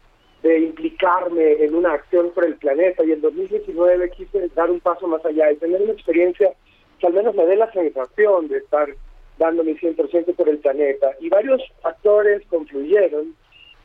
de 0.44 0.60
implicarme 0.60 1.64
en 1.64 1.74
una 1.74 1.94
acción 1.94 2.30
por 2.30 2.44
el 2.44 2.54
planeta 2.54 3.04
y 3.04 3.10
en 3.10 3.20
2019 3.20 4.10
quise 4.10 4.48
dar 4.54 4.70
un 4.70 4.78
paso 4.78 5.08
más 5.08 5.24
allá 5.26 5.50
y 5.50 5.56
tener 5.56 5.82
una 5.82 5.92
experiencia 5.92 6.52
que 7.00 7.06
al 7.08 7.12
menos 7.12 7.34
me 7.34 7.44
dé 7.44 7.56
la 7.56 7.72
sensación 7.72 8.46
de 8.46 8.58
estar 8.58 8.88
dando 9.36 9.64
mi 9.64 9.74
100% 9.74 10.36
por 10.36 10.48
el 10.48 10.58
planeta. 10.58 11.10
Y 11.18 11.28
varios 11.28 11.60
factores 11.82 12.42
confluyeron 12.48 13.34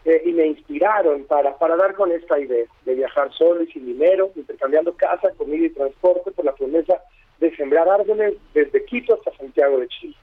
eh, 0.07 0.21
y 0.23 0.31
me 0.31 0.47
inspiraron 0.47 1.25
para, 1.25 1.57
para 1.57 1.75
dar 1.75 1.93
con 1.93 2.13
esta 2.13 2.39
idea 2.39 2.65
de 2.85 2.95
viajar 2.95 3.29
solo 3.33 3.61
y 3.61 3.67
sin 3.73 3.85
dinero, 3.85 4.31
intercambiando 4.37 4.95
casa, 4.95 5.33
comida 5.37 5.65
y 5.65 5.69
transporte 5.69 6.31
por 6.31 6.45
la 6.45 6.55
promesa 6.55 7.01
de 7.39 7.53
sembrar 7.57 7.89
árboles 7.89 8.35
desde 8.53 8.85
Quito 8.85 9.15
hasta 9.15 9.35
Santiago 9.35 9.79
de 9.79 9.89
Chile. 9.89 10.15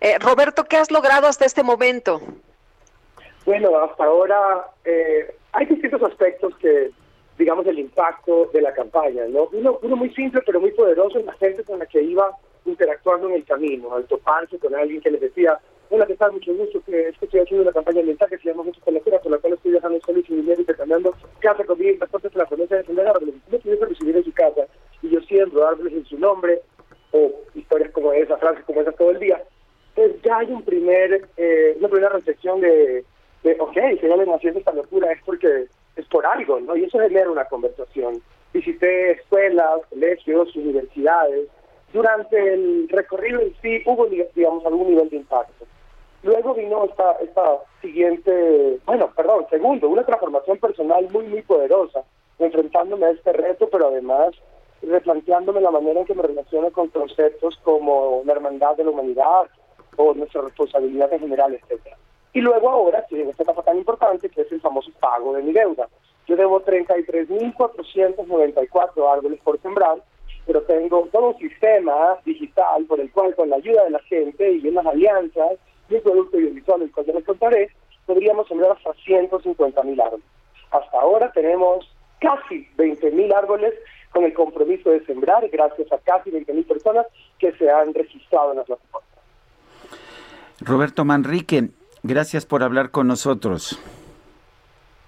Eh, 0.00 0.16
Roberto, 0.20 0.62
¿qué 0.62 0.76
has 0.76 0.92
logrado 0.92 1.26
hasta 1.26 1.44
este 1.44 1.64
momento? 1.64 2.20
Bueno, 3.44 3.76
hasta 3.76 4.04
ahora 4.04 4.68
eh, 4.84 5.34
hay 5.50 5.66
distintos 5.66 6.04
aspectos 6.04 6.56
que, 6.58 6.92
digamos, 7.38 7.66
el 7.66 7.80
impacto 7.80 8.50
de 8.52 8.62
la 8.62 8.72
campaña, 8.72 9.24
¿no? 9.28 9.48
Uno, 9.50 9.80
uno 9.82 9.96
muy 9.96 10.14
simple 10.14 10.42
pero 10.46 10.60
muy 10.60 10.70
poderoso 10.70 11.18
en 11.18 11.26
la 11.26 11.32
gente 11.32 11.64
con 11.64 11.80
la 11.80 11.86
que 11.86 12.02
iba 12.02 12.30
interactuando 12.64 13.28
en 13.30 13.34
el 13.34 13.44
camino, 13.44 13.96
al 13.96 14.04
toparse 14.06 14.60
con 14.60 14.76
alguien 14.76 15.00
que 15.00 15.10
les 15.10 15.20
decía, 15.20 15.58
Hola, 15.88 16.04
¿qué 16.06 16.16
tal? 16.16 16.32
Mucho 16.32 16.52
gusto. 16.54 16.82
Que 16.84 17.08
es 17.08 17.18
que 17.18 17.26
estoy 17.26 17.40
haciendo 17.40 17.62
una 17.62 17.72
campaña 17.72 18.00
ambiental 18.00 18.28
que 18.28 18.38
se 18.38 18.48
llama 18.48 18.64
Mucho 18.64 18.80
con 18.80 18.94
la 18.94 19.00
Cura, 19.00 19.20
por 19.20 19.30
la 19.30 19.38
cual 19.38 19.52
estoy 19.52 19.70
viajando 19.70 19.98
y 19.98 20.22
sin 20.24 20.40
dinero, 20.40 20.60
intercambiando 20.60 21.14
casa, 21.38 21.64
comida 21.64 21.90
y 21.90 21.96
transporte 21.96 22.30
la 22.34 22.46
promesa 22.46 22.76
de 22.76 22.84
sembrar 22.84 23.08
árboles. 23.08 23.34
No 23.50 23.58
pudiese 23.58 23.84
recibir 23.84 24.16
en 24.16 24.24
su 24.24 24.32
casa 24.32 24.66
y 25.02 25.10
yo 25.10 25.20
siembro 25.20 25.66
árboles 25.66 25.92
en 25.92 26.04
su 26.04 26.18
nombre 26.18 26.60
o 27.12 27.32
historias 27.54 27.92
como 27.92 28.12
esa, 28.12 28.36
frases 28.36 28.64
como 28.64 28.80
esas 28.80 28.96
todo 28.96 29.12
el 29.12 29.20
día. 29.20 29.42
Entonces 29.94 30.22
ya 30.22 30.38
hay 30.38 30.50
un 30.50 30.62
primer, 30.62 31.28
eh, 31.36 31.76
una 31.78 31.88
primera 31.88 32.12
reflexión 32.12 32.60
de, 32.60 33.04
de, 33.44 33.56
ok, 33.60 33.78
si 34.00 34.06
alguien 34.06 34.34
haciendo 34.34 34.58
esta 34.58 34.72
locura 34.72 35.12
es 35.12 35.22
porque 35.24 35.66
es 35.94 36.06
por 36.06 36.26
algo, 36.26 36.60
¿no? 36.60 36.76
Y 36.76 36.84
eso 36.84 36.98
genera 36.98 37.30
una 37.30 37.44
conversación. 37.44 38.20
Visité 38.52 39.12
escuelas, 39.12 39.82
colegios, 39.88 40.54
universidades. 40.56 41.48
Durante 41.92 42.36
el 42.36 42.88
recorrido 42.88 43.40
en 43.40 43.54
sí 43.62 43.82
hubo, 43.86 44.06
digamos, 44.06 44.66
algún 44.66 44.90
nivel 44.90 45.08
de 45.08 45.16
impacto. 45.18 45.64
Luego 46.22 46.54
vino 46.54 46.84
esta, 46.84 47.12
esta 47.22 47.58
siguiente, 47.80 48.78
bueno, 48.84 49.10
perdón, 49.14 49.46
segundo, 49.50 49.88
una 49.88 50.04
transformación 50.04 50.58
personal 50.58 51.08
muy, 51.10 51.26
muy 51.26 51.42
poderosa, 51.42 52.02
enfrentándome 52.38 53.06
a 53.06 53.10
este 53.10 53.32
reto, 53.32 53.68
pero 53.70 53.88
además 53.88 54.34
replanteándome 54.82 55.60
la 55.60 55.70
manera 55.70 56.00
en 56.00 56.06
que 56.06 56.14
me 56.14 56.22
relaciono 56.22 56.70
con 56.70 56.88
conceptos 56.88 57.58
como 57.62 58.22
la 58.24 58.32
hermandad 58.32 58.76
de 58.76 58.84
la 58.84 58.90
humanidad 58.90 59.46
o 59.96 60.14
nuestra 60.14 60.40
responsabilidad 60.42 61.12
en 61.12 61.20
general, 61.20 61.54
etcétera. 61.54 61.96
Y 62.32 62.40
luego 62.40 62.68
ahora 62.68 63.00
estoy 63.00 63.22
en 63.22 63.30
esta 63.30 63.44
etapa 63.44 63.62
tan 63.62 63.78
importante 63.78 64.28
que 64.28 64.42
es 64.42 64.52
el 64.52 64.60
famoso 64.60 64.90
pago 65.00 65.32
de 65.32 65.42
mi 65.42 65.52
deuda. 65.52 65.88
Yo 66.26 66.36
debo 66.36 66.62
33.494 66.62 69.12
árboles 69.12 69.40
por 69.42 69.58
sembrar, 69.62 69.96
pero 70.44 70.60
tengo 70.62 71.08
todo 71.10 71.28
un 71.28 71.38
sistema 71.38 72.18
digital 72.24 72.84
por 72.84 73.00
el 73.00 73.10
cual 73.10 73.34
con 73.34 73.48
la 73.48 73.56
ayuda 73.56 73.84
de 73.84 73.90
la 73.90 74.00
gente 74.00 74.52
y 74.52 74.68
unas 74.68 74.84
alianzas 74.86 75.52
un 75.90 76.02
producto 76.02 76.36
audiovisual, 76.36 76.82
el 76.82 76.92
cual 76.92 77.06
ya 77.06 77.12
les 77.12 77.24
contaré, 77.24 77.70
podríamos 78.06 78.48
sembrar 78.48 78.72
hasta 78.72 78.90
150.000 78.90 80.02
árboles. 80.02 80.26
Hasta 80.70 81.00
ahora 81.00 81.30
tenemos 81.32 81.88
casi 82.20 82.68
20.000 82.76 83.34
árboles 83.34 83.74
con 84.10 84.24
el 84.24 84.32
compromiso 84.32 84.90
de 84.90 85.04
sembrar, 85.04 85.48
gracias 85.48 85.92
a 85.92 85.98
casi 85.98 86.30
20.000 86.30 86.66
personas 86.66 87.06
que 87.38 87.52
se 87.52 87.70
han 87.70 87.94
registrado 87.94 88.52
en 88.52 88.58
la 88.58 88.64
plataforma. 88.64 89.06
Roberto 90.60 91.04
Manrique, 91.04 91.68
gracias 92.02 92.46
por 92.46 92.62
hablar 92.62 92.90
con 92.90 93.08
nosotros. 93.08 93.78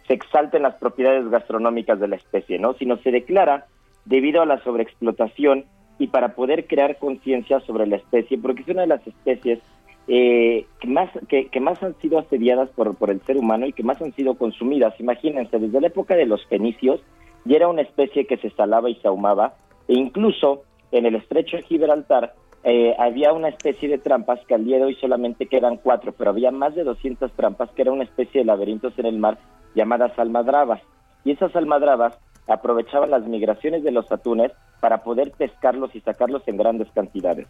se 0.06 0.14
exalten 0.14 0.62
las 0.62 0.76
propiedades 0.76 1.28
gastronómicas 1.28 1.98
de 1.98 2.06
la 2.06 2.14
especie, 2.14 2.60
¿no? 2.60 2.74
Sino 2.74 2.98
se 2.98 3.10
declara 3.10 3.66
debido 4.04 4.42
a 4.42 4.46
la 4.46 4.62
sobreexplotación 4.62 5.64
y 5.98 6.06
para 6.06 6.36
poder 6.36 6.68
crear 6.68 6.98
conciencia 6.98 7.58
sobre 7.58 7.88
la 7.88 7.96
especie, 7.96 8.38
porque 8.38 8.62
es 8.62 8.68
una 8.68 8.82
de 8.82 8.86
las 8.86 9.04
especies 9.04 9.58
eh, 10.06 10.64
que, 10.78 10.86
más, 10.86 11.10
que, 11.28 11.60
más 11.60 11.82
han 11.82 11.98
sido 11.98 12.20
asediadas 12.20 12.68
por, 12.76 12.94
por 12.94 13.10
el 13.10 13.20
ser 13.22 13.38
humano 13.38 13.66
y 13.66 13.72
que 13.72 13.82
más 13.82 14.00
han 14.00 14.12
sido 14.12 14.34
consumidas. 14.34 14.94
Imagínense, 15.00 15.58
desde 15.58 15.80
la 15.80 15.88
época 15.88 16.14
de 16.14 16.26
los 16.26 16.46
fenicios 16.46 17.00
ya 17.44 17.56
era 17.56 17.66
una 17.66 17.82
especie 17.82 18.28
que 18.28 18.36
se 18.36 18.50
salaba 18.50 18.88
y 18.88 18.94
se 18.94 19.08
ahumaba, 19.08 19.54
e 19.88 19.94
incluso 19.94 20.62
en 20.92 21.06
el 21.06 21.16
estrecho 21.16 21.56
de 21.56 21.64
Gibraltar 21.64 22.34
eh, 22.64 22.94
había 22.98 23.32
una 23.32 23.48
especie 23.48 23.88
de 23.88 23.98
trampas 23.98 24.40
que 24.46 24.54
al 24.54 24.64
día 24.64 24.78
de 24.78 24.84
hoy 24.84 24.94
solamente 24.96 25.46
quedan 25.46 25.76
cuatro, 25.76 26.12
pero 26.16 26.30
había 26.30 26.50
más 26.50 26.74
de 26.74 26.84
200 26.84 27.30
trampas 27.32 27.70
que 27.70 27.82
era 27.82 27.92
una 27.92 28.04
especie 28.04 28.40
de 28.40 28.44
laberintos 28.44 28.98
en 28.98 29.06
el 29.06 29.18
mar 29.18 29.38
llamadas 29.74 30.18
almadrabas. 30.18 30.80
Y 31.24 31.32
esas 31.32 31.54
almadrabas 31.54 32.18
aprovechaban 32.48 33.10
las 33.10 33.26
migraciones 33.26 33.82
de 33.82 33.92
los 33.92 34.10
atunes 34.10 34.52
para 34.80 35.02
poder 35.02 35.32
pescarlos 35.32 35.94
y 35.94 36.00
sacarlos 36.00 36.46
en 36.46 36.56
grandes 36.56 36.88
cantidades. 36.92 37.46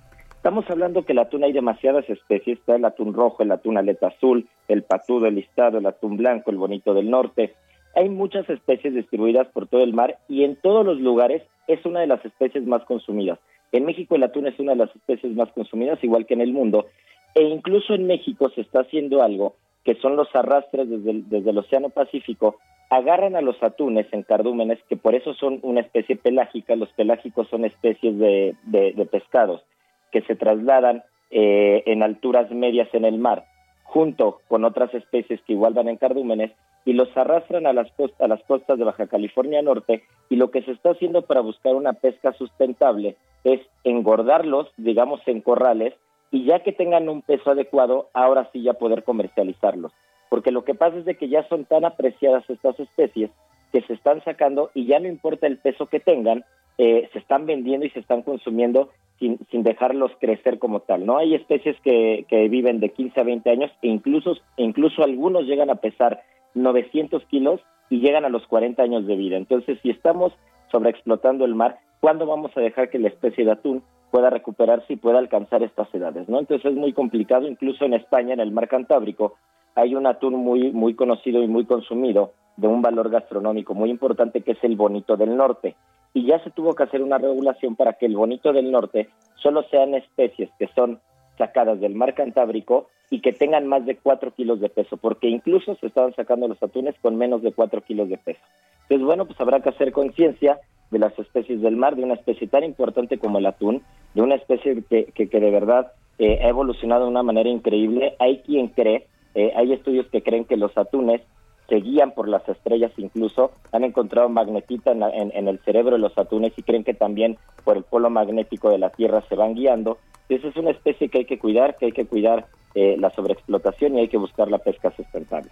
Estamos 0.47 0.69
hablando 0.71 1.05
que 1.05 1.13
el 1.13 1.19
atún 1.19 1.45
hay 1.45 1.53
demasiadas 1.53 2.09
especies, 2.09 2.59
está 2.59 2.77
el 2.77 2.85
atún 2.85 3.15
rojo, 3.15 3.43
el 3.43 3.51
atún 3.51 3.79
aleta 3.79 4.09
azul, 4.09 4.49
el 4.69 4.83
patudo, 4.85 5.27
el 5.27 5.35
listado, 5.35 5.79
el 5.79 5.87
atún 5.87 6.17
blanco, 6.17 6.51
el 6.51 6.57
bonito 6.57 6.95
del 6.95 7.11
norte. 7.11 7.55
Hay 7.95 8.09
muchas 8.09 8.49
especies 8.49 8.95
distribuidas 8.95 9.49
por 9.49 9.67
todo 9.67 9.83
el 9.83 9.93
mar 9.93 10.19
y 10.29 10.45
en 10.45 10.57
todos 10.57 10.87
los 10.87 11.01
lugares 11.01 11.43
es 11.67 11.85
una 11.85 12.01
de 12.01 12.07
las 12.07 12.25
especies 12.25 12.65
más 12.67 12.85
consumidas. 12.85 13.39
En 13.73 13.85
México 13.85 14.17
el 14.17 14.23
atún 14.23 14.47
es 14.47 14.59
una 14.59 14.73
de 14.73 14.79
las 14.79 14.95
especies 14.95 15.35
más 15.35 15.51
consumidas, 15.53 16.03
igual 16.03 16.27
que 16.27 16.35
en 16.35 16.41
el 16.41 16.53
mundo, 16.53 16.87
e 17.35 17.43
incluso 17.43 17.95
en 17.95 18.07
México 18.07 18.51
se 18.55 18.63
está 18.63 18.81
haciendo 18.81 19.23
algo 19.23 19.57
que 19.85 19.95
son 19.97 20.17
los 20.17 20.35
arrastres 20.35 20.89
desde 20.91 21.51
el, 21.51 21.59
Océano 21.59 21.91
Pacífico, 21.91 22.57
agarran 22.91 23.37
a 23.37 23.41
los 23.41 23.63
atunes 23.63 24.07
en 24.11 24.25
cardúmenes, 24.25 24.81
que 24.89 24.97
por 24.97 25.15
eso 25.15 25.33
son 25.35 25.61
una 25.63 25.81
especie 25.81 26.17
pelágica, 26.17 26.75
los 26.75 26.93
pelágicos 26.95 27.49
son 27.49 27.65
especies 27.65 28.19
de, 28.19 28.57
de, 28.65 29.07
pescados, 29.07 29.63
que 30.11 30.23
se 30.23 30.35
trasladan 30.35 31.05
eh, 31.31 31.85
en 31.87 32.03
alturas 32.03 32.51
medias 32.51 32.89
en 32.95 33.05
el 33.05 33.19
mar, 33.19 33.45
junto 33.85 34.41
con 34.49 34.65
otras 34.65 34.93
especies 34.93 35.41
que 35.43 35.53
igual 35.53 35.73
van 35.73 35.89
en 35.89 35.99
cardúmenes, 35.99 36.51
y 36.87 36.93
los 36.93 37.15
arrastran 37.17 37.67
a 37.67 37.73
las, 37.73 37.89
a 38.21 38.29
las 38.29 38.43
costas 38.45 38.79
de 38.79 38.85
Baja 38.85 39.09
California 39.09 39.61
Norte, 39.61 40.05
y 40.31 40.37
lo 40.37 40.51
que 40.51 40.63
se 40.63 40.71
está 40.71 40.91
haciendo 40.91 41.23
para 41.23 41.41
buscar 41.41 41.75
una 41.75 41.93
pesca 41.93 42.33
sustentable 42.33 43.17
es 43.45 43.61
engordarlos, 43.85 44.69
digamos, 44.77 45.21
en 45.27 45.41
corrales, 45.41 45.95
y 46.31 46.45
ya 46.45 46.61
que 46.61 46.73
tengan 46.73 47.09
un 47.09 47.23
peso 47.23 47.51
adecuado, 47.51 48.09
ahora 48.15 48.49
sí 48.53 48.63
ya 48.63 48.75
poder 48.75 49.03
comercializarlos. 49.03 49.93
Porque 50.31 50.53
lo 50.53 50.65
que 50.65 50.75
pasa 50.75 50.97
es 50.99 51.05
de 51.05 51.17
que 51.17 51.29
ya 51.29 51.47
son 51.49 51.65
tan 51.65 51.85
apreciadas 51.85 52.49
estas 52.49 52.79
especies 52.79 53.31
que 53.73 53.83
se 53.83 53.93
están 53.93 54.23
sacando 54.25 54.71
y 54.73 54.87
ya 54.87 55.01
no 55.01 55.09
importa 55.09 55.49
el 55.49 55.59
peso 55.59 55.87
que 55.87 56.01
tengan, 56.01 56.45
eh, 56.79 57.09
se 57.13 57.19
están 57.19 57.47
vendiendo 57.47 57.87
y 57.87 57.91
se 57.91 58.01
están 58.01 58.23
consumiendo 58.23 58.91
sin, 59.19 59.39
sin 59.51 59.65
dejarlos 59.65 60.13
crecer 60.21 60.59
como 60.59 60.81
tal. 60.81 61.05
No 61.05 61.19
hay 61.19 61.35
especies 61.35 61.77
que, 61.83 62.27
que 62.29 62.49
viven 62.49 62.79
de 62.79 62.91
15 62.91 63.21
a 63.21 63.25
20 63.25 63.51
años 63.51 63.71
e 63.83 63.89
incluso, 63.89 64.37
incluso 64.57 65.03
algunos 65.03 65.47
llegan 65.47 65.71
a 65.71 65.77
pesar 65.77 66.23
900 66.57 67.25
kilos 67.27 67.61
y 67.89 68.01
llegan 68.01 68.25
a 68.25 68.29
los 68.29 68.47
40 68.47 68.83
años 68.83 69.07
de 69.07 69.17
vida. 69.17 69.37
Entonces, 69.37 69.79
si 69.83 69.91
estamos 69.91 70.33
sobreexplotando 70.73 71.45
el 71.45 71.55
mar, 71.55 71.79
¿cuándo 72.01 72.27
vamos 72.27 72.51
a 72.57 72.61
dejar 72.61 72.91
que 72.91 72.99
la 72.99 73.09
especie 73.09 73.45
de 73.45 73.53
atún 73.53 73.83
pueda 74.11 74.31
recuperarse 74.31 74.95
y 74.95 74.97
pueda 74.97 75.19
alcanzar 75.19 75.63
estas 75.63 75.93
edades, 75.95 76.29
¿no? 76.29 76.39
Entonces 76.39 76.73
es 76.73 76.77
muy 76.77 76.93
complicado, 76.93 77.47
incluso 77.47 77.85
en 77.85 77.95
España, 77.95 78.35
en 78.35 78.41
el 78.41 78.51
mar 78.51 78.69
Cantábrico, 78.69 79.35
hay 79.75 79.95
un 79.95 80.07
atún 80.07 80.35
muy, 80.35 80.73
muy 80.73 80.95
conocido 80.95 81.43
y 81.43 81.49
muy 81.49 81.67
consumido, 81.67 82.33
de 82.57 82.67
un 82.67 82.81
valor 82.81 83.11
gastronómico 83.11 83.75
muy 83.75 83.91
importante, 83.91 84.41
que 84.41 84.53
es 84.53 84.65
el 84.65 84.77
bonito 84.77 85.17
del 85.17 85.37
norte. 85.37 85.77
Y 86.15 86.25
ya 86.25 86.43
se 86.43 86.51
tuvo 86.51 86.75
que 86.75 86.85
hacer 86.85 87.03
una 87.03 87.19
regulación 87.19 87.77
para 87.77 87.93
que 87.95 88.07
el 88.07 88.17
bonito 88.17 88.53
del 88.53 88.71
norte 88.71 89.11
solo 89.35 89.65
sean 89.65 89.95
especies 89.95 90.49
que 90.59 90.69
son 90.69 91.01
sacadas 91.37 91.79
del 91.81 91.95
mar 91.95 92.15
Cantábrico 92.15 92.89
y 93.11 93.21
que 93.21 93.33
tengan 93.33 93.67
más 93.67 93.87
de 93.87 93.97
4 93.97 94.33
kilos 94.33 94.61
de 94.61 94.69
peso, 94.69 94.97
porque 94.97 95.29
incluso 95.29 95.75
se 95.77 95.87
estaban 95.87 96.15
sacando 96.15 96.49
los 96.49 96.63
atunes 96.63 96.95
con 97.01 97.17
menos 97.17 97.43
de 97.43 97.53
4 97.53 97.81
kilos 97.83 98.09
de 98.09 98.19
peso. 98.19 98.41
Entonces, 98.83 99.05
bueno, 99.07 99.27
pues 99.27 99.41
habrá 99.41 99.61
que 99.61 99.69
hacer 99.69 99.93
conciencia 99.93 100.59
de 100.91 100.99
las 100.99 101.19
especies 101.19 101.61
del 101.61 101.77
mar, 101.77 101.97
de 101.97 102.05
una 102.05 102.15
especie 102.15 102.47
tan 102.47 102.65
importante 102.65 103.19
como 103.19 103.39
el 103.39 103.47
atún, 103.47 103.83
de 104.15 104.23
una 104.23 104.37
especie 104.37 104.83
que, 104.89 105.07
que, 105.07 105.41
de 105.41 105.51
verdad 105.51 105.93
eh, 106.19 106.41
ha 106.43 106.49
evolucionado 106.49 107.05
de 107.05 107.11
una 107.11 107.23
manera 107.23 107.49
increíble. 107.49 108.15
Hay 108.19 108.39
quien 108.43 108.69
cree, 108.69 109.07
eh, 109.35 109.53
hay 109.57 109.73
estudios 109.73 110.07
que 110.09 110.23
creen 110.23 110.45
que 110.45 110.57
los 110.57 110.77
atunes 110.79 111.23
se 111.69 111.77
guían 111.77 112.13
por 112.13 112.29
las 112.29 112.49
estrellas 112.49 112.93
incluso, 112.97 113.53
han 113.73 113.85
encontrado 113.85 114.29
magnetita 114.29 114.93
en, 114.93 115.49
el 115.49 115.59
cerebro 115.61 115.97
de 115.97 115.99
los 115.99 116.17
atunes 116.17 116.53
y 116.57 116.63
creen 116.63 116.85
que 116.85 116.95
también 116.95 117.39
por 117.65 117.77
el 117.77 117.83
polo 117.83 118.09
magnético 118.09 118.71
de 118.71 118.79
la 118.79 118.91
Tierra 118.91 119.25
se 119.29 119.35
van 119.35 119.55
guiando. 119.55 119.99
Esa 120.29 120.49
es 120.49 120.57
una 120.57 120.71
especie 120.71 121.09
que 121.09 121.19
hay 121.19 121.25
que 121.25 121.39
cuidar, 121.39 121.77
que 121.77 121.87
hay 121.87 121.93
que 121.93 122.07
cuidar 122.07 122.47
eh, 122.75 122.97
la 122.99 123.11
sobreexplotación 123.11 123.97
y 123.97 124.01
hay 124.01 124.09
que 124.09 124.19
buscar 124.19 124.51
la 124.51 124.59
pesca 124.59 124.93
sustentable. 124.97 125.51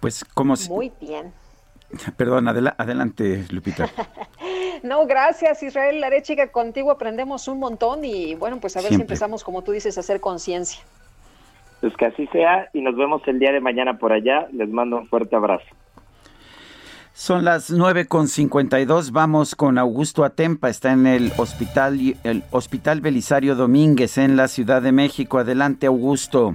Pues 0.00 0.24
como 0.24 0.54
Muy 0.68 0.92
bien. 1.00 1.32
Perdón, 2.16 2.48
adelante, 2.48 3.44
Lupita. 3.50 3.88
no, 4.82 5.06
gracias, 5.06 5.62
Israel 5.62 6.00
Larechiga. 6.00 6.50
Contigo 6.50 6.90
aprendemos 6.90 7.48
un 7.48 7.58
montón 7.58 8.04
y 8.04 8.34
bueno, 8.34 8.58
pues 8.60 8.76
a 8.76 8.80
ver 8.80 8.90
si 8.90 9.00
empezamos, 9.00 9.44
como 9.44 9.62
tú 9.62 9.72
dices, 9.72 9.96
a 9.96 10.00
hacer 10.00 10.20
conciencia. 10.20 10.82
Pues 11.80 11.96
que 11.96 12.06
así 12.06 12.26
sea 12.28 12.70
y 12.72 12.80
nos 12.80 12.96
vemos 12.96 13.22
el 13.26 13.38
día 13.38 13.52
de 13.52 13.60
mañana 13.60 13.98
por 13.98 14.12
allá. 14.12 14.48
Les 14.52 14.68
mando 14.68 14.96
un 14.96 15.06
fuerte 15.06 15.36
abrazo. 15.36 15.66
Son 17.16 17.44
las 17.44 17.70
9 17.70 18.08
con 18.08 18.26
52. 18.26 19.12
Vamos 19.12 19.54
con 19.54 19.78
Augusto 19.78 20.24
Atempa. 20.24 20.68
Está 20.68 20.90
en 20.90 21.06
el 21.06 21.30
hospital, 21.38 21.96
el 22.24 22.42
hospital 22.50 23.00
Belisario 23.00 23.54
Domínguez 23.54 24.18
en 24.18 24.36
la 24.36 24.48
Ciudad 24.48 24.82
de 24.82 24.90
México. 24.90 25.38
Adelante, 25.38 25.86
Augusto. 25.86 26.54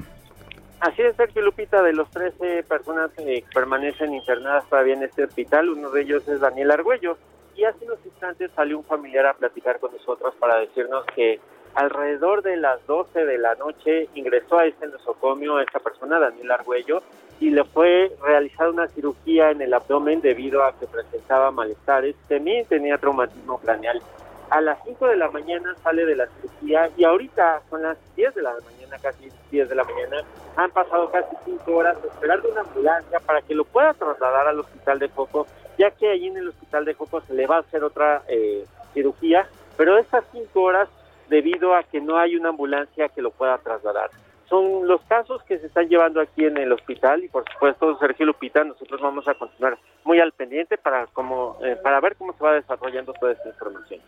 Así 0.81 1.01
es, 1.01 1.15
Sergio 1.15 1.43
Lupita, 1.43 1.81
de 1.81 1.93
los 1.93 2.11
13 2.11 2.63
personas 2.63 3.09
que 3.15 3.45
permanecen 3.53 4.13
internadas 4.13 4.67
todavía 4.67 4.95
en 4.95 5.03
este 5.03 5.23
hospital, 5.23 5.69
uno 5.69 5.91
de 5.91 6.01
ellos 6.01 6.27
es 6.27 6.41
Daniel 6.41 6.71
Argüello. 6.71 7.17
Y 7.55 7.63
hace 7.63 7.85
unos 7.85 7.99
instantes 8.05 8.51
salió 8.53 8.79
un 8.79 8.83
familiar 8.83 9.27
a 9.27 9.35
platicar 9.35 9.79
con 9.79 9.93
nosotros 9.93 10.35
para 10.41 10.59
decirnos 10.59 11.05
que 11.15 11.39
alrededor 11.73 12.41
de 12.41 12.57
las 12.57 12.85
12 12.85 13.23
de 13.23 13.37
la 13.37 13.55
noche 13.55 14.09
ingresó 14.13 14.59
a 14.59 14.65
este 14.65 14.87
nosocomio 14.87 15.61
esta 15.61 15.79
persona, 15.79 16.19
Daniel 16.19 16.51
Argüello, 16.51 17.01
y 17.39 17.49
le 17.51 17.63
fue 17.63 18.11
realizada 18.21 18.69
una 18.69 18.87
cirugía 18.89 19.51
en 19.51 19.61
el 19.61 19.73
abdomen 19.73 20.21
debido 20.21 20.63
a 20.63 20.73
que 20.77 20.87
presentaba 20.87 21.51
malestares, 21.51 22.15
también 22.27 22.65
tenía 22.65 22.97
traumatismo 22.97 23.59
craneal. 23.59 24.01
A 24.49 24.61
las 24.61 24.79
5 24.83 25.07
de 25.07 25.15
la 25.15 25.29
mañana 25.29 25.75
sale 25.83 26.05
de 26.05 26.15
la 26.15 26.27
cirugía 26.27 26.89
y 26.97 27.03
ahorita 27.03 27.61
son 27.69 27.83
las 27.83 27.97
10 28.15 28.35
de 28.35 28.41
la 28.41 28.53
mañana, 28.53 28.97
casi 29.01 29.29
10 29.51 29.69
de 29.69 29.75
la 29.75 29.83
mañana, 29.83 30.23
han 30.55 30.71
pasado 30.71 31.09
casi 31.11 31.35
5 31.45 31.71
horas 31.71 31.97
esperando 32.03 32.49
una 32.49 32.61
ambulancia 32.61 33.19
para 33.19 33.41
que 33.41 33.53
lo 33.53 33.63
pueda 33.63 33.93
trasladar 33.93 34.47
al 34.47 34.59
hospital 34.59 34.99
de 34.99 35.09
Coco, 35.09 35.45
ya 35.77 35.91
que 35.91 36.09
allí 36.09 36.27
en 36.27 36.37
el 36.37 36.49
hospital 36.49 36.83
de 36.83 36.95
Coco 36.95 37.21
se 37.21 37.33
le 37.33 37.45
va 37.45 37.57
a 37.57 37.59
hacer 37.59 37.83
otra 37.83 38.23
eh, 38.27 38.65
cirugía, 38.93 39.47
pero 39.77 39.97
estas 39.97 40.25
5 40.31 40.59
horas 40.59 40.89
debido 41.29 41.75
a 41.75 41.83
que 41.83 42.01
no 42.01 42.17
hay 42.17 42.35
una 42.35 42.49
ambulancia 42.49 43.07
que 43.09 43.21
lo 43.21 43.29
pueda 43.29 43.57
trasladar 43.59 44.09
son 44.49 44.87
los 44.87 45.01
casos 45.01 45.43
que 45.43 45.59
se 45.59 45.67
están 45.67 45.87
llevando 45.87 46.19
aquí 46.19 46.45
en 46.45 46.57
el 46.57 46.71
hospital 46.71 47.23
y 47.23 47.27
por 47.27 47.45
supuesto 47.51 47.97
Sergio 47.99 48.25
Lupita 48.25 48.63
nosotros 48.63 48.99
vamos 48.99 49.27
a 49.27 49.35
continuar 49.35 49.77
muy 50.03 50.19
al 50.19 50.31
pendiente 50.31 50.77
para 50.77 51.05
como 51.07 51.57
eh, 51.63 51.77
para 51.81 51.99
ver 52.01 52.15
cómo 52.15 52.33
se 52.33 52.43
va 52.43 52.53
desarrollando 52.53 53.13
toda 53.13 53.33
esta 53.33 53.49
información. 53.49 54.01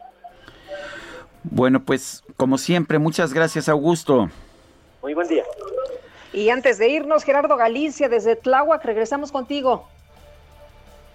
Bueno, 1.44 1.80
pues 1.80 2.24
como 2.38 2.58
siempre, 2.58 3.00
muchas 3.00 3.34
gracias 3.34 3.70
Augusto. 3.70 4.30
Muy 5.02 5.14
buen 5.14 5.28
día. 5.28 5.44
Y 6.34 6.50
antes 6.50 6.78
de 6.78 6.88
irnos, 6.88 7.24
Gerardo 7.24 7.58
Galicia 7.58 8.08
desde 8.10 8.36
Tláhuac, 8.36 8.84
regresamos 8.86 9.32
contigo. 9.32 9.88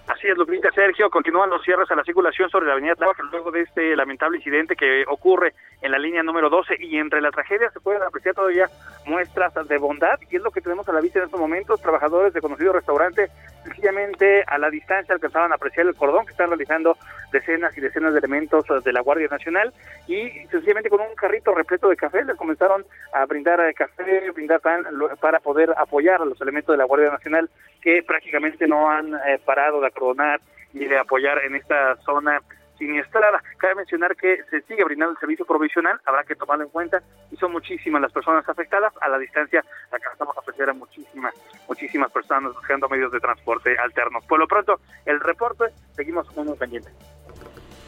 Así 0.09 0.29
es, 0.29 0.39
Lupita 0.39 0.71
Sergio, 0.71 1.11
continúan 1.11 1.51
los 1.51 1.63
cierres 1.65 1.91
a 1.91 1.97
la 1.97 2.05
circulación 2.05 2.49
sobre 2.49 2.67
la 2.67 2.73
avenida 2.75 2.95
Tláhuac 2.95 3.19
luego 3.33 3.51
de 3.51 3.63
este 3.63 3.97
lamentable 3.97 4.37
incidente 4.37 4.77
que 4.77 5.05
ocurre 5.09 5.53
en 5.83 5.91
la 5.91 5.99
línea 5.99 6.23
número 6.23 6.49
12 6.49 6.77
y 6.79 6.97
entre 6.99 7.21
la 7.21 7.33
tragedia 7.33 7.71
se 7.71 7.81
pueden 7.81 8.03
apreciar 8.05 8.37
todavía 8.37 8.69
muestras 9.05 9.53
de 9.67 9.79
bondad 9.79 10.19
y 10.31 10.37
es 10.37 10.43
lo 10.43 10.53
que 10.53 10.61
tenemos 10.61 10.89
a 10.89 10.93
la 10.93 11.01
vista 11.01 11.19
en 11.19 11.25
estos 11.25 11.41
momentos, 11.41 11.83
trabajadores 11.83 12.33
de 12.33 12.41
conocido 12.41 12.73
restaurante 12.73 13.31
sencillamente 13.65 14.45
a 14.47 14.59
la 14.59 14.71
distancia 14.71 15.13
alcanzaban 15.13 15.51
a 15.51 15.57
apreciar 15.57 15.87
el 15.87 15.95
cordón 15.97 16.25
que 16.25 16.31
están 16.31 16.51
realizando 16.51 16.97
decenas 17.33 17.77
y 17.77 17.81
decenas 17.81 18.13
de 18.13 18.19
elementos 18.19 18.65
de 18.85 18.93
la 18.93 19.01
Guardia 19.01 19.29
Nacional 19.29 19.73
y 20.07 20.31
sencillamente 20.51 20.91
con 20.91 21.01
un 21.01 21.15
carrito 21.15 21.55
repleto 21.55 21.89
de 21.89 21.97
café 21.97 22.25
les 22.25 22.37
comenzaron 22.37 22.85
a 23.13 23.25
brindar 23.27 23.61
eh, 23.61 23.75
café, 23.75 24.31
brindar 24.31 24.61
pan 24.61 24.85
para 25.21 25.41
poder 25.41 25.73
apoyar 25.77 26.23
a 26.23 26.25
los 26.25 26.41
elementos 26.41 26.73
de 26.73 26.79
la 26.79 26.85
Guardia 26.85 27.11
Nacional 27.11 27.51
que 27.81 28.03
prácticamente 28.03 28.67
no 28.67 28.91
han 28.91 29.15
eh, 29.15 29.41
parado 29.45 29.81
de 29.81 29.89
acronar 29.89 30.41
ni 30.73 30.87
de 30.87 30.99
apoyar 30.99 31.39
en 31.45 31.55
esta 31.57 31.97
zona 31.97 32.41
siniestrada. 32.79 33.43
Cabe 33.59 33.77
mencionar 33.77 34.17
que 34.17 34.43
se 34.51 34.63
sigue 34.63 34.85
brindando 34.85 35.13
el 35.13 35.19
servicio 35.19 35.45
provisional, 35.45 36.01
habrá 36.05 36.25
que 36.25 36.35
tomarlo 36.35 36.65
en 36.65 36.71
cuenta, 36.71 37.03
y 37.31 37.37
son 37.37 37.53
muchísimas 37.53 38.01
las 38.01 38.13
personas 38.13 38.49
afectadas. 38.49 38.93
A 39.01 39.09
la 39.09 39.19
distancia, 39.19 39.65
acá 39.91 40.11
estamos 40.13 40.37
a 40.37 40.41
apreciar 40.41 40.71
a 40.71 40.75
muchísimas, 40.75 41.35
muchísimas 41.69 42.11
personas 42.13 42.55
buscando 42.55 42.89
medios 42.89 43.13
de 43.13 43.21
transporte 43.21 43.77
alternos. 43.79 44.25
Por 44.27 44.39
lo 44.39 44.47
pronto, 44.47 44.81
el 45.05 45.21
reporte, 45.21 45.65
seguimos 45.93 46.27
muy 46.37 46.57
pendientes. 46.57 46.93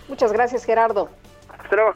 Muchas 0.09 0.33
gracias, 0.33 0.65
Gerardo. 0.65 1.11
Hasta 1.49 1.77
luego. 1.77 1.95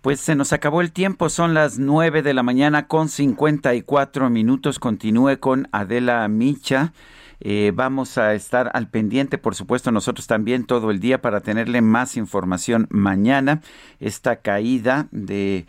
Pues 0.00 0.20
se 0.20 0.36
nos 0.36 0.52
acabó 0.52 0.82
el 0.82 0.92
tiempo, 0.92 1.28
son 1.28 1.52
las 1.52 1.80
9 1.80 2.22
de 2.22 2.32
la 2.32 2.44
mañana 2.44 2.86
con 2.86 3.08
54 3.08 4.30
minutos. 4.30 4.78
Continúe 4.78 5.40
con 5.40 5.68
Adela 5.72 6.28
Micha. 6.28 6.92
Eh, 7.40 7.72
vamos 7.74 8.18
a 8.18 8.34
estar 8.34 8.70
al 8.74 8.88
pendiente, 8.88 9.38
por 9.38 9.54
supuesto, 9.54 9.92
nosotros 9.92 10.26
también 10.26 10.64
todo 10.64 10.90
el 10.90 11.00
día 11.00 11.20
para 11.20 11.40
tenerle 11.40 11.82
más 11.82 12.16
información 12.16 12.86
mañana. 12.90 13.60
Esta 14.00 14.36
caída 14.36 15.08
de, 15.10 15.66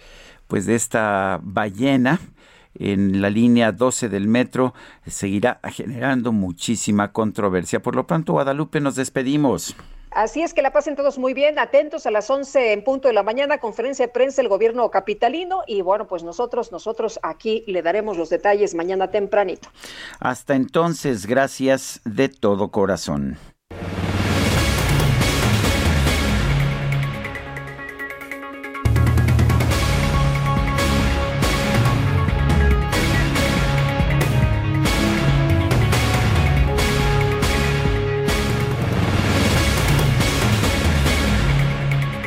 pues, 0.48 0.66
de 0.66 0.76
esta 0.76 1.40
ballena 1.44 2.20
en 2.80 3.22
la 3.22 3.30
línea 3.30 3.72
12 3.72 4.08
del 4.10 4.28
metro 4.28 4.74
seguirá 5.06 5.60
generando 5.72 6.32
muchísima 6.32 7.12
controversia. 7.12 7.82
Por 7.82 7.96
lo 7.96 8.06
pronto, 8.06 8.34
Guadalupe, 8.34 8.80
nos 8.80 8.96
despedimos. 8.96 9.76
Así 10.18 10.42
es 10.42 10.56
que 10.56 10.64
la 10.64 10.72
pasen 10.72 10.96
todos 10.96 11.20
muy 11.20 11.36
bien, 11.36 11.60
atentos 11.60 12.08
a 12.08 12.12
las 12.12 12.28
11 12.28 12.74
en 12.74 12.84
punto 12.84 13.08
de 13.08 13.14
la 13.14 13.22
mañana, 13.22 13.60
conferencia 13.60 14.08
de 14.08 14.12
prensa 14.12 14.42
del 14.42 14.50
gobierno 14.50 14.90
capitalino 14.90 15.62
y 15.68 15.84
bueno, 15.84 16.08
pues 16.08 16.24
nosotros, 16.24 16.72
nosotros 16.72 17.20
aquí 17.22 17.64
le 17.68 17.84
daremos 17.84 18.18
los 18.18 18.32
detalles 18.32 18.74
mañana 18.74 19.12
tempranito. 19.12 19.70
Hasta 20.20 20.56
entonces, 20.56 21.28
gracias 21.28 22.02
de 22.04 22.30
todo 22.30 22.72
corazón. 22.72 23.38